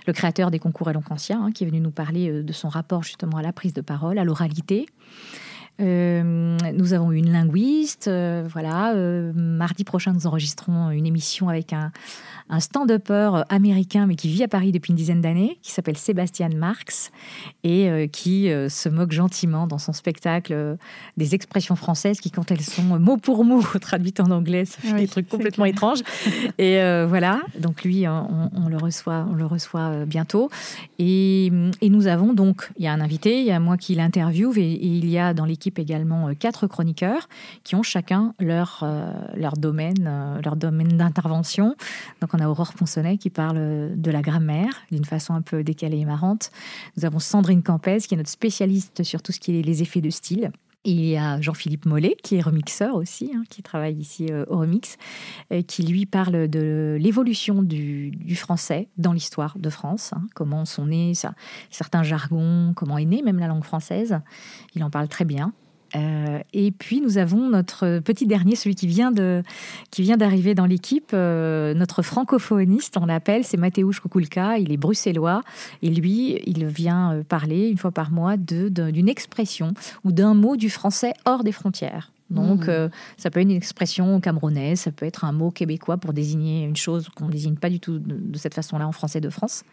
le 0.06 0.12
créateur 0.12 0.50
des 0.50 0.58
concours 0.58 0.88
hein, 0.88 1.50
qui 1.52 1.64
est 1.64 1.66
venu 1.66 1.80
nous 1.80 1.90
parler 1.90 2.30
euh, 2.30 2.42
de 2.42 2.52
son 2.52 2.68
rapport 2.68 3.02
justement 3.02 3.36
à 3.36 3.42
la 3.42 3.52
prise 3.52 3.74
de 3.74 3.80
parole, 3.80 4.18
à 4.18 4.24
l'oralité. 4.24 4.86
Euh, 5.80 6.56
nous 6.74 6.92
avons 6.92 7.12
une 7.12 7.30
linguiste. 7.30 8.08
Euh, 8.08 8.46
voilà, 8.50 8.94
mardi 9.34 9.84
prochain, 9.84 10.12
nous 10.12 10.26
enregistrons 10.26 10.90
une 10.90 11.06
émission 11.06 11.48
avec 11.48 11.72
un, 11.72 11.92
un 12.50 12.60
stand-upper 12.60 13.42
américain, 13.48 14.06
mais 14.06 14.16
qui 14.16 14.28
vit 14.28 14.42
à 14.42 14.48
Paris 14.48 14.72
depuis 14.72 14.90
une 14.90 14.96
dizaine 14.96 15.20
d'années, 15.20 15.58
qui 15.62 15.72
s'appelle 15.72 15.98
Sébastien 15.98 16.48
Marx, 16.48 17.10
et 17.62 17.88
euh, 17.90 18.06
qui 18.06 18.50
euh, 18.50 18.68
se 18.68 18.88
moque 18.88 19.12
gentiment 19.12 19.66
dans 19.66 19.78
son 19.78 19.92
spectacle 19.92 20.52
euh, 20.54 20.76
des 21.16 21.34
expressions 21.34 21.76
françaises 21.76 22.20
qui, 22.20 22.30
quand 22.30 22.50
elles 22.50 22.62
sont 22.62 22.82
mot 22.82 23.16
pour 23.16 23.44
mot 23.44 23.62
traduites 23.80 24.20
en 24.20 24.30
anglais, 24.30 24.64
ça 24.64 24.78
fait 24.80 24.94
des 24.94 25.08
trucs 25.08 25.28
complètement 25.28 25.66
étranges. 25.66 26.00
Et 26.58 26.78
voilà, 27.06 27.40
donc 27.58 27.84
lui, 27.84 28.06
on, 28.08 28.68
le 28.68 28.76
reçoit, 28.76 29.26
on 29.30 29.34
le 29.34 29.46
reçoit 29.46 30.04
bientôt. 30.06 30.50
Et, 30.98 31.50
nous 31.82 32.06
avons 32.06 32.32
donc, 32.32 32.70
il 32.78 32.84
y 32.84 32.86
a 32.86 32.92
un 32.92 33.00
invité, 33.00 33.40
il 33.40 33.46
y 33.46 33.50
a 33.50 33.58
moi 33.58 33.76
qui 33.76 33.94
l'interviewe, 33.94 34.58
et, 34.58 34.86
il 34.86 35.08
y 35.08 35.18
a 35.18 35.34
dans 35.34 35.44
l'équipe 35.44 35.67
également 35.76 36.34
quatre 36.34 36.66
chroniqueurs 36.66 37.28
qui 37.64 37.74
ont 37.74 37.82
chacun 37.82 38.34
leur, 38.38 38.86
leur 39.34 39.54
domaine, 39.54 40.40
leur 40.44 40.56
domaine 40.56 40.96
d'intervention. 40.96 41.76
Donc 42.20 42.34
on 42.34 42.38
a 42.38 42.48
Aurore 42.48 42.72
Ponsonnet 42.74 43.18
qui 43.18 43.30
parle 43.30 43.90
de 43.94 44.10
la 44.10 44.22
grammaire 44.22 44.72
d'une 44.90 45.04
façon 45.04 45.34
un 45.34 45.42
peu 45.42 45.62
décalée 45.62 45.98
et 45.98 46.04
marrante. 46.04 46.50
Nous 46.96 47.04
avons 47.04 47.18
Sandrine 47.18 47.62
Campès 47.62 48.06
qui 48.06 48.14
est 48.14 48.16
notre 48.16 48.30
spécialiste 48.30 49.02
sur 49.02 49.22
tout 49.22 49.32
ce 49.32 49.40
qui 49.40 49.58
est 49.58 49.62
les 49.62 49.82
effets 49.82 50.00
de 50.00 50.10
style. 50.10 50.50
Il 50.90 51.04
y 51.04 51.18
a 51.18 51.38
Jean-Philippe 51.42 51.84
Mollet, 51.84 52.16
qui 52.22 52.36
est 52.36 52.40
remixeur 52.40 52.94
aussi, 52.94 53.30
hein, 53.34 53.42
qui 53.50 53.62
travaille 53.62 53.96
ici 53.96 54.28
euh, 54.30 54.46
au 54.48 54.56
Remix, 54.56 54.96
qui 55.66 55.82
lui 55.82 56.06
parle 56.06 56.48
de 56.48 56.96
l'évolution 56.98 57.62
du, 57.62 58.34
français 58.36 58.88
dans 58.96 59.12
l'histoire 59.12 59.58
de 59.58 59.68
France, 59.68 60.14
hein, 60.14 60.22
comment 60.34 60.64
sont 60.64 60.86
nés 60.86 61.12
certains 61.70 62.02
jargons, 62.02 62.72
comment 62.74 62.96
est 62.96 63.04
née 63.04 63.20
même 63.20 63.38
la 63.38 63.48
langue 63.48 63.64
française. 63.64 64.18
Il 64.74 64.82
en 64.82 64.88
parle 64.88 65.08
très 65.08 65.26
bien. 65.26 65.52
Euh, 65.96 66.40
et 66.52 66.70
puis 66.70 67.00
nous 67.00 67.18
avons 67.18 67.48
notre 67.48 68.00
petit 68.00 68.26
dernier, 68.26 68.56
celui 68.56 68.74
qui 68.74 68.86
vient 68.86 69.10
de 69.10 69.42
qui 69.90 70.02
vient 70.02 70.16
d'arriver 70.16 70.54
dans 70.54 70.66
l'équipe, 70.66 71.10
euh, 71.14 71.74
notre 71.74 72.02
francophoniste, 72.02 72.96
on 72.96 73.06
l'appelle, 73.06 73.44
c'est 73.44 73.56
Mateusz 73.56 74.00
Kukulka. 74.00 74.58
Il 74.58 74.72
est 74.72 74.76
bruxellois 74.76 75.42
et 75.82 75.90
lui, 75.90 76.40
il 76.46 76.66
vient 76.66 77.12
euh, 77.12 77.22
parler 77.22 77.68
une 77.68 77.78
fois 77.78 77.90
par 77.90 78.10
mois 78.10 78.36
de 78.36 78.68
d'une 78.68 79.08
expression 79.08 79.72
ou 80.04 80.12
d'un 80.12 80.34
mot 80.34 80.56
du 80.56 80.70
français 80.70 81.14
hors 81.24 81.44
des 81.44 81.52
frontières. 81.52 82.12
Donc, 82.30 82.68
mmh. 82.68 82.90
ça 83.16 83.30
peut 83.30 83.40
être 83.40 83.48
une 83.48 83.56
expression 83.56 84.20
camerounaise, 84.20 84.80
ça 84.80 84.90
peut 84.90 85.06
être 85.06 85.24
un 85.24 85.32
mot 85.32 85.50
québécois 85.50 85.96
pour 85.96 86.12
désigner 86.12 86.64
une 86.64 86.76
chose 86.76 87.08
qu'on 87.14 87.24
ne 87.24 87.32
désigne 87.32 87.54
pas 87.54 87.70
du 87.70 87.80
tout 87.80 87.98
de 87.98 88.36
cette 88.36 88.52
façon-là 88.52 88.86
en 88.86 88.92
français 88.92 89.22
de 89.22 89.30
France 89.30 89.64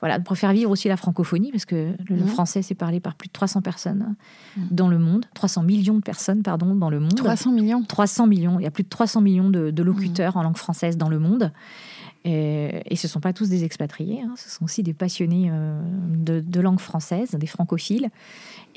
voilà, 0.00 0.20
pour 0.20 0.36
faire 0.36 0.52
vivre 0.52 0.70
aussi 0.70 0.88
la 0.88 0.96
francophonie, 0.96 1.50
parce 1.50 1.64
que 1.64 1.92
le 2.08 2.16
mhm. 2.16 2.26
français 2.26 2.62
c'est 2.62 2.74
parlé 2.74 3.00
par 3.00 3.14
plus 3.14 3.28
de 3.28 3.32
300 3.32 3.62
personnes 3.62 4.14
mhm. 4.56 4.68
dans 4.70 4.88
le 4.88 4.98
monde, 4.98 5.24
300 5.34 5.62
millions 5.62 5.94
de 5.94 6.02
personnes, 6.02 6.42
pardon, 6.42 6.74
dans 6.74 6.90
le 6.90 7.00
monde. 7.00 7.14
300 7.16 7.52
millions 7.52 7.82
300 7.82 8.26
millions, 8.26 8.60
il 8.60 8.64
y 8.64 8.66
a 8.66 8.70
plus 8.70 8.84
de 8.84 8.88
300 8.88 9.20
millions 9.20 9.50
de, 9.50 9.82
locuteurs 9.82 10.34
mhm. 10.34 10.40
en 10.40 10.42
langue 10.44 10.56
française 10.56 10.96
dans 10.96 11.08
le 11.08 11.18
monde. 11.18 11.52
Et, 12.24 12.96
ce 12.96 13.06
ne 13.06 13.10
sont 13.10 13.20
pas 13.20 13.32
tous 13.32 13.48
des 13.48 13.62
expatriés, 13.62 14.22
hein. 14.22 14.34
ce 14.36 14.50
sont 14.50 14.64
aussi 14.64 14.82
des 14.82 14.94
passionnés 14.94 15.48
euh, 15.52 15.80
de, 16.42 16.60
langue 16.60 16.80
française, 16.80 17.30
des 17.30 17.46
francophiles. 17.46 18.10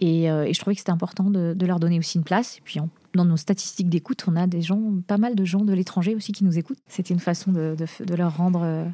Euh, 0.04 0.44
et, 0.44 0.54
je 0.54 0.60
trouvais 0.60 0.76
que 0.76 0.82
c'était 0.82 0.92
important 0.92 1.32
de, 1.32 1.66
leur 1.66 1.80
donner 1.80 1.98
aussi 1.98 2.20
une 2.20 2.24
place. 2.24 2.58
Et 2.58 2.62
puis, 2.64 2.80
dans 3.16 3.26
nos 3.26 3.38
statistiques 3.38 3.90
d'écoute, 3.90 4.24
on 4.28 4.36
a 4.36 4.46
des 4.46 4.62
gens, 4.62 4.80
pas 5.08 5.18
mal 5.18 5.34
de 5.34 5.46
gens 5.46 5.62
de 5.62 5.74
l'étranger 5.74 6.14
aussi 6.14 6.32
qui 6.32 6.44
nous 6.44 6.60
écoutent. 6.60 6.78
C'était 6.88 7.14
une 7.14 7.20
façon 7.20 7.52
de, 7.52 7.76
leur 8.16 8.38
rendre... 8.38 8.62
Euh, 8.64 8.86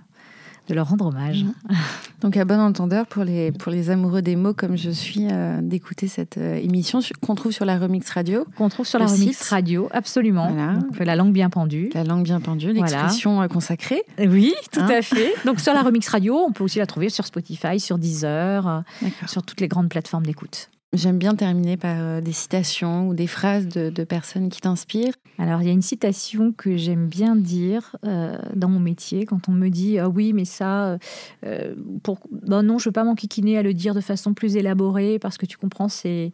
de 0.68 0.74
leur 0.74 0.90
rendre 0.90 1.08
hommage. 1.08 1.44
Mhm. 1.44 1.76
Donc, 2.22 2.38
à 2.38 2.46
bon 2.46 2.60
entendeur, 2.60 3.06
pour 3.06 3.24
les, 3.24 3.52
pour 3.52 3.72
les 3.72 3.90
amoureux 3.90 4.22
des 4.22 4.36
mots 4.36 4.54
comme 4.54 4.78
je 4.78 4.90
suis, 4.90 5.28
euh, 5.32 5.60
d'écouter 5.62 6.08
cette 6.08 6.38
euh, 6.38 6.56
émission 6.56 7.00
qu'on 7.22 7.36
trouve 7.36 7.52
sur 7.52 7.66
la 7.66 7.78
Remix 7.78 8.10
Radio. 8.10 8.46
Qu'on 8.58 8.70
trouve 8.70 8.88
sur 8.88 9.00
la 9.00 9.06
Remix 9.06 9.50
Radio, 9.50 9.90
absolument. 9.92 10.50
Donc, 10.50 11.00
la 11.00 11.16
langue 11.16 11.34
bien 11.34 11.50
pendue. 11.50 11.90
La 11.94 12.04
langue 12.04 12.24
bien 12.24 12.40
pendue, 12.40 12.72
l'expression 12.72 13.42
euh, 13.42 13.48
consacrée. 13.48 14.04
Oui, 14.20 14.54
tout 14.72 14.80
hein 14.80 14.90
à 14.90 15.02
fait. 15.02 15.34
Donc, 15.46 15.60
sur 15.60 15.74
la 15.74 15.84
Remix 15.84 16.08
Radio, 16.08 16.36
on 16.36 16.52
peut 16.52 16.64
aussi 16.64 16.80
la 16.80 16.88
trouver 16.88 17.10
sur 17.10 17.26
Spotify, 17.26 17.80
sur 17.80 17.98
Deezer, 17.98 18.84
sur 19.28 19.44
toutes 19.44 19.62
les 19.62 19.68
grandes 19.68 19.90
plateformes 19.90 20.26
d'écoute. 20.26 20.70
J'aime 20.94 21.18
bien 21.18 21.36
terminer 21.36 21.76
par 21.76 21.98
euh, 22.00 22.22
des 22.22 22.32
citations 22.32 23.10
ou 23.10 23.14
des 23.14 23.28
phrases 23.28 23.68
de, 23.68 24.04
personnes 24.04 24.50
qui 24.50 24.62
t'inspirent. 24.62 25.14
Alors, 25.38 25.62
il 25.62 25.68
y 25.68 25.70
a 25.70 25.74
une 25.74 25.82
citation 25.82 26.54
que 26.54 26.78
j'aime 26.78 27.08
bien 27.08 27.36
dire 27.36 27.98
euh, 28.06 28.38
dans 28.56 28.70
mon 28.70 28.80
métier 28.80 29.26
quand 29.26 29.50
on 29.50 29.52
me 29.52 29.68
dit 29.70 30.00
Ah 30.00 30.08
oui, 30.08 30.32
mais 30.32 30.46
ça, 30.46 30.98
euh, 31.46 31.76
pour... 32.04 32.20
Ben 32.32 32.64
non, 32.64 32.78
je 32.78 32.84
ne 32.84 32.90
veux 32.90 32.94
pas 32.94 33.04
m'enquiquiner 33.04 33.58
à 33.58 33.64
le 33.64 33.74
dire 33.74 33.94
de 33.94 34.00
façon 34.00 34.34
plus 34.34 34.56
élaborée 34.56 35.20
parce 35.20 35.38
que 35.38 35.46
tu 35.46 35.58
comprends, 35.58 35.90
c'est 35.90 36.32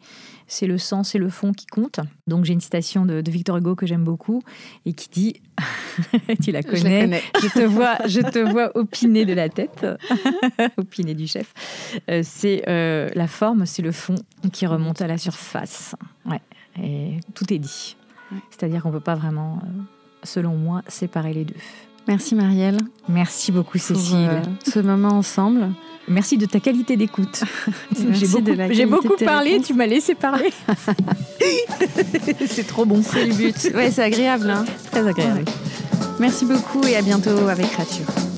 le 0.62 0.78
sens 0.78 1.16
et 1.16 1.18
le 1.18 1.30
fond 1.30 1.54
qui 1.54 1.66
comptent. 1.66 2.02
Donc 2.28 2.46
j'ai 2.46 2.54
une 2.54 2.62
citation 2.62 3.06
de, 3.06 3.24
Victor 3.32 3.58
Hugo 3.58 3.76
que 3.76 3.88
j'aime 3.88 4.04
beaucoup 4.04 4.44
et 4.86 4.94
qui 4.94 5.10
dit, 5.10 5.42
tu 6.44 6.52
la 6.52 6.62
connais, 6.62 7.22
je, 7.42 7.48
te 7.48 7.66
vois, 7.66 7.98
je 8.06 8.20
te 8.20 8.40
vois 8.40 8.78
opiner 8.78 9.26
de 9.26 9.34
la 9.34 9.50
tête, 9.50 9.88
opiner 10.78 11.16
du 11.16 11.26
chef. 11.26 11.54
Euh, 12.10 12.22
c'est 12.24 12.62
la 12.68 13.28
forme, 13.28 13.66
c'est 13.66 13.82
le 13.82 13.92
fond 13.92 14.16
qui 14.50 14.66
remonte 14.66 15.02
à 15.02 15.08
la 15.08 15.18
surface. 15.18 15.96
Ouais, 16.26 16.42
et 16.82 17.20
tout 17.34 17.52
est 17.54 17.60
dit. 17.60 17.96
C'est-à-dire 18.50 18.82
qu'on 18.82 18.90
ne 18.90 18.94
peut 18.94 19.00
pas 19.00 19.16
vraiment, 19.16 19.60
euh, 19.64 19.82
selon 20.24 20.56
moi, 20.56 20.82
séparer 20.88 21.34
les 21.34 21.46
deux. 21.46 21.56
Merci 22.08 22.34
Marielle. 22.34 22.78
Merci 23.08 23.52
beaucoup 23.52 23.78
Cécile. 23.78 24.42
ce 24.66 24.80
moment 24.80 25.10
ensemble. 25.10 25.70
Merci 26.08 26.38
de 26.38 26.46
ta 26.46 26.60
qualité 26.60 26.98
d'écoute. 26.98 27.44
J'ai 28.12 28.86
beaucoup, 28.86 29.08
beaucoup 29.08 29.24
parlé, 29.24 29.62
tu 29.62 29.74
m'as 29.74 29.86
laissé 29.86 30.16
parler. 30.16 30.52
c'est 32.48 32.66
trop 32.66 32.86
bon. 32.86 33.02
C'est 33.04 33.26
le 33.26 33.36
but. 33.36 33.72
Ouais, 33.76 33.92
c'est 33.92 34.04
agréable. 34.04 34.50
Hein. 34.50 34.66
Très 34.92 35.08
agréable. 35.08 35.46
Merci 36.20 36.46
beaucoup 36.46 36.84
et 36.88 36.96
à 36.96 37.02
bientôt 37.02 37.48
avec 37.48 37.68
Rature. 37.68 38.31